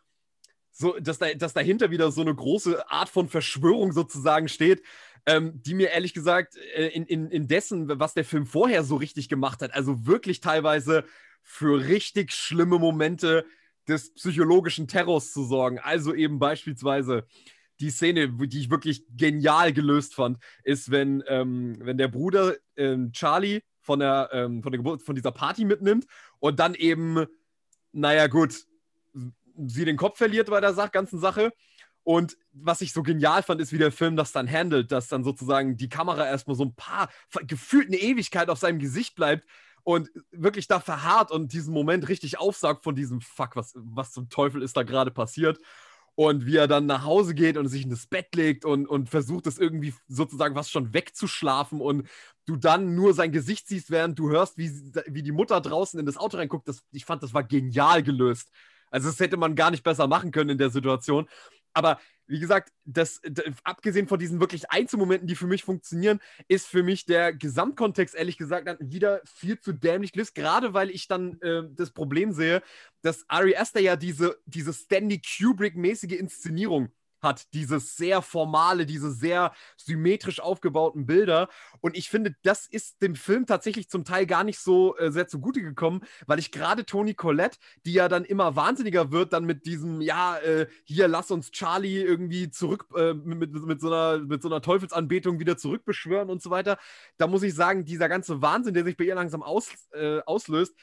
so, 0.70 0.96
dass, 1.00 1.18
da, 1.18 1.34
dass 1.34 1.54
dahinter 1.54 1.90
wieder 1.90 2.12
so 2.12 2.20
eine 2.20 2.34
große 2.36 2.88
Art 2.88 3.08
von 3.08 3.28
Verschwörung 3.28 3.90
sozusagen 3.90 4.46
steht, 4.46 4.82
ähm, 5.26 5.60
die 5.62 5.74
mir 5.74 5.90
ehrlich 5.90 6.14
gesagt 6.14 6.56
äh, 6.76 6.86
in, 6.86 7.04
in, 7.04 7.32
in 7.32 7.48
dessen, 7.48 7.98
was 7.98 8.14
der 8.14 8.24
Film 8.24 8.46
vorher 8.46 8.84
so 8.84 8.94
richtig 8.94 9.28
gemacht 9.28 9.60
hat, 9.60 9.74
also 9.74 10.06
wirklich 10.06 10.38
teilweise 10.38 11.04
für 11.42 11.88
richtig 11.88 12.30
schlimme 12.30 12.78
Momente 12.78 13.44
des 13.88 14.12
psychologischen 14.14 14.86
Terrors 14.86 15.32
zu 15.32 15.44
sorgen. 15.44 15.78
Also 15.78 16.14
eben 16.14 16.38
beispielsweise 16.38 17.26
die 17.80 17.90
Szene, 17.90 18.28
die 18.28 18.58
ich 18.58 18.70
wirklich 18.70 19.04
genial 19.16 19.72
gelöst 19.72 20.14
fand, 20.14 20.38
ist, 20.64 20.90
wenn, 20.90 21.22
ähm, 21.28 21.76
wenn 21.80 21.98
der 21.98 22.08
Bruder 22.08 22.56
ähm, 22.76 23.12
Charlie 23.12 23.62
von 23.80 24.00
der, 24.00 24.30
ähm, 24.32 24.62
von 24.62 24.72
der 24.72 24.78
Geburt 24.78 25.02
von 25.02 25.14
dieser 25.14 25.32
Party 25.32 25.64
mitnimmt 25.64 26.06
und 26.40 26.58
dann 26.58 26.74
eben, 26.74 27.26
naja, 27.92 28.26
gut, 28.26 28.54
sie 29.66 29.84
den 29.84 29.96
Kopf 29.96 30.18
verliert 30.18 30.50
bei 30.50 30.60
der 30.60 30.74
Sach 30.74 30.92
ganzen 30.92 31.18
Sache. 31.18 31.52
Und 32.02 32.36
was 32.52 32.80
ich 32.80 32.92
so 32.92 33.02
genial 33.02 33.42
fand, 33.42 33.60
ist, 33.60 33.72
wie 33.72 33.78
der 33.78 33.92
Film 33.92 34.16
das 34.16 34.32
dann 34.32 34.50
handelt, 34.50 34.92
dass 34.92 35.08
dann 35.08 35.24
sozusagen 35.24 35.76
die 35.76 35.88
Kamera 35.88 36.26
erstmal 36.26 36.56
so 36.56 36.64
ein 36.64 36.74
paar, 36.74 37.10
gefühlt 37.42 37.88
eine 37.88 37.98
Ewigkeit 37.98 38.48
auf 38.48 38.58
seinem 38.58 38.78
Gesicht 38.78 39.14
bleibt, 39.14 39.46
und 39.88 40.10
wirklich 40.32 40.68
da 40.68 40.80
verharrt 40.80 41.30
und 41.30 41.54
diesen 41.54 41.72
Moment 41.72 42.10
richtig 42.10 42.38
aufsagt 42.38 42.84
von 42.84 42.94
diesem 42.94 43.22
Fuck, 43.22 43.56
was, 43.56 43.72
was 43.74 44.12
zum 44.12 44.28
Teufel 44.28 44.62
ist 44.62 44.76
da 44.76 44.82
gerade 44.82 45.10
passiert. 45.10 45.58
Und 46.14 46.44
wie 46.44 46.56
er 46.56 46.68
dann 46.68 46.84
nach 46.84 47.04
Hause 47.04 47.34
geht 47.34 47.56
und 47.56 47.68
sich 47.68 47.84
in 47.84 47.90
das 47.90 48.06
Bett 48.06 48.34
legt 48.34 48.66
und, 48.66 48.86
und 48.86 49.08
versucht, 49.08 49.46
das 49.46 49.56
irgendwie 49.56 49.94
sozusagen 50.06 50.54
was 50.54 50.68
schon 50.68 50.92
wegzuschlafen 50.92 51.80
und 51.80 52.06
du 52.44 52.56
dann 52.56 52.96
nur 52.96 53.14
sein 53.14 53.32
Gesicht 53.32 53.66
siehst, 53.66 53.90
während 53.90 54.18
du 54.18 54.28
hörst, 54.28 54.58
wie, 54.58 54.70
wie 55.06 55.22
die 55.22 55.32
Mutter 55.32 55.58
draußen 55.58 55.98
in 55.98 56.04
das 56.04 56.18
Auto 56.18 56.36
reinguckt. 56.36 56.68
Das, 56.68 56.82
ich 56.92 57.06
fand, 57.06 57.22
das 57.22 57.32
war 57.32 57.44
genial 57.44 58.02
gelöst. 58.02 58.50
Also, 58.90 59.08
das 59.08 59.20
hätte 59.20 59.38
man 59.38 59.54
gar 59.54 59.70
nicht 59.70 59.84
besser 59.84 60.06
machen 60.06 60.32
können 60.32 60.50
in 60.50 60.58
der 60.58 60.70
Situation. 60.70 61.28
Aber 61.78 62.00
wie 62.26 62.40
gesagt, 62.40 62.72
das, 62.84 63.22
abgesehen 63.62 64.08
von 64.08 64.18
diesen 64.18 64.40
wirklich 64.40 64.68
Einzelmomenten, 64.68 65.28
die 65.28 65.36
für 65.36 65.46
mich 65.46 65.62
funktionieren, 65.62 66.18
ist 66.48 66.66
für 66.66 66.82
mich 66.82 67.06
der 67.06 67.32
Gesamtkontext, 67.32 68.16
ehrlich 68.16 68.36
gesagt, 68.36 68.66
dann 68.66 68.78
wieder 68.80 69.22
viel 69.24 69.60
zu 69.60 69.72
dämlich 69.72 70.10
gelöst. 70.10 70.34
Gerade 70.34 70.74
weil 70.74 70.90
ich 70.90 71.06
dann 71.06 71.40
äh, 71.40 71.62
das 71.70 71.92
Problem 71.92 72.32
sehe, 72.32 72.62
dass 73.02 73.24
Ari 73.28 73.54
Aster 73.56 73.78
ja 73.78 73.94
diese, 73.94 74.38
diese 74.44 74.72
Stanley 74.72 75.20
Kubrick-mäßige 75.20 76.18
Inszenierung 76.18 76.88
hat, 77.22 77.52
dieses 77.54 77.96
sehr 77.96 78.22
formale, 78.22 78.86
diese 78.86 79.10
sehr 79.10 79.52
symmetrisch 79.76 80.40
aufgebauten 80.40 81.06
Bilder. 81.06 81.48
Und 81.80 81.96
ich 81.96 82.08
finde, 82.08 82.34
das 82.42 82.66
ist 82.66 83.02
dem 83.02 83.14
Film 83.14 83.46
tatsächlich 83.46 83.88
zum 83.88 84.04
Teil 84.04 84.26
gar 84.26 84.44
nicht 84.44 84.58
so 84.58 84.96
äh, 84.96 85.10
sehr 85.10 85.28
zugute 85.28 85.62
gekommen, 85.62 86.00
weil 86.26 86.38
ich 86.38 86.52
gerade 86.52 86.84
Toni 86.84 87.14
Collette, 87.14 87.58
die 87.86 87.92
ja 87.92 88.08
dann 88.08 88.24
immer 88.24 88.56
wahnsinniger 88.56 89.12
wird, 89.12 89.32
dann 89.32 89.44
mit 89.44 89.66
diesem, 89.66 90.00
ja, 90.00 90.38
äh, 90.38 90.66
hier 90.84 91.08
lass 91.08 91.30
uns 91.30 91.50
Charlie 91.50 92.00
irgendwie 92.00 92.50
zurück 92.50 92.86
äh, 92.96 93.14
mit, 93.14 93.52
mit, 93.52 93.80
so 93.80 93.88
einer, 93.88 94.18
mit 94.18 94.42
so 94.42 94.48
einer 94.48 94.62
Teufelsanbetung 94.62 95.40
wieder 95.40 95.56
zurückbeschwören 95.56 96.30
und 96.30 96.42
so 96.42 96.50
weiter. 96.50 96.78
Da 97.16 97.26
muss 97.26 97.42
ich 97.42 97.54
sagen, 97.54 97.84
dieser 97.84 98.08
ganze 98.08 98.42
Wahnsinn, 98.42 98.74
der 98.74 98.84
sich 98.84 98.96
bei 98.96 99.04
ihr 99.04 99.14
langsam 99.14 99.42
aus, 99.42 99.70
äh, 99.92 100.20
auslöst, 100.26 100.74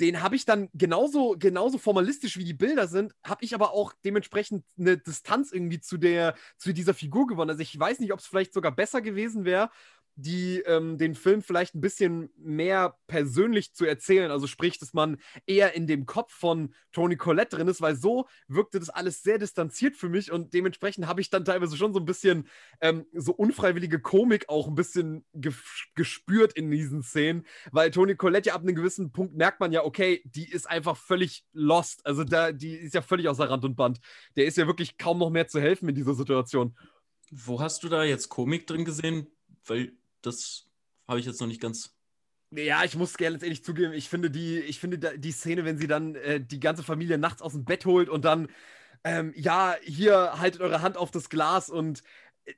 den 0.00 0.22
habe 0.22 0.34
ich 0.34 0.44
dann 0.46 0.68
genauso, 0.72 1.36
genauso 1.38 1.78
formalistisch 1.78 2.38
wie 2.38 2.44
die 2.44 2.54
Bilder 2.54 2.88
sind, 2.88 3.14
habe 3.22 3.44
ich 3.44 3.54
aber 3.54 3.72
auch 3.72 3.92
dementsprechend 4.04 4.64
eine 4.78 4.96
Distanz 4.96 5.52
irgendwie 5.52 5.80
zu 5.80 5.98
der, 5.98 6.34
zu 6.56 6.72
dieser 6.72 6.94
Figur 6.94 7.26
gewonnen. 7.26 7.50
Also 7.50 7.62
ich 7.62 7.78
weiß 7.78 8.00
nicht, 8.00 8.12
ob 8.12 8.20
es 8.20 8.26
vielleicht 8.26 8.54
sogar 8.54 8.72
besser 8.72 9.02
gewesen 9.02 9.44
wäre, 9.44 9.70
die 10.16 10.60
ähm, 10.66 10.98
den 10.98 11.14
Film 11.14 11.42
vielleicht 11.42 11.74
ein 11.74 11.80
bisschen 11.80 12.30
mehr 12.36 12.96
persönlich 13.06 13.72
zu 13.74 13.84
erzählen. 13.84 14.30
Also 14.30 14.46
sprich, 14.46 14.78
dass 14.78 14.92
man 14.92 15.18
eher 15.46 15.74
in 15.74 15.86
dem 15.86 16.06
Kopf 16.06 16.32
von 16.32 16.74
Tony 16.92 17.16
Collette 17.16 17.56
drin 17.56 17.68
ist, 17.68 17.80
weil 17.80 17.96
so 17.96 18.26
wirkte 18.48 18.78
das 18.78 18.90
alles 18.90 19.22
sehr 19.22 19.38
distanziert 19.38 19.96
für 19.96 20.08
mich 20.08 20.30
und 20.32 20.54
dementsprechend 20.54 21.06
habe 21.06 21.20
ich 21.20 21.30
dann 21.30 21.44
teilweise 21.44 21.76
schon 21.76 21.92
so 21.92 22.00
ein 22.00 22.04
bisschen 22.04 22.48
ähm, 22.80 23.06
so 23.12 23.32
unfreiwillige 23.32 24.00
Komik 24.00 24.48
auch 24.48 24.68
ein 24.68 24.74
bisschen 24.74 25.24
ge 25.34 25.52
gespürt 25.94 26.52
in 26.54 26.70
diesen 26.70 27.02
Szenen, 27.02 27.46
weil 27.72 27.90
Tony 27.90 28.14
Collette 28.14 28.48
ja 28.48 28.54
ab 28.54 28.62
einem 28.62 28.74
gewissen 28.74 29.12
Punkt 29.12 29.34
merkt 29.34 29.60
man 29.60 29.72
ja, 29.72 29.84
okay, 29.84 30.22
die 30.24 30.50
ist 30.50 30.68
einfach 30.68 30.96
völlig 30.96 31.44
lost. 31.52 32.04
Also 32.06 32.24
da, 32.24 32.52
die 32.52 32.74
ist 32.74 32.94
ja 32.94 33.02
völlig 33.02 33.28
außer 33.28 33.48
Rand 33.48 33.64
und 33.64 33.76
Band. 33.76 34.00
Der 34.36 34.46
ist 34.46 34.56
ja 34.56 34.66
wirklich 34.66 34.98
kaum 34.98 35.18
noch 35.18 35.30
mehr 35.30 35.48
zu 35.48 35.60
helfen 35.60 35.88
in 35.88 35.94
dieser 35.94 36.14
Situation. 36.14 36.76
Wo 37.30 37.60
hast 37.60 37.82
du 37.82 37.88
da 37.88 38.04
jetzt 38.04 38.28
Komik 38.28 38.66
drin 38.66 38.84
gesehen? 38.84 39.26
Weil 39.64 39.92
das 40.22 40.66
habe 41.08 41.20
ich 41.20 41.26
jetzt 41.26 41.40
noch 41.40 41.48
nicht 41.48 41.60
ganz 41.60 41.96
Ja, 42.50 42.84
ich 42.84 42.96
muss 42.96 43.16
gerne 43.16 43.34
letztendlich 43.34 43.64
zugeben, 43.64 43.92
ich 43.92 44.08
finde 44.08 44.30
die, 44.30 44.60
ich 44.60 44.78
finde 44.78 45.18
die 45.18 45.32
Szene, 45.32 45.64
wenn 45.64 45.78
sie 45.78 45.86
dann 45.86 46.14
äh, 46.14 46.40
die 46.40 46.60
ganze 46.60 46.82
Familie 46.82 47.18
nachts 47.18 47.42
aus 47.42 47.52
dem 47.52 47.64
Bett 47.64 47.84
holt 47.86 48.08
und 48.08 48.24
dann, 48.24 48.48
ähm, 49.04 49.32
ja, 49.36 49.76
hier 49.82 50.38
haltet 50.38 50.60
eure 50.60 50.82
Hand 50.82 50.96
auf 50.96 51.10
das 51.10 51.28
Glas 51.28 51.70
und 51.70 52.02
äh, 52.44 52.54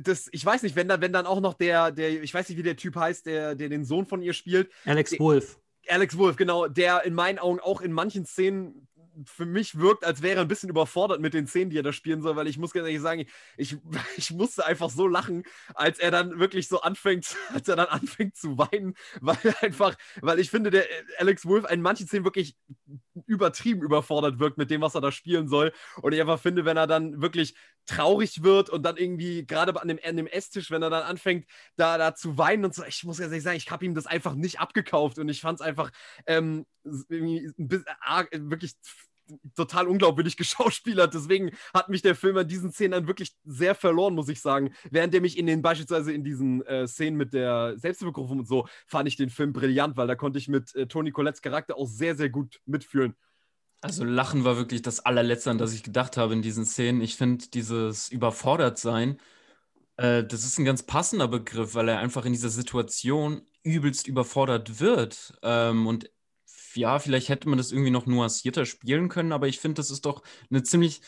das, 0.00 0.28
ich 0.32 0.44
weiß 0.44 0.62
nicht, 0.62 0.76
wenn 0.76 0.88
dann, 0.88 1.00
wenn 1.00 1.12
dann 1.12 1.26
auch 1.26 1.40
noch 1.40 1.54
der, 1.54 1.90
der, 1.92 2.22
ich 2.22 2.32
weiß 2.32 2.48
nicht, 2.48 2.58
wie 2.58 2.62
der 2.62 2.76
Typ 2.76 2.96
heißt, 2.96 3.26
der, 3.26 3.54
der 3.54 3.68
den 3.68 3.84
Sohn 3.84 4.06
von 4.06 4.22
ihr 4.22 4.32
spielt. 4.32 4.70
Alex 4.84 5.18
Wolf. 5.18 5.58
Alex 5.88 6.16
Wolf, 6.16 6.36
genau, 6.36 6.68
der 6.68 7.04
in 7.04 7.14
meinen 7.14 7.38
Augen 7.38 7.60
auch 7.60 7.80
in 7.80 7.92
manchen 7.92 8.24
Szenen 8.24 8.86
für 9.24 9.46
mich 9.46 9.78
wirkt, 9.78 10.04
als 10.04 10.22
wäre 10.22 10.36
er 10.36 10.42
ein 10.42 10.48
bisschen 10.48 10.70
überfordert 10.70 11.20
mit 11.20 11.34
den 11.34 11.46
Szenen, 11.46 11.70
die 11.70 11.78
er 11.78 11.82
da 11.82 11.92
spielen 11.92 12.22
soll, 12.22 12.36
weil 12.36 12.46
ich 12.46 12.58
muss 12.58 12.72
ganz 12.72 12.86
ehrlich 12.86 13.02
sagen, 13.02 13.26
ich, 13.56 13.76
ich 14.16 14.30
musste 14.32 14.66
einfach 14.66 14.90
so 14.90 15.06
lachen, 15.06 15.44
als 15.74 15.98
er 15.98 16.10
dann 16.10 16.38
wirklich 16.38 16.68
so 16.68 16.80
anfängt, 16.80 17.36
als 17.54 17.68
er 17.68 17.76
dann 17.76 17.86
anfängt 17.86 18.36
zu 18.36 18.58
weinen, 18.58 18.94
weil 19.20 19.36
einfach, 19.60 19.96
weil 20.20 20.38
ich 20.38 20.50
finde, 20.50 20.70
der 20.70 20.84
Alex 21.18 21.46
Wolf 21.46 21.70
in 21.70 21.82
manchen 21.82 22.06
Szenen 22.06 22.24
wirklich 22.24 22.56
übertrieben 23.26 23.82
überfordert 23.82 24.38
wirkt 24.38 24.58
mit 24.58 24.70
dem, 24.70 24.80
was 24.80 24.94
er 24.94 25.00
da 25.00 25.12
spielen 25.12 25.48
soll. 25.48 25.72
Und 26.00 26.12
ich 26.12 26.20
einfach 26.20 26.40
finde, 26.40 26.64
wenn 26.64 26.76
er 26.76 26.86
dann 26.86 27.20
wirklich 27.20 27.54
traurig 27.86 28.42
wird 28.42 28.70
und 28.70 28.82
dann 28.84 28.96
irgendwie 28.96 29.46
gerade 29.46 29.80
an 29.80 29.88
dem, 29.88 29.98
an 30.04 30.16
dem 30.16 30.26
Esstisch, 30.26 30.70
wenn 30.70 30.82
er 30.82 30.90
dann 30.90 31.02
anfängt, 31.02 31.46
da, 31.76 31.98
da 31.98 32.14
zu 32.14 32.38
weinen 32.38 32.64
und 32.64 32.74
so, 32.74 32.84
ich 32.84 33.04
muss 33.04 33.18
ganz 33.18 33.30
ehrlich 33.30 33.44
sagen, 33.44 33.56
ich 33.56 33.70
habe 33.70 33.84
ihm 33.84 33.94
das 33.94 34.06
einfach 34.06 34.34
nicht 34.34 34.60
abgekauft 34.60 35.18
und 35.18 35.28
ich 35.28 35.40
fand 35.40 35.60
es 35.60 35.66
einfach 35.66 35.90
ähm, 36.26 36.66
wirklich 36.84 38.74
total 39.54 39.86
unglaubwürdig 39.86 40.36
geschauspielert. 40.36 41.14
Deswegen 41.14 41.50
hat 41.74 41.88
mich 41.88 42.02
der 42.02 42.14
Film 42.14 42.36
an 42.36 42.48
diesen 42.48 42.72
Szenen 42.72 42.92
dann 42.92 43.06
wirklich 43.06 43.32
sehr 43.44 43.74
verloren, 43.74 44.14
muss 44.14 44.28
ich 44.28 44.40
sagen. 44.40 44.74
Während 44.90 45.14
der 45.14 45.20
mich 45.20 45.38
in 45.38 45.46
den, 45.46 45.62
beispielsweise 45.62 46.12
in 46.12 46.24
diesen 46.24 46.64
äh, 46.66 46.86
Szenen 46.86 47.16
mit 47.16 47.32
der 47.32 47.78
Selbstbegriffung 47.78 48.40
und 48.40 48.48
so, 48.48 48.66
fand 48.86 49.08
ich 49.08 49.16
den 49.16 49.30
Film 49.30 49.52
brillant, 49.52 49.96
weil 49.96 50.06
da 50.06 50.14
konnte 50.14 50.38
ich 50.38 50.48
mit 50.48 50.74
äh, 50.74 50.86
Toni 50.86 51.10
Colettes 51.12 51.42
Charakter 51.42 51.76
auch 51.76 51.86
sehr, 51.86 52.14
sehr 52.14 52.30
gut 52.30 52.60
mitfühlen. 52.66 53.14
Also 53.82 54.04
Lachen 54.04 54.44
war 54.44 54.56
wirklich 54.56 54.82
das 54.82 55.00
allerletzte, 55.00 55.50
an 55.50 55.58
das 55.58 55.74
ich 55.74 55.82
gedacht 55.82 56.16
habe 56.16 56.34
in 56.34 56.42
diesen 56.42 56.64
Szenen. 56.64 57.00
Ich 57.00 57.16
finde 57.16 57.48
dieses 57.48 58.08
Überfordertsein, 58.10 59.18
äh, 59.96 60.24
das 60.24 60.44
ist 60.44 60.58
ein 60.58 60.64
ganz 60.64 60.84
passender 60.84 61.28
Begriff, 61.28 61.74
weil 61.74 61.88
er 61.88 61.98
einfach 62.00 62.24
in 62.24 62.32
dieser 62.32 62.50
Situation 62.50 63.42
übelst 63.64 64.06
überfordert 64.08 64.80
wird. 64.80 65.34
Ähm, 65.42 65.86
und 65.88 66.10
ja, 66.74 66.98
vielleicht 67.00 67.28
hätte 67.28 67.48
man 67.48 67.58
das 67.58 67.72
irgendwie 67.72 67.90
noch 67.90 68.06
nuancierter 68.06 68.66
spielen 68.66 69.08
können, 69.08 69.32
aber 69.32 69.48
ich 69.48 69.60
finde, 69.60 69.76
das 69.76 69.90
ist 69.90 70.06
doch 70.06 70.22
eine 70.50 70.62
ziemlich 70.62 71.02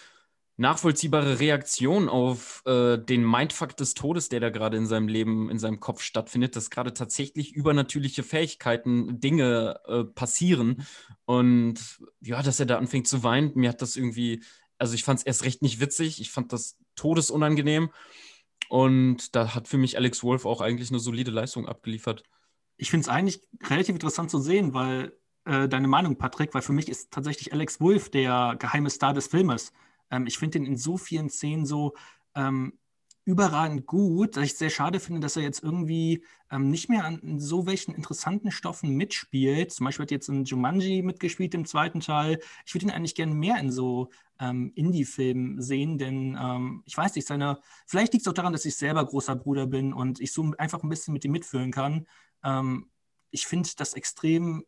nachvollziehbare 0.56 1.40
Reaktion 1.40 2.08
auf 2.08 2.62
äh, 2.64 2.96
den 2.96 3.28
Mindfuck 3.28 3.76
des 3.76 3.94
Todes, 3.94 4.28
der 4.28 4.40
da 4.40 4.50
gerade 4.50 4.76
in 4.76 4.86
seinem 4.86 5.08
Leben, 5.08 5.50
in 5.50 5.58
seinem 5.58 5.80
Kopf 5.80 6.00
stattfindet, 6.02 6.54
dass 6.54 6.70
gerade 6.70 6.94
tatsächlich 6.94 7.52
übernatürliche 7.54 8.22
Fähigkeiten, 8.22 9.20
Dinge 9.20 9.80
äh, 9.86 10.04
passieren. 10.04 10.86
Und 11.24 12.00
ja, 12.20 12.42
dass 12.42 12.60
er 12.60 12.66
da 12.66 12.78
anfängt 12.78 13.08
zu 13.08 13.24
weinen, 13.24 13.52
mir 13.54 13.70
hat 13.70 13.82
das 13.82 13.96
irgendwie, 13.96 14.42
also 14.78 14.94
ich 14.94 15.02
fand 15.02 15.20
es 15.20 15.26
erst 15.26 15.44
recht 15.44 15.62
nicht 15.62 15.80
witzig, 15.80 16.20
ich 16.20 16.30
fand 16.30 16.52
das 16.52 16.76
todesunangenehm. 16.94 17.90
Und 18.68 19.34
da 19.34 19.54
hat 19.54 19.66
für 19.66 19.76
mich 19.76 19.96
Alex 19.96 20.22
Wolf 20.22 20.46
auch 20.46 20.60
eigentlich 20.60 20.90
eine 20.90 21.00
solide 21.00 21.30
Leistung 21.30 21.66
abgeliefert. 21.66 22.22
Ich 22.76 22.90
finde 22.90 23.02
es 23.02 23.08
eigentlich 23.08 23.40
relativ 23.64 23.94
interessant 23.94 24.30
zu 24.30 24.38
sehen, 24.38 24.72
weil 24.72 25.16
äh, 25.44 25.68
deine 25.68 25.88
Meinung, 25.88 26.16
Patrick, 26.16 26.54
weil 26.54 26.62
für 26.62 26.72
mich 26.72 26.88
ist 26.88 27.10
tatsächlich 27.12 27.52
Alex 27.52 27.80
Wolf 27.80 28.10
der 28.10 28.56
geheime 28.58 28.90
Star 28.90 29.12
des 29.12 29.26
Filmes. 29.26 29.72
Ähm, 30.10 30.26
ich 30.26 30.38
finde 30.38 30.58
ihn 30.58 30.66
in 30.66 30.76
so 30.76 30.96
vielen 30.96 31.30
Szenen 31.30 31.66
so 31.66 31.94
ähm, 32.34 32.78
überragend 33.24 33.86
gut, 33.86 34.36
dass 34.36 34.44
ich 34.44 34.54
sehr 34.54 34.70
schade 34.70 35.00
finde, 35.00 35.20
dass 35.20 35.36
er 35.36 35.42
jetzt 35.42 35.62
irgendwie 35.62 36.24
ähm, 36.50 36.70
nicht 36.70 36.90
mehr 36.90 37.04
an 37.04 37.38
so 37.40 37.66
welchen 37.66 37.94
interessanten 37.94 38.50
Stoffen 38.50 38.90
mitspielt. 38.96 39.72
Zum 39.72 39.86
Beispiel 39.86 40.04
hat 40.04 40.10
jetzt 40.10 40.28
in 40.28 40.44
Jumanji 40.44 41.02
mitgespielt 41.02 41.54
im 41.54 41.64
zweiten 41.64 42.00
Teil. 42.00 42.38
Ich 42.66 42.74
würde 42.74 42.86
ihn 42.86 42.90
eigentlich 42.90 43.14
gerne 43.14 43.34
mehr 43.34 43.58
in 43.58 43.70
so 43.70 44.10
ähm, 44.38 44.72
Indie-Filmen 44.74 45.62
sehen, 45.62 45.96
denn 45.96 46.36
ähm, 46.38 46.82
ich 46.84 46.96
weiß 46.96 47.14
nicht, 47.14 47.26
seine, 47.26 47.60
vielleicht 47.86 48.12
liegt 48.12 48.26
es 48.26 48.30
auch 48.30 48.34
daran, 48.34 48.52
dass 48.52 48.66
ich 48.66 48.76
selber 48.76 49.04
großer 49.04 49.36
Bruder 49.36 49.66
bin 49.66 49.94
und 49.94 50.20
ich 50.20 50.32
so 50.32 50.52
einfach 50.58 50.82
ein 50.82 50.90
bisschen 50.90 51.14
mit 51.14 51.24
ihm 51.24 51.32
mitfühlen 51.32 51.70
kann. 51.70 52.06
Ähm, 52.42 52.90
ich 53.30 53.46
finde 53.46 53.70
das 53.78 53.94
extrem 53.94 54.64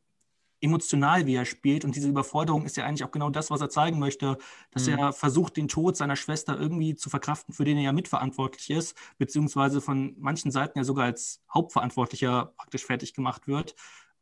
emotional, 0.60 1.26
wie 1.26 1.34
er 1.34 1.44
spielt. 1.44 1.84
Und 1.84 1.96
diese 1.96 2.08
Überforderung 2.08 2.64
ist 2.64 2.76
ja 2.76 2.84
eigentlich 2.86 3.04
auch 3.04 3.10
genau 3.10 3.30
das, 3.30 3.50
was 3.50 3.60
er 3.60 3.68
zeigen 3.68 3.98
möchte, 3.98 4.38
dass 4.70 4.86
mhm. 4.86 4.98
er 4.98 5.12
versucht, 5.12 5.56
den 5.56 5.68
Tod 5.68 5.96
seiner 5.96 6.16
Schwester 6.16 6.58
irgendwie 6.58 6.94
zu 6.94 7.10
verkraften, 7.10 7.54
für 7.54 7.64
den 7.64 7.76
er 7.76 7.84
ja 7.84 7.92
mitverantwortlich 7.92 8.70
ist, 8.70 8.96
beziehungsweise 9.18 9.80
von 9.80 10.14
manchen 10.18 10.50
Seiten 10.50 10.78
ja 10.78 10.84
sogar 10.84 11.04
als 11.04 11.42
Hauptverantwortlicher 11.52 12.54
praktisch 12.56 12.84
fertig 12.84 13.14
gemacht 13.14 13.46
wird. 13.46 13.74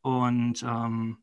Und 0.03 0.63
ähm, 0.63 1.19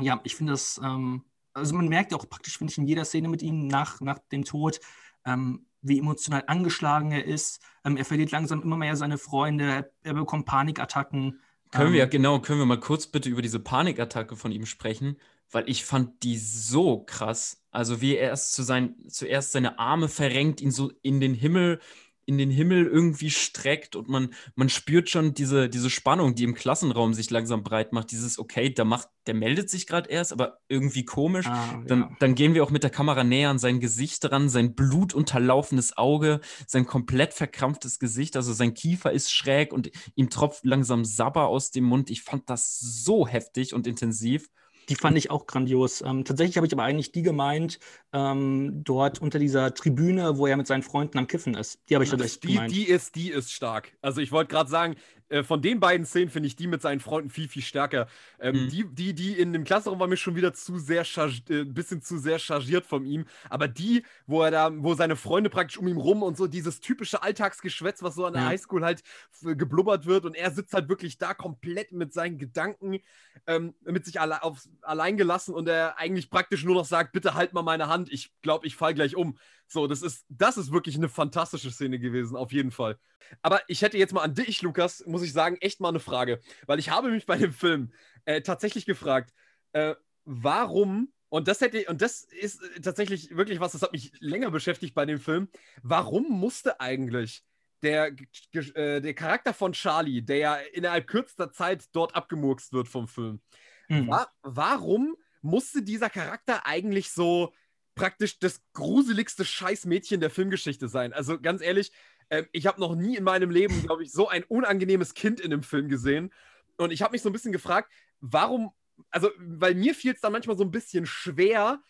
ja, 0.00 0.20
ich 0.24 0.36
finde 0.36 0.52
das, 0.52 0.80
ähm, 0.82 1.24
also 1.54 1.74
man 1.74 1.88
merkt 1.88 2.12
ja 2.12 2.18
auch 2.18 2.28
praktisch, 2.28 2.58
finde 2.58 2.70
ich, 2.70 2.78
in 2.78 2.86
jeder 2.86 3.04
Szene 3.04 3.28
mit 3.28 3.42
ihm 3.42 3.66
nach, 3.66 4.00
nach 4.00 4.18
dem 4.30 4.44
Tod, 4.44 4.80
ähm, 5.24 5.66
wie 5.80 5.98
emotional 5.98 6.44
angeschlagen 6.46 7.12
er 7.12 7.24
ist. 7.24 7.60
Ähm, 7.84 7.96
er 7.96 8.04
verliert 8.04 8.30
langsam 8.30 8.62
immer 8.62 8.76
mehr 8.76 8.96
seine 8.96 9.18
Freunde, 9.18 9.64
er, 9.64 9.90
er 10.02 10.14
bekommt 10.14 10.46
Panikattacken. 10.46 11.40
Können 11.76 11.92
wir, 11.92 12.04
ähm, 12.04 12.10
genau, 12.10 12.40
können 12.40 12.58
wir 12.58 12.66
mal 12.66 12.80
kurz 12.80 13.06
bitte 13.06 13.28
über 13.28 13.42
diese 13.42 13.60
Panikattacke 13.60 14.36
von 14.36 14.52
ihm 14.52 14.66
sprechen, 14.66 15.16
weil 15.50 15.68
ich 15.68 15.84
fand 15.84 16.22
die 16.22 16.38
so 16.38 17.04
krass. 17.04 17.62
Also 17.70 18.00
wie 18.00 18.16
er 18.16 18.30
erst 18.30 18.52
zu 18.52 18.62
sein, 18.62 18.94
zuerst 19.08 19.52
seine 19.52 19.78
Arme 19.78 20.08
verrenkt, 20.08 20.60
ihn 20.60 20.70
so 20.70 20.92
in 21.02 21.20
den 21.20 21.34
Himmel 21.34 21.80
in 22.26 22.38
den 22.38 22.50
Himmel 22.50 22.86
irgendwie 22.86 23.30
streckt 23.30 23.94
und 23.94 24.08
man, 24.08 24.34
man 24.56 24.68
spürt 24.68 25.08
schon 25.08 25.32
diese, 25.32 25.68
diese 25.68 25.90
Spannung, 25.90 26.34
die 26.34 26.42
im 26.42 26.54
Klassenraum 26.54 27.14
sich 27.14 27.30
langsam 27.30 27.62
breit 27.62 27.92
macht. 27.92 28.10
Dieses, 28.10 28.38
okay, 28.38 28.68
der 28.68 28.84
macht, 28.84 29.08
der 29.28 29.34
meldet 29.34 29.70
sich 29.70 29.86
gerade 29.86 30.10
erst, 30.10 30.32
aber 30.32 30.58
irgendwie 30.68 31.04
komisch. 31.04 31.46
Ah, 31.46 31.82
dann, 31.86 32.00
ja. 32.00 32.10
dann 32.18 32.34
gehen 32.34 32.54
wir 32.54 32.64
auch 32.64 32.70
mit 32.70 32.82
der 32.82 32.90
Kamera 32.90 33.22
näher 33.22 33.50
an 33.50 33.60
sein 33.60 33.78
Gesicht 33.78 34.24
dran, 34.24 34.48
sein 34.48 34.74
blutunterlaufenes 34.74 35.96
Auge, 35.96 36.40
sein 36.66 36.84
komplett 36.84 37.32
verkrampftes 37.32 38.00
Gesicht, 38.00 38.36
also 38.36 38.52
sein 38.52 38.74
Kiefer 38.74 39.12
ist 39.12 39.32
schräg 39.32 39.72
und 39.72 39.90
ihm 40.16 40.28
tropft 40.28 40.64
langsam 40.64 41.04
Sabber 41.04 41.46
aus 41.46 41.70
dem 41.70 41.84
Mund. 41.84 42.10
Ich 42.10 42.22
fand 42.22 42.50
das 42.50 42.78
so 42.78 43.26
heftig 43.26 43.72
und 43.72 43.86
intensiv. 43.86 44.50
Die 44.88 44.94
fand 44.94 45.18
ich 45.18 45.30
auch 45.30 45.46
grandios. 45.46 46.02
Ähm, 46.02 46.24
tatsächlich 46.24 46.56
habe 46.56 46.66
ich 46.66 46.72
aber 46.72 46.84
eigentlich 46.84 47.12
die 47.12 47.22
gemeint, 47.22 47.78
ähm, 48.12 48.82
dort 48.84 49.20
unter 49.20 49.38
dieser 49.38 49.74
Tribüne, 49.74 50.38
wo 50.38 50.46
er 50.46 50.56
mit 50.56 50.66
seinen 50.66 50.82
Freunden 50.82 51.18
am 51.18 51.26
Kiffen 51.26 51.54
ist. 51.54 51.80
Die 51.88 51.94
habe 51.94 52.04
ich 52.04 52.10
tatsächlich 52.10 52.40
die, 52.40 52.52
gemeint. 52.54 52.72
Die 52.72 52.84
ist, 52.84 53.14
die 53.16 53.30
ist 53.30 53.52
stark. 53.52 53.92
Also 54.00 54.20
ich 54.20 54.32
wollte 54.32 54.50
gerade 54.50 54.70
sagen, 54.70 54.96
äh, 55.28 55.42
von 55.42 55.60
den 55.60 55.80
beiden 55.80 56.06
Szenen 56.06 56.30
finde 56.30 56.46
ich 56.46 56.56
die 56.56 56.66
mit 56.66 56.82
seinen 56.82 57.00
Freunden 57.00 57.30
viel, 57.30 57.48
viel 57.48 57.62
stärker. 57.62 58.06
Ähm, 58.38 58.64
mhm. 58.64 58.68
die, 58.68 58.84
die, 58.94 59.14
die 59.14 59.32
in 59.32 59.52
dem 59.52 59.64
Klassenraum 59.64 59.98
war 59.98 60.06
mir 60.06 60.16
schon 60.16 60.36
wieder 60.36 60.54
zu 60.54 60.78
sehr, 60.78 61.02
äh, 61.02 61.60
ein 61.60 61.74
bisschen 61.74 62.02
zu 62.02 62.18
sehr 62.18 62.38
chargiert 62.38 62.86
von 62.86 63.04
ihm. 63.04 63.26
Aber 63.50 63.68
die, 63.68 64.04
wo 64.26 64.42
er 64.42 64.50
da, 64.50 64.70
wo 64.72 64.94
seine 64.94 65.16
Freunde 65.16 65.50
praktisch 65.50 65.78
um 65.78 65.88
ihn 65.88 65.96
rum 65.96 66.22
und 66.22 66.36
so 66.36 66.46
dieses 66.46 66.80
typische 66.80 67.22
Alltagsgeschwätz, 67.22 68.02
was 68.02 68.14
so 68.14 68.24
an 68.26 68.34
der 68.34 68.42
ja. 68.42 68.48
Highschool 68.48 68.84
halt 68.84 69.02
geblubbert 69.42 70.06
wird 70.06 70.24
und 70.24 70.34
er 70.34 70.50
sitzt 70.50 70.72
halt 70.72 70.88
wirklich 70.88 71.18
da 71.18 71.34
komplett 71.34 71.92
mit 71.92 72.12
seinen 72.12 72.38
Gedanken, 72.38 73.00
ähm, 73.46 73.74
mit 73.84 74.04
sich 74.04 74.20
alle 74.20 74.42
auf, 74.42 74.66
allein 74.82 75.16
gelassen 75.16 75.54
und 75.54 75.68
er 75.68 75.98
eigentlich 75.98 76.30
praktisch 76.30 76.64
nur 76.64 76.74
noch 76.74 76.84
sagt, 76.84 77.12
bitte 77.12 77.34
halt 77.34 77.52
mal 77.52 77.62
meine 77.62 77.88
Hand, 77.88 78.12
ich 78.12 78.32
glaube, 78.42 78.66
ich 78.66 78.76
fall 78.76 78.94
gleich 78.94 79.16
um. 79.16 79.38
So, 79.68 79.86
das 79.86 80.02
ist, 80.02 80.24
das 80.28 80.56
ist 80.56 80.72
wirklich 80.72 80.96
eine 80.96 81.08
fantastische 81.08 81.70
Szene 81.70 81.98
gewesen, 81.98 82.36
auf 82.36 82.52
jeden 82.52 82.70
Fall. 82.70 82.98
Aber 83.42 83.60
ich 83.68 83.82
hätte 83.82 83.98
jetzt 83.98 84.12
mal 84.12 84.22
an 84.22 84.34
dich, 84.34 84.62
Lukas, 84.62 85.04
muss 85.06 85.22
ich 85.22 85.32
sagen, 85.32 85.56
echt 85.60 85.80
mal 85.80 85.88
eine 85.88 86.00
Frage. 86.00 86.40
Weil 86.66 86.78
ich 86.78 86.90
habe 86.90 87.10
mich 87.10 87.26
bei 87.26 87.36
dem 87.36 87.52
Film 87.52 87.92
äh, 88.24 88.42
tatsächlich 88.42 88.86
gefragt, 88.86 89.32
äh, 89.72 89.94
warum, 90.24 91.12
und 91.28 91.48
das 91.48 91.60
hätte, 91.60 91.84
und 91.88 92.00
das 92.00 92.22
ist 92.22 92.60
tatsächlich 92.82 93.36
wirklich 93.36 93.58
was, 93.58 93.72
das 93.72 93.82
hat 93.82 93.92
mich 93.92 94.12
länger 94.20 94.50
beschäftigt 94.50 94.94
bei 94.94 95.04
dem 95.04 95.18
Film, 95.18 95.48
warum 95.82 96.30
musste 96.30 96.80
eigentlich 96.80 97.44
der, 97.82 98.12
äh, 98.52 99.00
der 99.00 99.14
Charakter 99.14 99.52
von 99.52 99.72
Charlie, 99.72 100.22
der 100.22 100.36
ja 100.36 100.54
innerhalb 100.72 101.06
kürzester 101.06 101.52
Zeit 101.52 101.84
dort 101.92 102.14
abgemurkst 102.14 102.72
wird 102.72 102.88
vom 102.88 103.08
Film, 103.08 103.40
mhm. 103.88 104.08
war, 104.08 104.32
warum 104.42 105.16
musste 105.42 105.82
dieser 105.82 106.10
Charakter 106.10 106.66
eigentlich 106.66 107.10
so 107.10 107.52
praktisch 107.96 108.38
das 108.38 108.60
gruseligste 108.74 109.44
Scheißmädchen 109.44 110.20
der 110.20 110.30
Filmgeschichte 110.30 110.86
sein. 110.86 111.12
Also 111.12 111.40
ganz 111.40 111.60
ehrlich, 111.60 111.90
äh, 112.28 112.44
ich 112.52 112.66
habe 112.66 112.80
noch 112.80 112.94
nie 112.94 113.16
in 113.16 113.24
meinem 113.24 113.50
Leben, 113.50 113.82
glaube 113.82 114.04
ich, 114.04 114.12
so 114.12 114.28
ein 114.28 114.44
unangenehmes 114.44 115.14
Kind 115.14 115.40
in 115.40 115.52
einem 115.52 115.64
Film 115.64 115.88
gesehen. 115.88 116.32
Und 116.76 116.92
ich 116.92 117.02
habe 117.02 117.12
mich 117.12 117.22
so 117.22 117.30
ein 117.30 117.32
bisschen 117.32 117.52
gefragt, 117.52 117.90
warum, 118.20 118.70
also, 119.10 119.30
weil 119.38 119.74
mir 119.74 119.94
fiel 119.94 120.12
es 120.12 120.20
dann 120.20 120.32
manchmal 120.32 120.56
so 120.56 120.62
ein 120.62 120.70
bisschen 120.70 121.06
schwer, 121.06 121.80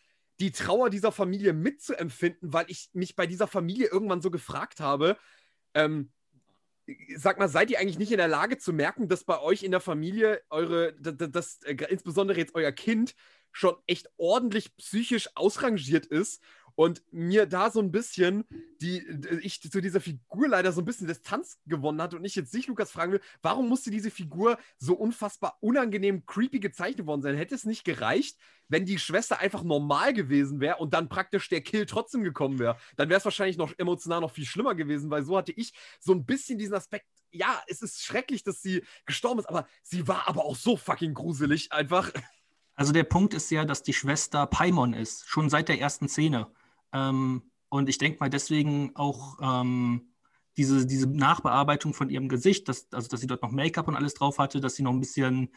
die 0.40 0.52
Trauer 0.52 0.90
dieser 0.90 1.12
Familie 1.12 1.52
mitzuempfinden, 1.52 2.52
weil 2.52 2.66
ich 2.68 2.88
mich 2.92 3.16
bei 3.16 3.26
dieser 3.26 3.46
Familie 3.46 3.88
irgendwann 3.88 4.22
so 4.22 4.30
gefragt 4.30 4.80
habe, 4.80 5.16
ähm, 5.74 6.12
sag 7.16 7.38
mal, 7.38 7.48
seid 7.48 7.70
ihr 7.70 7.80
eigentlich 7.80 7.98
nicht 7.98 8.12
in 8.12 8.18
der 8.18 8.28
Lage 8.28 8.58
zu 8.58 8.72
merken, 8.72 9.08
dass 9.08 9.24
bei 9.24 9.40
euch 9.40 9.64
in 9.64 9.72
der 9.72 9.80
Familie 9.80 10.42
eure, 10.50 10.94
das, 11.00 11.30
das 11.30 11.62
äh, 11.62 11.74
insbesondere 11.88 12.38
jetzt 12.38 12.54
euer 12.54 12.70
Kind 12.70 13.14
schon 13.56 13.74
echt 13.86 14.10
ordentlich 14.18 14.76
psychisch 14.76 15.30
ausrangiert 15.34 16.04
ist 16.04 16.42
Und 16.78 17.02
mir 17.10 17.46
da 17.46 17.70
so 17.70 17.80
ein 17.80 17.90
bisschen, 17.90 18.44
die, 18.82 19.02
ich 19.40 19.62
zu 19.62 19.80
dieser 19.80 20.00
Figur 20.00 20.46
leider 20.46 20.72
so 20.72 20.82
ein 20.82 20.84
bisschen 20.84 21.06
Distanz 21.06 21.58
gewonnen 21.64 22.02
hatte 22.02 22.16
und 22.16 22.24
ich 22.26 22.34
jetzt 22.34 22.52
nicht 22.52 22.68
Lukas 22.68 22.90
fragen 22.90 23.12
will, 23.12 23.22
warum 23.40 23.66
musste 23.66 23.90
diese 23.90 24.10
Figur 24.10 24.58
so 24.76 24.94
unfassbar 24.94 25.56
unangenehm 25.60 26.26
creepy 26.26 26.60
gezeichnet 26.60 27.06
worden 27.06 27.22
sein? 27.22 27.34
Hätte 27.34 27.54
es 27.54 27.64
nicht 27.64 27.84
gereicht, 27.84 28.38
wenn 28.68 28.84
die 28.84 28.98
Schwester 28.98 29.40
einfach 29.40 29.62
normal 29.62 30.12
gewesen 30.12 30.60
wäre 30.60 30.76
und 30.76 30.92
dann 30.92 31.08
praktisch 31.08 31.48
der 31.48 31.62
Kill 31.62 31.86
trotzdem 31.86 32.22
gekommen 32.22 32.58
wäre? 32.58 32.76
Dann 32.96 33.08
wäre 33.08 33.18
es 33.18 33.24
wahrscheinlich 33.24 33.56
noch 33.56 33.72
emotional 33.78 34.20
noch 34.20 34.32
viel 34.32 34.44
schlimmer 34.44 34.74
gewesen, 34.74 35.08
weil 35.10 35.24
so 35.24 35.38
hatte 35.38 35.52
ich 35.52 35.72
so 35.98 36.12
ein 36.12 36.26
bisschen 36.26 36.58
diesen 36.58 36.74
Aspekt, 36.74 37.06
ja, 37.30 37.62
es 37.68 37.80
ist 37.80 38.02
schrecklich, 38.02 38.44
dass 38.44 38.60
sie 38.60 38.84
gestorben 39.06 39.40
ist, 39.40 39.48
aber 39.48 39.66
sie 39.82 40.06
war 40.06 40.28
aber 40.28 40.44
auch 40.44 40.56
so 40.56 40.76
fucking 40.76 41.14
gruselig 41.14 41.72
einfach. 41.72 42.12
Also 42.76 42.92
der 42.92 43.04
Punkt 43.04 43.34
ist 43.34 43.50
ja, 43.50 43.64
dass 43.64 43.82
die 43.82 43.94
Schwester 43.94 44.46
Paimon 44.46 44.92
ist, 44.92 45.26
schon 45.26 45.50
seit 45.50 45.68
der 45.68 45.80
ersten 45.80 46.08
Szene. 46.08 46.48
Ähm, 46.92 47.50
und 47.68 47.88
ich 47.88 47.98
denke 47.98 48.18
mal 48.20 48.30
deswegen 48.30 48.94
auch 48.94 49.38
ähm, 49.40 50.12
diese, 50.56 50.86
diese 50.86 51.06
Nachbearbeitung 51.08 51.94
von 51.94 52.10
ihrem 52.10 52.28
Gesicht, 52.28 52.68
dass, 52.68 52.92
also 52.92 53.08
dass 53.08 53.20
sie 53.20 53.26
dort 53.26 53.42
noch 53.42 53.50
Make-up 53.50 53.88
und 53.88 53.96
alles 53.96 54.14
drauf 54.14 54.38
hatte, 54.38 54.60
dass 54.60 54.76
sie 54.76 54.82
noch 54.82 54.92
ein 54.92 55.00
bisschen 55.00 55.50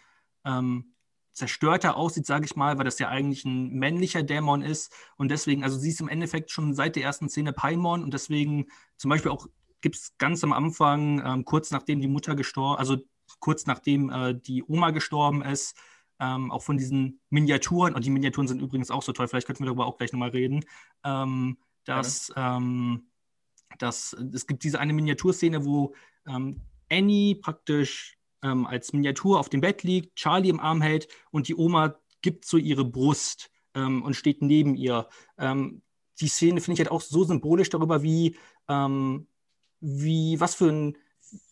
ähm, 0.45 0.93
zerstörter 1.33 1.95
aussieht, 1.95 2.25
sage 2.25 2.45
ich 2.45 2.55
mal, 2.55 2.77
weil 2.77 2.85
das 2.85 2.99
ja 2.99 3.09
eigentlich 3.09 3.45
ein 3.45 3.69
männlicher 3.71 4.23
Dämon 4.23 4.61
ist. 4.61 4.93
Und 5.17 5.29
deswegen, 5.29 5.63
also 5.63 5.77
sie 5.77 5.89
ist 5.89 6.01
im 6.01 6.09
Endeffekt 6.09 6.51
schon 6.51 6.73
seit 6.73 6.95
der 6.95 7.03
ersten 7.03 7.29
Szene 7.29 7.53
Paimon 7.53 8.03
und 8.03 8.13
deswegen 8.13 8.67
zum 8.97 9.09
Beispiel 9.09 9.31
auch 9.31 9.47
gibt 9.81 9.95
es 9.95 10.17
ganz 10.17 10.43
am 10.43 10.51
Anfang, 10.51 11.23
ähm, 11.25 11.45
kurz 11.45 11.71
nachdem 11.71 12.01
die 12.01 12.07
Mutter 12.07 12.35
gestorben, 12.35 12.79
also 12.79 12.97
kurz 13.39 13.65
nachdem 13.65 14.09
äh, 14.09 14.35
die 14.35 14.63
Oma 14.63 14.91
gestorben 14.91 15.41
ist, 15.41 15.77
ähm, 16.19 16.51
auch 16.51 16.63
von 16.63 16.77
diesen 16.77 17.19
Miniaturen, 17.29 17.95
und 17.95 18.05
die 18.05 18.09
Miniaturen 18.09 18.47
sind 18.47 18.61
übrigens 18.61 18.91
auch 18.91 19.01
so 19.01 19.11
toll, 19.11 19.27
vielleicht 19.27 19.47
könnten 19.47 19.63
wir 19.63 19.67
darüber 19.67 19.85
auch 19.85 19.97
gleich 19.97 20.11
nochmal 20.11 20.29
reden, 20.29 20.65
ähm, 21.03 21.57
dass, 21.85 22.31
ähm, 22.35 23.07
dass 23.77 24.13
es 24.33 24.47
gibt 24.47 24.63
diese 24.63 24.79
eine 24.79 24.93
Miniaturszene, 24.93 25.65
wo 25.65 25.93
ähm, 26.27 26.61
Annie 26.91 27.35
praktisch 27.35 28.17
ähm, 28.43 28.65
als 28.65 28.93
Miniatur 28.93 29.39
auf 29.39 29.49
dem 29.49 29.61
Bett 29.61 29.83
liegt, 29.83 30.15
Charlie 30.15 30.49
im 30.49 30.59
Arm 30.59 30.81
hält 30.81 31.07
und 31.31 31.47
die 31.47 31.55
Oma 31.55 31.95
gibt 32.21 32.45
so 32.45 32.57
ihre 32.57 32.85
Brust 32.85 33.49
ähm, 33.73 34.03
und 34.03 34.15
steht 34.15 34.41
neben 34.41 34.75
ihr. 34.75 35.07
die 35.39 36.27
Szene 36.27 36.59
finde 36.59 36.73
ich 36.73 36.79
halt 36.79 36.91
auch 36.91 37.01
so 37.01 37.23
symbolisch 37.23 37.69
darüber, 37.69 38.03
wie, 38.03 38.35
wie 39.79 40.39
was 40.39 40.55
für 40.55 40.69
ein 40.69 40.97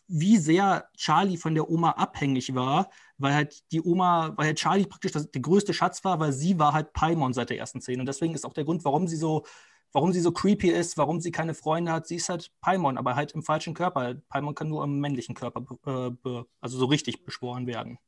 wie 0.07 0.37
sehr 0.37 0.89
Charlie 0.95 1.37
von 1.37 1.53
der 1.53 1.69
Oma 1.69 1.91
abhängig 1.91 2.55
war, 2.55 2.89
weil 3.17 3.33
halt 3.33 3.71
die 3.71 3.81
Oma, 3.81 4.33
weil 4.37 4.47
halt 4.47 4.57
Charlie 4.57 4.85
praktisch 4.85 5.11
das, 5.11 5.29
der 5.31 5.41
größte 5.41 5.73
Schatz 5.73 6.03
war, 6.03 6.19
weil 6.19 6.31
sie 6.33 6.59
war 6.59 6.73
halt 6.73 6.93
Paimon 6.93 7.33
seit 7.33 7.49
der 7.49 7.57
ersten 7.57 7.81
Szene. 7.81 8.01
Und 8.01 8.05
deswegen 8.07 8.33
ist 8.33 8.45
auch 8.45 8.53
der 8.53 8.65
Grund, 8.65 8.85
warum 8.85 9.07
sie 9.07 9.17
so, 9.17 9.45
warum 9.91 10.13
sie 10.13 10.21
so 10.21 10.31
creepy 10.31 10.69
ist, 10.69 10.97
warum 10.97 11.19
sie 11.19 11.31
keine 11.31 11.53
Freunde 11.53 11.91
hat. 11.91 12.07
Sie 12.07 12.15
ist 12.15 12.29
halt 12.29 12.51
Paimon, 12.61 12.97
aber 12.97 13.15
halt 13.15 13.33
im 13.33 13.43
falschen 13.43 13.73
Körper. 13.73 14.15
Paimon 14.29 14.55
kann 14.55 14.69
nur 14.69 14.83
im 14.83 14.99
männlichen 14.99 15.35
Körper, 15.35 15.65
äh, 15.85 16.43
also 16.61 16.77
so 16.77 16.85
richtig 16.85 17.25
beschworen 17.25 17.67
werden. 17.67 17.99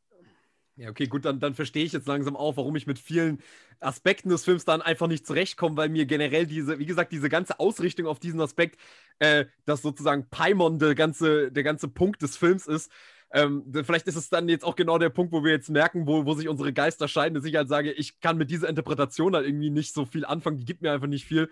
Ja, 0.80 0.90
okay, 0.90 1.08
gut, 1.08 1.26
dann, 1.26 1.42
dann 1.42 1.56
verstehe 1.56 1.84
ich 1.84 1.92
jetzt 1.92 2.08
langsam 2.08 2.38
auch, 2.38 2.56
warum 2.56 2.74
ich 2.78 2.88
mit 2.88 3.00
vielen 3.00 3.40
Aspekten 3.82 4.30
des 4.30 4.46
Films 4.46 4.64
dann 4.64 4.82
einfach 4.82 5.08
nicht 5.08 5.28
zurechtkomme, 5.28 5.76
weil 5.76 5.90
mir 5.90 6.06
generell 6.06 6.48
diese, 6.48 6.80
wie 6.80 6.86
gesagt, 6.86 7.12
diese 7.12 7.28
ganze 7.28 7.60
Ausrichtung 7.60 8.08
auf 8.08 8.18
diesen 8.22 8.40
Aspekt, 8.40 8.80
äh, 9.20 9.44
dass 9.66 9.82
sozusagen 9.82 10.30
Paimon 10.30 10.80
der 10.80 10.96
ganze, 10.96 11.52
der 11.52 11.64
ganze 11.64 11.90
Punkt 11.90 12.22
des 12.22 12.38
Films 12.38 12.66
ist. 12.66 12.90
Ähm, 13.34 13.66
vielleicht 13.84 14.08
ist 14.08 14.16
es 14.16 14.30
dann 14.30 14.48
jetzt 14.48 14.64
auch 14.64 14.78
genau 14.78 14.98
der 14.98 15.10
Punkt, 15.10 15.34
wo 15.34 15.44
wir 15.44 15.52
jetzt 15.52 15.70
merken, 15.70 16.08
wo, 16.08 16.26
wo 16.26 16.34
sich 16.34 16.48
unsere 16.48 16.72
Geister 16.72 17.10
scheiden, 17.10 17.36
dass 17.36 17.44
ich 17.44 17.56
halt 17.58 17.68
sage, 17.68 17.92
ich 17.92 18.22
kann 18.22 18.38
mit 18.38 18.50
dieser 18.50 18.70
Interpretation 18.70 19.36
halt 19.36 19.48
irgendwie 19.48 19.72
nicht 19.72 19.94
so 19.94 20.06
viel 20.06 20.24
anfangen, 20.24 20.60
die 20.60 20.66
gibt 20.66 20.82
mir 20.82 20.94
einfach 20.94 21.08
nicht 21.08 21.26
viel. 21.26 21.50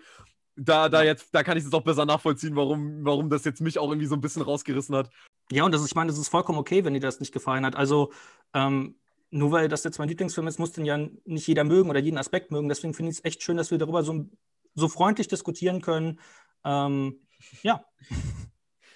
Da, 0.56 0.88
da 0.88 1.02
jetzt, 1.02 1.34
da 1.34 1.42
kann 1.42 1.58
ich 1.58 1.64
es 1.64 1.72
auch 1.74 1.84
besser 1.84 2.06
nachvollziehen, 2.06 2.56
warum, 2.56 3.04
warum 3.04 3.28
das 3.28 3.44
jetzt 3.44 3.60
mich 3.60 3.78
auch 3.78 3.90
irgendwie 3.90 4.06
so 4.06 4.14
ein 4.14 4.22
bisschen 4.22 4.40
rausgerissen 4.40 4.96
hat. 4.96 5.10
Ja, 5.52 5.64
und 5.64 5.72
das 5.72 5.82
ist, 5.82 5.88
ich 5.88 5.94
meine, 5.94 6.10
das 6.10 6.18
ist 6.18 6.28
vollkommen 6.28 6.58
okay, 6.58 6.82
wenn 6.86 6.94
dir 6.94 7.00
das 7.00 7.20
nicht 7.20 7.32
gefallen 7.32 7.66
hat. 7.66 7.76
Also, 7.76 8.10
ähm, 8.54 8.94
nur 9.30 9.52
weil 9.52 9.68
das 9.68 9.84
jetzt 9.84 9.98
mein 9.98 10.08
Lieblingsfilm 10.08 10.46
ist, 10.46 10.58
muss 10.58 10.72
den 10.72 10.84
ja 10.84 10.98
nicht 11.24 11.46
jeder 11.46 11.64
mögen 11.64 11.90
oder 11.90 12.00
jeden 12.00 12.18
Aspekt 12.18 12.50
mögen. 12.50 12.68
Deswegen 12.68 12.94
finde 12.94 13.12
ich 13.12 13.18
es 13.18 13.24
echt 13.24 13.42
schön, 13.42 13.56
dass 13.56 13.70
wir 13.70 13.78
darüber 13.78 14.02
so, 14.02 14.26
so 14.74 14.88
freundlich 14.88 15.28
diskutieren 15.28 15.80
können. 15.80 16.20
Ähm, 16.64 17.20
ja. 17.62 17.84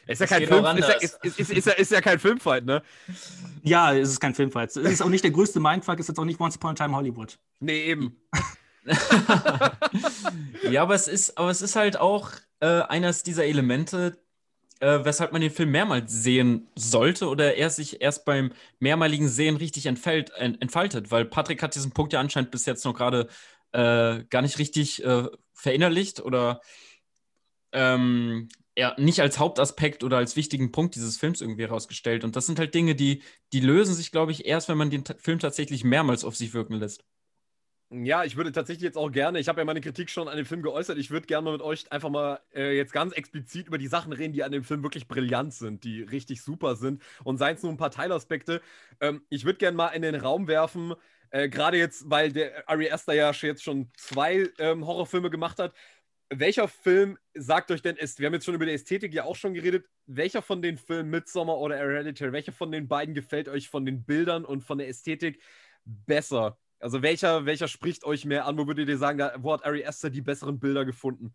Ist 0.05 0.21
ja, 0.21 0.27
kein 0.27 0.49
Film, 0.49 0.65
ist, 0.65 0.89
ja, 0.89 0.95
ist, 0.95 1.25
ist, 1.25 1.51
ist, 1.51 1.67
ja, 1.67 1.73
ist 1.75 1.93
ja 1.93 2.01
kein 2.01 2.19
Filmfight, 2.19 2.65
ne? 2.65 2.83
Ja, 3.63 3.95
es 3.95 4.11
ist 4.11 4.19
kein 4.19 4.35
Filmfight. 4.35 4.71
Es 4.71 4.77
ist 4.77 5.01
auch 5.01 5.09
nicht 5.09 5.23
der 5.23 5.31
größte 5.31 5.61
Mindfuck, 5.61 5.95
es 5.95 6.01
ist 6.01 6.09
jetzt 6.09 6.19
auch 6.19 6.25
nicht 6.25 6.41
Once 6.41 6.57
Upon 6.57 6.73
a 6.73 6.75
Time 6.75 6.97
Hollywood. 6.97 7.39
Nee, 7.61 7.85
eben. 7.85 8.21
ja, 10.71 10.83
aber 10.83 10.97
es 10.97 11.07
ist, 11.07 11.39
aber 11.39 11.51
es 11.51 11.63
ist 11.63 11.77
halt 11.77 12.01
auch 12.01 12.33
äh, 12.59 12.83
eines 12.83 13.23
dieser 13.23 13.45
Elemente, 13.45 14.19
äh, 14.83 15.05
weshalb 15.05 15.31
man 15.33 15.41
den 15.41 15.53
Film 15.53 15.71
mehrmals 15.71 16.13
sehen 16.13 16.69
sollte 16.75 17.29
oder 17.29 17.55
er 17.55 17.71
sich 17.71 18.03
erst 18.03 18.25
beim 18.25 18.53
mehrmaligen 18.81 19.29
Sehen 19.29 19.57
richtig 19.57 19.87
entfällt, 19.87 20.31
entfaltet, 20.31 21.13
weil 21.13 21.25
Patrick 21.25 21.63
hat 21.63 21.77
diesen 21.77 21.93
Punkt 21.93 22.13
ja 22.13 22.19
anscheinend 22.19 22.51
bis 22.51 22.67
jetzt 22.67 22.85
noch 22.85 22.95
gerade 22.95 23.29
äh, 23.71 24.25
gar 24.29 24.43
nicht 24.43 24.59
richtig 24.59 25.05
äh, 25.05 25.29
verinnerlicht 25.55 26.21
oder 26.21 26.61
ähm, 27.73 28.49
ja, 28.77 28.95
nicht 28.99 29.21
als 29.21 29.39
Hauptaspekt 29.39 30.03
oder 30.03 30.17
als 30.17 30.35
wichtigen 30.35 30.73
Punkt 30.73 30.97
dieses 30.97 31.17
Films 31.17 31.41
irgendwie 31.41 31.63
herausgestellt. 31.63 32.25
Und 32.25 32.35
das 32.35 32.47
sind 32.47 32.59
halt 32.59 32.75
Dinge, 32.75 32.97
die, 32.97 33.23
die 33.53 33.61
lösen 33.61 33.95
sich, 33.95 34.11
glaube 34.11 34.33
ich, 34.33 34.47
erst, 34.47 34.69
wenn 34.69 34.79
man 34.79 34.91
den 34.91 35.05
Film 35.19 35.39
tatsächlich 35.39 35.85
mehrmals 35.85 36.25
auf 36.25 36.35
sich 36.37 36.55
wirken 36.55 36.75
lässt. 36.75 37.05
Ja, 37.95 38.25
ich 38.25 38.37
würde 38.37 38.53
tatsächlich 38.53 38.85
jetzt 38.85 38.97
auch 38.97 39.13
gerne, 39.13 39.39
ich 39.39 39.49
habe 39.49 39.61
ja 39.61 39.67
meine 39.67 39.83
Kritik 39.83 40.09
schon 40.09 40.27
an 40.27 40.39
dem 40.39 40.47
Film 40.47 40.63
geäußert, 40.63 40.97
ich 40.97 41.11
würde 41.11 41.27
gerne 41.27 41.45
mal 41.45 41.53
mit 41.53 41.61
euch 41.61 41.93
einfach 41.93 42.09
mal 42.09 42.41
äh, 42.55 42.75
jetzt 42.75 42.95
ganz 42.95 43.13
explizit 43.13 43.67
über 43.67 43.77
die 43.77 43.87
Sachen 43.87 44.15
reden, 44.15 44.33
die 44.33 44.43
an 44.45 44.51
dem 44.51 44.65
Film 44.65 44.83
wirklich 44.83 45.09
brillant 45.09 45.53
sind, 45.53 45.85
die 45.85 46.01
richtig 46.03 46.41
super 46.43 46.75
sind 46.75 47.03
und 47.23 47.37
seien 47.37 47.55
es 47.57 47.63
nur 47.63 47.71
ein 47.71 47.77
paar 47.77 47.91
Teilaspekte. 47.91 48.63
Ähm, 49.01 49.27
ich 49.29 49.45
würde 49.45 49.59
gerne 49.59 49.77
mal 49.77 49.89
in 49.89 50.01
den 50.01 50.15
Raum 50.15 50.49
werfen, 50.49 50.95
äh, 51.29 51.51
gerade 51.51 51.77
jetzt, 51.77 52.09
weil 52.09 52.33
der 52.33 52.67
Ari 52.67 52.91
Aster 52.91 53.13
ja 53.13 53.31
jetzt 53.31 53.63
schon 53.63 53.91
zwei 53.99 54.49
ähm, 54.59 54.87
Horrorfilme 54.87 55.29
gemacht 55.29 55.59
hat. 55.59 55.75
Welcher 56.31 56.69
Film 56.69 57.19
sagt 57.35 57.71
euch 57.71 57.83
denn, 57.83 57.97
ist, 57.97 58.19
wir 58.21 58.27
haben 58.27 58.33
jetzt 58.35 58.47
schon 58.47 58.55
über 58.55 58.65
die 58.65 58.73
Ästhetik 58.73 59.13
ja 59.13 59.25
auch 59.25 59.37
schon 59.37 59.53
geredet, 59.53 59.87
welcher 60.07 60.41
von 60.41 60.63
den 60.63 60.79
Filmen 60.79 61.11
Midsommar 61.11 61.59
oder 61.59 61.77
Hereditary, 61.77 62.33
welcher 62.33 62.53
von 62.53 62.73
den 62.73 62.89
beiden 62.89 63.15
gefällt 63.15 63.49
euch 63.51 63.69
von 63.69 63.85
den 63.85 64.05
Bildern 64.05 64.47
und 64.47 64.65
von 64.65 64.79
der 64.79 64.89
Ästhetik 64.89 65.43
besser? 65.85 66.59
Also 66.83 67.01
welcher, 67.01 67.47
welcher 67.47 67.69
spricht 67.69 68.05
euch 68.05 68.25
mehr 68.25 68.45
an? 68.47 68.59
Wo 68.59 68.67
würdet 68.67 68.89
ihr 68.89 68.99
sagen, 68.99 69.19
da, 69.19 69.35
wo 69.39 69.53
hat 69.53 69.65
Ari 69.65 69.87
Aster 69.87 70.11
die 70.11 70.21
besseren 70.21 70.59
Bilder 70.59 70.85
gefunden? 70.85 71.33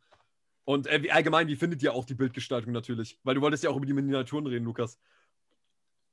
Und 0.65 0.87
äh, 0.87 1.01
wie, 1.01 1.11
allgemein, 1.11 1.47
wie 1.47 1.55
findet 1.55 1.81
ihr 1.81 1.93
auch 1.93 2.03
die 2.03 2.15
Bildgestaltung 2.15 2.73
natürlich? 2.73 3.17
Weil 3.23 3.35
du 3.35 3.41
wolltest 3.41 3.63
ja 3.63 3.69
auch 3.69 3.77
über 3.77 3.85
die 3.85 3.93
Miniaturen 3.93 4.45
reden, 4.45 4.65
Lukas. 4.65 4.99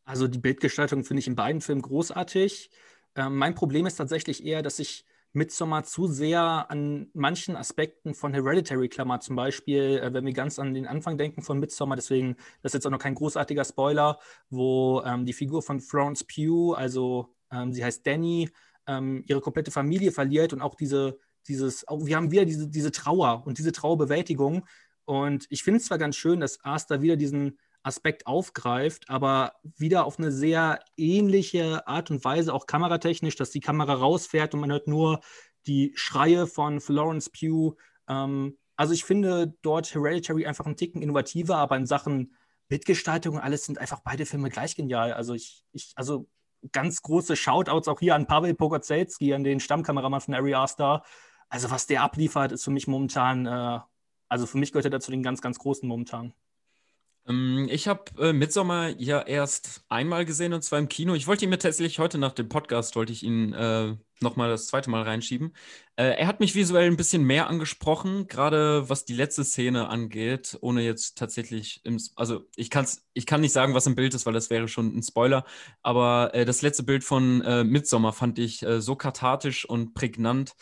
Also 0.05 0.28
die 0.28 0.39
Bildgestaltung 0.39 1.03
finde 1.03 1.18
ich 1.20 1.26
in 1.26 1.35
beiden 1.35 1.61
Filmen 1.61 1.82
großartig. 1.82 2.70
Ähm, 3.16 3.37
mein 3.37 3.57
Problem 3.57 3.87
ist 3.87 3.97
tatsächlich 3.97 4.45
eher, 4.45 4.62
dass 4.62 4.78
ich 4.78 5.05
Midsommar 5.32 5.82
zu 5.82 6.07
sehr 6.07 6.70
an 6.70 7.09
manchen 7.12 7.57
Aspekten 7.57 8.14
von 8.14 8.32
Hereditary 8.32 8.89
klammer. 8.89 9.18
Zum 9.18 9.35
Beispiel, 9.35 9.99
äh, 9.99 10.12
wenn 10.14 10.24
wir 10.24 10.32
ganz 10.32 10.61
an 10.61 10.74
den 10.74 10.87
Anfang 10.87 11.18
denken 11.18 11.43
von 11.43 11.59
Midsommar, 11.59 11.97
deswegen, 11.97 12.37
das 12.62 12.70
ist 12.70 12.74
jetzt 12.74 12.87
auch 12.87 12.93
noch 12.93 13.01
kein 13.01 13.16
großartiger 13.16 13.64
Spoiler, 13.64 14.20
wo 14.49 15.03
ähm, 15.05 15.26
die 15.26 15.32
Figur 15.32 15.61
von 15.61 15.80
Florence 15.80 16.22
Pugh, 16.22 16.74
also 16.76 17.35
ähm, 17.51 17.72
sie 17.72 17.85
heißt 17.85 18.07
Danny, 18.07 18.49
ähm, 18.87 19.24
ihre 19.26 19.41
komplette 19.41 19.70
Familie 19.70 20.12
verliert 20.12 20.53
und 20.53 20.62
auch 20.62 20.74
diese, 20.74 21.18
dieses, 21.49 21.87
auch, 21.89 22.05
wir 22.05 22.16
haben 22.16 22.30
wieder 22.30 22.45
diese, 22.45 22.68
diese 22.68 22.93
Trauer 22.93 23.43
und 23.47 23.59
diese 23.59 23.72
Trauerbewältigung. 23.72 24.66
Und 25.05 25.47
ich 25.51 25.62
finde 25.62 25.78
es 25.78 25.87
zwar 25.87 25.99
ganz 25.99 26.16
schön, 26.16 26.41
dass 26.41 26.64
Asta 26.64 27.03
wieder 27.03 27.16
diesen 27.16 27.59
Aspekt 27.82 28.26
aufgreift, 28.26 29.11
aber 29.11 29.53
wieder 29.76 30.07
auf 30.07 30.18
eine 30.18 30.32
sehr 30.32 30.80
ähnliche 30.97 31.87
Art 31.87 32.11
und 32.11 32.24
Weise, 32.24 32.55
auch 32.55 32.66
kameratechnisch, 32.66 33.37
dass 33.37 33.51
die 33.51 33.61
Kamera 33.61 33.95
rausfährt 33.95 34.55
und 34.55 34.61
man 34.61 34.72
hört 34.72 34.89
nur 34.89 35.20
die 35.66 35.93
Schreie 35.95 36.47
von 36.47 36.80
Florence 36.80 37.30
Pugh. 37.30 37.76
Ähm, 38.09 38.57
also 38.76 38.95
ich 38.95 39.05
finde 39.05 39.55
dort 39.62 39.95
Hereditary 39.95 40.47
einfach 40.47 40.66
einen 40.66 40.76
Ticken 40.76 41.03
innovativer, 41.03 41.57
aber 41.57 41.76
in 41.76 41.87
Sachen 41.87 42.35
Bildgestaltung 42.68 43.37
und 43.37 43.43
alles 43.43 43.66
sind 43.66 43.78
einfach 43.78 44.01
beide 44.01 44.24
Filme 44.24 44.49
gleich 44.49 44.74
genial. 44.74 45.12
Also 45.12 45.35
ich, 45.35 45.62
ich 45.72 45.93
also 45.97 46.26
ganz 46.73 47.03
große 47.03 47.37
Shoutouts 47.37 47.89
auch 47.89 48.01
hier 48.01 48.15
an 48.15 48.27
Pavel 48.27 48.55
Pogozelski, 48.55 49.35
an 49.35 49.45
den 49.45 49.61
Stammkameramann 49.61 50.21
von 50.21 50.35
Ari 50.35 50.55
Star. 50.69 51.05
Also 51.49 51.71
was 51.71 51.87
der 51.87 52.03
abliefert, 52.03 52.53
ist 52.53 52.65
für 52.65 52.71
mich 52.71 52.87
momentan, 52.87 53.47
äh, 53.47 53.81
also 54.29 54.47
für 54.47 54.59
mich 54.59 54.73
gehört 54.73 54.87
er 54.87 54.91
dazu 54.91 55.11
den 55.11 55.23
ganz, 55.23 55.41
ganz 55.41 55.59
großen 55.59 55.89
momentan. 55.89 56.33
Ähm, 57.29 57.68
ich 57.70 57.89
habe 57.89 58.05
äh, 58.18 58.33
Midsommar 58.33 58.91
ja 58.99 59.20
erst 59.22 59.85
einmal 59.89 60.25
gesehen 60.25 60.53
und 60.53 60.62
zwar 60.62 60.79
im 60.79 60.89
Kino. 60.89 61.14
Ich 61.14 61.27
wollte 61.27 61.45
ihn 61.45 61.51
mir 61.51 61.59
tatsächlich 61.59 61.99
heute 61.99 62.18
nach 62.18 62.33
dem 62.33 62.49
Podcast, 62.49 62.97
wollte 62.97 63.12
ich 63.12 63.22
ihn 63.22 63.53
äh, 63.55 63.97
nochmal 64.20 64.51
das 64.51 64.66
zweite 64.66 64.91
Mal 64.91 65.03
reinschieben. 65.03 65.55
Äh, 65.97 66.16
er 66.18 66.27
hat 66.27 66.41
mich 66.41 66.55
visuell 66.55 66.87
ein 66.91 66.97
bisschen 66.97 67.25
mehr 67.25 67.49
angesprochen, 67.49 68.27
gerade 68.27 68.89
was 68.89 69.05
die 69.05 69.14
letzte 69.14 69.45
Szene 69.45 69.89
angeht, 69.89 70.59
ohne 70.61 70.83
jetzt 70.83 71.16
tatsächlich, 71.16 71.81
im, 71.85 71.99
also 72.16 72.43
ich, 72.57 72.70
kann's, 72.70 73.07
ich 73.14 73.27
kann 73.27 73.41
nicht 73.41 73.53
sagen, 73.53 73.75
was 73.75 73.87
im 73.87 73.95
Bild 73.95 74.14
ist, 74.14 74.27
weil 74.27 74.33
das 74.35 74.51
wäre 74.51 74.68
schon 74.68 74.97
ein 74.97 75.03
Spoiler, 75.03 75.45
aber 75.83 76.35
äh, 76.35 76.45
das 76.45 76.62
letzte 76.62 76.83
Bild 76.83 77.05
von 77.05 77.41
äh, 77.43 77.64
Midsommar 77.64 78.12
fand 78.12 78.39
ich 78.39 78.62
äh, 78.64 78.81
so 78.81 78.97
kathartisch 78.97 79.64
und 79.68 79.95
prägnant 79.95 80.55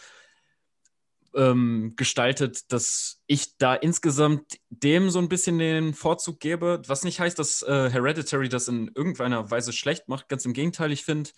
ähm, 1.35 1.95
gestaltet, 1.97 2.73
dass 2.73 3.21
ich 3.27 3.57
da 3.59 3.75
insgesamt 3.75 4.59
dem 4.71 5.11
so 5.11 5.19
ein 5.19 5.29
bisschen 5.29 5.59
den 5.59 5.95
Vorzug 5.95 6.41
gebe. 6.41 6.83
Was 6.87 7.05
nicht 7.05 7.21
heißt, 7.21 7.39
dass 7.39 7.63
äh, 7.63 7.91
Hereditary 7.91 8.49
das 8.49 8.69
in 8.69 8.91
irgendeiner 8.95 9.51
Weise 9.51 9.73
schlecht 9.73 10.09
macht. 10.09 10.29
Ganz 10.29 10.45
im 10.45 10.53
Gegenteil, 10.53 10.93
ich 10.93 11.05
finde, 11.05 11.31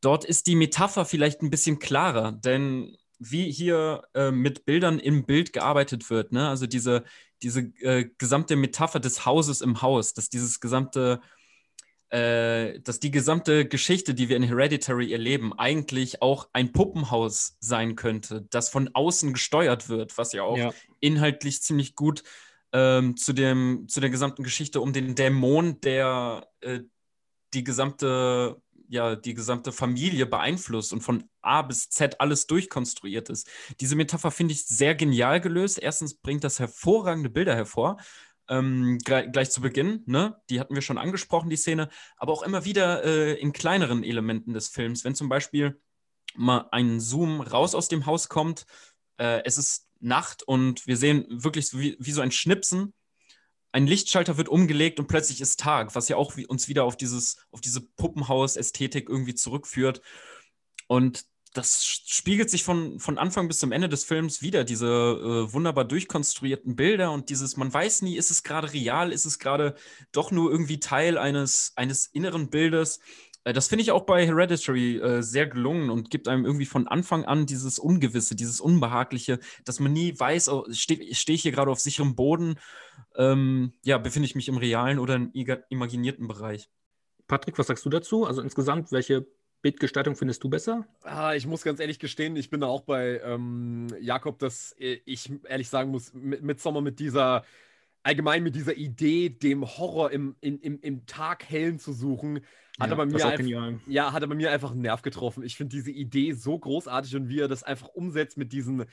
dort 0.00 0.24
ist 0.24 0.46
die 0.46 0.56
Metapher 0.56 1.04
vielleicht 1.04 1.42
ein 1.42 1.50
bisschen 1.50 1.78
klarer, 1.78 2.32
denn 2.32 2.96
wie 3.18 3.50
hier 3.50 4.02
äh, 4.14 4.30
mit 4.30 4.64
Bildern 4.64 4.98
im 4.98 5.26
Bild 5.26 5.52
gearbeitet 5.52 6.08
wird, 6.08 6.32
ne? 6.32 6.48
also 6.48 6.66
diese, 6.66 7.04
diese 7.42 7.60
äh, 7.80 8.08
gesamte 8.16 8.54
Metapher 8.56 9.00
des 9.00 9.26
Hauses 9.26 9.60
im 9.60 9.82
Haus, 9.82 10.14
dass 10.14 10.28
dieses 10.28 10.60
gesamte 10.60 11.20
äh, 12.10 12.80
dass 12.80 13.00
die 13.00 13.10
gesamte 13.10 13.66
Geschichte, 13.66 14.14
die 14.14 14.28
wir 14.28 14.36
in 14.36 14.42
Hereditary 14.42 15.12
erleben, 15.12 15.52
eigentlich 15.58 16.22
auch 16.22 16.48
ein 16.52 16.72
Puppenhaus 16.72 17.56
sein 17.60 17.96
könnte, 17.96 18.46
das 18.50 18.68
von 18.68 18.90
außen 18.94 19.32
gesteuert 19.32 19.88
wird, 19.88 20.16
was 20.16 20.32
ja 20.32 20.42
auch 20.42 20.56
ja. 20.56 20.72
inhaltlich 21.00 21.62
ziemlich 21.62 21.94
gut 21.94 22.22
ähm, 22.72 23.16
zu, 23.16 23.32
dem, 23.32 23.86
zu 23.88 24.00
der 24.00 24.10
gesamten 24.10 24.42
Geschichte 24.42 24.80
um 24.80 24.92
den 24.92 25.14
Dämon, 25.14 25.80
der 25.80 26.48
äh, 26.60 26.80
die 27.54 27.64
gesamte 27.64 28.60
ja 28.88 29.16
die 29.16 29.34
gesamte 29.34 29.70
Familie 29.70 30.26
beeinflusst 30.26 30.92
und 30.92 31.02
von 31.02 31.24
A 31.42 31.62
bis 31.62 31.90
Z 31.90 32.20
alles 32.20 32.46
durchkonstruiert 32.46 33.28
ist. 33.28 33.46
Diese 33.80 33.96
Metapher 33.96 34.30
finde 34.30 34.54
ich 34.54 34.66
sehr 34.66 34.94
genial 34.94 35.40
gelöst. 35.40 35.78
Erstens 35.78 36.14
bringt 36.14 36.42
das 36.42 36.58
hervorragende 36.58 37.30
Bilder 37.30 37.54
hervor 37.54 37.98
ähm, 38.48 38.98
gleich 38.98 39.50
zu 39.50 39.60
Beginn, 39.60 40.02
ne? 40.06 40.40
die 40.50 40.60
hatten 40.60 40.74
wir 40.74 40.82
schon 40.82 40.98
angesprochen, 40.98 41.50
die 41.50 41.56
Szene, 41.56 41.88
aber 42.16 42.32
auch 42.32 42.42
immer 42.42 42.64
wieder 42.64 43.04
äh, 43.04 43.34
in 43.34 43.52
kleineren 43.52 44.02
Elementen 44.04 44.54
des 44.54 44.68
Films. 44.68 45.04
Wenn 45.04 45.14
zum 45.14 45.28
Beispiel 45.28 45.80
mal 46.34 46.68
ein 46.70 47.00
Zoom 47.00 47.40
raus 47.40 47.74
aus 47.74 47.88
dem 47.88 48.06
Haus 48.06 48.28
kommt, 48.28 48.66
äh, 49.18 49.42
es 49.44 49.58
ist 49.58 49.88
Nacht 50.00 50.42
und 50.42 50.86
wir 50.86 50.96
sehen 50.96 51.26
wirklich 51.28 51.72
wie, 51.72 51.96
wie, 51.98 52.12
so 52.12 52.20
ein 52.20 52.30
Schnipsen. 52.30 52.94
Ein 53.72 53.86
Lichtschalter 53.86 54.36
wird 54.36 54.48
umgelegt 54.48 54.98
und 54.98 55.08
plötzlich 55.08 55.40
ist 55.40 55.60
Tag, 55.60 55.94
was 55.94 56.08
ja 56.08 56.16
auch 56.16 56.34
uns 56.48 56.68
wieder 56.68 56.84
auf, 56.84 56.96
dieses, 56.96 57.36
auf 57.50 57.60
diese 57.60 57.80
Puppenhaus-Ästhetik 57.80 59.08
irgendwie 59.08 59.34
zurückführt. 59.34 60.00
Und 60.86 61.26
das 61.54 61.84
spiegelt 61.84 62.50
sich 62.50 62.64
von, 62.64 62.98
von 63.00 63.18
Anfang 63.18 63.48
bis 63.48 63.58
zum 63.58 63.72
Ende 63.72 63.88
des 63.88 64.04
Films 64.04 64.42
wieder, 64.42 64.64
diese 64.64 64.86
äh, 64.86 65.52
wunderbar 65.52 65.84
durchkonstruierten 65.84 66.76
Bilder 66.76 67.12
und 67.12 67.30
dieses, 67.30 67.56
man 67.56 67.72
weiß 67.72 68.02
nie, 68.02 68.16
ist 68.16 68.30
es 68.30 68.42
gerade 68.42 68.72
real, 68.72 69.12
ist 69.12 69.24
es 69.24 69.38
gerade 69.38 69.74
doch 70.12 70.30
nur 70.30 70.50
irgendwie 70.50 70.80
Teil 70.80 71.16
eines, 71.18 71.72
eines 71.76 72.06
inneren 72.06 72.50
Bildes. 72.50 73.00
Äh, 73.44 73.52
das 73.52 73.68
finde 73.68 73.82
ich 73.82 73.92
auch 73.92 74.04
bei 74.04 74.26
Hereditary 74.26 74.96
äh, 74.98 75.22
sehr 75.22 75.46
gelungen 75.46 75.90
und 75.90 76.10
gibt 76.10 76.28
einem 76.28 76.44
irgendwie 76.44 76.66
von 76.66 76.86
Anfang 76.86 77.24
an 77.24 77.46
dieses 77.46 77.78
Ungewisse, 77.78 78.36
dieses 78.36 78.60
Unbehagliche, 78.60 79.38
dass 79.64 79.80
man 79.80 79.92
nie 79.92 80.18
weiß, 80.18 80.50
oh, 80.50 80.66
stehe 80.70 81.14
steh 81.14 81.34
ich 81.34 81.42
hier 81.42 81.52
gerade 81.52 81.70
auf 81.70 81.80
sicherem 81.80 82.14
Boden, 82.14 82.56
ähm, 83.16 83.72
ja, 83.84 83.98
befinde 83.98 84.26
ich 84.26 84.34
mich 84.34 84.48
im 84.48 84.58
realen 84.58 84.98
oder 84.98 85.14
im 85.14 85.32
imaginierten 85.70 86.28
Bereich. 86.28 86.68
Patrick, 87.26 87.58
was 87.58 87.66
sagst 87.66 87.84
du 87.84 87.90
dazu? 87.90 88.24
Also 88.24 88.40
insgesamt, 88.42 88.90
welche 88.90 89.26
Bildgestaltung 89.60 90.14
findest 90.14 90.44
du 90.44 90.48
besser? 90.48 90.86
Ah, 91.02 91.34
ich 91.34 91.46
muss 91.46 91.62
ganz 91.62 91.80
ehrlich 91.80 91.98
gestehen, 91.98 92.36
ich 92.36 92.50
bin 92.50 92.60
da 92.60 92.66
auch 92.68 92.82
bei 92.82 93.20
ähm, 93.24 93.88
Jakob, 94.00 94.38
dass 94.38 94.74
ich 94.78 95.30
ehrlich 95.48 95.68
sagen 95.68 95.90
muss, 95.90 96.14
mit, 96.14 96.42
mit 96.42 96.60
Sommer 96.60 96.80
mit 96.80 97.00
dieser, 97.00 97.44
allgemein 98.02 98.42
mit 98.44 98.54
dieser 98.54 98.76
Idee, 98.76 99.30
dem 99.30 99.66
Horror 99.66 100.12
im, 100.12 100.36
im, 100.40 100.60
im, 100.60 100.80
im 100.80 101.06
Tag 101.06 101.48
hellen 101.48 101.78
zu 101.78 101.92
suchen, 101.92 102.40
hat, 102.78 102.90
ja, 102.90 102.92
er 102.92 102.96
bei 102.96 103.06
mir 103.06 103.26
einfach, 103.26 103.80
ja, 103.88 104.12
hat 104.12 104.22
er 104.22 104.28
bei 104.28 104.36
mir 104.36 104.52
einfach 104.52 104.70
einen 104.70 104.82
Nerv 104.82 105.02
getroffen. 105.02 105.42
Ich 105.42 105.56
finde 105.56 105.74
diese 105.74 105.90
Idee 105.90 106.32
so 106.32 106.56
großartig 106.56 107.16
und 107.16 107.28
wie 107.28 107.40
er 107.40 107.48
das 107.48 107.64
einfach 107.64 107.88
umsetzt 107.88 108.36
mit 108.36 108.52
diesen 108.52 108.84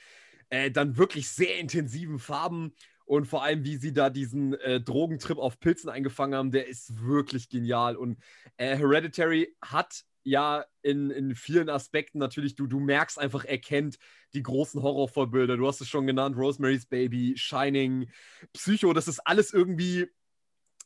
äh, 0.50 0.72
dann 0.72 0.98
wirklich 0.98 1.30
sehr 1.30 1.60
intensiven 1.60 2.18
Farben 2.18 2.74
und 3.06 3.28
vor 3.28 3.44
allem, 3.44 3.64
wie 3.64 3.78
sie 3.78 3.94
da 3.94 4.10
diesen 4.10 4.56
äh, 4.56 4.82
Drogentrip 4.82 5.38
auf 5.38 5.60
Pilzen 5.60 5.90
eingefangen 5.90 6.36
haben, 6.36 6.52
der 6.52 6.68
ist 6.68 7.04
wirklich 7.06 7.50
genial. 7.50 7.96
Und 7.96 8.18
äh, 8.58 8.76
Hereditary 8.76 9.56
hat 9.62 10.04
ja 10.26 10.66
in, 10.82 11.12
in 11.12 11.36
vielen 11.36 11.70
Aspekten 11.70 12.18
natürlich, 12.18 12.56
du, 12.56 12.68
du 12.68 12.80
merkst 12.80 13.18
einfach, 13.18 13.46
er 13.46 13.60
kennt 13.60 13.98
die 14.34 14.44
großen 14.44 14.82
Horrorvorbilder. 14.82 15.56
Du 15.56 15.68
hast 15.68 15.80
es 15.80 15.88
schon 15.88 16.08
genannt, 16.08 16.36
Rosemary's 16.36 16.88
Baby, 16.88 17.36
Shining, 17.38 18.10
Psycho, 18.54 18.92
das 18.92 19.08
ist 19.08 19.20
alles 19.20 19.54
irgendwie 19.54 20.08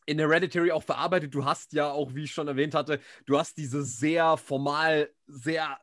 in 0.06 0.20
Hereditary 0.20 0.72
auch 0.72 0.84
verarbeitet. 0.84 1.34
Du 1.34 1.46
hast 1.46 1.74
ja 1.74 1.90
auch, 1.92 2.16
wie 2.16 2.24
ich 2.24 2.32
schon 2.32 2.48
erwähnt 2.48 2.74
hatte, 2.74 3.00
du 3.26 3.38
hast 3.38 3.58
diese 3.58 3.84
sehr 3.84 4.38
formal, 4.38 5.10
sehr, 5.28 5.78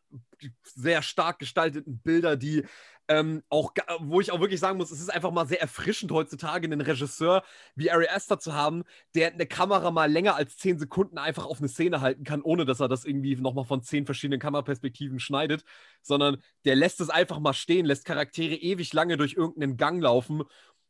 sehr 0.62 1.02
stark 1.02 1.38
gestalteten 1.38 2.00
Bilder, 2.00 2.36
die 2.36 2.64
ähm, 3.09 3.42
auch, 3.48 3.72
wo 4.00 4.20
ich 4.20 4.32
auch 4.32 4.40
wirklich 4.40 4.61
sagen 4.61 4.78
muss, 4.78 4.90
es 4.90 5.00
ist 5.00 5.11
einfach 5.11 5.30
mal 5.30 5.46
sehr 5.46 5.61
erfrischend 5.61 6.11
heutzutage, 6.11 6.66
einen 6.66 6.80
Regisseur 6.80 7.42
wie 7.74 7.90
Ari 7.90 8.09
Aster 8.09 8.38
zu 8.38 8.54
haben, 8.54 8.84
der 9.14 9.32
eine 9.32 9.46
Kamera 9.46 9.90
mal 9.90 10.11
länger 10.11 10.34
als 10.36 10.57
10 10.57 10.78
Sekunden 10.78 11.18
einfach 11.18 11.46
auf 11.46 11.59
eine 11.59 11.68
Szene 11.68 12.00
halten 12.00 12.24
kann, 12.24 12.42
ohne 12.42 12.64
dass 12.64 12.80
er 12.80 12.88
das 12.88 13.04
irgendwie 13.04 13.36
nochmal 13.36 13.64
von 13.64 13.82
10 13.82 14.07
verschiedenen 14.07 14.40
Kameraperspektiven 14.40 15.20
schneidet, 15.20 15.64
sondern 16.02 16.38
der 16.64 16.76
lässt 16.76 17.00
es 17.00 17.11
einfach 17.11 17.38
mal 17.38 17.52
stehen, 17.52 17.86
lässt 17.86 18.04
Charaktere 18.04 18.54
ewig 18.54 18.92
lange 18.92 19.16
durch 19.16 19.34
irgendeinen 19.34 19.76
Gang 19.76 20.02
laufen 20.02 20.42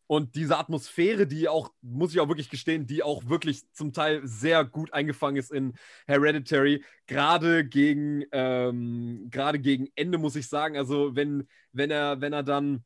und 0.07 0.37
diese 0.37 0.57
Atmosphäre, 0.57 1.27
die 1.27 1.49
auch, 1.49 1.73
muss 1.83 2.13
ich 2.13 2.21
auch 2.21 2.29
wirklich 2.29 2.49
gestehen, 2.49 2.87
die 2.87 3.03
auch 3.03 3.27
wirklich 3.27 3.71
zum 3.73 3.93
Teil 3.93 4.21
sehr 4.25 4.65
gut 4.65 4.93
eingefangen 4.93 5.37
ist 5.37 5.51
in 5.51 5.75
Hereditary, 6.07 6.85
gerade 7.07 7.65
gegen, 7.67 8.25
ähm, 8.31 9.27
gerade 9.31 9.59
gegen 9.59 9.89
Ende, 9.97 10.19
muss 10.19 10.37
ich 10.37 10.49
sagen. 10.49 10.77
Also, 10.77 11.17
wenn, 11.17 11.49
wenn 11.73 11.91
er, 11.91 12.21
wenn 12.21 12.33
er 12.33 12.45
dann 12.45 12.85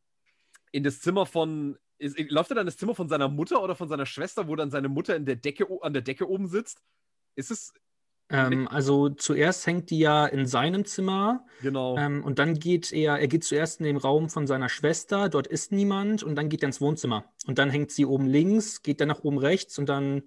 in 0.72 0.82
das 0.82 1.00
Zimmer 1.00 1.26
von. 1.26 1.76
Ist, 1.98 2.18
läuft 2.30 2.50
er 2.50 2.54
dann 2.54 2.66
das 2.66 2.78
Zimmer 2.78 2.94
von 2.94 3.08
seiner 3.08 3.28
Mutter 3.28 3.62
oder 3.62 3.74
von 3.74 3.88
seiner 3.88 4.06
Schwester, 4.06 4.48
wo 4.48 4.56
dann 4.56 4.70
seine 4.70 4.88
Mutter 4.88 5.14
in 5.16 5.26
der 5.26 5.36
Decke, 5.36 5.66
an 5.82 5.92
der 5.92 6.00
Decke 6.02 6.26
oben 6.26 6.46
sitzt? 6.46 6.82
Ist 7.36 7.50
es, 7.50 7.74
ähm, 8.30 8.68
also 8.68 9.08
zuerst 9.08 9.66
hängt 9.66 9.90
die 9.90 9.98
ja 9.98 10.26
in 10.26 10.46
seinem 10.46 10.84
Zimmer. 10.84 11.44
Genau. 11.62 11.96
Ähm, 11.96 12.22
und 12.24 12.38
dann 12.38 12.54
geht 12.54 12.92
er, 12.92 13.18
er 13.18 13.28
geht 13.28 13.44
zuerst 13.44 13.80
in 13.80 13.86
den 13.86 13.96
Raum 13.96 14.28
von 14.28 14.46
seiner 14.46 14.68
Schwester, 14.68 15.28
dort 15.28 15.46
ist 15.46 15.72
niemand 15.72 16.22
und 16.22 16.36
dann 16.36 16.48
geht 16.48 16.62
er 16.62 16.68
ins 16.68 16.80
Wohnzimmer. 16.80 17.24
Und 17.46 17.58
dann 17.58 17.70
hängt 17.70 17.90
sie 17.90 18.06
oben 18.06 18.26
links, 18.26 18.82
geht 18.82 19.00
dann 19.00 19.08
nach 19.08 19.24
oben 19.24 19.38
rechts 19.38 19.78
und 19.78 19.88
dann 19.88 20.22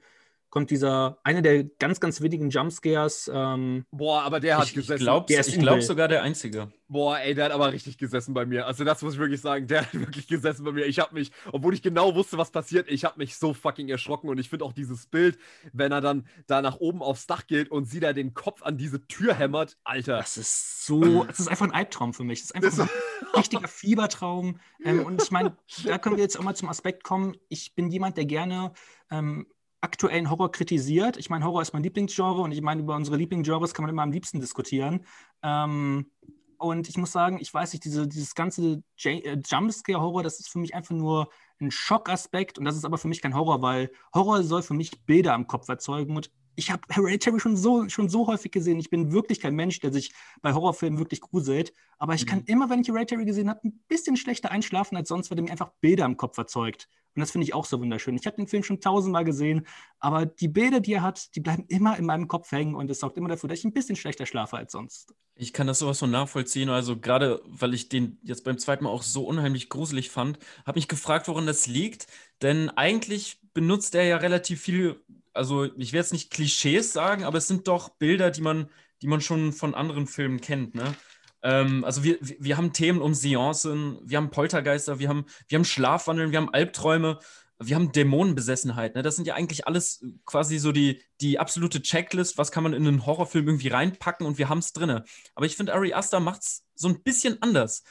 kommt 0.53 0.69
dieser, 0.69 1.17
einer 1.23 1.41
der 1.41 1.63
ganz, 1.63 1.99
ganz 1.99 2.21
wenigen 2.21 2.51
Jumpscares. 2.51 3.27
Ähm, 3.33 3.87
Boah, 3.89 4.21
aber 4.21 4.39
der 4.39 4.59
hat 4.59 4.67
ich, 4.67 4.75
gesessen. 4.75 5.09
Ich 5.27 5.57
glaube 5.57 5.81
sogar 5.81 6.07
der 6.07 6.21
Einzige. 6.21 6.71
Boah, 6.87 7.17
ey, 7.17 7.33
der 7.33 7.45
hat 7.45 7.51
aber 7.51 7.73
richtig 7.73 7.97
gesessen 7.97 8.35
bei 8.35 8.45
mir. 8.45 8.67
Also 8.67 8.83
das 8.83 9.01
muss 9.01 9.15
ich 9.15 9.19
wirklich 9.19 9.41
sagen, 9.41 9.65
der 9.65 9.81
hat 9.91 9.93
wirklich 9.95 10.27
gesessen 10.27 10.63
bei 10.63 10.71
mir. 10.71 10.85
Ich 10.85 10.99
habe 10.99 11.15
mich, 11.15 11.31
obwohl 11.51 11.73
ich 11.73 11.81
genau 11.81 12.13
wusste, 12.13 12.37
was 12.37 12.51
passiert, 12.51 12.87
ich 12.87 13.03
habe 13.03 13.17
mich 13.17 13.35
so 13.35 13.55
fucking 13.55 13.89
erschrocken 13.89 14.29
und 14.29 14.37
ich 14.37 14.47
finde 14.47 14.65
auch 14.65 14.73
dieses 14.73 15.07
Bild, 15.07 15.39
wenn 15.71 15.91
er 15.91 16.01
dann 16.01 16.27
da 16.45 16.61
nach 16.61 16.75
oben 16.75 17.01
aufs 17.01 17.25
Dach 17.25 17.47
geht 17.47 17.71
und 17.71 17.85
sie 17.85 17.99
da 17.99 18.13
den 18.13 18.35
Kopf 18.35 18.61
an 18.61 18.77
diese 18.77 19.07
Tür 19.07 19.33
hämmert, 19.33 19.79
Alter. 19.83 20.17
Das 20.17 20.37
ist 20.37 20.85
so, 20.85 21.23
das 21.23 21.39
ist 21.39 21.47
einfach 21.47 21.65
ein 21.65 21.73
Albtraum 21.73 22.13
für 22.13 22.25
mich. 22.25 22.41
Das 22.41 22.51
ist 22.51 22.55
einfach 22.55 22.69
das 22.69 22.79
ein 22.81 23.35
richtiger 23.35 23.67
Fiebertraum. 23.67 24.59
Ähm, 24.85 25.03
und 25.03 25.19
ich 25.23 25.31
meine, 25.31 25.57
da 25.83 25.97
können 25.97 26.15
wir 26.15 26.23
jetzt 26.23 26.37
auch 26.37 26.43
mal 26.43 26.55
zum 26.55 26.69
Aspekt 26.69 27.03
kommen. 27.03 27.35
Ich 27.49 27.73
bin 27.73 27.89
jemand, 27.89 28.17
der 28.17 28.25
gerne 28.25 28.71
ähm, 29.09 29.47
aktuellen 29.83 30.29
Horror 30.29 30.51
kritisiert. 30.51 31.17
Ich 31.17 31.29
meine, 31.29 31.45
Horror 31.45 31.61
ist 31.61 31.73
mein 31.73 31.83
Lieblingsgenre 31.83 32.41
und 32.41 32.51
ich 32.51 32.61
meine, 32.61 32.81
über 32.81 32.95
unsere 32.95 33.17
Lieblingsgenres 33.17 33.73
kann 33.73 33.83
man 33.83 33.89
immer 33.89 34.03
am 34.03 34.11
liebsten 34.11 34.39
diskutieren. 34.39 35.05
Ähm, 35.43 36.09
und 36.57 36.87
ich 36.87 36.97
muss 36.97 37.11
sagen, 37.11 37.39
ich 37.41 37.53
weiß 37.53 37.73
nicht, 37.73 37.83
diese, 37.83 38.07
dieses 38.07 38.35
ganze 38.35 38.83
äh, 39.03 39.37
Jumpscare-Horror, 39.45 40.23
das 40.23 40.39
ist 40.39 40.49
für 40.49 40.59
mich 40.59 40.73
einfach 40.73 40.95
nur 40.95 41.29
ein 41.59 41.71
Schockaspekt 41.71 42.57
und 42.57 42.65
das 42.65 42.77
ist 42.77 42.85
aber 42.85 42.97
für 42.97 43.09
mich 43.09 43.21
kein 43.21 43.35
Horror, 43.35 43.61
weil 43.61 43.91
Horror 44.13 44.43
soll 44.43 44.63
für 44.63 44.73
mich 44.73 45.03
Bilder 45.05 45.33
am 45.33 45.47
Kopf 45.47 45.67
erzeugen 45.67 46.15
und 46.15 46.31
ich 46.55 46.71
habe 46.71 46.81
Hereditary 46.89 47.39
schon 47.39 47.57
so, 47.57 47.89
schon 47.89 48.09
so 48.09 48.27
häufig 48.27 48.51
gesehen. 48.51 48.79
Ich 48.79 48.89
bin 48.89 49.11
wirklich 49.11 49.39
kein 49.39 49.55
Mensch, 49.55 49.79
der 49.79 49.91
sich 49.91 50.13
bei 50.41 50.53
Horrorfilmen 50.53 50.99
wirklich 50.99 51.19
gruselt. 51.19 51.73
Aber 51.97 52.13
ich 52.13 52.27
kann 52.27 52.39
mhm. 52.39 52.45
immer, 52.45 52.69
wenn 52.69 52.81
ich 52.81 52.87
Hereditary 52.89 53.25
gesehen 53.25 53.49
habe, 53.49 53.61
ein 53.63 53.83
bisschen 53.87 54.17
schlechter 54.17 54.51
einschlafen 54.51 54.95
als 54.95 55.09
sonst, 55.09 55.31
weil 55.31 55.35
der 55.35 55.45
mir 55.45 55.51
einfach 55.51 55.71
Bilder 55.81 56.05
im 56.05 56.15
Kopf 56.15 56.37
erzeugt. 56.37 56.89
Und 57.15 57.19
das 57.19 57.31
finde 57.31 57.45
ich 57.45 57.53
auch 57.53 57.65
so 57.65 57.79
wunderschön. 57.79 58.15
Ich 58.15 58.25
habe 58.25 58.37
den 58.37 58.47
Film 58.47 58.63
schon 58.63 58.81
tausendmal 58.81 59.23
gesehen, 59.23 59.67
aber 59.99 60.25
die 60.25 60.47
Bilder, 60.47 60.79
die 60.79 60.93
er 60.93 61.01
hat, 61.01 61.35
die 61.35 61.41
bleiben 61.41 61.65
immer 61.67 61.97
in 61.97 62.05
meinem 62.05 62.27
Kopf 62.27 62.51
hängen 62.51 62.75
und 62.75 62.89
es 62.89 62.99
sorgt 62.99 63.17
immer 63.17 63.29
dafür, 63.29 63.49
dass 63.49 63.59
ich 63.59 63.65
ein 63.65 63.73
bisschen 63.73 63.95
schlechter 63.95 64.25
schlafe 64.25 64.57
als 64.57 64.71
sonst. 64.71 65.13
Ich 65.35 65.53
kann 65.53 65.67
das 65.67 65.79
sowas 65.79 65.99
von 65.99 66.11
nachvollziehen. 66.11 66.69
Also 66.69 66.97
gerade, 66.97 67.41
weil 67.45 67.73
ich 67.73 67.89
den 67.89 68.19
jetzt 68.23 68.43
beim 68.43 68.57
zweiten 68.57 68.83
Mal 68.83 68.89
auch 68.89 69.03
so 69.03 69.25
unheimlich 69.25 69.69
gruselig 69.69 70.09
fand, 70.09 70.39
habe 70.65 70.77
mich 70.77 70.87
gefragt, 70.87 71.27
woran 71.27 71.45
das 71.45 71.67
liegt. 71.67 72.07
Denn 72.41 72.69
eigentlich 72.69 73.39
benutzt 73.53 73.95
er 73.95 74.03
ja 74.03 74.17
relativ 74.17 74.61
viel, 74.61 75.01
also 75.33 75.65
ich 75.65 75.93
werde 75.93 76.05
jetzt 76.05 76.13
nicht 76.13 76.31
Klischees 76.31 76.93
sagen, 76.93 77.23
aber 77.23 77.37
es 77.37 77.47
sind 77.47 77.67
doch 77.67 77.89
Bilder, 77.89 78.31
die 78.31 78.41
man, 78.41 78.69
die 79.01 79.07
man 79.07 79.21
schon 79.21 79.53
von 79.53 79.75
anderen 79.75 80.07
Filmen 80.07 80.41
kennt. 80.41 80.75
Ne? 80.75 80.95
Ähm, 81.43 81.83
also 81.83 82.03
wir, 82.03 82.17
wir 82.21 82.57
haben 82.57 82.73
Themen 82.73 83.01
um 83.01 83.13
Seancen, 83.13 83.99
wir 84.03 84.17
haben 84.17 84.31
Poltergeister, 84.31 84.99
wir 84.99 85.09
haben, 85.09 85.25
wir 85.47 85.57
haben 85.57 85.65
Schlafwandeln, 85.65 86.31
wir 86.31 86.39
haben 86.39 86.53
Albträume, 86.53 87.19
wir 87.59 87.75
haben 87.75 87.91
Dämonenbesessenheit. 87.91 88.95
Ne? 88.95 89.03
Das 89.03 89.15
sind 89.15 89.27
ja 89.27 89.35
eigentlich 89.35 89.67
alles 89.67 90.03
quasi 90.25 90.57
so 90.57 90.71
die, 90.71 91.01
die 91.21 91.39
absolute 91.39 91.81
Checklist, 91.81 92.37
was 92.37 92.51
kann 92.51 92.63
man 92.63 92.73
in 92.73 92.87
einen 92.87 93.05
Horrorfilm 93.05 93.47
irgendwie 93.47 93.67
reinpacken 93.67 94.25
und 94.25 94.37
wir 94.37 94.49
haben 94.49 94.59
es 94.59 94.73
drin. 94.73 95.01
Aber 95.35 95.45
ich 95.45 95.55
finde, 95.55 95.73
Ari 95.73 95.93
Aster 95.93 96.19
macht 96.19 96.41
es 96.41 96.65
so 96.75 96.87
ein 96.87 97.03
bisschen 97.03 97.41
anders. 97.41 97.83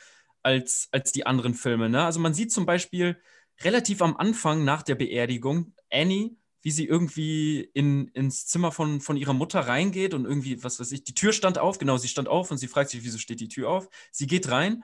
als, 0.42 0.88
als 0.90 1.12
die 1.12 1.26
anderen 1.26 1.54
Filme. 1.54 1.88
Ne? 1.88 2.04
Also 2.04 2.20
man 2.20 2.34
sieht 2.34 2.52
zum 2.52 2.66
Beispiel 2.66 3.16
relativ 3.60 4.02
am 4.02 4.16
Anfang 4.16 4.64
nach 4.64 4.82
der 4.82 4.96
Beerdigung 4.96 5.74
Annie, 5.90 6.36
wie 6.62 6.70
sie 6.70 6.86
irgendwie 6.86 7.60
in, 7.74 8.08
ins 8.08 8.46
Zimmer 8.46 8.72
von, 8.72 9.00
von 9.00 9.16
ihrer 9.16 9.34
Mutter 9.34 9.60
reingeht 9.60 10.14
und 10.14 10.24
irgendwie, 10.24 10.62
was 10.62 10.80
weiß 10.80 10.92
ich, 10.92 11.04
die 11.04 11.14
Tür 11.14 11.32
stand 11.32 11.58
auf, 11.58 11.78
genau, 11.78 11.96
sie 11.96 12.08
stand 12.08 12.28
auf 12.28 12.50
und 12.50 12.58
sie 12.58 12.68
fragt 12.68 12.90
sich, 12.90 13.04
wieso 13.04 13.18
steht 13.18 13.40
die 13.40 13.48
Tür 13.48 13.68
auf? 13.68 13.88
Sie 14.10 14.26
geht 14.26 14.50
rein 14.50 14.82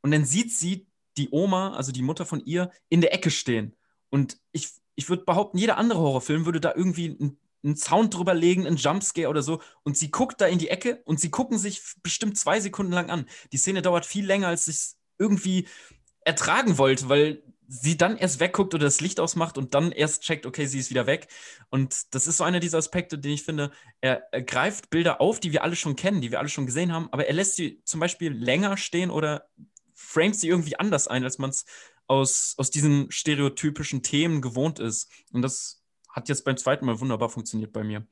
und 0.00 0.10
dann 0.10 0.24
sieht 0.24 0.52
sie 0.52 0.86
die 1.16 1.28
Oma, 1.30 1.74
also 1.74 1.92
die 1.92 2.02
Mutter 2.02 2.24
von 2.24 2.44
ihr, 2.44 2.70
in 2.88 3.00
der 3.00 3.12
Ecke 3.12 3.30
stehen. 3.30 3.76
Und 4.08 4.38
ich, 4.52 4.70
ich 4.94 5.08
würde 5.08 5.24
behaupten, 5.24 5.58
jeder 5.58 5.76
andere 5.76 6.00
Horrorfilm 6.00 6.46
würde 6.46 6.60
da 6.60 6.72
irgendwie 6.74 7.08
ein 7.08 7.38
einen 7.64 7.76
Sound 7.76 8.14
drüber 8.14 8.34
legen, 8.34 8.66
einen 8.66 8.76
Jumpscare 8.76 9.28
oder 9.28 9.42
so. 9.42 9.60
Und 9.82 9.96
sie 9.96 10.10
guckt 10.10 10.40
da 10.40 10.46
in 10.46 10.58
die 10.58 10.68
Ecke 10.68 11.02
und 11.04 11.20
sie 11.20 11.30
gucken 11.30 11.58
sich 11.58 11.82
bestimmt 12.02 12.38
zwei 12.38 12.60
Sekunden 12.60 12.92
lang 12.92 13.10
an. 13.10 13.26
Die 13.52 13.56
Szene 13.56 13.82
dauert 13.82 14.06
viel 14.06 14.26
länger, 14.26 14.48
als 14.48 14.68
ich 14.68 14.76
es 14.76 14.98
irgendwie 15.18 15.66
ertragen 16.24 16.78
wollte, 16.78 17.08
weil 17.08 17.42
sie 17.68 17.98
dann 17.98 18.16
erst 18.16 18.40
wegguckt 18.40 18.74
oder 18.74 18.86
das 18.86 19.00
Licht 19.02 19.20
ausmacht 19.20 19.58
und 19.58 19.74
dann 19.74 19.92
erst 19.92 20.22
checkt, 20.22 20.46
okay, 20.46 20.66
sie 20.66 20.78
ist 20.78 20.88
wieder 20.88 21.06
weg. 21.06 21.28
Und 21.68 22.14
das 22.14 22.26
ist 22.26 22.38
so 22.38 22.44
einer 22.44 22.60
dieser 22.60 22.78
Aspekte, 22.78 23.18
den 23.18 23.32
ich 23.32 23.42
finde, 23.42 23.70
er, 24.00 24.22
er 24.32 24.42
greift 24.42 24.88
Bilder 24.88 25.20
auf, 25.20 25.38
die 25.38 25.52
wir 25.52 25.62
alle 25.62 25.76
schon 25.76 25.94
kennen, 25.94 26.22
die 26.22 26.30
wir 26.30 26.38
alle 26.38 26.48
schon 26.48 26.64
gesehen 26.64 26.92
haben, 26.92 27.08
aber 27.12 27.26
er 27.26 27.34
lässt 27.34 27.56
sie 27.56 27.82
zum 27.84 28.00
Beispiel 28.00 28.32
länger 28.32 28.78
stehen 28.78 29.10
oder 29.10 29.48
framet 29.94 30.36
sie 30.36 30.48
irgendwie 30.48 30.78
anders 30.78 31.08
ein, 31.08 31.24
als 31.24 31.38
man 31.38 31.50
es 31.50 31.66
aus, 32.06 32.54
aus 32.56 32.70
diesen 32.70 33.10
stereotypischen 33.10 34.02
Themen 34.02 34.40
gewohnt 34.40 34.78
ist. 34.78 35.10
Und 35.32 35.42
das 35.42 35.84
hat 36.08 36.30
jetzt 36.30 36.44
beim 36.44 36.56
zweiten 36.56 36.86
Mal 36.86 37.00
wunderbar 37.00 37.28
funktioniert 37.28 37.72
bei 37.72 37.84
mir. 37.84 38.06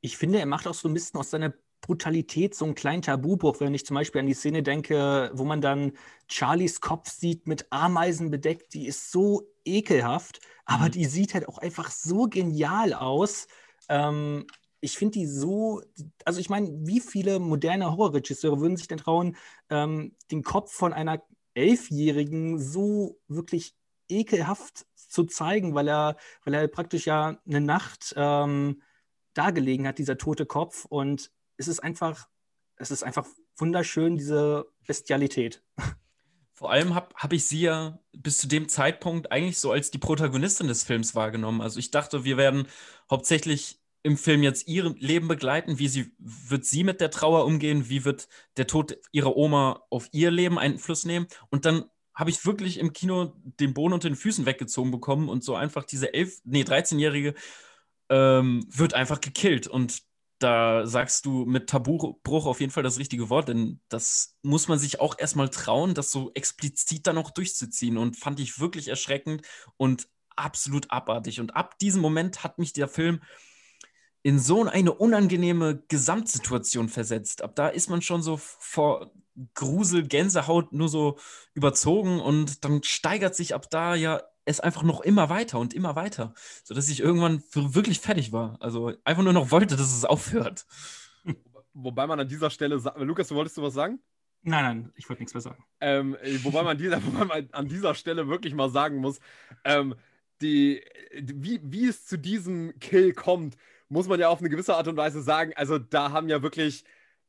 Ich 0.00 0.16
finde, 0.16 0.40
er 0.40 0.46
macht 0.46 0.66
auch 0.66 0.74
so 0.74 0.88
ein 0.88 0.94
bisschen 0.94 1.20
aus 1.20 1.30
seiner 1.30 1.54
Brutalität 1.82 2.54
so 2.54 2.64
einen 2.64 2.74
kleinen 2.74 3.02
Tabubruch, 3.02 3.60
wenn 3.60 3.74
ich 3.74 3.84
zum 3.84 3.96
Beispiel 3.96 4.20
an 4.20 4.26
die 4.26 4.34
Szene 4.34 4.62
denke, 4.62 5.30
wo 5.34 5.44
man 5.44 5.60
dann 5.60 5.92
Charlies 6.28 6.80
Kopf 6.80 7.10
sieht 7.10 7.46
mit 7.46 7.66
Ameisen 7.70 8.30
bedeckt, 8.30 8.72
die 8.72 8.86
ist 8.86 9.10
so 9.10 9.42
ekelhaft, 9.64 10.40
aber 10.64 10.86
mhm. 10.86 10.92
die 10.92 11.04
sieht 11.04 11.34
halt 11.34 11.48
auch 11.48 11.58
einfach 11.58 11.90
so 11.90 12.28
genial 12.28 12.94
aus. 12.94 13.48
Ähm, 13.88 14.46
ich 14.80 14.96
finde 14.96 15.18
die 15.18 15.26
so, 15.26 15.82
also 16.24 16.40
ich 16.40 16.48
meine, 16.48 16.70
wie 16.86 17.00
viele 17.00 17.38
moderne 17.38 17.90
Horrorregisseure 17.90 18.60
würden 18.60 18.76
sich 18.76 18.88
denn 18.88 18.98
trauen, 18.98 19.36
ähm, 19.68 20.16
den 20.30 20.42
Kopf 20.42 20.72
von 20.72 20.92
einer 20.92 21.22
Elfjährigen 21.54 22.58
so 22.58 23.18
wirklich 23.28 23.74
ekelhaft 24.08 24.86
zu 24.94 25.24
zeigen, 25.24 25.74
weil 25.74 25.88
er, 25.88 26.16
weil 26.44 26.54
er 26.54 26.68
praktisch 26.68 27.06
ja 27.06 27.38
eine 27.46 27.60
Nacht 27.60 28.14
ähm, 28.16 28.82
dagelegen 29.34 29.86
hat, 29.86 29.98
dieser 29.98 30.18
tote 30.18 30.46
Kopf. 30.46 30.84
Und 30.84 31.30
es 31.56 31.68
ist 31.68 31.80
einfach, 31.80 32.28
es 32.76 32.90
ist 32.90 33.02
einfach 33.02 33.26
wunderschön, 33.56 34.16
diese 34.16 34.66
Bestialität. 34.86 35.62
Vor 36.54 36.70
allem 36.70 36.94
habe 36.94 37.14
hab 37.16 37.32
ich 37.32 37.46
sie 37.46 37.62
ja 37.62 37.98
bis 38.12 38.38
zu 38.38 38.46
dem 38.46 38.68
Zeitpunkt 38.68 39.32
eigentlich 39.32 39.58
so 39.58 39.72
als 39.72 39.90
die 39.90 39.98
Protagonistin 39.98 40.68
des 40.68 40.84
Films 40.84 41.14
wahrgenommen. 41.14 41.60
Also 41.60 41.78
ich 41.78 41.90
dachte, 41.90 42.24
wir 42.24 42.36
werden 42.36 42.68
hauptsächlich 43.10 43.80
im 44.02 44.16
Film 44.16 44.42
jetzt 44.42 44.68
ihr 44.68 44.94
Leben 44.98 45.28
begleiten. 45.28 45.78
Wie 45.78 45.88
sie, 45.88 46.12
wird 46.18 46.64
sie 46.64 46.84
mit 46.84 47.00
der 47.00 47.10
Trauer 47.10 47.46
umgehen? 47.46 47.88
Wie 47.88 48.04
wird 48.04 48.28
der 48.56 48.66
Tod 48.66 48.98
ihrer 49.12 49.36
Oma 49.36 49.82
auf 49.90 50.08
ihr 50.12 50.30
Leben 50.30 50.58
Einfluss 50.58 51.04
nehmen? 51.04 51.26
Und 51.50 51.64
dann 51.64 51.84
habe 52.14 52.30
ich 52.30 52.44
wirklich 52.44 52.78
im 52.78 52.92
Kino 52.92 53.32
den 53.60 53.74
Boden 53.74 53.94
unter 53.94 54.08
den 54.08 54.16
Füßen 54.16 54.44
weggezogen 54.44 54.90
bekommen 54.90 55.28
und 55.28 55.42
so 55.44 55.54
einfach 55.54 55.84
diese 55.84 56.12
elf, 56.12 56.40
nee, 56.44 56.62
13-Jährige 56.62 57.34
ähm, 58.10 58.66
wird 58.68 58.94
einfach 58.94 59.20
gekillt. 59.20 59.66
Und 59.66 60.02
da 60.42 60.86
sagst 60.86 61.26
du 61.26 61.44
mit 61.44 61.68
Tabubruch 61.68 62.46
auf 62.46 62.60
jeden 62.60 62.72
Fall 62.72 62.82
das 62.82 62.98
richtige 62.98 63.30
Wort, 63.30 63.48
denn 63.48 63.80
das 63.88 64.36
muss 64.42 64.68
man 64.68 64.78
sich 64.78 65.00
auch 65.00 65.18
erstmal 65.18 65.48
trauen, 65.48 65.94
das 65.94 66.10
so 66.10 66.30
explizit 66.34 67.06
dann 67.06 67.18
auch 67.18 67.30
durchzuziehen. 67.30 67.96
Und 67.96 68.16
fand 68.16 68.40
ich 68.40 68.60
wirklich 68.60 68.88
erschreckend 68.88 69.42
und 69.76 70.08
absolut 70.36 70.90
abartig. 70.90 71.40
Und 71.40 71.56
ab 71.56 71.78
diesem 71.78 72.00
Moment 72.00 72.44
hat 72.44 72.58
mich 72.58 72.72
der 72.72 72.88
Film 72.88 73.20
in 74.22 74.38
so 74.38 74.64
eine 74.64 74.92
unangenehme 74.92 75.82
Gesamtsituation 75.88 76.88
versetzt. 76.88 77.42
Ab 77.42 77.56
da 77.56 77.68
ist 77.68 77.90
man 77.90 78.02
schon 78.02 78.22
so 78.22 78.36
vor 78.36 79.12
Grusel, 79.54 80.06
Gänsehaut 80.06 80.72
nur 80.72 80.88
so 80.88 81.18
überzogen 81.54 82.20
und 82.20 82.64
dann 82.64 82.82
steigert 82.82 83.34
sich 83.34 83.54
ab 83.54 83.70
da 83.70 83.94
ja 83.94 84.22
es 84.44 84.60
einfach 84.60 84.82
noch 84.82 85.00
immer 85.00 85.28
weiter 85.28 85.58
und 85.58 85.74
immer 85.74 85.94
weiter, 85.96 86.34
sodass 86.64 86.88
ich 86.88 87.00
irgendwann 87.00 87.42
wirklich 87.52 88.00
fertig 88.00 88.32
war. 88.32 88.56
Also 88.60 88.92
einfach 89.04 89.22
nur 89.22 89.32
noch 89.32 89.50
wollte, 89.50 89.76
dass 89.76 89.96
es 89.96 90.04
aufhört. 90.04 90.66
Wobei 91.74 92.06
man 92.06 92.20
an 92.20 92.28
dieser 92.28 92.50
Stelle, 92.50 92.82
Lukas, 92.96 93.28
du 93.28 93.34
wolltest 93.34 93.56
du 93.56 93.62
was 93.62 93.74
sagen? 93.74 94.00
Nein, 94.42 94.64
nein, 94.64 94.92
ich 94.96 95.08
wollte 95.08 95.22
nichts 95.22 95.34
mehr 95.34 95.40
sagen. 95.40 95.64
Ähm, 95.80 96.16
wobei, 96.42 96.62
man 96.64 96.76
dieser, 96.76 97.02
wobei 97.06 97.24
man 97.24 97.48
an 97.52 97.68
dieser 97.68 97.94
Stelle 97.94 98.28
wirklich 98.28 98.54
mal 98.54 98.70
sagen 98.70 98.96
muss, 98.96 99.20
ähm, 99.64 99.94
die, 100.40 100.82
wie, 101.14 101.60
wie 101.62 101.86
es 101.86 102.04
zu 102.04 102.18
diesem 102.18 102.76
Kill 102.80 103.12
kommt, 103.12 103.56
muss 103.88 104.08
man 104.08 104.18
ja 104.18 104.28
auf 104.28 104.40
eine 104.40 104.50
gewisse 104.50 104.74
Art 104.74 104.88
und 104.88 104.96
Weise 104.96 105.22
sagen. 105.22 105.52
Also 105.54 105.78
da 105.78 106.10
haben 106.10 106.28
ja 106.28 106.42
wirklich 106.42 106.84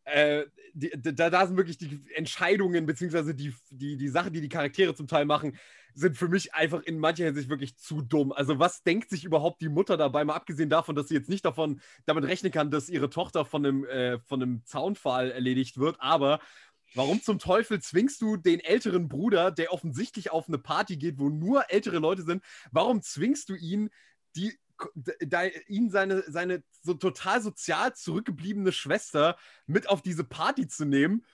äh, 0.05 0.45
die, 0.73 0.91
da, 0.95 1.29
da 1.29 1.45
sind 1.45 1.57
wirklich 1.57 1.77
die 1.77 2.03
Entscheidungen, 2.15 2.85
beziehungsweise 2.85 3.35
die, 3.35 3.53
die, 3.69 3.95
die 3.97 4.07
Sachen, 4.09 4.33
die 4.33 4.41
die 4.41 4.49
Charaktere 4.49 4.95
zum 4.95 5.07
Teil 5.07 5.25
machen, 5.25 5.57
sind 5.95 6.17
für 6.17 6.27
mich 6.27 6.53
einfach 6.53 6.81
in 6.83 6.99
mancher 6.99 7.25
Hinsicht 7.25 7.49
wirklich 7.49 7.77
zu 7.77 8.01
dumm. 8.01 8.31
Also, 8.31 8.59
was 8.59 8.83
denkt 8.83 9.09
sich 9.09 9.23
überhaupt 9.23 9.61
die 9.61 9.69
Mutter 9.69 9.97
dabei, 9.97 10.23
mal 10.25 10.35
abgesehen 10.35 10.69
davon, 10.69 10.95
dass 10.95 11.07
sie 11.07 11.15
jetzt 11.15 11.29
nicht 11.29 11.45
davon 11.45 11.81
damit 12.05 12.25
rechnen 12.25 12.51
kann, 12.51 12.71
dass 12.71 12.89
ihre 12.89 13.09
Tochter 13.09 13.45
von 13.45 13.65
einem, 13.65 13.85
äh, 13.85 14.19
von 14.19 14.41
einem 14.41 14.65
Zaunpfahl 14.65 15.31
erledigt 15.31 15.77
wird, 15.77 15.97
aber 15.99 16.39
Warum 16.95 17.21
zum 17.21 17.39
Teufel 17.39 17.81
zwingst 17.81 18.21
du 18.21 18.37
den 18.37 18.59
älteren 18.59 19.09
Bruder, 19.09 19.51
der 19.51 19.73
offensichtlich 19.73 20.31
auf 20.31 20.47
eine 20.47 20.59
Party 20.59 20.97
geht, 20.97 21.17
wo 21.17 21.29
nur 21.29 21.71
ältere 21.71 21.97
Leute 21.97 22.21
sind, 22.21 22.43
warum 22.71 23.01
zwingst 23.01 23.49
du 23.49 23.55
ihn, 23.55 23.89
die 24.35 24.53
ihn 25.67 25.89
seine, 25.89 26.23
seine 26.27 26.63
so 26.81 26.93
total 26.93 27.41
sozial 27.41 27.95
zurückgebliebene 27.95 28.71
Schwester 28.71 29.37
mit 29.65 29.89
auf 29.89 30.01
diese 30.01 30.23
Party 30.23 30.67
zu 30.67 30.85
nehmen. 30.85 31.25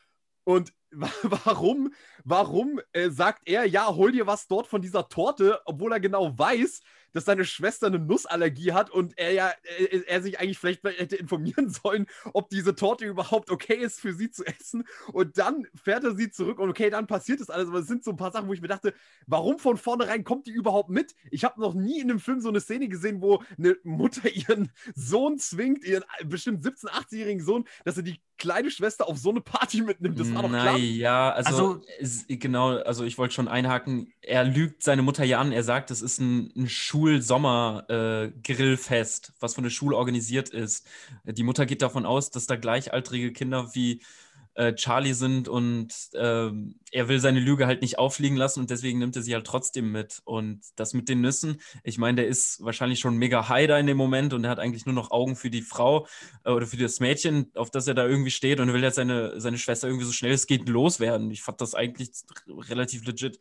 Und 0.43 0.73
warum, 1.23 1.93
warum 2.23 2.81
äh, 2.93 3.09
sagt 3.09 3.47
er, 3.47 3.65
ja, 3.65 3.93
hol 3.95 4.11
dir 4.11 4.27
was 4.27 4.47
dort 4.47 4.67
von 4.67 4.81
dieser 4.81 5.07
Torte, 5.09 5.59
obwohl 5.65 5.91
er 5.91 5.99
genau 5.99 6.37
weiß, 6.37 6.81
dass 7.13 7.25
seine 7.25 7.45
Schwester 7.45 7.87
eine 7.87 7.99
Nussallergie 7.99 8.73
hat 8.73 8.89
und 8.89 9.17
er 9.17 9.31
ja, 9.31 9.51
er, 9.77 10.07
er, 10.07 10.21
sich 10.21 10.39
eigentlich 10.39 10.59
vielleicht 10.59 10.83
hätte 10.83 11.15
informieren 11.15 11.69
sollen, 11.83 12.05
ob 12.33 12.49
diese 12.49 12.75
Torte 12.75 13.05
überhaupt 13.05 13.49
okay 13.49 13.75
ist 13.75 13.99
für 13.99 14.13
sie 14.13 14.31
zu 14.31 14.45
essen. 14.45 14.85
Und 15.11 15.37
dann 15.37 15.67
fährt 15.75 16.03
er 16.03 16.15
sie 16.15 16.31
zurück 16.31 16.59
und 16.59 16.69
okay, 16.69 16.89
dann 16.89 17.07
passiert 17.07 17.39
das 17.39 17.49
alles. 17.49 17.69
Aber 17.69 17.79
es 17.79 17.87
sind 17.87 18.03
so 18.03 18.11
ein 18.11 18.17
paar 18.17 18.31
Sachen, 18.31 18.47
wo 18.47 18.53
ich 18.53 18.61
mir 18.61 18.67
dachte, 18.67 18.93
warum 19.27 19.59
von 19.59 19.77
vornherein 19.77 20.23
kommt 20.23 20.47
die 20.47 20.51
überhaupt 20.51 20.89
mit? 20.89 21.15
Ich 21.31 21.43
habe 21.43 21.59
noch 21.59 21.73
nie 21.73 21.99
in 21.99 22.09
einem 22.09 22.19
Film 22.19 22.41
so 22.41 22.49
eine 22.49 22.61
Szene 22.61 22.87
gesehen, 22.87 23.21
wo 23.21 23.43
eine 23.57 23.77
Mutter 23.83 24.29
ihren 24.33 24.71
Sohn 24.95 25.37
zwingt, 25.39 25.83
ihren 25.83 26.03
bestimmt 26.25 26.63
17-, 26.65 26.87
18-jährigen 26.87 27.43
Sohn, 27.43 27.65
dass 27.85 27.97
er 27.97 28.03
die 28.03 28.21
kleine 28.37 28.71
Schwester 28.71 29.07
auf 29.07 29.17
so 29.17 29.29
eine 29.29 29.41
Party 29.41 29.81
mitnimmt. 29.81 30.19
Das 30.19 30.33
war 30.33 30.43
doch 30.43 30.49
klar. 30.49 30.78
Ja, 30.79 31.31
also, 31.31 31.81
also 31.99 32.25
genau, 32.27 32.77
also 32.77 33.03
ich 33.03 33.17
wollte 33.17 33.33
schon 33.33 33.47
einhaken. 33.47 34.13
Er 34.21 34.43
lügt 34.43 34.83
seine 34.83 35.01
Mutter 35.01 35.23
ja 35.23 35.39
an. 35.39 35.51
Er 35.51 35.63
sagt, 35.63 35.89
es 35.91 36.01
ist 36.01 36.19
ein, 36.19 36.51
ein 36.55 36.69
Schulsommer-Grillfest, 36.69 39.29
äh, 39.29 39.31
was 39.39 39.55
von 39.55 39.63
der 39.63 39.71
Schule 39.71 39.95
organisiert 39.95 40.49
ist. 40.49 40.85
Die 41.25 41.43
Mutter 41.43 41.65
geht 41.65 41.81
davon 41.81 42.05
aus, 42.05 42.31
dass 42.31 42.47
da 42.47 42.55
gleichaltrige 42.55 43.33
Kinder 43.33 43.73
wie 43.73 44.01
äh, 44.59 44.75
Charlie 44.75 45.13
sind 45.13 45.47
und 45.47 45.93
äh, 46.11 46.51
er 46.91 47.07
will 47.07 47.19
seine 47.21 47.39
Lüge 47.39 47.65
halt 47.65 47.81
nicht 47.81 47.97
auffliegen 47.97 48.35
lassen 48.35 48.59
und 48.59 48.69
deswegen 48.69 48.99
nimmt 48.99 49.15
er 49.15 49.21
sie 49.21 49.33
halt 49.33 49.47
trotzdem 49.47 49.89
mit. 49.89 50.21
Und 50.25 50.59
das 50.75 50.93
mit 50.93 51.07
den 51.07 51.21
Nüssen, 51.21 51.61
ich 51.85 51.97
meine, 51.97 52.17
der 52.17 52.27
ist 52.27 52.61
wahrscheinlich 52.61 52.99
schon 52.99 53.15
mega 53.15 53.47
high 53.47 53.67
da 53.67 53.79
in 53.79 53.87
dem 53.87 53.95
Moment 53.95 54.33
und 54.33 54.43
er 54.43 54.49
hat 54.49 54.59
eigentlich 54.59 54.85
nur 54.85 54.95
noch 54.95 55.11
Augen 55.11 55.37
für 55.37 55.49
die 55.49 55.61
Frau 55.61 56.07
äh, 56.43 56.51
oder 56.51 56.67
für 56.67 56.75
das 56.75 56.99
Mädchen, 56.99 57.49
auf 57.55 57.71
das 57.71 57.87
er 57.87 57.93
da 57.93 58.05
irgendwie 58.05 58.31
steht 58.31 58.59
und 58.59 58.73
will 58.73 58.83
jetzt 58.83 58.95
seine, 58.95 59.39
seine 59.39 59.57
Schwester 59.57 59.87
irgendwie 59.87 60.05
so 60.05 60.11
schnell 60.11 60.33
es 60.33 60.45
geht 60.45 60.67
loswerden. 60.67 61.31
Ich 61.31 61.41
fand 61.41 61.61
das 61.61 61.73
eigentlich 61.73 62.11
relativ 62.49 63.05
legit. 63.05 63.39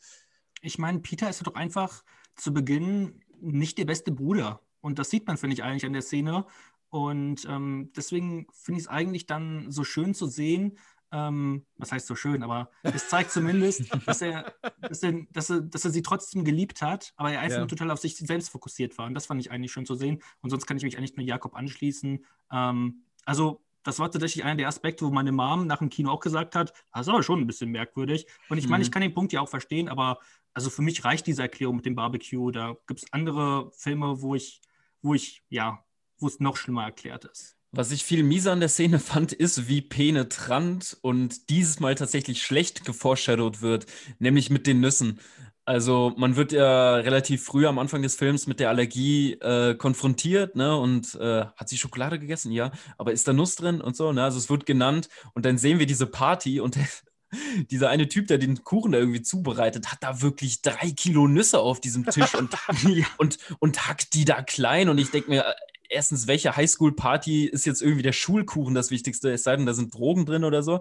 Ich 0.63 0.79
meine, 0.79 1.01
Peter 1.01 1.29
ist 1.29 1.45
doch 1.45 1.57
einfach 1.57 2.05
zu 2.37 2.55
Beginn 2.55 3.25
nicht 3.41 3.77
der 3.79 3.87
beste 3.87 4.13
Bruder. 4.13 4.63
Und 4.81 5.01
das 5.01 5.11
sieht 5.11 5.27
man, 5.27 5.37
finde 5.37 5.55
ich, 5.55 5.65
eigentlich 5.65 5.85
an 5.85 5.95
der 5.95 6.03
Szene. 6.03 6.47
Und 6.91 7.45
ähm, 7.49 7.91
deswegen 7.97 8.47
finde 8.53 8.79
ich 8.79 8.87
es 8.87 8.89
eigentlich 8.89 9.27
dann 9.27 9.73
so 9.73 9.83
schön 9.83 10.15
zu 10.15 10.29
sehen, 10.29 10.79
ähm, 11.13 11.65
was 11.77 11.93
heißt 11.93 12.07
so 12.07 12.15
schön, 12.15 12.43
aber 12.43 12.71
es 12.83 13.09
zeigt 13.09 13.31
zumindest, 13.31 13.83
dass 14.07 14.21
er, 14.23 14.53
dass, 14.81 15.03
er, 15.03 15.13
dass, 15.31 15.51
er, 15.51 15.61
dass 15.61 15.85
er 15.85 15.91
sie 15.91 16.03
trotzdem 16.03 16.45
geliebt 16.45 16.83
hat, 16.83 17.13
aber 17.17 17.33
er 17.33 17.41
einfach 17.41 17.59
ja. 17.59 17.67
total 17.67 17.91
auf 17.91 18.01
sich 18.01 18.17
selbst 18.17 18.51
fokussiert 18.51 18.97
war. 18.99 19.07
Und 19.07 19.15
das 19.15 19.27
fand 19.27 19.41
ich 19.41 19.51
eigentlich 19.51 19.73
schön 19.73 19.87
zu 19.87 19.95
sehen. 19.95 20.23
Und 20.41 20.51
sonst 20.51 20.67
kann 20.67 20.77
ich 20.77 20.83
mich 20.83 20.99
eigentlich 20.99 21.17
nur 21.17 21.27
Jakob 21.27 21.55
anschließen. 21.55 22.25
Ähm, 22.53 23.03
also, 23.25 23.63
das 23.85 23.99
war 23.99 24.11
tatsächlich 24.11 24.45
einer 24.45 24.57
der 24.57 24.69
Aspekte, 24.69 25.07
wo 25.07 25.11
meine 25.11 25.33
Mom 25.33 25.67
nach 25.67 25.79
dem 25.79 25.89
Kino 25.89 26.11
auch 26.11 26.21
gesagt 26.21 26.55
hat, 26.55 26.73
das 26.93 27.07
ist 27.07 27.09
aber 27.09 27.23
schon 27.23 27.41
ein 27.41 27.47
bisschen 27.47 27.71
merkwürdig. 27.71 28.27
Und 28.51 28.59
ich 28.59 28.69
meine, 28.69 28.83
ich 28.83 28.91
mhm. 28.91 28.93
kann 28.93 29.03
den 29.03 29.15
Punkt 29.15 29.33
ja 29.33 29.41
auch 29.41 29.49
verstehen, 29.49 29.89
aber 29.89 30.19
also 30.53 30.69
für 30.71 30.83
mich 30.83 31.05
reicht 31.05 31.27
diese 31.27 31.43
Erklärung 31.43 31.77
mit 31.77 31.87
dem 31.87 31.95
Barbecue. 31.95 32.51
Da 32.51 32.77
gibt 32.87 33.01
es 33.01 33.13
andere 33.13 33.71
Filme, 33.73 34.21
wo 34.21 34.35
ich, 34.35 34.61
wo 35.01 35.15
ich, 35.15 35.43
ja, 35.49 35.85
wo 36.19 36.27
es 36.27 36.41
noch 36.41 36.57
schlimmer 36.57 36.85
erklärt 36.85 37.25
ist. 37.25 37.58
Was 37.71 37.93
ich 37.93 38.03
viel 38.03 38.23
mieser 38.23 38.53
an 38.53 38.61
der 38.61 38.69
Szene 38.69 38.99
fand, 38.99 39.33
ist, 39.33 39.69
wie 39.69 39.83
penetrant 39.83 40.97
und 41.03 41.51
dieses 41.51 41.81
Mal 41.81 41.95
tatsächlich 41.95 42.43
schlecht 42.43 42.85
geforeshadowed 42.85 43.61
wird, 43.63 43.87
nämlich 44.19 44.51
mit 44.51 44.67
den 44.67 44.81
Nüssen. 44.81 45.21
Also 45.69 46.15
man 46.17 46.37
wird 46.37 46.53
ja 46.53 46.95
relativ 46.95 47.45
früh 47.45 47.67
am 47.67 47.79
Anfang 47.79 48.01
des 48.01 48.17
Films 48.17 48.47
mit 48.47 48.59
der 48.59 48.71
Allergie 48.71 49.35
äh, 49.35 49.75
konfrontiert, 49.75 50.57
ne? 50.57 50.75
Und 50.75 51.15
äh, 51.17 51.45
hat 51.45 51.69
sie 51.69 51.77
Schokolade 51.77 52.19
gegessen? 52.19 52.53
Ja, 52.53 52.73
aber 52.97 53.13
ist 53.13 53.29
da 53.29 53.35
Nuss 53.35 53.55
drin 53.57 53.83
und 53.83 53.95
so, 53.95 54.11
ne? 54.13 54.25
Also 54.25 54.39
es 54.39 54.49
wird 54.49 54.65
genannt 54.65 55.11
und 55.35 55.45
dann 55.45 55.59
sehen 55.59 55.79
wir 55.79 55.85
diese 55.85 56.07
Party 56.07 56.61
und 56.61 56.77
der, 56.77 56.89
dieser 57.71 57.91
eine 57.91 58.09
Typ, 58.09 58.29
der 58.29 58.39
den 58.39 58.65
Kuchen 58.65 58.93
da 58.93 58.99
irgendwie 58.99 59.21
zubereitet, 59.21 59.93
hat 59.93 60.03
da 60.03 60.23
wirklich 60.23 60.63
drei 60.63 60.91
Kilo 60.91 61.29
Nüsse 61.29 61.61
auf 61.61 61.83
diesem 61.83 62.07
Tisch 62.07 62.35
und, 62.35 62.57
und, 63.19 63.37
und 63.59 63.87
hackt 63.87 64.15
die 64.15 64.25
da 64.25 64.41
klein. 64.41 64.89
Und 64.89 64.97
ich 64.97 65.11
denke 65.11 65.29
mir, 65.29 65.55
erstens, 65.89 66.27
welche 66.27 66.57
Highschool-Party 66.57 67.47
ist 67.47 67.67
jetzt 67.67 67.83
irgendwie 67.83 68.03
der 68.03 68.13
Schulkuchen 68.13 68.75
das 68.75 68.91
Wichtigste, 68.91 69.33
es 69.33 69.43
sei 69.43 69.57
denn, 69.57 69.67
da 69.67 69.75
sind 69.75 69.95
Drogen 69.95 70.27
drin 70.27 70.45
oder 70.45 70.63
so. 70.63 70.81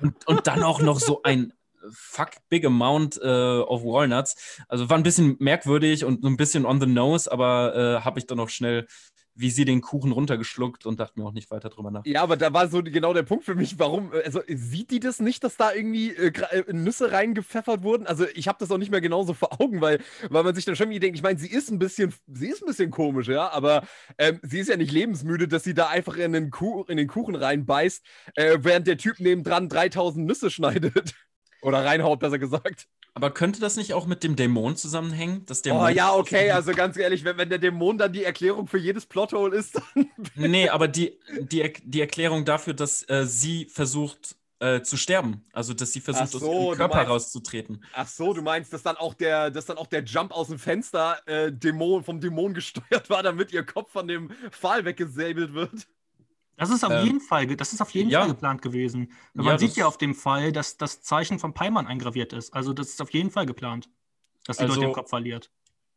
Und, 0.00 0.26
und 0.26 0.46
dann 0.46 0.62
auch 0.62 0.80
noch 0.80 1.00
so 1.00 1.22
ein 1.22 1.52
fuck 1.90 2.30
big 2.48 2.64
amount 2.64 3.20
äh, 3.20 3.26
of 3.26 3.82
walnuts. 3.82 4.60
Also 4.68 4.88
war 4.88 4.96
ein 4.96 5.02
bisschen 5.02 5.36
merkwürdig 5.40 6.04
und 6.04 6.24
ein 6.24 6.36
bisschen 6.36 6.64
on 6.64 6.80
the 6.80 6.86
nose, 6.86 7.30
aber 7.30 7.74
äh, 7.74 8.04
habe 8.04 8.18
ich 8.18 8.26
dann 8.26 8.40
auch 8.40 8.48
schnell 8.48 8.86
wie 9.34 9.50
sie 9.50 9.64
den 9.64 9.80
Kuchen 9.80 10.12
runtergeschluckt 10.12 10.84
und 10.84 11.00
dachte 11.00 11.18
mir 11.18 11.26
auch 11.26 11.32
nicht 11.32 11.50
weiter 11.50 11.70
drüber 11.70 11.90
nach. 11.90 12.04
Ja, 12.04 12.22
aber 12.22 12.36
da 12.36 12.52
war 12.52 12.68
so 12.68 12.82
genau 12.82 13.14
der 13.14 13.22
Punkt 13.22 13.44
für 13.44 13.54
mich, 13.54 13.78
warum, 13.78 14.12
also 14.24 14.40
sieht 14.46 14.90
die 14.90 15.00
das 15.00 15.20
nicht, 15.20 15.42
dass 15.42 15.56
da 15.56 15.72
irgendwie 15.72 16.10
äh, 16.10 16.32
äh 16.50 16.72
Nüsse 16.72 17.12
reingepfeffert 17.12 17.82
wurden? 17.82 18.06
Also 18.06 18.26
ich 18.34 18.48
habe 18.48 18.58
das 18.60 18.70
auch 18.70 18.78
nicht 18.78 18.90
mehr 18.90 19.00
genauso 19.00 19.32
vor 19.32 19.60
Augen, 19.60 19.80
weil, 19.80 20.00
weil 20.28 20.44
man 20.44 20.54
sich 20.54 20.64
dann 20.64 20.76
schon 20.76 20.86
irgendwie 20.86 21.00
denkt, 21.00 21.16
ich 21.16 21.22
meine, 21.22 21.38
sie 21.38 21.48
ist 21.48 21.70
ein 21.70 21.78
bisschen, 21.78 22.12
sie 22.26 22.48
ist 22.48 22.62
ein 22.62 22.66
bisschen 22.66 22.90
komisch, 22.90 23.28
ja, 23.28 23.50
aber 23.50 23.86
ähm, 24.18 24.38
sie 24.42 24.60
ist 24.60 24.68
ja 24.68 24.76
nicht 24.76 24.92
lebensmüde, 24.92 25.48
dass 25.48 25.64
sie 25.64 25.74
da 25.74 25.88
einfach 25.88 26.16
in 26.16 26.32
den, 26.32 26.50
Kuh, 26.50 26.84
in 26.84 26.96
den 26.98 27.08
Kuchen 27.08 27.34
reinbeißt, 27.34 28.04
äh, 28.34 28.58
während 28.60 28.86
der 28.86 28.98
Typ 28.98 29.18
nebendran 29.18 29.68
3000 29.68 30.26
Nüsse 30.26 30.50
schneidet. 30.50 31.14
Oder 31.62 31.84
reinhaut, 31.84 32.18
besser 32.18 32.38
gesagt. 32.38 32.88
Aber 33.14 33.30
könnte 33.30 33.60
das 33.60 33.76
nicht 33.76 33.92
auch 33.92 34.06
mit 34.06 34.24
dem 34.24 34.36
Dämon 34.36 34.76
zusammenhängen? 34.76 35.44
Dass 35.46 35.60
Dämon 35.62 35.84
oh 35.84 35.88
ja, 35.88 36.14
okay, 36.14 36.50
also 36.50 36.72
ganz 36.72 36.96
ehrlich, 36.96 37.24
wenn, 37.24 37.36
wenn 37.36 37.50
der 37.50 37.58
Dämon 37.58 37.98
dann 37.98 38.12
die 38.12 38.24
Erklärung 38.24 38.66
für 38.66 38.78
jedes 38.78 39.04
Plothole 39.04 39.56
ist, 39.56 39.76
dann. 39.76 40.10
nee, 40.34 40.68
aber 40.68 40.88
die, 40.88 41.18
die, 41.40 41.72
die 41.84 42.00
Erklärung 42.00 42.44
dafür, 42.44 42.72
dass 42.72 43.06
äh, 43.10 43.26
sie 43.26 43.66
versucht 43.66 44.36
äh, 44.60 44.80
zu 44.82 44.96
sterben. 44.96 45.44
Also 45.52 45.74
dass 45.74 45.92
sie 45.92 46.00
versucht, 46.00 46.28
so, 46.28 46.38
aus 46.38 46.42
ihrem 46.44 46.76
Körper 46.76 46.96
meinst, 46.96 47.10
rauszutreten. 47.10 47.84
Ach 47.92 48.06
so, 48.06 48.32
du 48.32 48.42
meinst, 48.42 48.72
dass 48.72 48.82
dann 48.82 48.96
auch 48.96 49.12
der, 49.12 49.50
dass 49.50 49.66
dann 49.66 49.76
auch 49.76 49.88
der 49.88 50.04
Jump 50.04 50.32
aus 50.32 50.48
dem 50.48 50.58
Fenster 50.58 51.20
äh, 51.26 51.52
Dämon, 51.52 52.04
vom 52.04 52.20
Dämon 52.20 52.54
gesteuert 52.54 53.10
war, 53.10 53.22
damit 53.22 53.52
ihr 53.52 53.64
Kopf 53.64 53.90
von 53.90 54.08
dem 54.08 54.30
Pfahl 54.50 54.84
weggesäbelt 54.84 55.52
wird? 55.52 55.86
Das 56.56 56.70
ist 56.70 56.84
auf 56.84 56.92
ähm, 56.92 57.04
jeden 57.06 57.20
Fall, 57.20 57.46
das 57.56 57.72
ist 57.72 57.80
auf 57.80 57.90
jeden 57.90 58.10
ja. 58.10 58.20
Fall 58.20 58.28
geplant 58.28 58.62
gewesen. 58.62 59.12
Man 59.34 59.46
ja, 59.46 59.58
sieht 59.58 59.76
ja 59.76 59.86
auf 59.86 59.98
dem 59.98 60.14
Fall, 60.14 60.52
dass 60.52 60.76
das 60.76 61.02
Zeichen 61.02 61.38
von 61.38 61.54
Peimann 61.54 61.86
eingraviert 61.86 62.32
ist. 62.32 62.52
Also 62.54 62.72
das 62.72 62.90
ist 62.90 63.02
auf 63.02 63.10
jeden 63.10 63.30
Fall 63.30 63.46
geplant, 63.46 63.88
dass 64.46 64.58
sie 64.58 64.64
also, 64.64 64.74
dort 64.74 64.86
den 64.86 64.92
Kopf 64.92 65.08
verliert. 65.08 65.50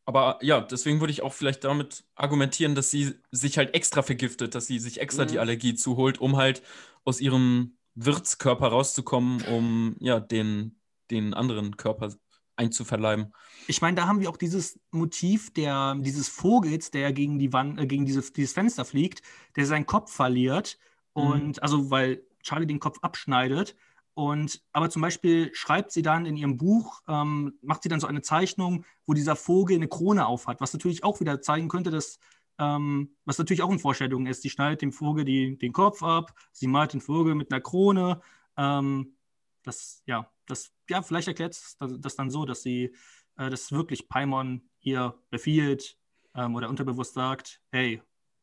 Aber 0.06 0.38
ja, 0.42 0.62
deswegen 0.62 1.00
würde 1.00 1.12
ich 1.12 1.24
auch 1.24 1.34
vielleicht 1.34 1.64
damit 1.64 2.04
argumentieren, 2.16 2.76
dass 2.76 2.92
sie 2.92 3.16
sich 3.32 3.58
halt 3.58 3.74
extra 3.74 4.04
vergiftet, 4.04 4.56
dass 4.56 4.68
sie 4.68 4.80
sich 4.80 5.02
extra 5.02 5.24
mhm. 5.24 5.30
die 5.30 5.40
Allergie 5.40 5.74
zuholt, 5.74 6.20
um 6.20 6.38
halt 6.38 6.62
aus 7.04 7.20
ihrem 7.20 7.78
Wirtskörper 7.96 8.68
rauszukommen, 8.68 9.42
um 9.44 9.96
ja 10.00 10.20
den, 10.20 10.80
den 11.10 11.34
anderen 11.34 11.76
Körper 11.78 12.14
einzuverleiben. 12.56 13.34
Ich 13.68 13.82
meine, 13.82 13.96
da 13.96 14.08
haben 14.08 14.20
wir 14.20 14.30
auch 14.30 14.38
dieses 14.38 14.80
Motiv 14.92 15.54
der, 15.54 15.96
dieses 16.00 16.28
Vogels, 16.28 16.92
der 16.92 17.14
gegen 17.14 17.40
die 17.40 17.54
Wand, 17.54 17.80
äh, 17.80 17.88
gegen 17.88 18.06
diese, 18.06 18.22
dieses 18.32 18.54
Fenster 18.54 18.86
fliegt, 18.86 19.22
der 19.56 19.66
seinen 19.66 19.86
Kopf 19.86 20.12
verliert. 20.12 20.78
Mhm. 21.16 21.24
Und 21.24 21.64
also, 21.64 21.92
weil 21.92 22.24
Charlie 22.42 22.68
den 22.68 22.80
Kopf 22.80 23.00
abschneidet. 23.02 23.76
Und 24.14 24.62
aber 24.72 24.90
zum 24.90 25.02
Beispiel 25.02 25.54
schreibt 25.54 25.92
sie 25.92 26.02
dann 26.02 26.26
in 26.26 26.38
ihrem 26.38 26.58
Buch, 26.58 27.02
ähm, 27.08 27.58
macht 27.62 27.84
sie 27.84 27.90
dann 27.90 28.00
so 28.00 28.08
eine 28.08 28.22
Zeichnung, 28.22 28.86
wo 29.06 29.14
dieser 29.14 29.36
Vogel 29.36 29.76
eine 29.76 29.90
Krone 29.90 30.26
aufhat, 30.26 30.62
was 30.62 30.72
natürlich 30.72 31.04
auch 31.04 31.20
wieder 31.20 31.42
zeigen 31.42 31.68
könnte, 31.68 31.92
dass 31.92 32.18
ähm, 32.58 33.16
was 33.26 33.38
natürlich 33.38 33.62
auch 33.62 33.70
eine 33.70 33.80
Vorstellung 33.80 34.26
ist. 34.28 34.42
Sie 34.42 34.50
schneidet 34.50 34.82
dem 34.82 34.94
Vogel 34.94 35.26
die, 35.26 35.58
den 35.58 35.74
Kopf 35.74 36.02
ab, 36.02 36.34
sie 36.54 36.68
malt 36.68 36.94
den 36.94 37.02
Vogel 37.02 37.36
mit 37.36 37.52
einer 37.52 37.60
Krone. 37.60 38.22
Ähm, 38.56 39.18
das, 39.64 40.02
ja, 40.06 40.32
das, 40.48 40.72
ja, 40.90 41.02
vielleicht 41.02 41.28
erklärt 41.28 41.54
es 41.54 41.78
das 41.80 42.16
dann 42.16 42.30
so, 42.30 42.46
dass 42.46 42.62
sie, 42.64 42.96
äh, 43.38 43.50
dass 43.50 43.72
wirklich 43.72 44.08
Paimon 44.08 44.70
ihr 44.82 45.16
befiehlt 45.30 45.98
ähm, 46.36 46.56
oder 46.56 46.70
unterbewusst 46.70 47.14
sagt, 47.14 47.62
hey, 47.72 48.02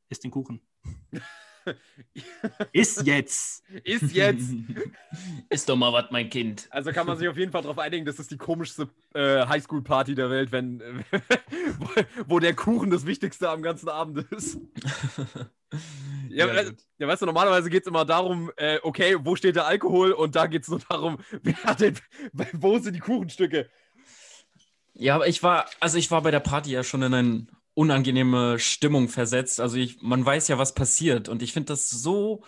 isst 0.09 0.25
den 0.25 0.31
Kuchen. 0.31 0.61
Ist 2.73 3.07
jetzt. 3.07 3.65
Ist 3.85 4.13
jetzt. 4.13 4.51
Ist 5.49 5.69
doch 5.69 5.77
mal 5.77 5.93
was, 5.93 6.11
mein 6.11 6.31
Kind. 6.31 6.69
Also 6.71 6.93
kann 6.93 7.07
man 7.07 7.17
sich 7.17 7.29
auf 7.29 7.37
jeden 7.37 7.53
Fall 7.53 7.63
darauf 7.63 7.79
einigen, 7.79 8.05
das 8.05 8.19
ist 8.19 8.31
die 8.31 8.37
komischste 8.37 8.89
äh, 9.15 9.47
Highschool-Party 9.47 10.15
der 10.15 10.31
Welt, 10.31 10.53
wenn, 10.53 10.81
äh, 10.81 11.21
wo, 12.27 12.39
der 12.39 12.55
Kuchen 12.55 12.91
das 12.91 13.07
Wichtigste 13.07 13.49
am 13.49 13.63
ganzen 13.63 13.89
Abend 13.89 14.19
ist. 14.33 14.59
Ja, 16.29 16.47
ja, 16.47 16.55
äh, 16.55 16.73
ja, 16.99 17.09
weißt 17.09 17.23
du, 17.23 17.27
normalerweise 17.27 17.71
geht 17.71 17.83
es 17.83 17.89
immer 17.89 18.05
darum, 18.05 18.51
äh, 18.57 18.79
okay, 18.83 19.17
wo 19.21 19.37
steht 19.37 19.57
der 19.57 19.67
Alkohol? 19.67 20.13
Und 20.13 20.35
da 20.35 20.47
geht 20.47 20.63
es 20.63 20.69
nur 20.69 20.81
darum, 20.89 21.19
wer 21.43 21.57
hat 21.65 21.81
den, 21.81 21.99
wo 22.53 22.79
sind 22.79 22.95
die 22.95 23.01
Kuchenstücke? 23.01 23.69
Ja, 24.95 25.15
aber 25.17 25.27
ich 25.27 25.43
war, 25.43 25.67
also 25.81 25.99
ich 25.99 26.11
war 26.11 26.23
bei 26.23 26.31
der 26.31 26.41
Party 26.41 26.71
ja 26.71 26.85
schon 26.85 27.03
in 27.03 27.15
eine 27.15 27.47
unangenehme 27.75 28.59
Stimmung 28.59 29.09
versetzt. 29.09 29.61
Also 29.61 29.77
ich, 29.77 30.03
man 30.03 30.25
weiß 30.25 30.49
ja, 30.49 30.59
was 30.59 30.75
passiert. 30.75 31.29
Und 31.29 31.43
ich 31.43 31.53
finde 31.53 31.73
das 31.73 31.89
so 31.89 32.45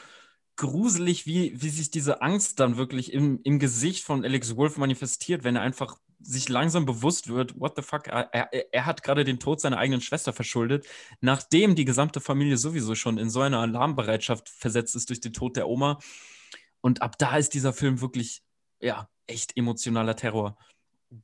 gruselig, 0.57 1.27
wie, 1.27 1.61
wie 1.61 1.70
sich 1.70 1.91
diese 1.91 2.22
Angst 2.22 2.61
dann 2.61 2.77
wirklich 2.77 3.12
im, 3.12 3.41
im 3.43 3.59
Gesicht 3.59 4.05
von 4.05 4.25
Alex 4.25 4.57
Wolf 4.57 4.77
manifestiert, 4.77 5.45
wenn 5.45 5.57
er 5.57 5.62
einfach 5.62 5.99
sich 6.20 6.49
langsam 6.49 6.87
bewusst 6.87 7.29
wird, 7.29 7.59
what 7.61 7.75
the 7.77 7.83
fuck, 7.83 8.07
er, 8.07 8.33
er, 8.33 8.72
er 8.72 8.87
hat 8.87 9.03
gerade 9.03 9.25
den 9.25 9.39
Tod 9.39 9.61
seiner 9.61 9.79
eigenen 9.79 10.01
Schwester 10.01 10.33
verschuldet, 10.33 10.87
nachdem 11.20 11.75
die 11.75 11.85
gesamte 11.85 12.20
Familie 12.20 12.57
sowieso 12.57 12.95
schon 12.95 13.18
in 13.18 13.31
so 13.31 13.41
eine 13.41 13.59
Alarmbereitschaft 13.59 14.49
versetzt 14.49 14.97
ist 14.97 15.11
durch 15.11 15.20
den 15.20 15.33
Tod 15.33 15.57
der 15.57 15.68
Oma. 15.68 15.99
Und 16.81 17.03
ab 17.03 17.18
da 17.18 17.37
ist 17.37 17.55
dieser 17.55 17.72
Film 17.72 18.01
wirklich, 18.01 18.43
ja, 18.81 19.09
echt 19.27 19.57
emotionaler 19.57 20.16
Terror. 20.16 20.57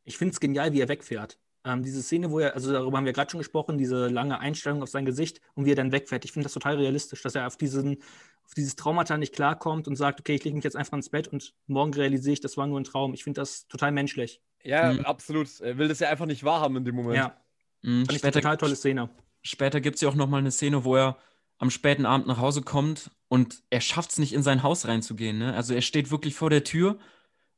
Ich 0.05 0.19
finde 0.19 0.33
es 0.33 0.41
genial, 0.41 0.73
wie 0.73 0.81
er 0.81 0.89
wegfährt. 0.89 1.39
Ähm, 1.65 1.83
diese 1.83 2.03
Szene, 2.03 2.31
wo 2.31 2.39
er, 2.39 2.55
also 2.55 2.73
darüber 2.73 2.97
haben 2.97 3.05
wir 3.05 3.13
gerade 3.13 3.31
schon 3.31 3.39
gesprochen, 3.39 3.77
diese 3.77 4.09
lange 4.09 4.39
Einstellung 4.39 4.83
auf 4.83 4.89
sein 4.89 5.05
Gesicht 5.05 5.41
und 5.55 5.67
wie 5.67 5.73
er 5.73 5.77
dann 5.77 5.93
wegfährt. 5.93 6.25
Ich 6.25 6.33
finde 6.33 6.45
das 6.45 6.55
total 6.55 6.77
realistisch, 6.77 7.23
dass 7.23 7.35
er 7.35 7.47
auf 7.47 7.57
diesen, 7.57 7.99
auf 8.45 8.55
dieses 8.55 8.77
Traumata 8.77 9.19
nicht 9.19 9.35
klarkommt 9.35 9.87
und 9.87 9.97
sagt, 9.97 10.21
okay, 10.21 10.35
ich 10.35 10.45
lege 10.45 10.57
mich 10.57 10.65
jetzt 10.65 10.77
einfach 10.77 10.95
ins 10.95 11.11
Bett 11.11 11.29
und 11.29 11.55
morgen 11.67 11.93
realisiere 11.93 12.33
ich, 12.33 12.41
das 12.41 12.57
war 12.57 12.67
nur 12.67 12.81
ein 12.81 12.85
Traum. 12.85 13.13
Ich 13.13 13.25
finde 13.25 13.41
das 13.41 13.69
total 13.69 13.93
menschlich. 13.93 14.41
Ja, 14.63 14.93
mhm. 14.93 15.01
absolut. 15.01 15.61
Er 15.61 15.77
will 15.77 15.89
das 15.89 16.01
ja 16.01 16.09
einfach 16.09 16.27
nicht 16.27 16.45
wahrhaben 16.45 16.77
in 16.77 16.85
dem 16.85 16.95
Moment. 16.95 17.17
Ja. 17.17 17.37
Mhm. 17.83 18.07
Fand 18.07 18.19
später, 18.19 18.41
total 18.41 18.57
tolle 18.57 18.77
Szene. 18.77 19.11
Später 19.43 19.81
gibt 19.81 19.97
es 19.97 20.03
ja 20.03 20.09
auch 20.09 20.15
nochmal 20.15 20.41
eine 20.41 20.51
Szene, 20.51 20.85
wo 20.85 20.97
er 20.97 21.19
am 21.59 21.71
späten 21.71 22.07
Abend 22.07 22.27
nach 22.27 22.39
Hause 22.39 22.63
kommt 22.63 23.11
und 23.29 23.63
er 23.69 23.83
schafft 23.83 24.13
es 24.13 24.19
nicht, 24.19 24.33
in 24.33 24.43
sein 24.43 24.63
Haus 24.63 24.89
reinzugehen. 24.89 25.39
Ne? 25.39 25.55
Also 25.55 25.75
er 25.75 25.83
steht 25.83 26.11
wirklich 26.11 26.35
vor 26.35 26.49
der 26.49 26.65
Tür, 26.65 26.99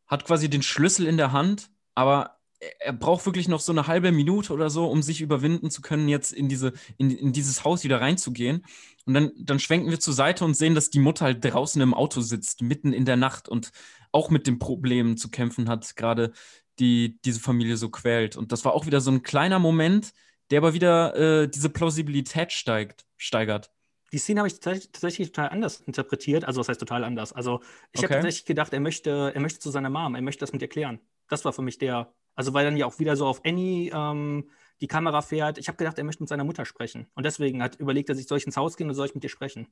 hat 0.06 0.24
quasi 0.24 0.50
den 0.50 0.62
Schlüssel 0.62 1.06
in 1.06 1.16
der 1.16 1.32
Hand, 1.32 1.70
aber 1.94 2.41
er 2.78 2.92
braucht 2.92 3.26
wirklich 3.26 3.48
noch 3.48 3.60
so 3.60 3.72
eine 3.72 3.86
halbe 3.86 4.12
Minute 4.12 4.52
oder 4.52 4.70
so, 4.70 4.86
um 4.86 5.02
sich 5.02 5.20
überwinden 5.20 5.70
zu 5.70 5.82
können, 5.82 6.08
jetzt 6.08 6.32
in, 6.32 6.48
diese, 6.48 6.72
in, 6.96 7.10
in 7.10 7.32
dieses 7.32 7.64
Haus 7.64 7.84
wieder 7.84 8.00
reinzugehen. 8.00 8.64
Und 9.04 9.14
dann, 9.14 9.32
dann 9.36 9.58
schwenken 9.58 9.90
wir 9.90 9.98
zur 9.98 10.14
Seite 10.14 10.44
und 10.44 10.54
sehen, 10.54 10.74
dass 10.74 10.90
die 10.90 11.00
Mutter 11.00 11.24
halt 11.24 11.44
draußen 11.44 11.80
im 11.82 11.94
Auto 11.94 12.20
sitzt, 12.20 12.62
mitten 12.62 12.92
in 12.92 13.04
der 13.04 13.16
Nacht 13.16 13.48
und 13.48 13.72
auch 14.12 14.30
mit 14.30 14.46
den 14.46 14.58
Problemen 14.58 15.16
zu 15.16 15.28
kämpfen 15.28 15.68
hat, 15.68 15.96
gerade 15.96 16.32
die 16.78 17.18
diese 17.24 17.40
Familie 17.40 17.76
so 17.76 17.90
quält. 17.90 18.36
Und 18.36 18.52
das 18.52 18.64
war 18.64 18.74
auch 18.74 18.86
wieder 18.86 19.00
so 19.00 19.10
ein 19.10 19.22
kleiner 19.22 19.58
Moment, 19.58 20.12
der 20.50 20.58
aber 20.58 20.74
wieder 20.74 21.16
äh, 21.16 21.48
diese 21.48 21.68
Plausibilität 21.68 22.52
steigt, 22.52 23.06
steigert. 23.16 23.70
Die 24.12 24.18
Szene 24.18 24.40
habe 24.40 24.48
ich 24.48 24.60
tatsächlich 24.60 25.32
total 25.32 25.48
anders 25.48 25.80
interpretiert. 25.80 26.44
Also, 26.44 26.60
was 26.60 26.68
heißt 26.68 26.78
total 26.78 27.02
anders? 27.02 27.32
Also, 27.32 27.60
ich 27.92 28.00
okay. 28.00 28.04
habe 28.04 28.14
tatsächlich 28.16 28.44
gedacht, 28.44 28.72
er 28.74 28.80
möchte, 28.80 29.32
er 29.34 29.40
möchte 29.40 29.58
zu 29.58 29.70
seiner 29.70 29.88
Mom, 29.88 30.14
er 30.14 30.20
möchte 30.20 30.40
das 30.40 30.52
mit 30.52 30.60
ihr 30.60 30.68
klären. 30.68 31.00
Das 31.28 31.46
war 31.46 31.54
für 31.54 31.62
mich 31.62 31.78
der, 31.78 32.12
also 32.34 32.54
weil 32.54 32.64
dann 32.64 32.76
ja 32.76 32.86
auch 32.86 32.98
wieder 32.98 33.16
so 33.16 33.26
auf 33.26 33.42
Annie 33.44 33.90
ähm, 33.92 34.48
die 34.82 34.88
Kamera 34.88 35.22
fährt. 35.22 35.58
Ich 35.58 35.68
habe 35.68 35.78
gedacht, 35.78 35.96
er 35.96 36.04
möchte 36.04 36.22
mit 36.22 36.28
seiner 36.28 36.44
Mutter 36.44 36.64
sprechen. 36.64 37.06
Und 37.14 37.24
deswegen 37.24 37.62
hat 37.62 37.76
überlegt 37.76 38.08
er 38.08 38.16
sich, 38.16 38.26
soll 38.26 38.38
ich 38.38 38.46
ins 38.46 38.56
Haus 38.56 38.76
gehen 38.76 38.88
oder 38.88 38.96
soll 38.96 39.06
ich 39.06 39.14
mit 39.14 39.22
dir 39.22 39.28
sprechen? 39.28 39.68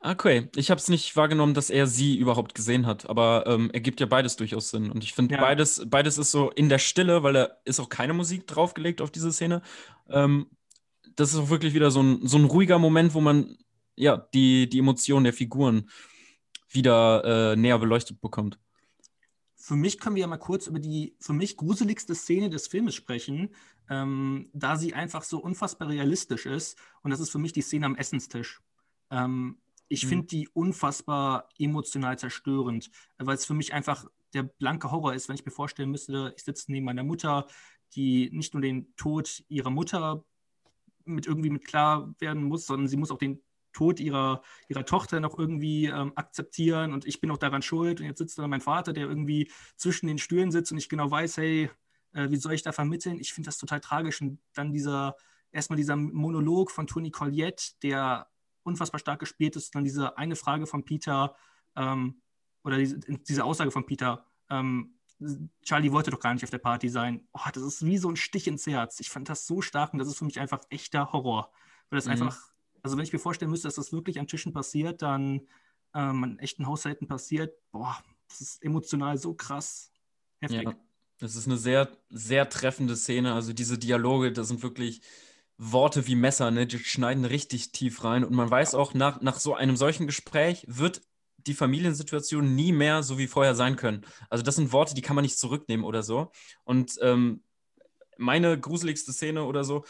Okay, 0.00 0.48
ich 0.56 0.70
habe 0.70 0.80
es 0.80 0.88
nicht 0.88 1.14
wahrgenommen, 1.14 1.54
dass 1.54 1.70
er 1.70 1.86
sie 1.86 2.16
überhaupt 2.16 2.56
gesehen 2.56 2.84
hat. 2.84 3.08
Aber 3.08 3.44
ähm, 3.46 3.70
er 3.72 3.80
gibt 3.80 4.00
ja 4.00 4.06
beides 4.06 4.36
durchaus 4.36 4.70
Sinn. 4.70 4.90
Und 4.90 5.04
ich 5.04 5.14
finde, 5.14 5.36
ja. 5.36 5.40
beides, 5.40 5.86
beides 5.86 6.18
ist 6.18 6.32
so 6.32 6.50
in 6.50 6.68
der 6.68 6.78
Stille, 6.78 7.22
weil 7.22 7.34
da 7.34 7.48
ist 7.64 7.78
auch 7.78 7.88
keine 7.88 8.14
Musik 8.14 8.48
draufgelegt 8.48 9.00
auf 9.00 9.12
diese 9.12 9.32
Szene. 9.32 9.62
Ähm, 10.10 10.48
das 11.14 11.32
ist 11.32 11.38
auch 11.38 11.50
wirklich 11.50 11.72
wieder 11.72 11.92
so 11.92 12.02
ein, 12.02 12.26
so 12.26 12.36
ein 12.36 12.44
ruhiger 12.44 12.80
Moment, 12.80 13.14
wo 13.14 13.20
man 13.20 13.56
ja 13.94 14.16
die, 14.34 14.68
die 14.68 14.80
Emotionen 14.80 15.24
der 15.24 15.32
Figuren 15.32 15.88
wieder 16.68 17.52
äh, 17.52 17.56
näher 17.56 17.78
beleuchtet 17.78 18.20
bekommt. 18.20 18.58
Für 19.68 19.76
mich 19.76 20.00
können 20.00 20.16
wir 20.16 20.22
ja 20.22 20.26
mal 20.26 20.38
kurz 20.38 20.66
über 20.66 20.78
die 20.78 21.14
für 21.20 21.34
mich 21.34 21.58
gruseligste 21.58 22.14
Szene 22.14 22.48
des 22.48 22.68
Filmes 22.68 22.94
sprechen, 22.94 23.50
ähm, 23.90 24.48
da 24.54 24.76
sie 24.78 24.94
einfach 24.94 25.22
so 25.22 25.40
unfassbar 25.40 25.90
realistisch 25.90 26.46
ist. 26.46 26.78
Und 27.02 27.10
das 27.10 27.20
ist 27.20 27.28
für 27.28 27.38
mich 27.38 27.52
die 27.52 27.60
Szene 27.60 27.84
am 27.84 27.94
Essenstisch. 27.94 28.62
Ähm, 29.10 29.58
ich 29.88 30.04
mhm. 30.04 30.08
finde 30.08 30.26
die 30.28 30.48
unfassbar 30.48 31.50
emotional 31.58 32.18
zerstörend, 32.18 32.90
weil 33.18 33.34
es 33.34 33.44
für 33.44 33.52
mich 33.52 33.74
einfach 33.74 34.06
der 34.32 34.44
blanke 34.44 34.90
Horror 34.90 35.12
ist, 35.12 35.28
wenn 35.28 35.36
ich 35.36 35.44
mir 35.44 35.52
vorstellen 35.52 35.90
müsste, 35.90 36.32
ich 36.34 36.44
sitze 36.44 36.72
neben 36.72 36.86
meiner 36.86 37.04
Mutter, 37.04 37.46
die 37.94 38.30
nicht 38.32 38.54
nur 38.54 38.62
den 38.62 38.96
Tod 38.96 39.44
ihrer 39.48 39.68
Mutter 39.68 40.24
mit 41.04 41.26
irgendwie 41.26 41.50
mit 41.50 41.66
klar 41.66 42.14
werden 42.20 42.42
muss, 42.42 42.64
sondern 42.64 42.88
sie 42.88 42.96
muss 42.96 43.10
auch 43.10 43.18
den 43.18 43.42
Tod 43.72 44.00
ihrer, 44.00 44.42
ihrer 44.68 44.84
Tochter 44.84 45.20
noch 45.20 45.38
irgendwie 45.38 45.86
ähm, 45.86 46.12
akzeptieren 46.14 46.92
und 46.92 47.06
ich 47.06 47.20
bin 47.20 47.30
auch 47.30 47.38
daran 47.38 47.62
schuld. 47.62 48.00
Und 48.00 48.06
jetzt 48.06 48.18
sitzt 48.18 48.38
da 48.38 48.48
mein 48.48 48.60
Vater, 48.60 48.92
der 48.92 49.06
irgendwie 49.06 49.50
zwischen 49.76 50.06
den 50.06 50.18
Stühlen 50.18 50.50
sitzt 50.50 50.72
und 50.72 50.78
ich 50.78 50.88
genau 50.88 51.10
weiß, 51.10 51.36
hey, 51.36 51.70
äh, 52.12 52.30
wie 52.30 52.36
soll 52.36 52.54
ich 52.54 52.62
da 52.62 52.72
vermitteln? 52.72 53.18
Ich 53.18 53.32
finde 53.32 53.48
das 53.48 53.58
total 53.58 53.80
tragisch. 53.80 54.20
Und 54.20 54.40
dann 54.54 54.72
dieser, 54.72 55.16
erstmal 55.52 55.76
dieser 55.76 55.96
Monolog 55.96 56.70
von 56.70 56.86
Tony 56.86 57.10
Colliette, 57.10 57.74
der 57.82 58.28
unfassbar 58.62 58.98
stark 58.98 59.20
gespielt 59.20 59.56
ist, 59.56 59.74
dann 59.74 59.84
diese 59.84 60.16
eine 60.18 60.36
Frage 60.36 60.66
von 60.66 60.84
Peter 60.84 61.34
ähm, 61.76 62.20
oder 62.64 62.78
diese, 62.78 62.98
diese, 62.98 63.44
Aussage 63.44 63.70
von 63.70 63.86
Peter, 63.86 64.26
ähm, 64.50 64.98
Charlie 65.62 65.90
wollte 65.90 66.10
doch 66.10 66.20
gar 66.20 66.34
nicht 66.34 66.44
auf 66.44 66.50
der 66.50 66.58
Party 66.58 66.88
sein. 66.88 67.26
Oh, 67.32 67.48
das 67.52 67.62
ist 67.62 67.84
wie 67.84 67.98
so 67.98 68.08
ein 68.08 68.16
Stich 68.16 68.46
ins 68.46 68.66
Herz. 68.66 69.00
Ich 69.00 69.10
fand 69.10 69.28
das 69.28 69.46
so 69.46 69.62
stark 69.62 69.92
und 69.92 69.98
das 69.98 70.08
ist 70.08 70.18
für 70.18 70.24
mich 70.24 70.38
einfach 70.38 70.60
echter 70.70 71.12
Horror. 71.12 71.50
Weil 71.90 71.96
das 71.96 72.06
mhm. 72.06 72.12
einfach 72.12 72.38
also 72.82 72.96
wenn 72.96 73.04
ich 73.04 73.12
mir 73.12 73.18
vorstellen 73.18 73.50
müsste, 73.50 73.68
dass 73.68 73.76
das 73.76 73.92
wirklich 73.92 74.18
an 74.18 74.26
Tischen 74.26 74.52
passiert, 74.52 75.02
dann 75.02 75.46
ähm, 75.94 76.24
an 76.24 76.38
echten 76.38 76.66
Haushalten 76.66 77.06
passiert, 77.06 77.54
boah, 77.72 77.96
das 78.28 78.40
ist 78.40 78.62
emotional 78.62 79.18
so 79.18 79.34
krass 79.34 79.90
heftig. 80.40 80.64
Ja, 80.64 80.74
das 81.18 81.34
ist 81.34 81.46
eine 81.46 81.56
sehr, 81.56 81.88
sehr 82.10 82.48
treffende 82.48 82.96
Szene. 82.96 83.34
Also 83.34 83.52
diese 83.52 83.78
Dialoge, 83.78 84.32
das 84.32 84.48
sind 84.48 84.62
wirklich 84.62 85.00
Worte 85.56 86.06
wie 86.06 86.14
Messer, 86.14 86.50
ne? 86.50 86.66
die 86.66 86.78
schneiden 86.78 87.24
richtig 87.24 87.72
tief 87.72 88.04
rein. 88.04 88.24
Und 88.24 88.34
man 88.34 88.50
weiß 88.50 88.74
auch, 88.74 88.94
nach, 88.94 89.20
nach 89.20 89.40
so 89.40 89.54
einem 89.54 89.76
solchen 89.76 90.06
Gespräch 90.06 90.64
wird 90.68 91.02
die 91.36 91.54
Familiensituation 91.54 92.54
nie 92.54 92.72
mehr 92.72 93.02
so 93.02 93.18
wie 93.18 93.26
vorher 93.26 93.54
sein 93.54 93.76
können. 93.76 94.04
Also 94.30 94.44
das 94.44 94.56
sind 94.56 94.72
Worte, 94.72 94.94
die 94.94 95.02
kann 95.02 95.16
man 95.16 95.22
nicht 95.22 95.38
zurücknehmen 95.38 95.84
oder 95.84 96.02
so. 96.02 96.30
Und 96.64 96.98
ähm, 97.02 97.42
meine 98.16 98.58
gruseligste 98.58 99.12
Szene 99.12 99.44
oder 99.44 99.64
so 99.64 99.84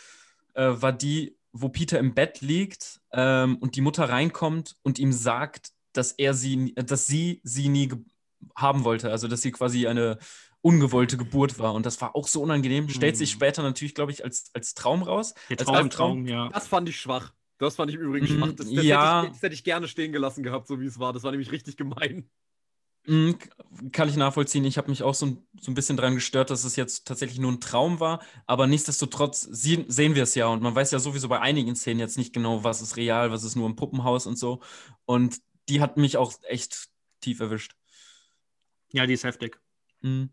äh, 0.54 0.70
war 0.70 0.92
die, 0.92 1.37
wo 1.52 1.68
Peter 1.68 1.98
im 1.98 2.14
Bett 2.14 2.40
liegt 2.40 3.00
ähm, 3.12 3.56
und 3.56 3.76
die 3.76 3.80
Mutter 3.80 4.08
reinkommt 4.08 4.76
und 4.82 4.98
ihm 4.98 5.12
sagt, 5.12 5.72
dass 5.92 6.12
er 6.12 6.34
sie, 6.34 6.74
dass 6.74 7.06
sie 7.06 7.40
sie 7.42 7.68
nie 7.68 7.90
haben 8.54 8.84
wollte, 8.84 9.10
also 9.10 9.28
dass 9.28 9.42
sie 9.42 9.52
quasi 9.52 9.86
eine 9.86 10.18
ungewollte 10.60 11.16
Geburt 11.16 11.58
war 11.58 11.74
und 11.74 11.86
das 11.86 12.00
war 12.00 12.16
auch 12.16 12.26
so 12.26 12.42
unangenehm. 12.42 12.84
Mhm. 12.84 12.90
Stellt 12.90 13.16
sich 13.16 13.30
später 13.30 13.62
natürlich, 13.62 13.94
glaube 13.94 14.12
ich, 14.12 14.24
als, 14.24 14.50
als 14.54 14.74
Traum 14.74 15.02
raus. 15.02 15.34
Der 15.48 15.56
Traum, 15.56 15.74
als 15.76 15.94
Traum, 15.94 16.26
ja. 16.26 16.48
Das 16.48 16.66
fand 16.66 16.88
ich 16.88 17.00
schwach. 17.00 17.32
Das 17.58 17.76
fand 17.76 17.90
ich 17.90 17.96
übrigens 17.96 18.30
mhm, 18.30 18.38
schwach. 18.38 18.52
Das, 18.52 18.72
das, 18.72 18.84
ja. 18.84 19.18
hätte 19.18 19.26
ich, 19.26 19.32
das 19.32 19.42
hätte 19.42 19.54
ich 19.54 19.64
gerne 19.64 19.88
stehen 19.88 20.12
gelassen 20.12 20.42
gehabt, 20.42 20.68
so 20.68 20.80
wie 20.80 20.86
es 20.86 20.98
war. 20.98 21.12
Das 21.12 21.22
war 21.22 21.30
nämlich 21.30 21.50
richtig 21.52 21.76
gemein. 21.76 22.28
Mhm, 23.08 23.38
kann 23.90 24.10
ich 24.10 24.16
nachvollziehen. 24.16 24.66
Ich 24.66 24.76
habe 24.76 24.90
mich 24.90 25.02
auch 25.02 25.14
so 25.14 25.24
ein, 25.24 25.38
so 25.58 25.70
ein 25.70 25.74
bisschen 25.74 25.96
daran 25.96 26.14
gestört, 26.14 26.50
dass 26.50 26.64
es 26.64 26.76
jetzt 26.76 27.06
tatsächlich 27.06 27.38
nur 27.38 27.50
ein 27.50 27.60
Traum 27.60 28.00
war. 28.00 28.20
Aber 28.46 28.66
nichtsdestotrotz 28.66 29.40
sie, 29.50 29.86
sehen 29.88 30.14
wir 30.14 30.24
es 30.24 30.34
ja. 30.34 30.46
Und 30.48 30.62
man 30.62 30.74
weiß 30.74 30.90
ja 30.90 30.98
sowieso 30.98 31.26
bei 31.28 31.40
einigen 31.40 31.74
Szenen 31.74 32.00
jetzt 32.00 32.18
nicht 32.18 32.34
genau, 32.34 32.64
was 32.64 32.82
ist 32.82 32.98
real, 32.98 33.30
was 33.30 33.44
ist 33.44 33.56
nur 33.56 33.66
im 33.66 33.76
Puppenhaus 33.76 34.26
und 34.26 34.38
so. 34.38 34.60
Und 35.06 35.38
die 35.70 35.80
hat 35.80 35.96
mich 35.96 36.18
auch 36.18 36.34
echt 36.42 36.90
tief 37.22 37.40
erwischt. 37.40 37.76
Ja, 38.92 39.06
die 39.06 39.14
ist 39.14 39.24
heftig. 39.24 39.58
Mhm. 40.02 40.28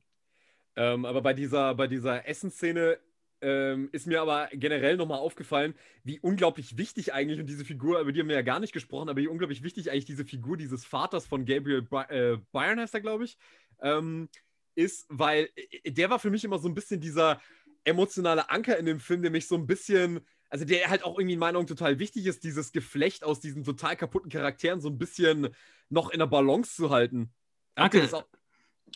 Ähm, 0.75 1.05
aber 1.05 1.21
bei 1.21 1.33
dieser, 1.33 1.75
bei 1.75 1.87
dieser 1.87 2.27
Essensszene 2.27 2.99
ähm, 3.41 3.89
ist 3.91 4.07
mir 4.07 4.21
aber 4.21 4.49
generell 4.53 4.97
nochmal 4.97 5.19
aufgefallen, 5.19 5.75
wie 6.03 6.19
unglaublich 6.19 6.77
wichtig 6.77 7.13
eigentlich, 7.13 7.39
und 7.39 7.47
diese 7.47 7.65
Figur, 7.65 7.99
über 7.99 8.11
die 8.11 8.21
haben 8.21 8.29
wir 8.29 8.35
ja 8.35 8.41
gar 8.41 8.59
nicht 8.59 8.73
gesprochen, 8.73 9.09
aber 9.09 9.21
wie 9.21 9.27
unglaublich 9.27 9.63
wichtig 9.63 9.91
eigentlich 9.91 10.05
diese 10.05 10.25
Figur 10.25 10.57
dieses 10.57 10.85
Vaters 10.85 11.27
von 11.27 11.45
Gabriel 11.45 11.81
By 11.81 12.03
äh, 12.09 12.37
Byron 12.51 12.79
heißt 12.79 12.93
er, 12.93 13.01
glaube 13.01 13.25
ich, 13.25 13.37
ähm, 13.81 14.29
ist, 14.75 15.05
weil 15.09 15.49
äh, 15.55 15.91
der 15.91 16.09
war 16.09 16.19
für 16.19 16.29
mich 16.29 16.43
immer 16.43 16.59
so 16.59 16.67
ein 16.67 16.75
bisschen 16.75 16.99
dieser 16.99 17.41
emotionale 17.83 18.49
Anker 18.49 18.77
in 18.77 18.85
dem 18.85 18.99
Film, 18.99 19.21
der 19.21 19.31
mich 19.31 19.47
so 19.47 19.55
ein 19.55 19.67
bisschen, 19.67 20.21
also 20.49 20.65
der 20.65 20.89
halt 20.89 21.03
auch 21.03 21.17
irgendwie 21.17 21.33
in 21.33 21.39
meiner 21.39 21.53
Meinung 21.53 21.67
total 21.67 21.99
wichtig 21.99 22.25
ist, 22.25 22.43
dieses 22.43 22.71
Geflecht 22.71 23.23
aus 23.23 23.39
diesen 23.39 23.63
total 23.63 23.95
kaputten 23.95 24.31
Charakteren 24.31 24.81
so 24.81 24.89
ein 24.89 24.97
bisschen 24.97 25.49
noch 25.89 26.09
in 26.09 26.19
der 26.19 26.27
Balance 26.27 26.75
zu 26.75 26.89
halten. 26.89 27.33
Danke 27.75 27.99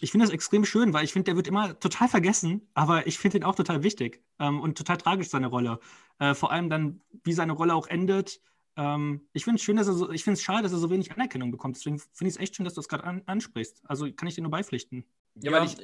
ich 0.02 0.12
finde 0.12 0.26
das 0.26 0.34
extrem 0.34 0.66
schön, 0.66 0.94
weil 0.94 1.04
ich 1.04 1.14
finde, 1.14 1.26
der 1.26 1.36
wird 1.36 1.48
immer 1.48 1.80
total 1.80 2.08
vergessen, 2.08 2.68
aber 2.74 3.08
ich 3.08 3.18
finde 3.18 3.38
ihn 3.38 3.44
auch 3.44 3.56
total 3.56 3.84
wichtig 3.84 4.22
ähm, 4.40 4.62
und 4.62 4.78
total 4.78 4.98
tragisch, 4.98 5.30
seine 5.30 5.48
Rolle. 5.48 5.80
Äh, 6.20 6.34
vor 6.34 6.52
allem 6.52 6.70
dann, 6.70 7.02
wie 7.24 7.34
seine 7.34 7.54
Rolle 7.54 7.74
auch 7.76 7.88
endet. 7.88 8.42
Ähm, 8.76 9.28
ich 9.34 9.44
finde 9.44 9.58
es 9.58 9.64
schön, 9.64 9.78
dass 9.78 9.88
er 9.88 9.94
so, 9.94 10.12
ich 10.12 10.24
finde 10.24 10.36
es 10.36 10.44
schade, 10.44 10.64
dass 10.64 10.72
er 10.72 10.78
so 10.78 10.90
wenig 10.90 11.12
Anerkennung 11.12 11.52
bekommt. 11.52 11.76
Deswegen 11.76 12.00
finde 12.00 12.30
ich 12.30 12.36
es 12.36 12.42
echt 12.42 12.56
schön, 12.56 12.64
dass 12.64 12.74
du 12.74 12.82
es 12.82 12.88
gerade 12.88 13.04
an, 13.04 13.24
ansprichst. 13.26 13.82
Also 13.86 14.12
kann 14.12 14.28
ich 14.28 14.36
dir 14.36 14.42
nur 14.42 14.52
beipflichten. 14.52 15.06
Ja, 15.36 15.52
ja 15.52 15.58
weil 15.58 15.66
ich. 15.68 15.78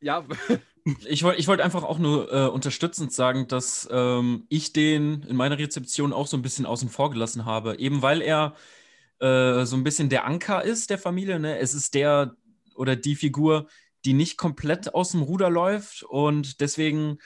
Ja. 0.00 0.24
ich 1.06 1.24
wollte 1.24 1.40
ich 1.40 1.48
wollt 1.48 1.60
einfach 1.60 1.82
auch 1.82 1.98
nur 1.98 2.32
äh, 2.32 2.46
unterstützend 2.46 3.12
sagen, 3.12 3.48
dass 3.48 3.88
ähm, 3.90 4.44
ich 4.48 4.72
den 4.72 5.24
in 5.24 5.36
meiner 5.36 5.58
Rezeption 5.58 6.12
auch 6.12 6.26
so 6.26 6.36
ein 6.36 6.42
bisschen 6.42 6.66
außen 6.66 6.88
vor 6.88 7.10
gelassen 7.10 7.44
habe. 7.44 7.78
Eben 7.78 8.00
weil 8.00 8.22
er 8.22 8.54
äh, 9.20 9.64
so 9.64 9.76
ein 9.76 9.84
bisschen 9.84 10.08
der 10.08 10.24
Anker 10.24 10.62
ist 10.62 10.90
der 10.90 10.98
Familie. 10.98 11.40
Ne? 11.40 11.58
Es 11.58 11.74
ist 11.74 11.94
der, 11.94 12.36
oder 12.78 12.96
die 12.96 13.16
Figur, 13.16 13.68
die 14.04 14.14
nicht 14.14 14.38
komplett 14.38 14.94
aus 14.94 15.10
dem 15.10 15.22
Ruder 15.22 15.50
läuft 15.50 16.02
und 16.04 16.60
deswegen, 16.60 17.18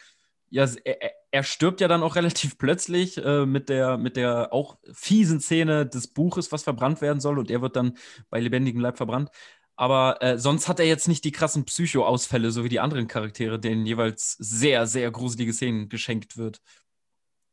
ja, 0.50 0.68
er, 0.84 1.12
er 1.30 1.42
stirbt 1.44 1.80
ja 1.80 1.88
dann 1.88 2.03
auch 2.03 2.16
relativ 2.16 2.59
plötzlich 2.59 3.18
äh, 3.18 3.46
mit, 3.46 3.68
der, 3.68 3.98
mit 3.98 4.16
der 4.16 4.53
auch 4.53 4.78
fiesen 4.92 5.40
Szene 5.40 5.86
des 5.86 6.09
Buches, 6.09 6.53
was 6.53 6.62
verbrannt 6.62 7.00
werden 7.00 7.20
soll 7.20 7.38
und 7.38 7.50
er 7.50 7.62
wird 7.62 7.76
dann 7.76 7.96
bei 8.30 8.40
lebendigem 8.40 8.80
Leib 8.80 8.96
verbrannt. 8.96 9.30
Aber 9.74 10.22
äh, 10.22 10.38
sonst 10.38 10.68
hat 10.68 10.80
er 10.80 10.86
jetzt 10.86 11.09
nicht 11.09 11.24
die 11.24 11.32
krassen 11.32 11.64
Psycho-Ausfälle, 11.64 12.50
so 12.50 12.62
wie 12.62 12.68
die 12.68 12.80
anderen 12.80 13.09
Charaktere, 13.09 13.59
denen 13.59 13.86
jeweils 13.86 14.32
sehr, 14.38 14.86
sehr 14.86 15.11
gruselige 15.11 15.53
Szenen 15.53 15.88
geschenkt 15.88 16.36
wird. 16.36 16.61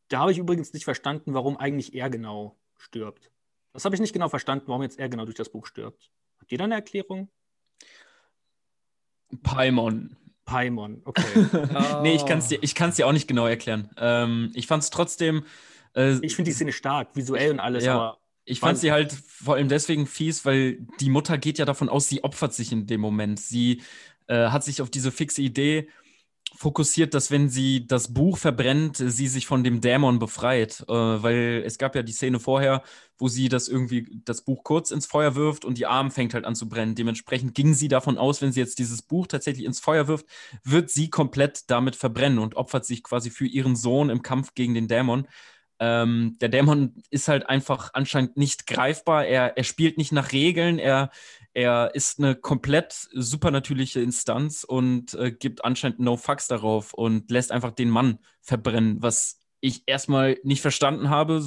Da 0.09 0.19
habe 0.19 0.31
ich 0.31 0.37
übrigens 0.37 0.73
nicht 0.73 0.83
verstanden, 0.83 1.33
warum 1.33 1.57
eigentlich 1.57 1.93
er 1.93 2.09
genau 2.09 2.59
stirbt. 2.77 3.31
Das 3.73 3.85
habe 3.85 3.95
ich 3.95 4.01
nicht 4.01 4.13
genau 4.13 4.27
verstanden, 4.29 4.65
warum 4.67 4.81
jetzt 4.81 4.99
er 4.99 5.07
genau 5.07 5.25
durch 5.25 5.37
das 5.37 5.49
Buch 5.49 5.65
stirbt. 5.65 6.11
Habt 6.39 6.51
ihr 6.51 6.57
da 6.57 6.65
eine 6.65 6.75
Erklärung? 6.75 7.29
Paimon. 9.43 10.15
Paimon, 10.45 11.01
okay. 11.05 11.23
oh. 11.53 12.01
nee, 12.01 12.15
ich 12.15 12.25
kann 12.25 12.39
es 12.39 12.47
dir, 12.47 12.59
dir 12.59 13.07
auch 13.07 13.11
nicht 13.11 13.27
genau 13.27 13.45
erklären. 13.45 13.89
Ähm, 13.97 14.51
ich 14.55 14.67
fand 14.67 14.84
es 14.84 14.89
trotzdem. 14.89 15.43
Äh, 15.95 16.17
ich 16.21 16.36
finde 16.36 16.49
die 16.49 16.55
Szene 16.55 16.71
stark, 16.71 17.15
visuell 17.15 17.51
und 17.51 17.59
alles, 17.59 17.86
ja, 17.86 17.95
aber. 17.95 18.17
Ich 18.45 18.61
fand 18.61 18.80
sie 18.80 18.91
halt 18.91 19.11
vor 19.11 19.55
allem 19.55 19.69
deswegen 19.69 20.07
fies, 20.07 20.43
weil 20.43 20.80
die 20.99 21.11
Mutter 21.11 21.38
geht 21.38 21.59
ja 21.59 21.65
davon 21.65 21.88
aus, 21.88 22.09
sie 22.09 22.23
opfert 22.23 22.51
sich 22.51 22.71
in 22.71 22.88
dem 22.88 22.99
Moment. 22.99 23.39
Sie 23.39 23.84
äh, 24.25 24.47
hat 24.47 24.63
sich 24.63 24.82
auf 24.82 24.89
diese 24.89 25.11
fixe 25.11 25.43
Idee 25.43 25.88
fokussiert, 26.55 27.13
dass 27.13 27.31
wenn 27.31 27.49
sie 27.49 27.87
das 27.87 28.13
Buch 28.13 28.37
verbrennt, 28.37 28.97
sie 28.97 29.27
sich 29.27 29.47
von 29.47 29.63
dem 29.63 29.81
Dämon 29.81 30.19
befreit. 30.19 30.83
Äh, 30.87 30.93
weil 30.93 31.63
es 31.65 31.77
gab 31.77 31.95
ja 31.95 32.03
die 32.03 32.11
Szene 32.11 32.39
vorher, 32.39 32.83
wo 33.17 33.27
sie 33.27 33.49
das 33.49 33.67
irgendwie, 33.67 34.21
das 34.25 34.43
Buch 34.43 34.63
kurz 34.63 34.91
ins 34.91 35.05
Feuer 35.05 35.35
wirft 35.35 35.65
und 35.65 35.77
die 35.77 35.85
Arm 35.85 36.11
fängt 36.11 36.33
halt 36.33 36.45
an 36.45 36.55
zu 36.55 36.67
brennen. 36.69 36.95
Dementsprechend 36.95 37.55
ging 37.55 37.73
sie 37.73 37.87
davon 37.87 38.17
aus, 38.17 38.41
wenn 38.41 38.51
sie 38.51 38.59
jetzt 38.59 38.79
dieses 38.79 39.01
Buch 39.01 39.27
tatsächlich 39.27 39.65
ins 39.65 39.79
Feuer 39.79 40.07
wirft, 40.07 40.25
wird 40.63 40.89
sie 40.89 41.09
komplett 41.09 41.69
damit 41.69 41.95
verbrennen 41.95 42.39
und 42.39 42.55
opfert 42.55 42.85
sich 42.85 43.03
quasi 43.03 43.29
für 43.29 43.47
ihren 43.47 43.75
Sohn 43.75 44.09
im 44.09 44.21
Kampf 44.21 44.53
gegen 44.53 44.73
den 44.73 44.87
Dämon. 44.87 45.27
Ähm, 45.81 46.37
der 46.41 46.49
Dämon 46.49 47.01
ist 47.09 47.29
halt 47.29 47.47
einfach 47.47 47.91
anscheinend 47.93 48.35
nicht 48.35 48.67
greifbar. 48.67 49.25
Er, 49.25 49.57
er 49.57 49.63
spielt 49.63 49.97
nicht 49.97 50.11
nach 50.11 50.33
Regeln. 50.33 50.77
Er, 50.77 51.09
er 51.53 51.91
ist 51.95 52.19
eine 52.19 52.35
komplett 52.35 52.93
supernatürliche 53.13 54.01
Instanz 54.01 54.63
und 54.63 55.13
äh, 55.15 55.31
gibt 55.31 55.65
anscheinend 55.65 55.99
no 55.99 56.15
fucks 56.17 56.47
darauf 56.47 56.93
und 56.93 57.31
lässt 57.31 57.51
einfach 57.51 57.71
den 57.71 57.89
Mann 57.89 58.19
verbrennen, 58.41 59.01
was 59.01 59.39
ich 59.59 59.83
erstmal 59.87 60.37
nicht 60.43 60.61
verstanden 60.61 61.09
habe. 61.09 61.43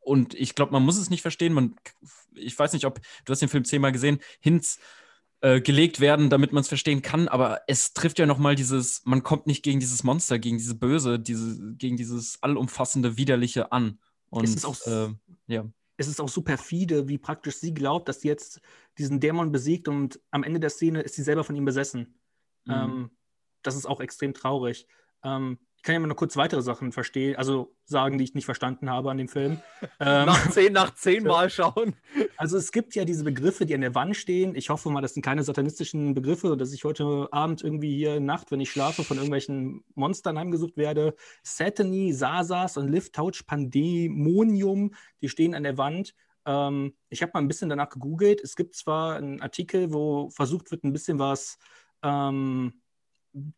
Und 0.00 0.34
ich 0.34 0.54
glaube, 0.54 0.72
man 0.72 0.84
muss 0.84 0.98
es 0.98 1.10
nicht 1.10 1.22
verstehen. 1.22 1.52
Man, 1.52 1.76
ich 2.34 2.58
weiß 2.58 2.72
nicht, 2.72 2.84
ob 2.84 3.00
du 3.24 3.30
hast 3.30 3.40
den 3.40 3.48
Film 3.48 3.64
zehnmal 3.64 3.92
gesehen. 3.92 4.20
Hinz 4.40 4.78
äh, 5.40 5.60
gelegt 5.60 6.00
werden, 6.00 6.30
damit 6.30 6.52
man 6.52 6.60
es 6.60 6.68
verstehen 6.68 7.02
kann. 7.02 7.28
Aber 7.28 7.62
es 7.66 7.94
trifft 7.94 8.18
ja 8.18 8.26
nochmal 8.26 8.54
dieses, 8.54 9.02
man 9.04 9.22
kommt 9.22 9.46
nicht 9.46 9.62
gegen 9.62 9.80
dieses 9.80 10.04
Monster, 10.04 10.38
gegen 10.38 10.58
diese 10.58 10.74
Böse, 10.74 11.18
diese, 11.18 11.74
gegen 11.74 11.96
dieses 11.96 12.40
allumfassende 12.42 13.16
Widerliche 13.16 13.72
an. 13.72 13.98
Und 14.30 14.44
es 14.44 14.54
ist 14.54 14.64
auch, 14.64 14.80
äh, 14.86 15.08
ja. 15.46 15.64
Es 16.02 16.08
ist 16.08 16.20
auch 16.20 16.28
so 16.28 16.42
perfide, 16.42 17.08
wie 17.08 17.18
praktisch 17.18 17.56
sie 17.56 17.72
glaubt, 17.72 18.08
dass 18.08 18.22
sie 18.22 18.28
jetzt 18.28 18.60
diesen 18.98 19.20
Dämon 19.20 19.52
besiegt 19.52 19.86
und 19.86 20.20
am 20.30 20.42
Ende 20.42 20.58
der 20.58 20.70
Szene 20.70 21.00
ist 21.00 21.14
sie 21.14 21.22
selber 21.22 21.44
von 21.44 21.54
ihm 21.54 21.64
besessen. 21.64 22.18
Mhm. 22.64 22.72
Ähm, 22.72 23.10
das 23.62 23.76
ist 23.76 23.86
auch 23.86 24.00
extrem 24.00 24.34
traurig. 24.34 24.88
Ähm, 25.22 25.58
ich 25.82 25.84
kann 25.84 25.94
ja 25.94 25.98
mal 25.98 26.06
noch 26.06 26.14
kurz 26.14 26.36
weitere 26.36 26.62
Sachen 26.62 26.92
verstehen, 26.92 27.34
also 27.34 27.74
sagen, 27.86 28.16
die 28.16 28.22
ich 28.22 28.34
nicht 28.34 28.44
verstanden 28.44 28.88
habe 28.88 29.10
an 29.10 29.18
dem 29.18 29.26
Film. 29.26 29.60
Ähm, 29.98 30.26
nach 30.26 30.50
zehn, 30.50 30.72
nach 30.72 30.94
zehn 30.94 31.22
Mal 31.24 31.50
schauen. 31.50 31.94
Also 32.36 32.56
es 32.56 32.70
gibt 32.72 32.94
ja 32.94 33.04
diese 33.04 33.24
Begriffe, 33.24 33.66
die 33.66 33.74
an 33.74 33.80
der 33.80 33.94
Wand 33.94 34.16
stehen. 34.16 34.54
Ich 34.54 34.70
hoffe 34.70 34.90
mal, 34.90 35.00
das 35.00 35.14
sind 35.14 35.24
keine 35.24 35.42
satanistischen 35.42 36.14
Begriffe, 36.14 36.56
dass 36.56 36.72
ich 36.72 36.84
heute 36.84 37.28
Abend 37.32 37.62
irgendwie 37.62 37.96
hier 37.96 38.20
Nacht, 38.20 38.50
wenn 38.50 38.60
ich 38.60 38.70
schlafe, 38.70 39.02
von 39.02 39.16
irgendwelchen 39.16 39.84
Monstern 39.94 40.38
heimgesucht 40.38 40.76
werde. 40.76 41.14
Satany, 41.42 42.12
Sasas 42.12 42.76
und 42.76 42.88
Lift 42.88 43.14
Touch 43.14 43.44
Pandemonium, 43.46 44.94
die 45.20 45.28
stehen 45.28 45.54
an 45.54 45.64
der 45.64 45.78
Wand. 45.78 46.14
Ähm, 46.46 46.94
ich 47.08 47.22
habe 47.22 47.32
mal 47.34 47.40
ein 47.40 47.48
bisschen 47.48 47.68
danach 47.68 47.90
gegoogelt. 47.90 48.40
Es 48.40 48.54
gibt 48.54 48.76
zwar 48.76 49.16
einen 49.16 49.40
Artikel, 49.40 49.92
wo 49.92 50.30
versucht 50.30 50.70
wird, 50.70 50.84
ein 50.84 50.92
bisschen 50.92 51.18
was 51.18 51.58
ähm, 52.02 52.72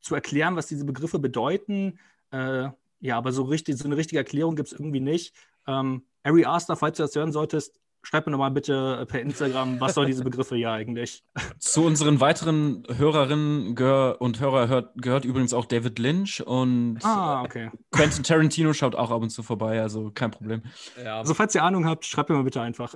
zu 0.00 0.14
erklären, 0.14 0.56
was 0.56 0.66
diese 0.66 0.84
Begriffe 0.84 1.18
bedeuten. 1.18 1.98
Äh, 2.34 2.70
ja, 3.00 3.16
aber 3.16 3.32
so, 3.32 3.42
richtig, 3.42 3.76
so 3.76 3.84
eine 3.84 3.96
richtige 3.96 4.18
Erklärung 4.18 4.56
gibt 4.56 4.68
es 4.68 4.72
irgendwie 4.72 5.00
nicht. 5.00 5.34
Ähm, 5.66 6.04
Ari 6.22 6.44
Aster, 6.46 6.76
falls 6.76 6.96
du 6.96 7.02
das 7.02 7.14
hören 7.14 7.32
solltest, 7.32 7.78
schreib 8.02 8.26
mir 8.26 8.32
nochmal 8.32 8.50
bitte 8.50 9.06
per 9.08 9.20
Instagram, 9.20 9.80
was 9.80 9.94
soll 9.94 10.06
diese 10.06 10.24
Begriffe 10.24 10.56
hier 10.56 10.70
eigentlich? 10.70 11.22
Zu 11.58 11.82
unseren 11.84 12.20
weiteren 12.20 12.84
Hörerinnen 12.88 13.76
und 14.18 14.40
Hörer 14.40 14.68
hört, 14.68 14.92
gehört 14.96 15.24
übrigens 15.24 15.54
auch 15.54 15.66
David 15.66 15.98
Lynch 15.98 16.42
und 16.46 16.98
ah, 17.02 17.42
okay. 17.42 17.70
Quentin 17.90 18.24
Tarantino 18.24 18.72
schaut 18.72 18.94
auch 18.94 19.10
ab 19.10 19.22
und 19.22 19.30
zu 19.30 19.42
vorbei, 19.42 19.80
also 19.80 20.10
kein 20.10 20.30
Problem. 20.30 20.62
Ja. 21.02 21.18
Also 21.18 21.34
falls 21.34 21.54
ihr 21.54 21.62
Ahnung 21.62 21.86
habt, 21.86 22.04
schreibt 22.04 22.30
mir 22.30 22.36
mal 22.36 22.44
bitte 22.44 22.60
einfach. 22.60 22.94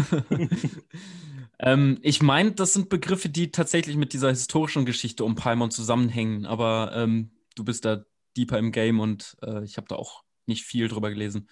ähm, 1.58 1.98
ich 2.02 2.22
meine, 2.22 2.52
das 2.52 2.72
sind 2.72 2.88
Begriffe, 2.88 3.28
die 3.28 3.50
tatsächlich 3.50 3.96
mit 3.96 4.12
dieser 4.12 4.30
historischen 4.30 4.84
Geschichte 4.84 5.24
um 5.24 5.34
Palmon 5.34 5.70
zusammenhängen, 5.70 6.46
aber 6.46 6.92
ähm, 6.94 7.30
du 7.54 7.64
bist 7.64 7.84
da 7.84 8.04
deeper 8.36 8.58
im 8.58 8.72
Game 8.72 9.00
und 9.00 9.36
äh, 9.42 9.64
ich 9.64 9.76
habe 9.76 9.88
da 9.88 9.96
auch 9.96 10.22
nicht 10.46 10.64
viel 10.64 10.88
drüber 10.88 11.10
gelesen. 11.10 11.48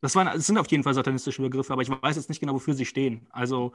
Das, 0.00 0.14
waren, 0.14 0.26
das 0.26 0.46
sind 0.46 0.58
auf 0.58 0.70
jeden 0.70 0.82
Fall 0.82 0.94
satanistische 0.94 1.42
Begriffe, 1.42 1.72
aber 1.72 1.82
ich 1.82 1.90
weiß 1.90 2.16
jetzt 2.16 2.28
nicht 2.28 2.40
genau, 2.40 2.54
wofür 2.54 2.74
sie 2.74 2.86
stehen. 2.86 3.26
Also, 3.30 3.72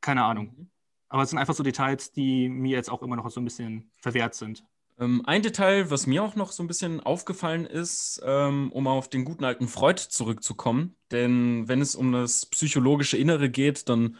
keine 0.00 0.24
Ahnung. 0.24 0.54
Mhm. 0.56 0.70
Aber 1.08 1.24
es 1.24 1.30
sind 1.30 1.38
einfach 1.38 1.54
so 1.54 1.64
Details, 1.64 2.12
die 2.12 2.48
mir 2.48 2.76
jetzt 2.76 2.90
auch 2.90 3.02
immer 3.02 3.16
noch 3.16 3.28
so 3.30 3.40
ein 3.40 3.44
bisschen 3.44 3.90
verwehrt 3.96 4.34
sind. 4.34 4.64
Ähm, 5.00 5.22
ein 5.24 5.42
Detail, 5.42 5.90
was 5.90 6.06
mir 6.06 6.22
auch 6.22 6.36
noch 6.36 6.52
so 6.52 6.62
ein 6.62 6.68
bisschen 6.68 7.00
aufgefallen 7.00 7.66
ist, 7.66 8.22
ähm, 8.24 8.70
um 8.70 8.86
auf 8.86 9.08
den 9.08 9.24
guten 9.24 9.44
alten 9.44 9.66
Freud 9.66 10.00
zurückzukommen. 10.08 10.94
Denn 11.10 11.66
wenn 11.66 11.80
es 11.80 11.96
um 11.96 12.12
das 12.12 12.46
psychologische 12.46 13.16
Innere 13.16 13.50
geht, 13.50 13.88
dann 13.88 14.16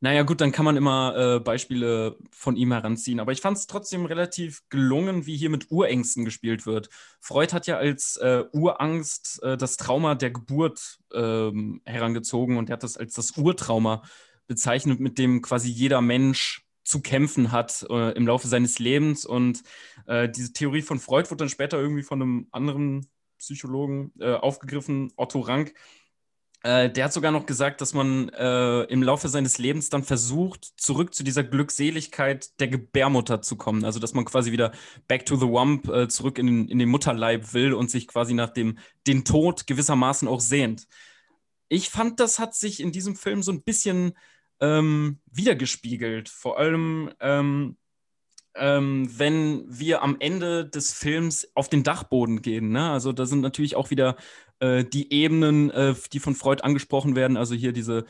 naja, 0.00 0.22
gut, 0.24 0.42
dann 0.42 0.52
kann 0.52 0.66
man 0.66 0.76
immer 0.76 1.16
äh, 1.16 1.40
Beispiele 1.40 2.18
von 2.30 2.56
ihm 2.56 2.72
heranziehen. 2.72 3.18
Aber 3.18 3.32
ich 3.32 3.40
fand 3.40 3.56
es 3.56 3.66
trotzdem 3.66 4.04
relativ 4.04 4.62
gelungen, 4.68 5.24
wie 5.24 5.36
hier 5.36 5.48
mit 5.48 5.70
Urängsten 5.70 6.24
gespielt 6.24 6.66
wird. 6.66 6.90
Freud 7.18 7.52
hat 7.54 7.66
ja 7.66 7.78
als 7.78 8.16
äh, 8.18 8.44
Urangst 8.52 9.42
äh, 9.42 9.56
das 9.56 9.78
Trauma 9.78 10.14
der 10.14 10.30
Geburt 10.32 10.98
ähm, 11.14 11.80
herangezogen 11.86 12.58
und 12.58 12.68
er 12.68 12.74
hat 12.74 12.82
das 12.82 12.98
als 12.98 13.14
das 13.14 13.38
Urtrauma 13.38 14.02
bezeichnet, 14.46 15.00
mit 15.00 15.18
dem 15.18 15.40
quasi 15.40 15.70
jeder 15.70 16.02
Mensch 16.02 16.62
zu 16.84 17.00
kämpfen 17.00 17.50
hat 17.50 17.84
äh, 17.90 18.12
im 18.12 18.26
Laufe 18.26 18.48
seines 18.48 18.78
Lebens. 18.78 19.24
Und 19.24 19.62
äh, 20.06 20.28
diese 20.28 20.52
Theorie 20.52 20.82
von 20.82 21.00
Freud 21.00 21.30
wurde 21.30 21.38
dann 21.38 21.48
später 21.48 21.78
irgendwie 21.78 22.02
von 22.02 22.20
einem 22.20 22.48
anderen 22.52 23.06
Psychologen 23.38 24.12
äh, 24.20 24.34
aufgegriffen, 24.34 25.12
Otto 25.16 25.40
Rank 25.40 25.74
äh, 26.62 26.90
der 26.90 27.04
hat 27.04 27.12
sogar 27.12 27.32
noch 27.32 27.46
gesagt, 27.46 27.80
dass 27.80 27.94
man 27.94 28.28
äh, 28.30 28.82
im 28.84 29.02
Laufe 29.02 29.28
seines 29.28 29.58
Lebens 29.58 29.90
dann 29.90 30.02
versucht, 30.02 30.64
zurück 30.76 31.14
zu 31.14 31.22
dieser 31.22 31.44
Glückseligkeit 31.44 32.58
der 32.60 32.68
Gebärmutter 32.68 33.42
zu 33.42 33.56
kommen. 33.56 33.84
Also, 33.84 34.00
dass 34.00 34.14
man 34.14 34.24
quasi 34.24 34.52
wieder 34.52 34.72
back 35.06 35.26
to 35.26 35.36
the 35.36 35.46
wump, 35.46 35.88
äh, 35.88 36.08
zurück 36.08 36.38
in 36.38 36.46
den, 36.46 36.68
in 36.68 36.78
den 36.78 36.88
Mutterleib 36.88 37.52
will 37.54 37.72
und 37.72 37.90
sich 37.90 38.08
quasi 38.08 38.34
nach 38.34 38.50
dem 38.50 38.78
den 39.06 39.24
Tod 39.24 39.66
gewissermaßen 39.66 40.26
auch 40.28 40.40
sehnt. 40.40 40.86
Ich 41.68 41.90
fand, 41.90 42.20
das 42.20 42.38
hat 42.38 42.54
sich 42.54 42.80
in 42.80 42.92
diesem 42.92 43.16
Film 43.16 43.42
so 43.42 43.52
ein 43.52 43.62
bisschen 43.62 44.12
ähm, 44.60 45.20
wiedergespiegelt. 45.30 46.28
Vor 46.28 46.58
allem, 46.58 47.12
ähm, 47.20 47.76
ähm, 48.58 49.08
wenn 49.16 49.64
wir 49.68 50.02
am 50.02 50.16
Ende 50.18 50.66
des 50.68 50.92
Films 50.92 51.48
auf 51.54 51.68
den 51.68 51.82
Dachboden 51.82 52.42
gehen. 52.42 52.70
Ne? 52.70 52.90
Also 52.90 53.12
da 53.12 53.26
sind 53.26 53.40
natürlich 53.40 53.76
auch 53.76 53.90
wieder 53.90 54.16
äh, 54.60 54.84
die 54.84 55.12
Ebenen, 55.12 55.70
äh, 55.70 55.94
die 56.12 56.20
von 56.20 56.34
Freud 56.34 56.62
angesprochen 56.62 57.16
werden, 57.16 57.36
also 57.36 57.54
hier 57.54 57.72
diese 57.72 58.04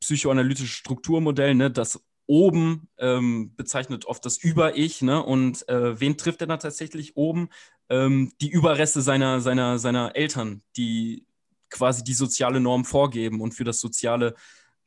psychoanalytische 0.00 0.68
Strukturmodell, 0.68 1.54
ne, 1.54 1.70
das 1.70 2.04
oben 2.26 2.88
ähm, 2.98 3.54
bezeichnet 3.56 4.04
oft 4.04 4.24
das 4.24 4.36
Über-Ich, 4.36 5.00
ne? 5.00 5.22
Und 5.22 5.66
äh, 5.68 5.98
wen 5.98 6.18
trifft 6.18 6.42
er 6.42 6.46
da 6.46 6.58
tatsächlich 6.58 7.16
oben? 7.16 7.48
Ähm, 7.88 8.32
die 8.42 8.50
Überreste 8.50 9.00
seiner, 9.00 9.40
seiner, 9.40 9.78
seiner 9.78 10.14
Eltern, 10.14 10.62
die 10.76 11.26
quasi 11.70 12.04
die 12.04 12.12
soziale 12.12 12.60
Norm 12.60 12.84
vorgeben 12.84 13.40
und 13.40 13.52
für 13.52 13.64
das 13.64 13.80
soziale 13.80 14.34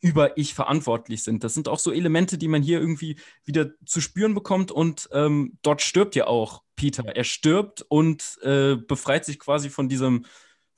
Über-Ich 0.01 0.53
verantwortlich 0.53 1.23
sind. 1.23 1.43
Das 1.43 1.53
sind 1.53 1.67
auch 1.67 1.79
so 1.79 1.91
Elemente, 1.91 2.37
die 2.37 2.47
man 2.47 2.63
hier 2.63 2.79
irgendwie 2.79 3.17
wieder 3.45 3.71
zu 3.85 4.01
spüren 4.01 4.33
bekommt. 4.33 4.71
Und 4.71 5.07
ähm, 5.13 5.57
dort 5.61 5.81
stirbt 5.81 6.15
ja 6.15 6.27
auch 6.27 6.63
Peter. 6.75 7.05
Er 7.05 7.23
stirbt 7.23 7.85
und 7.87 8.37
äh, 8.41 8.75
befreit 8.75 9.25
sich 9.25 9.39
quasi 9.39 9.69
von 9.69 9.87
diesem 9.87 10.25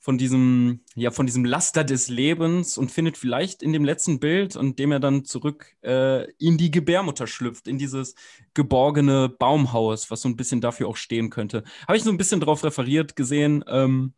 von 0.04 0.18
diesem, 0.18 0.80
ja, 0.96 1.10
von 1.10 1.24
diesem 1.24 1.46
Laster 1.46 1.82
des 1.82 2.08
Lebens 2.08 2.76
und 2.76 2.90
findet 2.90 3.16
vielleicht 3.16 3.62
in 3.62 3.72
dem 3.72 3.86
letzten 3.86 4.20
Bild, 4.20 4.54
und 4.54 4.78
dem 4.78 4.92
er 4.92 5.00
dann 5.00 5.24
zurück 5.24 5.78
äh, 5.82 6.30
in 6.32 6.58
die 6.58 6.70
Gebärmutter 6.70 7.26
schlüpft, 7.26 7.66
in 7.66 7.78
dieses 7.78 8.14
geborgene 8.52 9.30
Baumhaus, 9.30 10.10
was 10.10 10.20
so 10.20 10.28
ein 10.28 10.36
bisschen 10.36 10.60
dafür 10.60 10.88
auch 10.88 10.98
stehen 10.98 11.30
könnte. 11.30 11.64
Habe 11.88 11.96
ich 11.96 12.02
so 12.02 12.10
ein 12.10 12.18
bisschen 12.18 12.40
darauf 12.40 12.64
referiert 12.64 13.16
gesehen, 13.16 13.64
ähm, 13.66 14.12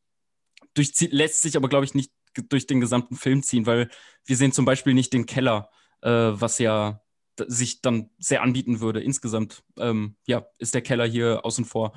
durch, 0.74 0.90
lässt 1.12 1.42
sich 1.42 1.56
aber, 1.56 1.68
glaube 1.68 1.84
ich, 1.84 1.94
nicht 1.94 2.10
durch 2.42 2.66
den 2.66 2.80
gesamten 2.80 3.16
Film 3.16 3.42
ziehen, 3.42 3.66
weil 3.66 3.88
wir 4.24 4.36
sehen 4.36 4.52
zum 4.52 4.64
Beispiel 4.64 4.94
nicht 4.94 5.12
den 5.12 5.26
Keller, 5.26 5.70
äh, 6.02 6.10
was 6.10 6.58
ja 6.58 7.02
sich 7.46 7.82
dann 7.82 8.10
sehr 8.18 8.42
anbieten 8.42 8.80
würde. 8.80 9.02
Insgesamt, 9.02 9.62
ähm, 9.78 10.16
ja, 10.26 10.46
ist 10.58 10.74
der 10.74 10.82
Keller 10.82 11.06
hier 11.06 11.44
außen 11.44 11.64
vor. 11.64 11.92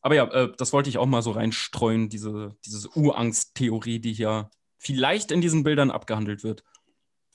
Aber 0.00 0.14
ja, 0.14 0.24
äh, 0.30 0.52
das 0.56 0.72
wollte 0.72 0.90
ich 0.90 0.98
auch 0.98 1.06
mal 1.06 1.22
so 1.22 1.30
reinstreuen, 1.30 2.08
diese, 2.08 2.56
diese 2.64 2.88
Urangst-Theorie, 2.90 4.00
die 4.00 4.12
hier 4.12 4.50
vielleicht 4.78 5.30
in 5.30 5.40
diesen 5.40 5.62
Bildern 5.62 5.90
abgehandelt 5.90 6.42
wird. 6.42 6.64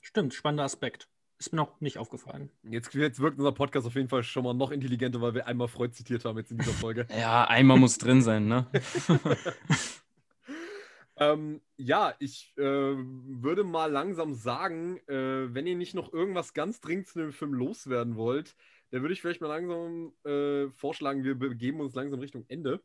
Stimmt, 0.02 0.34
spannender 0.34 0.64
Aspekt. 0.64 1.08
Ist 1.38 1.52
mir 1.52 1.58
noch 1.58 1.80
nicht 1.80 1.98
aufgefallen. 1.98 2.50
Jetzt, 2.62 2.92
jetzt 2.94 3.20
wirkt 3.20 3.38
unser 3.38 3.52
Podcast 3.52 3.86
auf 3.86 3.94
jeden 3.94 4.08
Fall 4.08 4.24
schon 4.24 4.42
mal 4.42 4.54
noch 4.54 4.72
intelligenter, 4.72 5.20
weil 5.20 5.34
wir 5.34 5.46
einmal 5.46 5.68
Freud 5.68 5.94
zitiert 5.94 6.24
haben 6.24 6.36
jetzt 6.36 6.50
in 6.50 6.58
dieser 6.58 6.72
Folge. 6.72 7.06
ja, 7.16 7.44
einmal 7.44 7.78
muss 7.78 7.96
drin 7.98 8.22
sein, 8.22 8.48
ne? 8.48 8.66
ähm, 11.18 11.60
ja, 11.76 12.14
ich 12.18 12.52
äh, 12.56 12.62
würde 12.62 13.64
mal 13.64 13.90
langsam 13.90 14.34
sagen, 14.34 14.98
äh, 15.08 15.52
wenn 15.54 15.66
ihr 15.66 15.76
nicht 15.76 15.94
noch 15.94 16.12
irgendwas 16.12 16.54
ganz 16.54 16.80
dringend 16.80 17.08
zu 17.08 17.18
dem 17.18 17.32
Film 17.32 17.54
loswerden 17.54 18.16
wollt, 18.16 18.54
dann 18.90 19.02
würde 19.02 19.12
ich 19.12 19.20
vielleicht 19.20 19.40
mal 19.40 19.48
langsam 19.48 20.12
äh, 20.24 20.70
vorschlagen, 20.70 21.24
wir 21.24 21.34
begeben 21.34 21.80
uns 21.80 21.94
langsam 21.94 22.20
Richtung 22.20 22.44
Ende. 22.48 22.80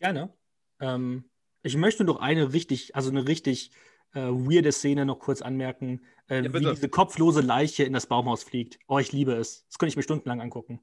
Gerne. 0.00 0.32
Ähm, 0.80 1.24
ich 1.62 1.76
möchte 1.76 2.04
noch 2.04 2.20
eine 2.20 2.52
richtig, 2.52 2.94
also 2.96 3.10
eine 3.10 3.26
richtig 3.26 3.72
äh, 4.14 4.20
weirde 4.20 4.72
Szene 4.72 5.04
noch 5.04 5.18
kurz 5.18 5.42
anmerken, 5.42 6.00
äh, 6.28 6.42
ja, 6.42 6.52
wie 6.52 6.60
diese 6.60 6.88
kopflose 6.88 7.40
Leiche 7.40 7.84
in 7.84 7.92
das 7.92 8.06
Baumhaus 8.06 8.42
fliegt. 8.42 8.78
Oh, 8.86 8.98
ich 8.98 9.12
liebe 9.12 9.32
es. 9.32 9.66
Das 9.66 9.78
könnte 9.78 9.90
ich 9.90 9.96
mir 9.96 10.02
stundenlang 10.02 10.40
angucken. 10.40 10.80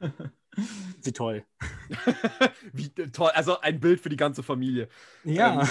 Sie 1.00 1.12
toll. 1.12 1.44
wie 2.72 2.88
toll. 2.90 3.30
Also 3.34 3.60
ein 3.60 3.80
Bild 3.80 4.00
für 4.00 4.08
die 4.08 4.16
ganze 4.16 4.42
Familie. 4.42 4.88
Ja. 5.24 5.68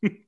Ähm, 0.00 0.10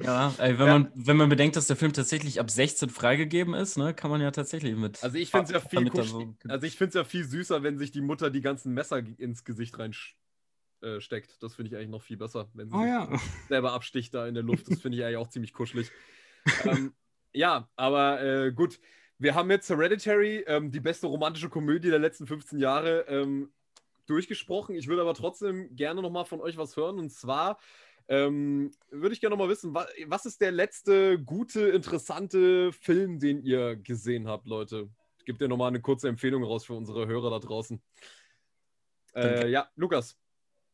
Ja, 0.00 0.34
ey, 0.38 0.58
wenn, 0.58 0.66
ja. 0.66 0.72
Man, 0.78 0.92
wenn 0.94 1.16
man 1.16 1.28
bedenkt, 1.28 1.54
dass 1.54 1.68
der 1.68 1.76
Film 1.76 1.92
tatsächlich 1.92 2.40
ab 2.40 2.50
16 2.50 2.90
freigegeben 2.90 3.54
ist, 3.54 3.78
ne, 3.78 3.94
kann 3.94 4.10
man 4.10 4.20
ja 4.20 4.32
tatsächlich 4.32 4.74
mit. 4.74 5.02
Also 5.04 5.16
ich 5.16 5.30
finde 5.30 5.44
es 5.44 5.50
ja 5.52 5.60
viel 5.60 6.04
so 6.04 6.34
also 6.48 6.66
ich 6.66 6.76
finde 6.76 6.98
ja 6.98 7.04
viel 7.04 7.24
süßer, 7.24 7.62
wenn 7.62 7.78
sich 7.78 7.92
die 7.92 8.00
Mutter 8.00 8.30
die 8.30 8.40
ganzen 8.40 8.74
Messer 8.74 8.98
ins 8.98 9.44
Gesicht 9.44 9.78
reinsteckt. 9.78 11.30
Äh, 11.30 11.38
das 11.40 11.54
finde 11.54 11.70
ich 11.70 11.76
eigentlich 11.76 11.90
noch 11.90 12.02
viel 12.02 12.16
besser, 12.16 12.50
wenn 12.54 12.70
sie 12.70 12.76
oh, 12.76 12.84
ja. 12.84 13.08
selber 13.48 13.72
absticht 13.72 14.12
da 14.14 14.26
in 14.26 14.34
der 14.34 14.42
Luft. 14.42 14.68
Das 14.68 14.80
finde 14.80 14.98
ich 14.98 15.04
eigentlich 15.04 15.18
auch 15.18 15.28
ziemlich 15.28 15.52
kuschelig. 15.52 15.92
ähm, 16.64 16.92
ja, 17.32 17.68
aber 17.76 18.20
äh, 18.20 18.52
gut. 18.52 18.80
Wir 19.24 19.34
haben 19.34 19.50
jetzt 19.50 19.70
Hereditary, 19.70 20.44
ähm, 20.46 20.70
die 20.70 20.80
beste 20.80 21.06
romantische 21.06 21.48
Komödie 21.48 21.88
der 21.88 21.98
letzten 21.98 22.26
15 22.26 22.58
Jahre, 22.58 23.06
ähm, 23.08 23.50
durchgesprochen. 24.04 24.74
Ich 24.74 24.86
würde 24.86 25.00
aber 25.00 25.14
trotzdem 25.14 25.74
gerne 25.74 26.02
noch 26.02 26.10
mal 26.10 26.24
von 26.24 26.42
euch 26.42 26.58
was 26.58 26.76
hören. 26.76 26.98
Und 26.98 27.08
zwar 27.10 27.58
ähm, 28.06 28.70
würde 28.90 29.14
ich 29.14 29.22
gerne 29.22 29.34
noch 29.34 29.42
mal 29.42 29.48
wissen, 29.48 29.72
was, 29.72 29.86
was 30.08 30.26
ist 30.26 30.42
der 30.42 30.52
letzte 30.52 31.18
gute, 31.18 31.70
interessante 31.70 32.70
Film, 32.74 33.18
den 33.18 33.42
ihr 33.42 33.76
gesehen 33.76 34.28
habt, 34.28 34.46
Leute? 34.46 34.90
Gebt 35.24 35.40
ihr 35.40 35.48
noch 35.48 35.56
mal 35.56 35.68
eine 35.68 35.80
kurze 35.80 36.08
Empfehlung 36.08 36.44
raus 36.44 36.66
für 36.66 36.74
unsere 36.74 37.06
Hörer 37.06 37.30
da 37.30 37.38
draußen. 37.38 37.80
Äh, 39.14 39.48
ja, 39.48 39.70
Lukas. 39.74 40.18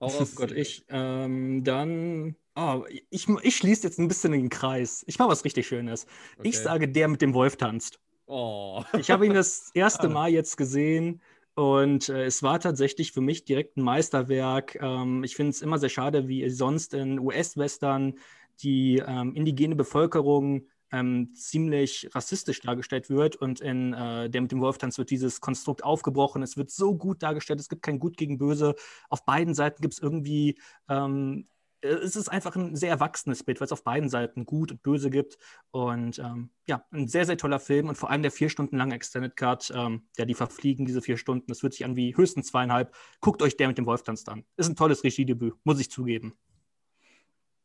Oh 0.01 0.27
Gott, 0.35 0.51
ich. 0.51 0.85
Ähm, 0.89 1.63
dann. 1.63 2.35
Oh, 2.57 2.85
ich, 3.11 3.29
ich 3.29 3.57
schließe 3.57 3.87
jetzt 3.87 4.01
ein 4.01 4.09
bisschen 4.09 4.33
den 4.33 4.49
Kreis. 4.49 5.05
Ich 5.07 5.21
mache 5.21 5.29
was 5.29 5.45
richtig 5.45 5.69
Schönes. 5.69 6.07
Okay. 6.37 6.49
Ich 6.49 6.59
sage, 6.59 6.89
der 6.89 7.07
mit 7.07 7.23
dem 7.23 7.33
Wolf 7.33 7.55
tanzt. 7.55 8.01
Oh. 8.33 8.85
Ich 8.97 9.11
habe 9.11 9.27
ihn 9.27 9.35
das 9.35 9.71
erste 9.75 10.09
Mal 10.09 10.31
jetzt 10.31 10.57
gesehen 10.57 11.21
und 11.55 12.09
äh, 12.09 12.27
es 12.27 12.45
war 12.45 12.61
tatsächlich 12.61 13.11
für 13.11 13.21
mich 13.21 13.45
direkt 13.45 13.77
ein 13.77 13.83
Meisterwerk. 13.83 14.79
Ähm, 14.81 15.25
ich 15.25 15.35
finde 15.35 15.51
es 15.51 15.63
immer 15.63 15.79
sehr 15.79 15.89
schade, 15.89 16.29
wie 16.29 16.49
sonst 16.49 16.95
in 16.95 17.19
US-Western 17.19 18.15
die 18.61 19.03
ähm, 19.05 19.35
indigene 19.35 19.75
Bevölkerung 19.75 20.69
ähm, 20.93 21.35
ziemlich 21.35 22.09
rassistisch 22.15 22.61
dargestellt 22.61 23.11
wird. 23.11 23.35
Und 23.35 23.61
in 23.61 23.95
äh, 23.95 24.31
der 24.31 24.43
mit 24.43 24.53
dem 24.53 24.61
Wolftanz 24.61 24.97
wird 24.97 25.11
dieses 25.11 25.41
Konstrukt 25.41 25.83
aufgebrochen. 25.83 26.45
Es 26.45 26.57
wird 26.57 26.71
so 26.71 26.97
gut 26.97 27.25
dargestellt. 27.25 27.59
Es 27.59 27.69
gibt 27.69 27.83
kein 27.83 27.99
Gut 27.99 28.17
gegen 28.17 28.39
Böse. 28.39 28.77
Auf 29.09 29.25
beiden 29.25 29.55
Seiten 29.55 29.83
gibt 29.83 29.95
es 29.95 30.01
irgendwie 30.01 30.57
ähm, 30.89 31.49
es 31.83 32.17
ist 32.17 32.29
einfach 32.29 32.57
ein 32.57 32.77
sehr 32.77 32.91
erwachsenes 32.91 33.43
Bild, 33.43 33.61
weil 33.61 33.67
es 33.67 33.73
auf 33.73 33.85
beiden 33.85 34.09
Seiten 34.09 34.45
gut 34.45 34.71
und 34.71 34.83
böse 34.83 35.11
gibt. 35.11 35.39
Und 35.71 36.19
ähm, 36.19 36.51
ja, 36.67 36.85
ein 36.91 37.09
sehr, 37.09 37.25
sehr 37.27 37.37
toller 37.37 37.61
Film 37.61 37.89
und 37.89 37.97
vor 37.97 38.11
allem 38.11 38.23
der 38.23 38.31
vier 38.31 38.49
Stunden 38.49 38.77
lange 38.77 38.95
Extended 38.95 39.37
Cut, 39.37 39.73
ähm, 39.75 40.09
ja, 40.17 40.25
die 40.25 40.35
verfliegen 40.35 40.87
diese 40.87 41.03
vier 41.03 41.17
Stunden. 41.17 41.47
Das 41.49 41.61
fühlt 41.61 41.73
sich 41.73 41.85
an 41.85 41.97
wie 41.97 42.17
höchstens 42.17 42.49
zweieinhalb. 42.49 42.95
Guckt 43.21 43.43
euch 43.43 43.57
der 43.57 43.69
mit 43.69 43.79
dem 43.79 43.87
Wolftanz 43.87 44.27
an. 44.29 44.45
Ist 44.57 44.69
ein 44.69 44.77
tolles 44.77 45.05
Regiedebüt, 45.05 45.55
muss 45.65 45.81
ich 45.81 45.91
zugeben. 45.91 46.35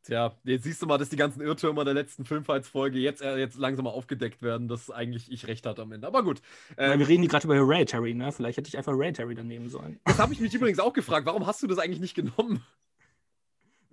Tja, 0.06 0.38
jetzt 0.44 0.66
siehst 0.66 0.84
du 0.84 0.86
mal, 0.86 1.00
dass 1.00 1.10
die 1.10 1.16
ganzen 1.16 1.42
Irrtümer 1.42 1.84
der 1.84 1.96
letzten 1.96 2.26
Filmfights-Folge 2.26 3.00
jetzt, 3.00 3.24
äh, 3.24 3.38
jetzt 3.38 3.58
langsam 3.58 3.86
mal 3.86 3.92
aufgedeckt 3.92 4.44
werden, 4.44 4.68
dass 4.68 4.92
eigentlich 4.92 5.32
ich 5.32 5.48
recht 5.48 5.66
hatte 5.66 5.82
am 5.82 5.92
Ende. 5.92 6.06
Aber 6.06 6.24
gut. 6.24 6.44
Ähm, 6.78 7.00
wir 7.00 7.08
reden 7.08 7.24
hier 7.24 7.30
gerade 7.30 7.46
über 7.46 7.56
Hereditary, 7.56 8.14
ne? 8.14 8.32
Vielleicht 8.32 8.60
hätte 8.60 8.68
ich 8.68 8.78
einfach 8.78 8.92
Hereditary 8.92 9.34
dann 9.34 9.48
nehmen 9.48 9.68
sollen. 9.68 10.00
Das 10.04 10.20
habe 10.20 10.32
ich 10.32 10.40
mich 10.40 10.54
übrigens 10.54 10.78
auch 10.78 10.94
gefragt. 10.94 11.26
Warum 11.26 11.48
hast 11.48 11.64
du 11.64 11.68
das 11.68 11.80
eigentlich 11.80 12.00
nicht 12.00 12.14
genommen? 12.14 12.64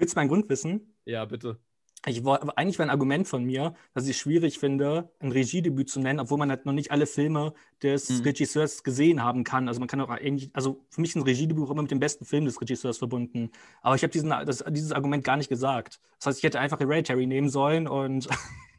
Willst 0.03 0.17
du 0.17 0.19
meinen 0.19 0.31
Grund 0.31 0.49
wissen? 0.49 0.97
Ja, 1.05 1.25
bitte. 1.27 1.61
Ich, 2.09 2.27
eigentlich 2.27 2.77
wäre 2.77 2.89
ein 2.89 2.91
Argument 2.91 3.29
von 3.29 3.45
mir, 3.45 3.75
dass 3.95 4.03
ich 4.03 4.11
es 4.11 4.17
schwierig 4.17 4.59
finde, 4.59 5.13
ein 5.21 5.31
Regiedebüt 5.31 5.89
zu 5.89 6.01
nennen, 6.01 6.19
obwohl 6.19 6.39
man 6.39 6.51
halt 6.51 6.67
noch 6.67 6.73
nicht 6.73 6.91
alle 6.91 7.07
Filme 7.07 7.55
des 7.85 8.11
mhm. 8.11 8.23
Regisseurs 8.23 8.83
gesehen 8.83 9.23
haben 9.23 9.45
kann. 9.45 9.69
Also 9.69 9.79
man 9.79 9.87
kann 9.87 10.01
auch 10.01 10.09
eigentlich, 10.09 10.51
also 10.55 10.85
für 10.91 11.03
mich 11.03 11.11
ist 11.11 11.17
ein 11.19 11.23
Regiedebüt 11.23 11.65
auch 11.65 11.71
immer 11.71 11.83
mit 11.83 11.93
dem 11.93 12.01
besten 12.01 12.25
Film 12.25 12.47
des 12.47 12.61
Regisseurs 12.61 12.99
verbunden. 12.99 13.53
Aber 13.81 13.95
ich 13.95 14.03
habe 14.03 14.11
dieses 14.11 14.91
Argument 14.91 15.23
gar 15.23 15.37
nicht 15.37 15.49
gesagt. 15.49 16.01
Das 16.19 16.27
heißt, 16.27 16.39
ich 16.39 16.45
hätte 16.45 16.59
einfach 16.59 16.81
Hereditary 16.81 17.29
nehmen 17.29 17.49
sollen 17.49 17.87
und. 17.87 18.29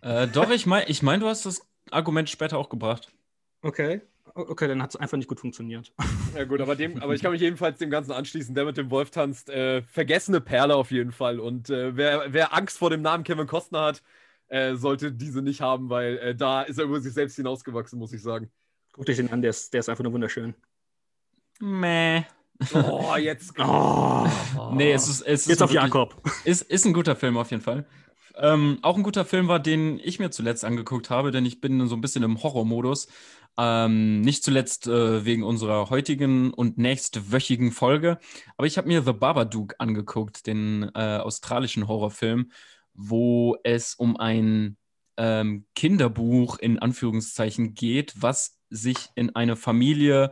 Äh, 0.01 0.27
doch, 0.27 0.49
ich 0.49 0.65
meine, 0.65 0.89
ich 0.89 1.01
mein, 1.01 1.21
du 1.21 1.27
hast 1.27 1.45
das 1.45 1.65
Argument 1.89 2.29
später 2.29 2.57
auch 2.57 2.67
gebracht. 2.67 3.13
Okay. 3.61 4.01
Okay, 4.35 4.67
dann 4.67 4.81
hat 4.81 4.89
es 4.89 4.95
einfach 4.95 5.17
nicht 5.17 5.27
gut 5.27 5.39
funktioniert. 5.39 5.93
Ja 6.35 6.45
gut, 6.45 6.59
aber, 6.59 6.75
dem, 6.75 7.01
aber 7.01 7.13
ich 7.13 7.21
kann 7.21 7.31
mich 7.33 7.41
jedenfalls 7.41 7.77
dem 7.77 7.91
Ganzen 7.91 8.11
anschließen. 8.11 8.55
Der 8.55 8.65
mit 8.65 8.77
dem 8.77 8.89
Wolf 8.89 9.11
tanzt, 9.11 9.49
äh, 9.49 9.83
vergessene 9.83 10.41
Perle 10.41 10.75
auf 10.75 10.89
jeden 10.89 11.11
Fall. 11.11 11.39
Und 11.39 11.69
äh, 11.69 11.95
wer, 11.95 12.33
wer 12.33 12.53
Angst 12.53 12.79
vor 12.79 12.89
dem 12.89 13.01
Namen 13.01 13.23
Kevin 13.23 13.45
Costner 13.45 13.81
hat, 13.81 14.03
äh, 14.47 14.75
sollte 14.75 15.11
diese 15.11 15.41
nicht 15.41 15.61
haben, 15.61 15.89
weil 15.89 16.17
äh, 16.17 16.35
da 16.35 16.63
ist 16.63 16.79
er 16.79 16.85
über 16.85 16.99
sich 16.99 17.13
selbst 17.13 17.35
hinausgewachsen, 17.35 17.99
muss 17.99 18.13
ich 18.13 18.23
sagen. 18.23 18.51
Guck 18.91 19.05
dich 19.05 19.17
den 19.17 19.31
an, 19.31 19.41
der 19.41 19.51
ist, 19.51 19.73
der 19.73 19.81
ist 19.81 19.89
einfach 19.89 20.03
nur 20.03 20.13
wunderschön. 20.13 20.55
Meh. 21.59 22.23
Oh, 22.73 23.15
jetzt. 23.17 23.53
oh. 23.59 24.27
Nee, 24.73 24.93
es 24.93 25.07
ist. 25.07 25.21
Es 25.21 25.41
ist 25.41 25.47
jetzt 25.47 25.63
auf 25.63 25.71
wirklich, 25.71 25.83
Jakob. 25.83 26.21
Ist, 26.43 26.63
ist 26.63 26.85
ein 26.85 26.93
guter 26.93 27.15
Film 27.15 27.37
auf 27.37 27.51
jeden 27.51 27.63
Fall. 27.63 27.85
Ähm, 28.35 28.79
auch 28.81 28.97
ein 28.97 29.03
guter 29.03 29.25
Film 29.25 29.47
war, 29.47 29.59
den 29.59 29.99
ich 30.03 30.19
mir 30.19 30.31
zuletzt 30.31 30.65
angeguckt 30.65 31.09
habe, 31.09 31.31
denn 31.31 31.45
ich 31.45 31.61
bin 31.61 31.87
so 31.87 31.95
ein 31.95 32.01
bisschen 32.01 32.23
im 32.23 32.41
Horrormodus. 32.41 33.07
Ähm, 33.57 34.21
nicht 34.21 34.43
zuletzt 34.43 34.87
äh, 34.87 35.25
wegen 35.25 35.43
unserer 35.43 35.89
heutigen 35.89 36.53
und 36.53 36.77
nächstwöchigen 36.77 37.71
Folge. 37.71 38.17
Aber 38.57 38.65
ich 38.65 38.77
habe 38.77 38.87
mir 38.87 39.03
The 39.03 39.13
Babadook 39.13 39.75
angeguckt, 39.77 40.47
den 40.47 40.89
äh, 40.95 41.17
australischen 41.17 41.87
Horrorfilm, 41.87 42.51
wo 42.93 43.55
es 43.63 43.93
um 43.93 44.17
ein 44.17 44.77
ähm, 45.17 45.65
Kinderbuch 45.75 46.57
in 46.57 46.79
Anführungszeichen 46.79 47.75
geht, 47.75 48.13
was 48.15 48.57
sich 48.69 49.09
in 49.15 49.35
eine 49.35 49.55
Familie 49.55 50.31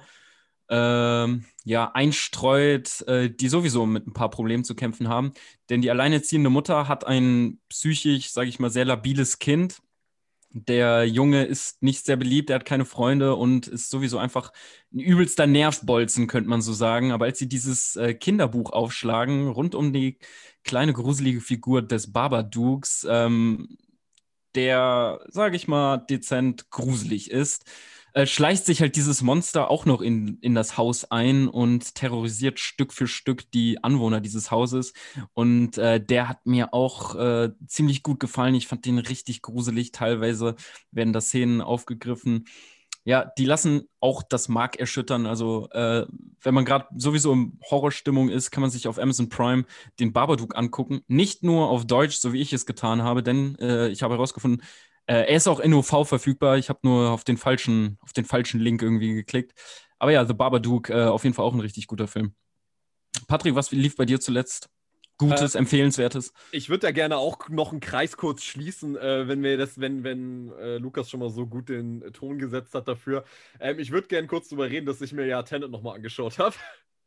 ähm, 0.69 1.45
ja, 1.63 1.91
einstreut, 1.91 3.01
äh, 3.01 3.29
die 3.29 3.49
sowieso 3.49 3.85
mit 3.85 4.07
ein 4.07 4.13
paar 4.13 4.29
Problemen 4.29 4.63
zu 4.63 4.73
kämpfen 4.73 5.09
haben. 5.09 5.33
Denn 5.69 5.81
die 5.81 5.91
alleinerziehende 5.91 6.49
Mutter 6.49 6.87
hat 6.87 7.05
ein 7.05 7.59
psychisch, 7.69 8.31
sage 8.31 8.49
ich 8.49 8.59
mal, 8.59 8.71
sehr 8.71 8.85
labiles 8.85 9.37
Kind 9.37 9.81
der 10.53 11.05
Junge 11.05 11.45
ist 11.45 11.81
nicht 11.81 12.05
sehr 12.05 12.17
beliebt, 12.17 12.49
er 12.49 12.55
hat 12.57 12.65
keine 12.65 12.85
Freunde 12.85 13.35
und 13.35 13.67
ist 13.67 13.89
sowieso 13.89 14.17
einfach 14.17 14.51
ein 14.93 14.99
übelster 14.99 15.47
Nervbolzen, 15.47 16.27
könnte 16.27 16.49
man 16.49 16.61
so 16.61 16.73
sagen. 16.73 17.11
Aber 17.11 17.25
als 17.25 17.39
sie 17.39 17.47
dieses 17.47 17.95
äh, 17.95 18.13
Kinderbuch 18.13 18.71
aufschlagen, 18.71 19.47
rund 19.49 19.75
um 19.75 19.93
die 19.93 20.17
kleine 20.63 20.93
gruselige 20.93 21.41
Figur 21.41 21.81
des 21.81 22.11
Babadooks, 22.11 23.07
ähm, 23.09 23.77
der, 24.55 25.21
sage 25.29 25.55
ich 25.55 25.67
mal, 25.67 25.97
dezent 25.97 26.69
gruselig 26.71 27.31
ist, 27.31 27.65
äh, 28.13 28.25
schleicht 28.25 28.65
sich 28.65 28.81
halt 28.81 28.95
dieses 28.95 29.21
Monster 29.21 29.69
auch 29.69 29.85
noch 29.85 30.01
in, 30.01 30.37
in 30.41 30.55
das 30.55 30.77
Haus 30.77 31.09
ein 31.11 31.47
und 31.47 31.95
terrorisiert 31.95 32.59
Stück 32.59 32.93
für 32.93 33.07
Stück 33.07 33.49
die 33.51 33.83
Anwohner 33.83 34.21
dieses 34.21 34.51
Hauses. 34.51 34.93
Und 35.33 35.77
äh, 35.77 36.03
der 36.03 36.27
hat 36.29 36.45
mir 36.45 36.73
auch 36.73 37.15
äh, 37.15 37.51
ziemlich 37.67 38.03
gut 38.03 38.19
gefallen. 38.19 38.55
Ich 38.55 38.67
fand 38.67 38.85
den 38.85 38.99
richtig 38.99 39.41
gruselig. 39.41 39.91
Teilweise 39.91 40.55
werden 40.91 41.13
da 41.13 41.21
Szenen 41.21 41.61
aufgegriffen. 41.61 42.45
Ja, 43.03 43.25
die 43.37 43.45
lassen 43.45 43.89
auch 43.99 44.21
das 44.21 44.47
Mark 44.47 44.75
erschüttern. 44.75 45.25
Also, 45.25 45.69
äh, 45.71 46.05
wenn 46.41 46.53
man 46.53 46.65
gerade 46.65 46.85
sowieso 46.95 47.33
in 47.33 47.59
Horrorstimmung 47.69 48.29
ist, 48.29 48.51
kann 48.51 48.61
man 48.61 48.69
sich 48.69 48.87
auf 48.87 48.99
Amazon 48.99 49.27
Prime 49.29 49.65
den 49.99 50.13
Babadook 50.13 50.55
angucken. 50.55 51.01
Nicht 51.07 51.41
nur 51.43 51.69
auf 51.69 51.85
Deutsch, 51.87 52.17
so 52.17 52.31
wie 52.31 52.41
ich 52.41 52.53
es 52.53 52.67
getan 52.67 53.01
habe, 53.01 53.23
denn 53.23 53.57
äh, 53.57 53.87
ich 53.89 54.03
habe 54.03 54.13
herausgefunden, 54.13 54.61
äh, 55.11 55.25
er 55.25 55.35
ist 55.35 55.47
auch 55.47 55.61
NOV 55.61 56.07
verfügbar. 56.07 56.57
Ich 56.57 56.69
habe 56.69 56.79
nur 56.83 57.09
auf 57.09 57.25
den, 57.25 57.35
falschen, 57.35 57.97
auf 58.01 58.13
den 58.13 58.23
falschen 58.23 58.61
Link 58.61 58.81
irgendwie 58.81 59.13
geklickt. 59.13 59.51
Aber 59.99 60.13
ja, 60.13 60.25
The 60.25 60.33
Babadook, 60.33 60.89
äh, 60.89 61.03
auf 61.03 61.25
jeden 61.25 61.33
Fall 61.33 61.43
auch 61.43 61.53
ein 61.53 61.59
richtig 61.59 61.87
guter 61.87 62.07
Film. 62.07 62.33
Patrick, 63.27 63.55
was 63.55 63.71
lief 63.71 63.97
bei 63.97 64.05
dir 64.05 64.21
zuletzt? 64.21 64.69
Gutes, 65.17 65.53
äh, 65.53 65.57
empfehlenswertes. 65.57 66.31
Ich 66.53 66.69
würde 66.69 66.87
da 66.87 66.91
gerne 66.91 67.17
auch 67.17 67.49
noch 67.49 67.71
einen 67.71 67.81
Kreis 67.81 68.15
kurz 68.15 68.43
schließen, 68.43 68.95
äh, 68.95 69.27
wenn 69.27 69.43
wir 69.43 69.57
das, 69.57 69.81
wenn, 69.81 70.05
wenn 70.05 70.53
äh, 70.53 70.77
Lukas 70.77 71.09
schon 71.09 71.19
mal 71.19 71.29
so 71.29 71.45
gut 71.45 71.67
den 71.67 72.01
Ton 72.13 72.39
gesetzt 72.39 72.73
hat 72.73 72.87
dafür. 72.87 73.25
Ähm, 73.59 73.79
ich 73.79 73.91
würde 73.91 74.07
gerne 74.07 74.27
kurz 74.27 74.47
darüber 74.47 74.69
reden, 74.69 74.85
dass 74.85 75.01
ich 75.01 75.11
mir 75.11 75.25
ja 75.25 75.43
Tenet 75.43 75.71
nochmal 75.71 75.95
angeschaut 75.97 76.39
habe. 76.39 76.55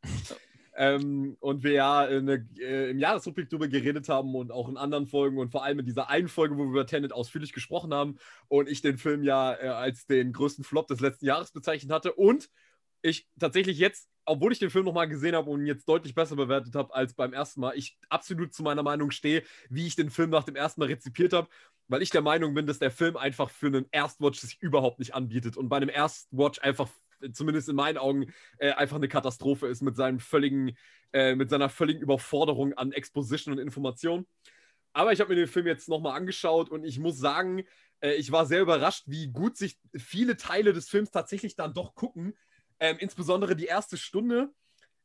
Ähm, 0.77 1.37
und 1.41 1.63
wir 1.63 1.73
ja 1.73 2.01
eine, 2.01 2.49
äh, 2.59 2.91
im 2.91 2.99
Jahresrückblick 2.99 3.49
darüber 3.49 3.69
geredet 3.69 4.09
haben 4.09 4.35
und 4.35 4.51
auch 4.51 4.69
in 4.69 4.77
anderen 4.77 5.07
Folgen 5.07 5.39
und 5.39 5.53
vor 5.53 5.65
allem 5.65 5.79
in 5.79 5.87
dieser 5.87 6.09
einen 6.09 6.29
Folge, 6.29 6.57
wo 6.57 6.65
wir 6.65 6.71
über 6.71 6.87
Tenet 6.87 7.13
ausführlich 7.13 7.53
gesprochen 7.53 7.95
haben 7.95 8.17
und 8.49 8.69
ich 8.69 8.83
den 8.83 8.99
Film 8.99 9.23
ja 9.23 9.55
äh, 9.55 9.69
als 9.69 10.07
den 10.07 10.33
größten 10.33 10.65
Flop 10.65 10.89
des 10.89 11.01
letzten 11.01 11.27
Jahres 11.27 11.53
bezeichnet 11.53 11.93
hatte 11.93 12.13
und 12.13 12.51
ich 13.05 13.29
tatsächlich 13.39 13.79
jetzt, 13.79 14.09
obwohl 14.25 14.53
ich 14.53 14.59
den 14.59 14.71
Film 14.71 14.87
nochmal 14.87 15.09
gesehen 15.09 15.37
habe 15.37 15.51
und 15.51 15.61
ihn 15.61 15.67
jetzt 15.67 15.89
deutlich 15.89 16.15
besser 16.15 16.37
bewertet 16.37 16.75
habe 16.75 16.95
als 16.95 17.15
beim 17.15 17.35
ersten 17.35 17.61
Mal, 17.61 17.77
ich 17.77 17.99
absolut 18.09 18.55
zu 18.55 18.63
meiner 18.63 18.83
Meinung 18.83 19.11
stehe, 19.11 19.43
wie 19.69 19.87
ich 19.87 19.95
den 19.95 20.11
Film 20.11 20.31
nach 20.31 20.45
dem 20.45 20.57
ersten 20.57 20.81
Mal 20.81 20.87
rezipiert 20.87 21.35
habe, 21.35 21.49
weil 21.89 22.03
ich 22.03 22.11
der 22.11 22.23
Meinung 22.23 22.55
bin, 22.55 22.67
dass 22.67 22.79
der 22.79 22.91
Film 22.91 23.17
einfach 23.17 23.51
für 23.51 23.67
einen 23.67 23.87
Erstwatch 23.91 24.41
sich 24.41 24.61
überhaupt 24.63 24.99
nicht 24.99 25.15
anbietet 25.15 25.57
und 25.57 25.69
bei 25.69 25.77
einem 25.77 25.91
Erstwatch 25.91 26.61
einfach 26.61 26.89
zumindest 27.33 27.69
in 27.69 27.77
meinen 27.77 27.99
Augen, 27.99 28.33
äh, 28.59 28.73
einfach 28.73 28.97
eine 28.97 29.09
Katastrophe 29.09 29.67
ist 29.67 29.83
mit 29.83 29.97
seinem 29.97 30.21
völligen, 30.21 30.77
äh, 31.13 31.35
mit 31.35 31.51
seiner 31.51 31.69
völligen 31.69 32.01
Überforderung 32.01 32.73
an 32.75 32.93
Exposition 32.93 33.55
und 33.55 33.61
Information. 33.61 34.27
Aber 34.93 35.13
ich 35.13 35.21
habe 35.21 35.31
mir 35.31 35.41
den 35.41 35.49
Film 35.49 35.67
jetzt 35.67 35.89
nochmal 35.89 36.17
angeschaut 36.17 36.71
und 36.71 36.85
ich 36.85 36.99
muss 36.99 37.19
sagen, 37.19 37.65
äh, 38.01 38.15
ich 38.15 38.31
war 38.31 38.47
sehr 38.47 38.63
überrascht, 38.63 39.05
wie 39.07 39.29
gut 39.29 39.57
sich 39.57 39.79
viele 39.97 40.37
Teile 40.37 40.73
des 40.73 40.89
Films 40.89 41.11
tatsächlich 41.11 41.57
dann 41.57 41.75
doch 41.75 41.95
gucken. 41.95 42.35
Ähm, 42.81 42.97
insbesondere 43.01 43.57
die 43.57 43.67
erste 43.67 43.97
Stunde 43.97 44.53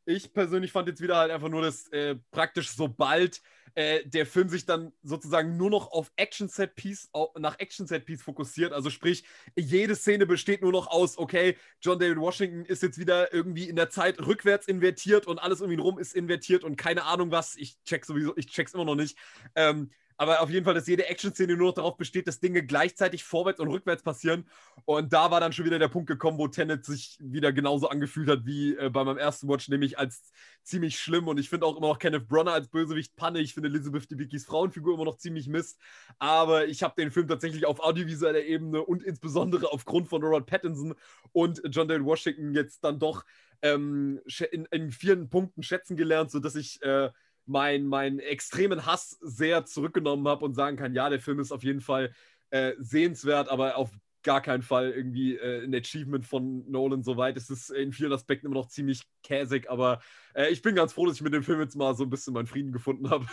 ich 0.09 0.33
persönlich 0.33 0.71
fand 0.71 0.87
jetzt 0.87 1.01
wieder 1.01 1.17
halt 1.17 1.31
einfach 1.31 1.49
nur, 1.49 1.61
dass 1.61 1.87
äh, 1.89 2.15
praktisch 2.31 2.71
sobald 2.71 3.41
äh, 3.75 4.03
der 4.05 4.25
Film 4.25 4.49
sich 4.49 4.65
dann 4.65 4.91
sozusagen 5.03 5.55
nur 5.55 5.69
noch 5.69 5.91
auf 5.91 6.11
Action-Set-Piece, 6.15 7.11
nach 7.37 7.59
Action-Set-Piece 7.59 8.23
fokussiert, 8.23 8.73
also 8.73 8.89
sprich, 8.89 9.23
jede 9.55 9.95
Szene 9.95 10.25
besteht 10.25 10.61
nur 10.61 10.71
noch 10.71 10.87
aus, 10.87 11.17
okay, 11.17 11.55
John 11.81 11.99
David 11.99 12.17
Washington 12.17 12.65
ist 12.65 12.81
jetzt 12.81 12.97
wieder 12.97 13.31
irgendwie 13.31 13.69
in 13.69 13.75
der 13.75 13.89
Zeit 13.89 14.19
rückwärts 14.25 14.67
invertiert 14.67 15.27
und 15.27 15.37
alles 15.37 15.61
um 15.61 15.71
ihn 15.71 15.79
rum 15.79 15.99
ist 15.99 16.15
invertiert 16.15 16.63
und 16.63 16.75
keine 16.75 17.03
Ahnung 17.03 17.31
was, 17.31 17.55
ich 17.55 17.81
check 17.83 18.05
sowieso, 18.05 18.35
ich 18.35 18.47
check's 18.47 18.73
immer 18.73 18.85
noch 18.85 18.95
nicht. 18.95 19.17
Ähm, 19.55 19.91
aber 20.19 20.41
auf 20.41 20.49
jeden 20.49 20.65
Fall, 20.65 20.73
dass 20.73 20.85
jede 20.85 21.07
Action-Szene 21.07 21.55
nur 21.55 21.67
noch 21.67 21.75
darauf 21.75 21.95
besteht, 21.95 22.27
dass 22.27 22.41
Dinge 22.41 22.61
gleichzeitig 22.61 23.23
vorwärts 23.23 23.61
und 23.61 23.69
rückwärts 23.69 24.03
passieren. 24.03 24.45
Und 24.83 25.13
da 25.13 25.31
war 25.31 25.39
dann 25.39 25.53
schon 25.53 25.63
wieder 25.63 25.79
der 25.79 25.87
Punkt 25.87 26.09
gekommen, 26.09 26.37
wo 26.37 26.49
Tenet 26.49 26.83
sich 26.83 27.17
wieder 27.21 27.53
genauso 27.53 27.87
angefühlt 27.87 28.27
hat 28.27 28.45
wie 28.45 28.75
äh, 28.75 28.89
bei 28.89 29.05
meinem 29.05 29.17
ersten 29.17 29.47
Watch, 29.47 29.69
nämlich 29.69 29.97
als 29.97 30.33
ziemlich 30.61 30.99
schlimm. 30.99 31.29
Und 31.29 31.39
ich 31.39 31.47
finde 31.47 31.65
auch 31.65 31.77
immer 31.77 31.87
noch 31.87 31.99
Kenneth 31.99 32.27
Bronner 32.27 32.51
als 32.51 32.67
Bösewicht 32.67 33.15
Panne. 33.15 33.39
Ich 33.39 33.53
finde 33.53 33.69
Elizabeth 33.69 34.11
Debicki's 34.11 34.45
Frauenfigur 34.45 34.95
immer 34.95 35.05
noch 35.05 35.15
ziemlich 35.15 35.47
Mist. 35.47 35.79
Aber 36.17 36.67
ich 36.67 36.83
habe 36.83 36.95
den 36.97 37.11
Film 37.11 37.29
tatsächlich 37.29 37.65
auf 37.65 37.79
audiovisueller 37.79 38.43
Ebene 38.43 38.83
und 38.83 39.03
insbesondere 39.03 39.71
aufgrund 39.71 40.09
von 40.09 40.21
Robert 40.21 40.47
Pattinson 40.47 40.95
und 41.31 41.61
John 41.69 41.87
David 41.87 42.03
Washington 42.03 42.53
jetzt 42.53 42.83
dann 42.83 42.99
doch 42.99 43.23
ähm, 43.61 44.19
in, 44.51 44.65
in 44.65 44.91
vielen 44.91 45.29
Punkten 45.29 45.63
schätzen 45.63 45.95
gelernt, 45.95 46.29
sodass 46.29 46.55
ich. 46.55 46.81
Äh, 46.81 47.09
meinen 47.49 47.87
mein 47.87 48.19
extremen 48.19 48.85
Hass 48.85 49.17
sehr 49.21 49.65
zurückgenommen 49.65 50.27
habe 50.27 50.45
und 50.45 50.53
sagen 50.53 50.77
kann, 50.77 50.93
ja, 50.93 51.09
der 51.09 51.19
Film 51.19 51.39
ist 51.39 51.51
auf 51.51 51.63
jeden 51.63 51.81
Fall 51.81 52.13
äh, 52.51 52.73
sehenswert, 52.79 53.49
aber 53.49 53.75
auf 53.77 53.91
gar 54.23 54.41
keinen 54.41 54.63
Fall 54.63 54.91
irgendwie 54.91 55.35
äh, 55.35 55.63
ein 55.63 55.73
Achievement 55.73 56.25
von 56.25 56.69
Nolan 56.69 57.03
soweit. 57.03 57.37
Es 57.37 57.49
ist 57.49 57.69
in 57.69 57.93
vielen 57.93 58.11
Aspekten 58.11 58.47
immer 58.47 58.55
noch 58.55 58.67
ziemlich 58.67 59.03
käsig, 59.23 59.69
aber 59.69 60.01
äh, 60.33 60.49
ich 60.49 60.61
bin 60.61 60.75
ganz 60.75 60.93
froh, 60.93 61.05
dass 61.05 61.15
ich 61.15 61.21
mit 61.21 61.33
dem 61.33 61.43
Film 61.43 61.59
jetzt 61.61 61.75
mal 61.75 61.95
so 61.95 62.03
ein 62.03 62.09
bisschen 62.09 62.33
meinen 62.33 62.47
Frieden 62.47 62.71
gefunden 62.71 63.09
habe. 63.09 63.25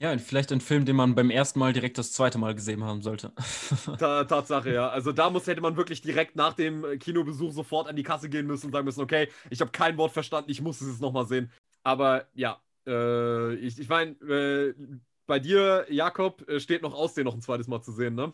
Ja, 0.00 0.12
und 0.12 0.20
vielleicht 0.22 0.50
ein 0.50 0.62
Film, 0.62 0.86
den 0.86 0.96
man 0.96 1.14
beim 1.14 1.28
ersten 1.28 1.58
Mal 1.58 1.74
direkt 1.74 1.98
das 1.98 2.12
zweite 2.12 2.38
Mal 2.38 2.54
gesehen 2.54 2.82
haben 2.82 3.02
sollte. 3.02 3.32
Ta 3.98 4.24
Tatsache, 4.24 4.72
ja. 4.72 4.88
Also 4.88 5.12
da 5.12 5.28
muss, 5.28 5.46
hätte 5.46 5.60
man 5.60 5.76
wirklich 5.76 6.00
direkt 6.00 6.36
nach 6.36 6.54
dem 6.54 6.98
Kinobesuch 6.98 7.52
sofort 7.52 7.86
an 7.86 7.96
die 7.96 8.02
Kasse 8.02 8.30
gehen 8.30 8.46
müssen 8.46 8.66
und 8.66 8.72
sagen 8.72 8.86
müssen, 8.86 9.02
okay, 9.02 9.28
ich 9.50 9.60
habe 9.60 9.72
kein 9.72 9.98
Wort 9.98 10.12
verstanden, 10.12 10.50
ich 10.50 10.62
muss 10.62 10.80
es 10.80 10.88
jetzt 10.88 11.02
nochmal 11.02 11.26
sehen. 11.26 11.52
Aber 11.82 12.28
ja, 12.34 12.62
Äh, 12.86 13.54
ich 13.56 13.78
ich 13.78 13.88
meine, 13.88 14.12
äh, 14.22 14.74
bei 15.26 15.38
dir, 15.38 15.86
Jakob, 15.90 16.48
äh, 16.48 16.60
steht 16.60 16.82
noch 16.82 16.94
aus, 16.94 17.14
den 17.14 17.24
noch 17.24 17.34
ein 17.34 17.42
zweites 17.42 17.68
Mal 17.68 17.82
zu 17.82 17.92
sehen, 17.92 18.14
ne? 18.14 18.32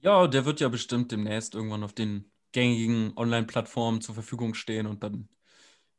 Ja, 0.00 0.26
der 0.26 0.44
wird 0.44 0.60
ja 0.60 0.68
bestimmt 0.68 1.12
demnächst 1.12 1.54
irgendwann 1.54 1.84
auf 1.84 1.92
den 1.92 2.30
gängigen 2.52 3.12
Online-Plattformen 3.16 4.00
zur 4.00 4.14
Verfügung 4.14 4.54
stehen 4.54 4.86
und 4.86 5.02
dann 5.02 5.28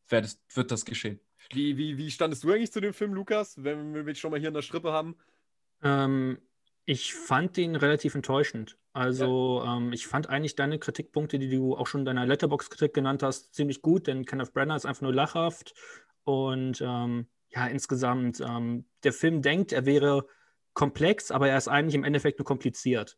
wird, 0.10 0.38
wird 0.54 0.72
das 0.72 0.86
geschehen. 0.86 1.20
Wie, 1.52 1.78
wie, 1.78 1.98
wie 1.98 2.12
standest 2.12 2.44
du 2.44 2.52
eigentlich 2.52 2.72
zu 2.72 2.82
dem 2.82 2.94
Film, 2.94 3.14
Lukas, 3.14 3.64
wenn 3.64 3.94
wir 3.94 4.04
mich 4.04 4.20
schon 4.20 4.32
mal 4.32 4.40
hier 4.40 4.50
in 4.50 4.54
der 4.54 4.62
Strippe 4.62 4.92
haben? 4.92 5.16
Ähm, 5.82 6.40
ich 6.86 7.14
fand 7.14 7.58
den 7.58 7.76
relativ 7.76 8.16
enttäuschend. 8.16 8.78
Also, 8.94 9.64
ja. 9.66 9.78
ähm, 9.78 9.94
ich 9.94 10.08
fand 10.08 10.30
eigentlich 10.30 10.56
deine 10.56 10.80
Kritikpunkte, 10.80 11.40
die 11.40 11.50
du 11.50 11.76
auch 11.76 11.88
schon 11.88 12.02
in 12.02 12.06
deiner 12.06 12.26
Letterbox-Kritik 12.26 12.94
genannt 12.94 13.24
hast, 13.24 13.54
ziemlich 13.56 13.82
gut, 13.82 14.08
denn 14.08 14.26
Kenneth 14.26 14.54
Brenner 14.54 14.76
ist 14.76 14.86
einfach 14.86 15.02
nur 15.02 15.14
lachhaft. 15.14 15.74
Und 16.24 16.82
ähm, 16.82 17.28
ja, 17.50 17.68
insgesamt, 17.68 18.42
ähm, 18.42 18.86
der 19.04 19.14
Film 19.14 19.42
denkt, 19.42 19.72
er 19.72 19.86
wäre 19.86 20.26
komplex, 20.74 21.32
aber 21.32 21.50
er 21.50 21.58
ist 21.58 21.68
eigentlich 21.68 21.96
im 21.96 22.04
Endeffekt 22.04 22.40
nur 22.40 22.46
kompliziert. 22.46 23.18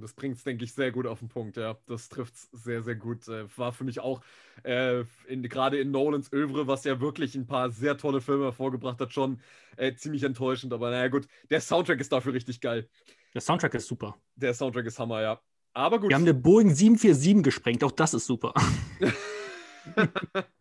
Das 0.00 0.12
bringt 0.12 0.36
es, 0.36 0.44
denke 0.44 0.64
ich, 0.64 0.74
sehr 0.74 0.92
gut 0.92 1.06
auf 1.06 1.20
den 1.20 1.28
Punkt, 1.28 1.56
ja. 1.56 1.78
Das 1.86 2.08
trifft 2.08 2.34
es 2.34 2.48
sehr, 2.52 2.82
sehr 2.82 2.96
gut. 2.96 3.26
Äh, 3.28 3.46
war 3.56 3.72
für 3.72 3.84
mich 3.84 4.00
auch 4.00 4.20
äh, 4.62 5.04
gerade 5.26 5.78
in 5.78 5.90
Nolans 5.90 6.32
Övre, 6.32 6.66
was 6.66 6.84
ja 6.84 7.00
wirklich 7.00 7.34
ein 7.34 7.46
paar 7.46 7.70
sehr 7.70 7.96
tolle 7.96 8.20
Filme 8.20 8.44
hervorgebracht 8.44 9.00
hat, 9.00 9.12
schon 9.12 9.40
äh, 9.76 9.94
ziemlich 9.94 10.22
enttäuschend. 10.22 10.72
Aber 10.72 10.90
naja, 10.90 11.08
gut, 11.08 11.26
der 11.48 11.60
Soundtrack 11.60 12.00
ist 12.00 12.12
dafür 12.12 12.34
richtig 12.34 12.60
geil. 12.60 12.88
Der 13.34 13.40
Soundtrack 13.40 13.74
ist 13.74 13.86
super. 13.86 14.20
Der 14.36 14.54
Soundtrack 14.54 14.86
ist 14.86 14.98
Hammer, 14.98 15.22
ja. 15.22 15.40
Aber 15.72 15.98
gut. 15.98 16.10
Wir 16.10 16.16
haben 16.16 16.22
eine 16.22 16.34
Boeing 16.34 16.74
747 16.74 17.42
gesprengt, 17.42 17.84
auch 17.84 17.92
das 17.92 18.12
ist 18.14 18.26
super. 18.26 18.52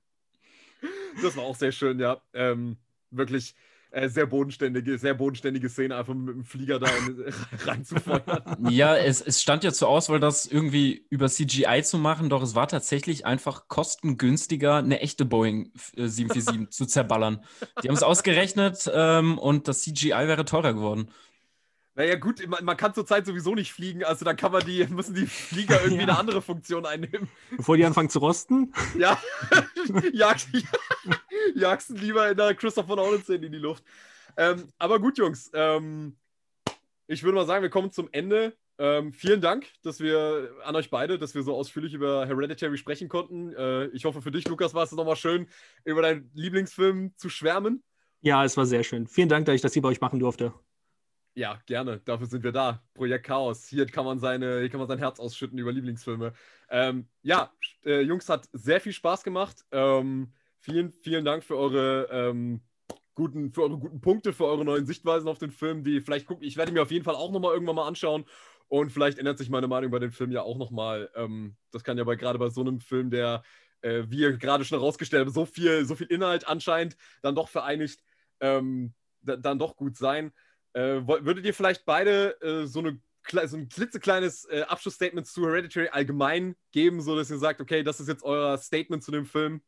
das 1.22 1.38
war 1.38 1.44
auch 1.44 1.56
sehr 1.56 1.72
schön, 1.72 2.00
ja. 2.00 2.22
Ähm, 2.34 2.78
wirklich 3.12 3.56
äh, 3.92 4.08
sehr 4.08 4.28
bodenständige, 4.28 5.00
sehr 5.00 5.16
bodenständige 5.16 5.68
Szene, 5.68 5.96
einfach 5.96 6.14
mit 6.14 6.36
dem 6.36 6.44
Flieger 6.44 6.80
da 6.80 6.88
reinzufeuern. 7.66 8.68
Ja, 8.70 8.96
es, 8.96 9.20
es 9.20 9.42
stand 9.42 9.64
ja 9.64 9.74
zur 9.74 9.88
Auswahl, 9.88 10.20
das 10.20 10.46
irgendwie 10.46 11.06
über 11.10 11.28
CGI 11.28 11.82
zu 11.84 11.98
machen, 11.98 12.30
doch 12.30 12.44
es 12.44 12.54
war 12.54 12.68
tatsächlich 12.68 13.26
einfach 13.26 13.68
kostengünstiger, 13.68 14.76
eine 14.76 15.00
echte 15.00 15.26
Boeing 15.26 15.72
747 15.96 16.62
äh, 16.62 16.70
zu 16.70 16.86
zerballern. 16.86 17.44
Die 17.82 17.88
haben 17.88 17.96
es 17.96 18.04
ausgerechnet 18.04 18.90
ähm, 18.94 19.40
und 19.40 19.68
das 19.68 19.82
CGI 19.82 20.28
wäre 20.28 20.46
teurer 20.46 20.74
geworden. 20.74 21.10
Naja, 22.00 22.16
gut, 22.16 22.48
man, 22.48 22.64
man 22.64 22.78
kann 22.78 22.94
zurzeit 22.94 23.26
sowieso 23.26 23.56
nicht 23.56 23.74
fliegen, 23.74 24.06
also 24.06 24.24
dann 24.24 24.38
kann 24.38 24.54
man 24.54 24.66
die, 24.66 24.88
müssen 24.90 25.16
die 25.16 25.26
Flieger 25.26 25.82
irgendwie 25.84 25.98
ja. 25.98 26.04
eine 26.04 26.18
andere 26.18 26.42
Funktion 26.42 26.86
einnehmen. 26.86 27.28
Bevor 27.58 27.76
die 27.76 27.84
anfangen 27.84 28.10
zu 28.10 28.20
rosten? 28.20 28.72
Ja, 28.98 29.22
jagst, 30.14 30.48
jagst 31.56 31.90
lieber 31.90 32.32
in 32.32 32.38
der 32.38 32.56
Christopher 32.56 32.96
Nolan-Szene 32.96 33.48
in 33.48 33.52
die 33.52 33.58
Luft. 33.58 33.84
Ähm, 34.38 34.70
aber 34.78 35.00
gut, 35.00 35.18
Jungs, 35.18 35.52
ähm, 35.54 36.16
ich 37.08 37.22
würde 37.24 37.36
mal 37.36 37.46
sagen, 37.46 37.64
wir 37.64 37.70
kommen 37.70 37.92
zum 37.92 38.08
Ende. 38.14 38.56
Ähm, 38.78 39.12
vielen 39.12 39.42
Dank, 39.42 39.68
dass 39.84 40.00
wir 40.00 40.52
an 40.64 40.78
euch 40.78 40.90
beide, 40.90 41.20
dass 41.20 41.36
wir 41.36 41.44
so 41.44 41.54
ausführlich 41.54 41.94
über 41.94 42.26
Hereditary 42.26 42.78
sprechen 42.78 43.10
konnten. 43.10 43.54
Äh, 43.54 43.88
ich 43.88 44.06
hoffe, 44.06 44.22
für 44.22 44.32
dich, 44.32 44.48
Lukas, 44.48 44.74
war 44.74 44.84
es 44.84 44.94
nochmal 44.94 45.18
schön, 45.18 45.48
über 45.84 46.02
deinen 46.02 46.32
Lieblingsfilm 46.34 47.12
zu 47.18 47.28
schwärmen. 47.28 47.84
Ja, 48.22 48.46
es 48.46 48.56
war 48.56 48.66
sehr 48.66 48.86
schön. 48.86 49.06
Vielen 49.08 49.28
Dank, 49.28 49.48
dass 49.48 49.56
ich 49.56 49.62
das 49.62 49.74
hier 49.74 49.82
bei 49.82 49.90
euch 49.90 50.00
machen 50.00 50.20
durfte. 50.20 50.54
Ja, 51.40 51.58
gerne. 51.66 52.02
Dafür 52.04 52.28
sind 52.28 52.44
wir 52.44 52.52
da. 52.52 52.84
Projekt 52.94 53.26
Chaos. 53.26 53.66
Hier 53.66 53.86
kann 53.86 54.04
man, 54.04 54.20
seine, 54.20 54.60
hier 54.60 54.68
kann 54.68 54.82
man 54.82 54.90
sein 54.90 54.98
Herz 54.98 55.22
ausschütten 55.22 55.58
über 55.58 55.72
Lieblingsfilme. 55.72 56.34
Ähm, 56.70 57.08
ja, 57.22 57.54
äh, 57.86 58.02
Jungs, 58.02 58.28
hat 58.28 58.50
sehr 58.52 58.82
viel 58.82 58.92
Spaß 58.92 59.24
gemacht. 59.24 59.64
Ähm, 59.72 60.34
vielen, 60.58 60.92
vielen 61.02 61.24
Dank 61.24 61.46
für 61.46 61.56
eure 61.56 62.10
ähm, 62.12 62.60
guten, 63.16 63.54
für 63.54 63.64
eure 63.64 63.78
guten 63.78 64.02
Punkte, 64.02 64.34
für 64.34 64.48
eure 64.48 64.66
neuen 64.66 64.86
Sichtweisen 64.86 65.30
auf 65.30 65.38
den 65.38 65.52
Film, 65.52 65.86
die 65.86 66.02
vielleicht 66.02 66.26
gucken. 66.26 66.44
Ich 66.44 66.58
werde 66.58 66.74
mir 66.74 66.82
auf 66.82 66.92
jeden 66.92 67.06
Fall 67.06 67.16
auch 67.16 67.32
nochmal 67.32 67.54
irgendwann 67.54 67.78
mal 67.78 67.88
anschauen. 67.88 68.26
Und 68.68 68.92
vielleicht 68.92 69.18
ändert 69.18 69.38
sich 69.38 69.50
meine 69.50 69.70
Meinung 69.70 69.88
über 69.88 70.02
den 70.02 70.12
Film 70.12 70.34
ja 70.34 70.42
auch 70.42 70.58
nochmal. 70.58 71.10
Ähm, 71.16 71.56
das 71.72 71.86
kann 71.86 71.98
ja 71.98 72.04
bei, 72.04 72.18
gerade 72.18 72.38
bei 72.38 72.50
so 72.50 72.60
einem 72.60 72.82
Film, 72.82 73.12
der, 73.12 73.44
äh, 73.80 74.04
wie 74.10 74.20
ihr 74.20 74.36
gerade 74.36 74.66
schon 74.66 74.78
herausgestellt 74.78 75.26
habt, 75.26 75.34
so 75.34 75.46
viel, 75.46 75.86
so 75.86 75.96
viel 75.96 76.08
Inhalt 76.08 76.50
anscheinend 76.50 76.98
dann 77.22 77.34
doch 77.34 77.48
vereinigt, 77.48 78.04
ähm, 78.42 78.94
dann 79.22 79.58
doch 79.58 79.78
gut 79.78 79.96
sein. 79.96 80.34
Äh, 80.74 81.02
würdet 81.06 81.46
ihr 81.46 81.54
vielleicht 81.54 81.86
beide 81.86 82.40
äh, 82.42 82.66
so, 82.66 82.80
eine, 82.80 83.00
so 83.48 83.58
ein 83.58 83.70
klitzekleines 83.70 84.46
äh, 84.46 84.62
Abschlussstatement 84.62 85.28
zu 85.28 85.46
Hereditary 85.46 85.90
allgemein 85.90 86.56
geben, 86.72 87.02
sodass 87.02 87.30
ihr 87.30 87.38
sagt, 87.38 87.62
okay, 87.62 87.84
das 87.84 88.00
ist 88.00 88.08
jetzt 88.08 88.24
euer 88.24 88.58
Statement 88.58 89.04
zu 89.04 89.12
dem 89.12 89.26
Film? 89.26 89.62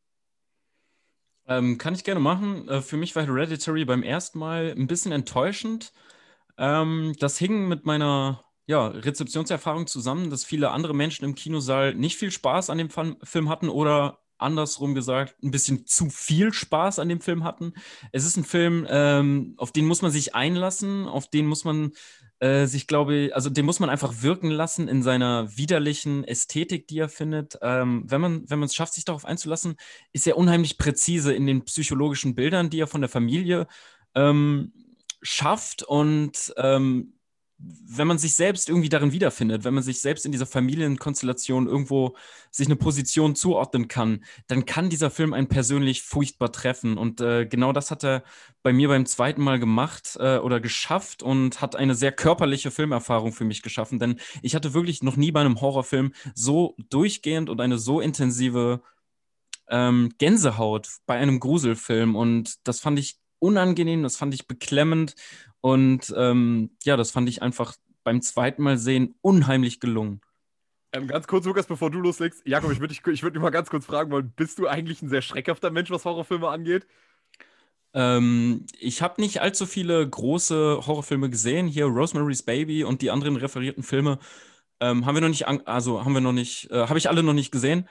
Ähm, 1.46 1.78
kann 1.78 1.94
ich 1.94 2.04
gerne 2.04 2.20
machen. 2.20 2.68
Äh, 2.68 2.82
für 2.82 2.96
mich 2.96 3.16
war 3.16 3.24
Hereditary 3.24 3.84
beim 3.84 4.02
ersten 4.02 4.38
Mal 4.38 4.74
ein 4.76 4.86
bisschen 4.86 5.12
enttäuschend. 5.12 5.92
Ähm, 6.56 7.14
das 7.18 7.38
hing 7.38 7.68
mit 7.68 7.84
meiner 7.84 8.44
ja, 8.66 8.86
Rezeptionserfahrung 8.86 9.86
zusammen, 9.86 10.30
dass 10.30 10.44
viele 10.44 10.70
andere 10.70 10.94
Menschen 10.94 11.24
im 11.24 11.34
Kinosaal 11.34 11.94
nicht 11.94 12.16
viel 12.16 12.30
Spaß 12.30 12.70
an 12.70 12.78
dem 12.78 12.90
Film 12.90 13.48
hatten 13.48 13.68
oder 13.68 14.21
andersrum 14.42 14.94
gesagt, 14.94 15.36
ein 15.42 15.50
bisschen 15.50 15.86
zu 15.86 16.10
viel 16.10 16.52
Spaß 16.52 16.98
an 16.98 17.08
dem 17.08 17.20
Film 17.20 17.44
hatten. 17.44 17.72
Es 18.12 18.24
ist 18.24 18.36
ein 18.36 18.44
Film, 18.44 18.86
ähm, 18.88 19.54
auf 19.56 19.72
den 19.72 19.86
muss 19.86 20.02
man 20.02 20.10
sich 20.10 20.34
einlassen, 20.34 21.06
auf 21.06 21.28
den 21.28 21.46
muss 21.46 21.64
man 21.64 21.92
äh, 22.42 22.66
sich, 22.66 22.88
glaube 22.88 23.14
ich, 23.14 23.34
also 23.36 23.50
den 23.50 23.64
muss 23.64 23.78
man 23.78 23.88
einfach 23.88 24.22
wirken 24.22 24.50
lassen 24.50 24.88
in 24.88 25.02
seiner 25.02 25.56
widerlichen 25.56 26.24
Ästhetik, 26.24 26.88
die 26.88 26.98
er 26.98 27.08
findet. 27.08 27.56
Ähm, 27.62 28.04
wenn 28.08 28.20
man 28.20 28.50
wenn 28.50 28.62
es 28.64 28.74
schafft, 28.74 28.94
sich 28.94 29.04
darauf 29.04 29.24
einzulassen, 29.24 29.76
ist 30.12 30.26
er 30.26 30.36
unheimlich 30.36 30.76
präzise 30.76 31.32
in 31.32 31.46
den 31.46 31.64
psychologischen 31.64 32.34
Bildern, 32.34 32.68
die 32.68 32.80
er 32.80 32.88
von 32.88 33.00
der 33.00 33.10
Familie 33.10 33.68
ähm, 34.16 34.72
schafft 35.22 35.84
und 35.84 36.52
ähm, 36.56 37.14
wenn 37.64 38.06
man 38.06 38.18
sich 38.18 38.34
selbst 38.34 38.68
irgendwie 38.68 38.88
darin 38.88 39.12
wiederfindet, 39.12 39.64
wenn 39.64 39.74
man 39.74 39.82
sich 39.82 40.00
selbst 40.00 40.24
in 40.24 40.32
dieser 40.32 40.46
Familienkonstellation 40.46 41.66
irgendwo 41.66 42.16
sich 42.50 42.66
eine 42.66 42.76
Position 42.76 43.34
zuordnen 43.34 43.88
kann, 43.88 44.24
dann 44.46 44.64
kann 44.64 44.90
dieser 44.90 45.10
Film 45.10 45.32
einen 45.32 45.48
persönlich 45.48 46.02
furchtbar 46.02 46.52
treffen. 46.52 46.98
Und 46.98 47.20
äh, 47.20 47.46
genau 47.46 47.72
das 47.72 47.90
hat 47.90 48.04
er 48.04 48.24
bei 48.62 48.72
mir 48.72 48.88
beim 48.88 49.06
zweiten 49.06 49.42
Mal 49.42 49.58
gemacht 49.58 50.16
äh, 50.18 50.38
oder 50.38 50.60
geschafft 50.60 51.22
und 51.22 51.60
hat 51.60 51.76
eine 51.76 51.94
sehr 51.94 52.12
körperliche 52.12 52.70
Filmerfahrung 52.70 53.32
für 53.32 53.44
mich 53.44 53.62
geschaffen. 53.62 53.98
Denn 53.98 54.18
ich 54.42 54.54
hatte 54.54 54.74
wirklich 54.74 55.02
noch 55.02 55.16
nie 55.16 55.30
bei 55.30 55.40
einem 55.40 55.60
Horrorfilm 55.60 56.12
so 56.34 56.74
durchgehend 56.90 57.48
und 57.48 57.60
eine 57.60 57.78
so 57.78 58.00
intensive 58.00 58.82
ähm, 59.68 60.10
Gänsehaut 60.18 60.88
bei 61.06 61.16
einem 61.16 61.40
Gruselfilm. 61.40 62.16
Und 62.16 62.66
das 62.66 62.80
fand 62.80 62.98
ich 62.98 63.18
unangenehm, 63.38 64.02
das 64.02 64.16
fand 64.16 64.34
ich 64.34 64.46
beklemmend 64.46 65.14
und 65.62 66.12
ähm, 66.16 66.70
ja, 66.82 66.98
das 66.98 67.12
fand 67.12 67.28
ich 67.28 67.40
einfach 67.40 67.74
beim 68.04 68.20
zweiten 68.20 68.62
Mal 68.62 68.76
sehen 68.76 69.14
unheimlich 69.22 69.80
gelungen. 69.80 70.20
Ähm, 70.92 71.06
ganz 71.06 71.26
kurz, 71.26 71.46
Lukas, 71.46 71.66
bevor 71.66 71.90
du 71.90 72.00
loslegst. 72.00 72.42
Jakob, 72.44 72.72
ich 72.72 72.80
würde 72.80 72.92
dich, 72.92 73.06
ich 73.06 73.22
würd 73.22 73.34
dich 73.34 73.40
mal 73.40 73.50
ganz 73.50 73.70
kurz 73.70 73.86
fragen 73.86 74.10
wollen, 74.10 74.32
bist 74.36 74.58
du 74.58 74.66
eigentlich 74.66 75.00
ein 75.00 75.08
sehr 75.08 75.22
schreckhafter 75.22 75.70
Mensch, 75.70 75.90
was 75.90 76.04
Horrorfilme 76.04 76.48
angeht? 76.48 76.86
Ähm, 77.94 78.66
ich 78.78 79.02
habe 79.02 79.20
nicht 79.20 79.40
allzu 79.40 79.66
viele 79.66 80.06
große 80.06 80.86
Horrorfilme 80.86 81.30
gesehen. 81.30 81.68
Hier 81.68 81.86
Rosemary's 81.86 82.42
Baby 82.42 82.84
und 82.84 83.00
die 83.00 83.10
anderen 83.10 83.36
referierten 83.36 83.84
Filme 83.84 84.18
ähm, 84.80 85.06
haben 85.06 85.14
wir 85.14 85.22
noch 85.22 85.28
nicht, 85.28 85.46
also 85.46 86.04
haben 86.04 86.14
wir 86.14 86.20
noch 86.20 86.32
nicht, 86.32 86.70
äh, 86.72 86.88
habe 86.88 86.98
ich 86.98 87.08
alle 87.08 87.22
noch 87.22 87.34
nicht 87.34 87.52
gesehen. 87.52 87.88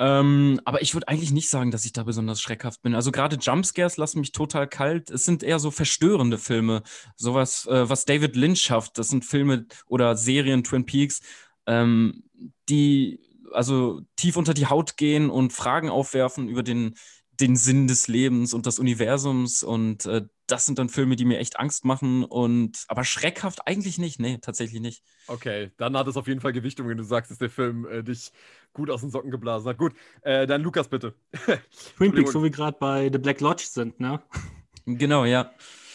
Ähm, 0.00 0.58
aber 0.64 0.80
ich 0.80 0.94
würde 0.94 1.08
eigentlich 1.08 1.30
nicht 1.30 1.50
sagen, 1.50 1.70
dass 1.70 1.84
ich 1.84 1.92
da 1.92 2.04
besonders 2.04 2.40
schreckhaft 2.40 2.80
bin. 2.80 2.94
Also 2.94 3.12
gerade 3.12 3.36
Jumpscares 3.36 3.98
lassen 3.98 4.20
mich 4.20 4.32
total 4.32 4.66
kalt. 4.66 5.10
Es 5.10 5.26
sind 5.26 5.42
eher 5.42 5.58
so 5.58 5.70
verstörende 5.70 6.38
Filme. 6.38 6.82
Sowas, 7.16 7.66
äh, 7.66 7.86
was 7.86 8.06
David 8.06 8.34
Lynch 8.34 8.62
schafft. 8.62 8.96
Das 8.96 9.10
sind 9.10 9.26
Filme 9.26 9.66
oder 9.86 10.16
Serien, 10.16 10.64
Twin 10.64 10.86
Peaks, 10.86 11.20
ähm, 11.66 12.24
die 12.70 13.20
also 13.52 14.00
tief 14.16 14.38
unter 14.38 14.54
die 14.54 14.68
Haut 14.68 14.96
gehen 14.96 15.28
und 15.28 15.52
Fragen 15.52 15.90
aufwerfen 15.90 16.48
über 16.48 16.62
den, 16.62 16.94
den 17.32 17.54
Sinn 17.54 17.86
des 17.86 18.08
Lebens 18.08 18.54
und 18.54 18.64
des 18.64 18.78
Universums. 18.78 19.62
Und 19.62 20.06
äh, 20.06 20.22
das 20.50 20.66
sind 20.66 20.78
dann 20.78 20.88
Filme, 20.88 21.16
die 21.16 21.24
mir 21.24 21.38
echt 21.38 21.58
Angst 21.58 21.84
machen. 21.84 22.24
Und 22.24 22.84
aber 22.88 23.04
schreckhaft 23.04 23.66
eigentlich 23.66 23.98
nicht. 23.98 24.20
Nee, 24.20 24.38
tatsächlich 24.38 24.80
nicht. 24.80 25.02
Okay, 25.26 25.70
dann 25.76 25.96
hat 25.96 26.06
es 26.06 26.16
auf 26.16 26.26
jeden 26.26 26.40
Fall 26.40 26.52
Gewichtung, 26.52 26.88
wenn 26.88 26.96
du 26.96 27.04
sagst, 27.04 27.30
dass 27.30 27.38
der 27.38 27.50
Film 27.50 27.86
äh, 27.86 28.02
dich 28.02 28.32
gut 28.72 28.90
aus 28.90 29.00
den 29.00 29.10
Socken 29.10 29.30
geblasen 29.30 29.68
hat. 29.68 29.78
Gut, 29.78 29.94
äh, 30.22 30.46
dann 30.46 30.62
Lukas 30.62 30.88
bitte. 30.88 31.14
Twin 31.96 32.12
Peaks, 32.12 32.34
wo 32.34 32.42
wir 32.42 32.50
gerade 32.50 32.76
bei 32.78 33.10
The 33.12 33.18
Black 33.18 33.40
Lodge 33.40 33.64
sind, 33.66 34.00
ne? 34.00 34.22
Genau, 34.86 35.24
ja. 35.24 35.52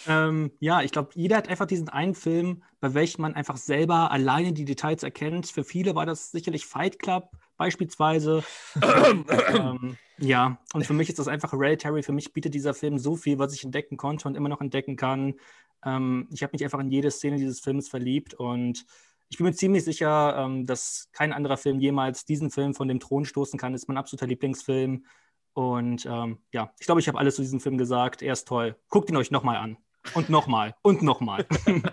Ähm, 0.08 0.52
ja, 0.60 0.82
ich 0.82 0.92
glaube, 0.92 1.10
jeder 1.16 1.38
hat 1.38 1.50
einfach 1.50 1.66
diesen 1.66 1.90
einen 1.90 2.14
Film, 2.14 2.64
bei 2.80 2.94
welchem 2.94 3.24
man 3.24 3.34
einfach 3.34 3.58
selber 3.58 4.12
alleine 4.12 4.54
die 4.54 4.66
Details 4.66 5.04
erkennt. 5.04 5.48
Für 5.48 5.64
viele 5.64 5.96
war 5.96 6.06
das 6.06 6.32
sicherlich 6.32 6.66
Fight 6.66 7.00
Club 7.00 7.32
beispielsweise. 7.58 8.44
ähm, 8.82 9.98
ja, 10.18 10.58
und 10.74 10.86
für 10.86 10.94
mich 10.94 11.10
ist 11.10 11.20
das 11.20 11.28
einfach 11.28 11.52
Hereditary. 11.52 12.04
Für 12.04 12.14
mich 12.14 12.34
bietet 12.34 12.54
dieser 12.54 12.74
Film 12.74 12.98
so 12.98 13.16
viel, 13.16 13.40
was 13.40 13.54
ich 13.54 13.64
entdecken 13.64 13.98
konnte 13.98 14.28
und 14.28 14.36
immer 14.36 14.50
noch 14.50 14.62
entdecken 14.62 14.96
kann. 14.96 15.36
Ähm, 15.84 16.28
ich 16.32 16.44
habe 16.44 16.52
mich 16.54 16.64
einfach 16.64 16.80
in 16.80 16.90
jede 16.90 17.12
Szene 17.12 17.38
dieses 17.38 17.60
Films 17.60 17.90
verliebt 17.90 18.34
und 18.34 18.86
ich 19.30 19.38
bin 19.38 19.48
mir 19.48 19.54
ziemlich 19.54 19.84
sicher, 19.84 20.36
ähm, 20.38 20.66
dass 20.66 21.10
kein 21.12 21.34
anderer 21.34 21.58
Film 21.58 21.80
jemals 21.80 22.26
diesen 22.26 22.52
Film 22.52 22.74
von 22.74 22.88
dem 22.88 23.00
Thron 23.00 23.26
stoßen 23.26 23.60
kann. 23.60 23.74
Das 23.74 23.84
ist 23.84 23.88
mein 23.88 23.98
absoluter 23.98 24.28
Lieblingsfilm. 24.28 25.06
Und 25.54 26.06
ähm, 26.06 26.40
ja, 26.52 26.74
ich 26.80 26.86
glaube, 26.86 27.02
ich 27.02 27.08
habe 27.08 27.18
alles 27.18 27.36
zu 27.36 27.42
diesem 27.42 27.60
Film 27.60 27.78
gesagt. 27.78 28.22
Er 28.22 28.34
ist 28.34 28.48
toll. 28.48 28.76
Guckt 28.90 29.10
ihn 29.10 29.16
euch 29.16 29.32
nochmal 29.32 29.58
an. 29.58 29.78
Und 30.14 30.30
nochmal. 30.30 30.76
Und 30.84 31.02
nochmal. 31.02 31.46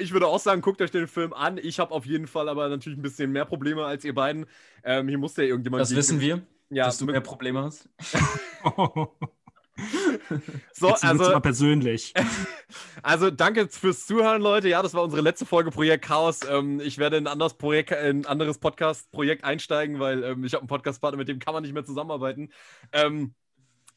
Ich 0.00 0.12
würde 0.12 0.26
auch 0.26 0.40
sagen, 0.40 0.60
guckt 0.60 0.82
euch 0.82 0.90
den 0.90 1.06
Film 1.06 1.32
an. 1.32 1.58
Ich 1.58 1.78
habe 1.78 1.92
auf 1.92 2.04
jeden 2.04 2.26
Fall 2.26 2.48
aber 2.48 2.68
natürlich 2.68 2.98
ein 2.98 3.02
bisschen 3.02 3.30
mehr 3.30 3.44
Probleme 3.44 3.84
als 3.84 4.04
ihr 4.04 4.14
beiden. 4.14 4.46
Ähm, 4.82 5.08
hier 5.08 5.18
muss 5.18 5.36
ja 5.36 5.44
irgendjemand. 5.44 5.80
Das 5.80 5.94
wissen 5.94 6.20
wir, 6.20 6.42
ja, 6.70 6.84
dass 6.84 6.98
du 6.98 7.06
mehr 7.06 7.20
Probleme 7.20 7.62
hast. 7.62 7.88
so, 10.72 10.88
Jetzt 10.88 11.04
also 11.04 11.24
mal 11.24 11.40
persönlich. 11.40 12.14
Also 13.02 13.30
danke 13.30 13.68
fürs 13.68 14.06
Zuhören, 14.06 14.42
Leute. 14.42 14.68
Ja, 14.68 14.82
das 14.82 14.92
war 14.92 15.02
unsere 15.02 15.22
letzte 15.22 15.46
Folge 15.46 15.70
Projekt 15.70 16.04
Chaos. 16.04 16.40
Ähm, 16.48 16.80
ich 16.80 16.98
werde 16.98 17.16
in 17.16 17.26
ein 17.26 17.32
anderes 17.32 17.54
Projekt, 17.54 17.92
in 17.92 18.20
ein 18.20 18.26
anderes 18.26 18.58
Podcast-Projekt 18.58 19.44
einsteigen, 19.44 20.00
weil 20.00 20.22
ähm, 20.24 20.44
ich 20.44 20.52
habe 20.52 20.62
einen 20.62 20.68
Podcast-Partner, 20.68 21.16
mit 21.16 21.28
dem 21.28 21.38
kann 21.38 21.54
man 21.54 21.62
nicht 21.62 21.72
mehr 21.72 21.84
zusammenarbeiten. 21.84 22.50
Ähm, 22.92 23.34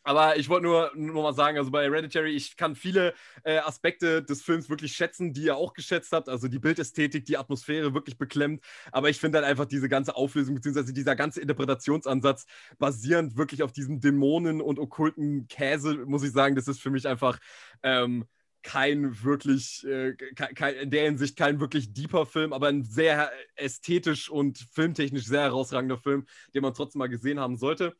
aber 0.03 0.37
ich 0.37 0.49
wollte 0.49 0.65
nur, 0.65 0.91
nur 0.95 1.23
mal 1.23 1.33
sagen, 1.33 1.57
also 1.57 1.69
bei 1.69 1.83
Hereditary, 1.83 2.31
ich 2.31 2.57
kann 2.57 2.75
viele 2.75 3.13
äh, 3.43 3.57
Aspekte 3.59 4.23
des 4.23 4.41
Films 4.41 4.69
wirklich 4.69 4.93
schätzen, 4.93 5.33
die 5.33 5.43
ihr 5.43 5.55
auch 5.55 5.73
geschätzt 5.73 6.11
habt. 6.11 6.27
Also 6.27 6.47
die 6.47 6.59
Bildästhetik, 6.59 7.25
die 7.25 7.37
Atmosphäre 7.37 7.93
wirklich 7.93 8.17
beklemmt. 8.17 8.63
Aber 8.91 9.09
ich 9.09 9.19
finde 9.19 9.37
halt 9.39 9.47
einfach 9.47 9.65
diese 9.65 9.89
ganze 9.89 10.15
Auflösung, 10.15 10.55
beziehungsweise 10.55 10.93
dieser 10.93 11.15
ganze 11.15 11.41
Interpretationsansatz 11.41 12.45
basierend 12.79 13.37
wirklich 13.37 13.61
auf 13.63 13.71
diesem 13.71 13.99
Dämonen 13.99 14.61
und 14.61 14.79
okkulten 14.79 15.47
Käse, 15.47 16.05
muss 16.05 16.23
ich 16.23 16.31
sagen, 16.31 16.55
das 16.55 16.67
ist 16.67 16.81
für 16.81 16.89
mich 16.89 17.07
einfach 17.07 17.39
ähm, 17.83 18.25
kein 18.63 19.23
wirklich, 19.23 19.85
äh, 19.85 20.13
kein, 20.35 20.75
in 20.75 20.91
der 20.91 21.05
Hinsicht 21.05 21.37
kein 21.37 21.59
wirklich 21.59 21.93
deeper 21.93 22.25
Film, 22.25 22.53
aber 22.53 22.67
ein 22.67 22.83
sehr 22.83 23.31
ästhetisch 23.55 24.29
und 24.29 24.59
filmtechnisch 24.73 25.25
sehr 25.25 25.41
herausragender 25.41 25.97
Film, 25.97 26.25
den 26.53 26.61
man 26.61 26.73
trotzdem 26.73 26.99
mal 26.99 27.09
gesehen 27.09 27.39
haben 27.39 27.57
sollte. 27.57 27.95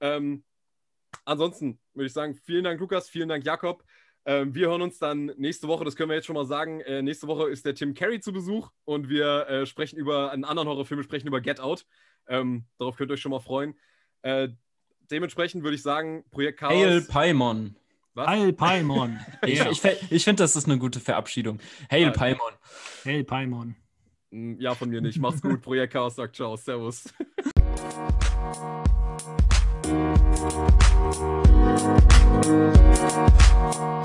Ähm, 0.00 0.44
ansonsten 1.24 1.78
würde 1.94 2.06
ich 2.06 2.12
sagen, 2.12 2.34
vielen 2.34 2.64
Dank, 2.64 2.80
Lukas, 2.80 3.08
vielen 3.08 3.28
Dank, 3.28 3.44
Jakob. 3.44 3.84
Ähm, 4.26 4.54
wir 4.54 4.68
hören 4.68 4.82
uns 4.82 4.98
dann 4.98 5.26
nächste 5.36 5.68
Woche, 5.68 5.84
das 5.84 5.96
können 5.96 6.08
wir 6.08 6.16
jetzt 6.16 6.26
schon 6.26 6.34
mal 6.34 6.46
sagen. 6.46 6.80
Äh, 6.80 7.02
nächste 7.02 7.26
Woche 7.26 7.50
ist 7.50 7.66
der 7.66 7.74
Tim 7.74 7.94
Carey 7.94 8.20
zu 8.20 8.32
Besuch 8.32 8.70
und 8.84 9.08
wir 9.08 9.46
äh, 9.48 9.66
sprechen 9.66 9.98
über 9.98 10.30
einen 10.30 10.44
anderen 10.44 10.68
Horrorfilm, 10.68 10.98
wir 10.98 11.04
sprechen 11.04 11.28
über 11.28 11.40
Get 11.40 11.60
Out. 11.60 11.86
Ähm, 12.26 12.64
darauf 12.78 12.96
könnt 12.96 13.10
ihr 13.10 13.14
euch 13.14 13.20
schon 13.20 13.32
mal 13.32 13.40
freuen. 13.40 13.74
Äh, 14.22 14.48
dementsprechend 15.10 15.62
würde 15.62 15.74
ich 15.74 15.82
sagen, 15.82 16.24
Projekt 16.30 16.60
Chaos. 16.60 16.72
Hail 16.72 17.02
Paimon. 17.02 17.76
Was? 18.14 18.26
Hail 18.28 18.52
Paimon. 18.54 19.18
ich, 19.46 19.60
ich, 19.60 19.82
ich 20.10 20.24
finde, 20.24 20.42
das 20.42 20.56
ist 20.56 20.66
eine 20.66 20.78
gute 20.78 21.00
Verabschiedung. 21.00 21.60
Hail 21.90 22.12
Paimon. 22.12 22.52
Hail 23.04 23.24
Paimon. 23.24 23.76
Hm, 24.30 24.58
ja, 24.58 24.74
von 24.74 24.88
mir 24.88 25.02
nicht. 25.02 25.18
Mach's 25.18 25.42
gut. 25.42 25.60
Projekt 25.60 25.92
Chaos 25.92 26.16
sagt 26.16 26.36
Ciao. 26.36 26.56
Servus. 26.56 27.12
Thank 31.12 31.44
you. 33.84 34.03